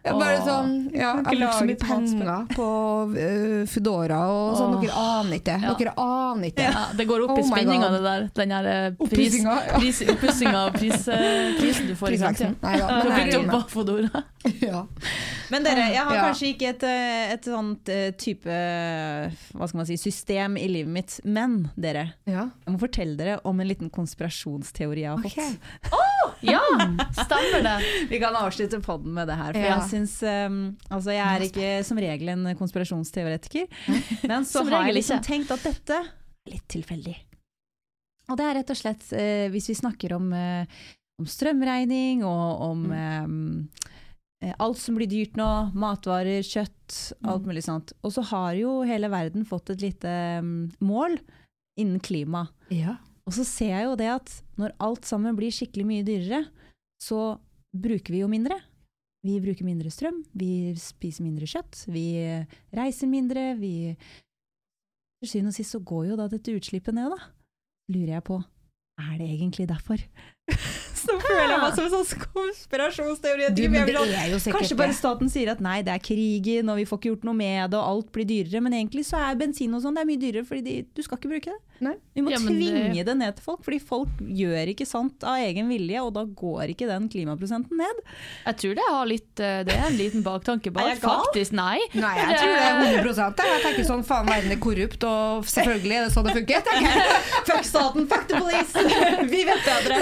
Jeg 0.01 0.17
bare 0.17 0.37
sånn, 0.41 0.71
ja, 0.97 1.11
jeg 1.29 1.49
så 1.53 1.65
mye 1.67 1.77
penger 1.77 2.29
på 2.55 2.67
uh, 3.13 3.57
Foodora 3.69 4.21
og 4.33 4.55
sånn, 4.57 4.75
dere 4.81 4.95
aner 4.97 5.35
ikke. 5.37 5.57
Ja. 5.61 5.73
Dere 5.77 5.93
aner 6.01 6.47
ikke. 6.49 6.65
Ja, 6.65 6.85
det 6.97 7.05
går 7.11 7.25
opp 7.27 7.35
i 7.35 7.43
oh 7.43 7.49
spenninga, 7.51 7.89
det 7.93 7.99
der. 8.05 8.25
Den 8.39 8.53
her 8.55 8.69
eh, 8.71 8.87
pris, 9.11 9.37
pris, 9.75 10.01
oppussinga 10.15 10.63
av 10.63 10.73
pris, 10.73 11.05
eh, 11.05 11.53
prisen 11.59 11.91
du 11.91 11.93
får 11.99 12.15
Prisveksten. 12.15 12.57
Nei 12.63 12.73
da, 12.81 12.97
Du 13.05 13.11
men 13.19 13.53
opp 13.59 13.75
Ja. 14.65 14.81
Men 15.53 15.65
dere, 15.67 15.85
jeg 15.93 16.01
har 16.07 16.17
kanskje 16.17 16.49
ikke 16.55 16.71
et, 16.71 16.85
et 17.35 17.49
sånt 17.51 17.89
type 18.17 18.49
hva 18.49 19.67
skal 19.69 19.81
man 19.83 19.89
si, 19.89 19.99
system 20.01 20.57
i 20.57 20.65
livet 20.71 20.95
mitt, 20.95 21.19
men 21.27 21.67
dere, 21.77 22.07
jeg 22.25 22.73
må 22.73 22.81
fortelle 22.81 23.19
dere 23.19 23.37
om 23.45 23.61
en 23.61 23.69
liten 23.69 23.91
konspirasjonsteori 23.93 25.05
jeg 25.05 25.13
har 25.13 25.21
fått 25.21 25.37
fått. 25.37 26.01
Ja, 26.45 26.61
stemmer 27.15 27.65
det. 27.65 27.73
Vi 28.09 28.19
kan 28.21 28.35
avslutte 28.37 28.79
podden 28.83 29.13
med 29.17 29.29
det 29.29 29.37
her, 29.39 29.51
for 29.53 29.61
Ja. 29.61 29.75
jeg 29.75 29.89
syns 29.91 30.15
um, 30.23 30.61
Altså, 30.89 31.11
jeg 31.15 31.25
er 31.25 31.45
ikke 31.47 31.73
som 31.87 31.99
regel 32.01 32.31
en 32.33 32.47
konspirasjonsteoretiker, 32.59 33.67
men 34.29 34.47
så 34.47 34.63
har 34.69 34.87
jeg 34.89 34.97
liksom 35.01 35.21
tenkt 35.25 35.53
at 35.53 35.63
dette 35.67 35.99
er 36.01 36.09
litt 36.49 36.65
tilfeldig. 36.71 37.17
Og 38.31 38.39
det 38.39 38.47
er 38.47 38.57
rett 38.61 38.73
og 38.73 38.79
slett 38.79 39.05
uh, 39.13 39.47
hvis 39.53 39.69
vi 39.73 39.77
snakker 39.81 40.15
om, 40.17 40.31
uh, 40.33 40.65
om 41.21 41.29
strømregning 41.29 42.25
og 42.25 42.65
om 42.71 42.85
eh, 44.41 44.53
alt 44.57 44.79
som 44.81 44.97
blir 44.97 45.09
dyrt 45.09 45.37
nå, 45.37 45.49
matvarer, 45.77 46.41
kjøtt, 46.41 47.13
alt 47.29 47.45
mulig 47.45 47.63
sånt. 47.67 47.93
Og 48.01 48.15
så 48.15 48.23
har 48.31 48.55
jo 48.57 48.79
hele 48.87 49.11
verden 49.13 49.45
fått 49.45 49.69
et 49.73 49.83
lite 49.85 50.13
mm, 50.41 50.81
mål 50.81 51.19
innen 51.79 52.01
klima. 52.03 52.47
Ja. 52.73 52.97
Og 53.31 53.37
så 53.37 53.45
ser 53.47 53.69
jeg 53.71 53.85
jo 53.87 53.93
det 53.95 54.09
at 54.11 54.31
når 54.59 54.73
alt 54.83 55.07
sammen 55.07 55.37
blir 55.37 55.53
skikkelig 55.55 55.85
mye 55.87 56.03
dyrere, 56.03 56.41
så 56.99 57.37
bruker 57.71 58.11
vi 58.11 58.19
jo 58.19 58.27
mindre. 58.27 58.57
Vi 59.23 59.37
bruker 59.39 59.63
mindre 59.63 59.87
strøm, 59.93 60.17
vi 60.35 60.73
spiser 60.75 61.23
mindre 61.23 61.47
kjøtt, 61.47 61.85
vi 61.87 62.03
reiser 62.75 63.07
mindre, 63.07 63.53
vi 63.55 63.95
Til 65.21 65.29
syvende 65.29 65.53
og 65.53 65.55
sist 65.55 65.75
så 65.77 65.79
går 65.79 66.07
jo 66.09 66.15
da 66.17 66.25
dette 66.27 66.55
utslippet 66.57 66.95
ned, 66.97 67.13
da. 67.13 67.29
Lurer 67.93 68.15
jeg 68.17 68.23
på, 68.25 68.41
er 68.99 69.17
det 69.21 69.27
egentlig 69.29 69.67
derfor? 69.69 70.01
så 71.01 71.17
føler 71.25 71.51
jeg 71.55 71.61
meg 71.63 71.75
som 71.77 71.87
en 71.87 71.93
sånn 72.05 72.25
konspirasjonsteoretiker. 72.35 73.55
Du, 73.57 73.61
men 73.63 73.71
men 73.71 73.79
jeg 73.81 73.89
vil 73.89 74.11
det 74.11 74.19
er 74.21 74.29
jo 74.31 74.39
sikkert 74.41 74.59
Kanskje 74.61 74.77
bare 74.79 74.95
staten 74.97 75.31
sier 75.33 75.51
at 75.55 75.61
nei, 75.63 75.79
det 75.85 75.93
er 75.95 76.03
krigen, 76.03 76.69
og 76.71 76.77
vi 76.81 76.85
får 76.89 77.01
ikke 77.01 77.11
gjort 77.13 77.27
noe 77.29 77.37
med 77.37 77.71
det, 77.73 77.79
og 77.79 77.89
alt 77.95 78.11
blir 78.15 78.27
dyrere. 78.29 78.61
Men 78.63 78.77
egentlig 78.77 79.05
så 79.09 79.19
er 79.21 79.39
bensin 79.39 79.73
og 79.77 79.83
sånn 79.83 79.97
det 79.97 80.03
er 80.05 80.09
mye 80.11 80.21
dyrere, 80.21 80.45
fordi 80.47 80.61
de, 80.67 80.75
du 80.95 81.03
skal 81.05 81.19
ikke 81.19 81.31
bruke 81.33 81.53
det. 81.53 81.59
Nei. 81.81 81.95
Vi 82.13 82.21
må 82.21 82.29
Ja, 82.29 82.37
tvinge 82.37 82.93
det- 82.93 83.05
det 83.07 83.15
ned 83.17 83.35
til 83.35 83.43
folk, 83.43 83.63
fordi 83.65 83.79
folk 83.81 84.09
gjør 84.21 84.69
ikke 84.69 84.85
sånt 84.85 85.23
av 85.25 85.39
egen 85.41 85.67
vilje, 85.67 85.97
og 86.03 86.13
da 86.13 86.23
går 86.25 86.69
ikke 86.75 86.85
den 86.87 87.07
klimaprosenten 87.09 87.75
ned. 87.77 88.01
Jeg 88.45 88.57
tror 88.61 88.75
det, 88.77 88.85
har 88.87 89.05
litt, 89.09 89.39
eh, 89.39 89.63
det 89.65 89.73
er 89.73 89.87
en 89.87 89.97
liten 89.97 90.21
baktanke 90.23 90.71
bak. 90.71 90.83
Er 90.83 90.89
jeg 90.93 91.01
gal? 91.01 91.25
Faktisk, 91.25 91.51
nei. 91.57 91.79
Nei, 91.95 92.13
jeg 92.21 92.37
tror 92.37 92.53
det 92.53 92.61
er 92.61 92.75
100 93.01 93.47
Jeg 93.49 93.61
tenker 93.65 93.83
sånn, 93.89 94.05
faen, 94.05 94.27
verden 94.29 94.51
er 94.51 94.61
korrupt, 94.61 95.03
og 95.03 95.43
selvfølgelig 95.45 95.95
er 95.97 96.05
det 96.05 96.13
sånn 96.13 96.25
det 96.29 96.35
funker. 96.37 96.61
Fuck 97.49 97.65
staten, 97.65 98.07
fuck 98.07 98.27
the 98.27 98.37
police! 98.37 98.73
Vi 99.33 99.43
vet 99.43 99.65
bedre! 99.65 99.97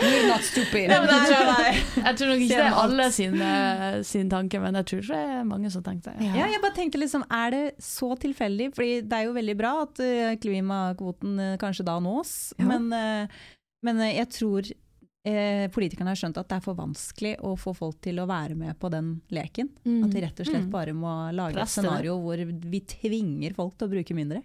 We're 0.00 0.26
not 0.28 0.44
stupid. 0.46 0.88
Nei, 0.92 0.98
men 1.02 1.12
jeg, 1.12 1.30
tror, 1.30 2.04
jeg 2.06 2.16
tror 2.20 2.30
nok 2.32 2.44
ikke 2.44 2.58
det 2.58 2.66
er 2.66 2.78
alle 2.82 3.06
sin, 3.14 3.36
eh, 3.46 3.98
sin 4.08 4.30
tanke, 4.32 4.60
men 4.62 4.78
jeg 4.80 4.88
tror 4.92 5.02
det 5.08 5.22
er 5.38 5.42
mange 5.48 5.70
som 5.74 5.84
tenker 5.86 6.14
det. 6.18 6.30
Ja, 6.36 6.46
jeg 6.52 6.62
bare 6.64 6.76
tenker 6.76 7.02
liksom, 7.02 7.24
er 7.30 7.50
det 7.54 7.64
så 7.82 8.12
tilfeldig? 8.22 8.70
Fordi 8.76 8.92
det 9.06 9.18
er 9.18 9.26
jo 9.28 9.34
veldig 9.36 9.56
bra 9.60 9.72
at 9.86 10.02
eh, 10.04 10.36
klimakvoten 10.42 11.38
eh, 11.48 11.56
kanskje 11.62 11.86
da 11.88 11.98
nås, 12.02 12.36
Ja. 12.58 12.68
men, 12.70 12.88
men 13.82 14.00
jeg 14.06 14.28
tror 14.30 14.68
eh, 15.24 15.68
politikerne 15.74 16.10
har 16.12 16.18
skjønt 16.18 16.38
at 16.40 16.48
det 16.50 16.56
er 16.58 16.64
for 16.64 16.74
vanskelig 16.78 17.36
å 17.46 17.52
få 17.60 17.74
folk 17.78 18.00
til 18.02 18.18
å 18.22 18.26
være 18.26 18.56
med 18.58 18.78
på 18.82 18.90
den 18.92 19.20
leken. 19.30 19.68
At 20.04 20.12
vi 20.14 20.20
rett 20.24 20.40
og 20.42 20.46
slett 20.48 20.64
Mm. 20.66 20.70
bare 20.72 20.92
må 20.96 21.12
lage 21.34 21.60
et 21.62 21.68
scenario 21.68 22.16
hvor 22.18 22.36
vi 22.42 22.80
tvinger 22.80 23.54
folk 23.54 23.76
til 23.78 23.88
å 23.88 23.92
bruke 23.92 24.14
mindre. 24.14 24.42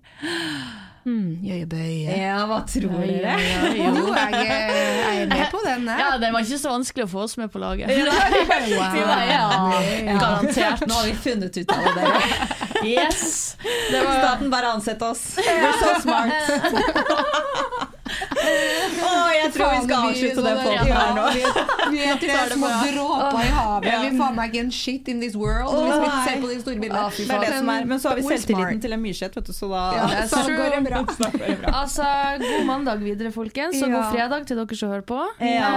Mm, 1.07 1.39
Jøyebøye. 1.39 2.17
Ja, 2.19 2.41
hva 2.49 2.57
tror 2.67 2.91
dere? 2.99 3.37
Jo, 3.77 3.93
jeg, 4.11 4.33
er- 4.33 4.41
jeg 4.43 5.21
er 5.21 5.27
med 5.31 5.51
på 5.53 5.61
den. 5.63 5.87
Her. 5.87 5.99
Ja, 6.03 6.17
det 6.19 6.31
var 6.33 6.41
ikke 6.43 6.59
så 6.59 6.69
vanskelig 6.73 7.05
å 7.05 7.11
få 7.13 7.19
oss 7.23 7.37
med 7.39 7.49
på 7.53 7.59
laget. 7.63 7.87
Wow. 8.67 8.95
Ja, 9.31 10.19
garantert. 10.19 10.83
Nå 10.87 10.93
har 10.93 11.05
vi 11.07 11.13
funnet 11.15 11.57
ut 11.57 11.71
av 11.71 11.83
det, 11.85 11.93
dere. 11.95 12.19
Yes! 12.85 13.55
Det 13.63 14.03
var, 14.03 14.19
Staten 14.19 14.49
bare 14.51 14.73
ansett 14.75 15.01
oss. 15.01 15.37
We're 15.37 15.73
so 15.79 16.01
smart. 16.01 16.33
Å, 18.07 19.11
jeg 19.35 19.51
tror 19.55 19.71
vi 19.73 19.79
skal 19.85 20.07
avslutte 20.07 20.43
den 20.45 20.59
podden 20.63 20.91
her 20.97 21.11
nå. 21.17 21.25
Vi 21.93 22.01
er 22.03 22.19
tre 22.23 22.37
små 22.53 22.69
dråper 22.83 23.41
i 23.43 23.51
havet. 23.55 23.87
Ja. 23.91 23.99
Vi 24.03 24.11
faen 24.19 24.37
meg 24.37 24.51
ikke 24.53 24.63
en 24.65 24.71
shit 24.75 25.07
in 25.11 25.21
this 25.23 25.35
world. 25.37 25.67
Oh, 25.71 25.85
Hvis 25.87 26.01
vi 26.03 26.09
ser 26.27 26.41
på 26.43 26.49
de 26.51 26.57
store 26.61 26.75
Det 26.77 26.83
bildene. 26.83 27.37
er 27.37 27.45
det 27.45 27.53
som 27.57 27.71
er. 27.73 27.87
Men 27.91 28.01
så 28.03 28.11
har 28.11 28.19
vi 28.19 28.25
selvtilliten 28.27 28.81
til 28.83 28.95
en 28.97 29.03
Myrseth, 29.03 29.37
vet 29.39 29.49
du, 29.49 29.53
så 29.55 29.69
da 29.71 29.83
Ja, 29.97 30.07
det 30.13 30.23
så 30.31 30.43
går 30.47 30.75
det 30.75 30.81
bra. 30.89 31.03
Det 31.37 31.71
altså, 31.73 32.05
god 32.41 32.65
mandag 32.67 33.01
videre, 33.03 33.31
folkens, 33.35 33.77
og 33.83 33.91
god 33.91 34.07
fredag 34.13 34.45
til 34.49 34.57
dere 34.59 34.77
som 34.79 34.91
hører 34.91 35.05
på. 35.07 35.19
Ja. 35.43 35.69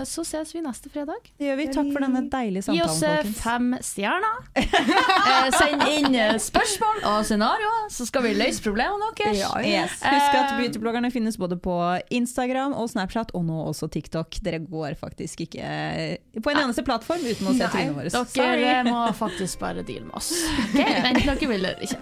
Eh, 0.00 0.04
Så 0.08 0.24
ses 0.26 0.52
vi 0.54 0.62
neste 0.64 0.90
fredag. 0.92 1.20
Det 1.38 1.46
gjør 1.48 1.58
vi. 1.60 1.66
Takk 1.72 1.90
for 1.94 2.04
denne 2.06 2.22
deilige 2.32 2.64
samtalen, 2.66 2.88
folkens. 2.88 3.00
Gi 3.00 3.02
oss 3.02 3.02
eh, 3.02 3.16
folkens. 3.16 3.42
fem 3.42 3.66
stjerner. 3.82 4.38
Eh, 4.56 5.48
send 5.58 5.84
inn 5.92 6.18
spørsmål 6.42 7.02
og 7.12 7.18
scenarioer, 7.28 7.86
så 7.92 8.06
skal 8.08 8.26
vi 8.26 8.34
løse 8.38 8.62
problemene 8.64 9.10
deres. 9.18 9.38
Ja, 9.42 9.50
Yes. 9.62 10.00
Husk 10.02 10.34
at 10.36 10.52
beautybloggerne 10.58 11.10
finnes 11.14 11.36
både 11.40 11.56
på 11.62 11.71
Instagram 12.14 12.74
og 12.78 12.90
Snapchat, 12.92 13.32
og 13.36 13.44
nå 13.48 13.58
også 13.68 13.88
TikTok. 13.92 14.38
Dere 14.44 14.60
går 14.64 14.96
faktisk 15.00 15.44
ikke 15.46 15.62
eh, 15.62 16.16
på 16.42 16.52
en 16.52 16.62
eneste 16.64 16.84
plattform 16.86 17.24
uten 17.24 17.50
å 17.50 17.56
se 17.56 17.68
trynet 17.72 17.96
vårt. 17.96 18.12
Dere 18.12 18.26
Sorry. 18.32 18.90
må 18.92 19.04
faktisk 19.18 19.62
bare 19.62 19.86
deale 19.86 20.06
med 20.08 20.16
oss. 20.20 20.32
Okay? 20.70 21.00
men 21.04 21.20
dere 21.20 21.38
vil 21.40 21.58
eller 21.62 21.82
ikke. 21.82 22.00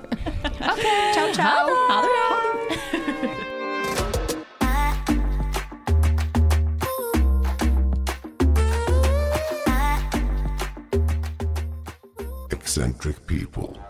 Ciao, 1.14 1.28
ciao. 1.34 1.66
Ha 1.90 2.02
det 2.04 2.10
bra! 2.14 2.28
Eccentric 12.52 13.26
people. 13.26 13.89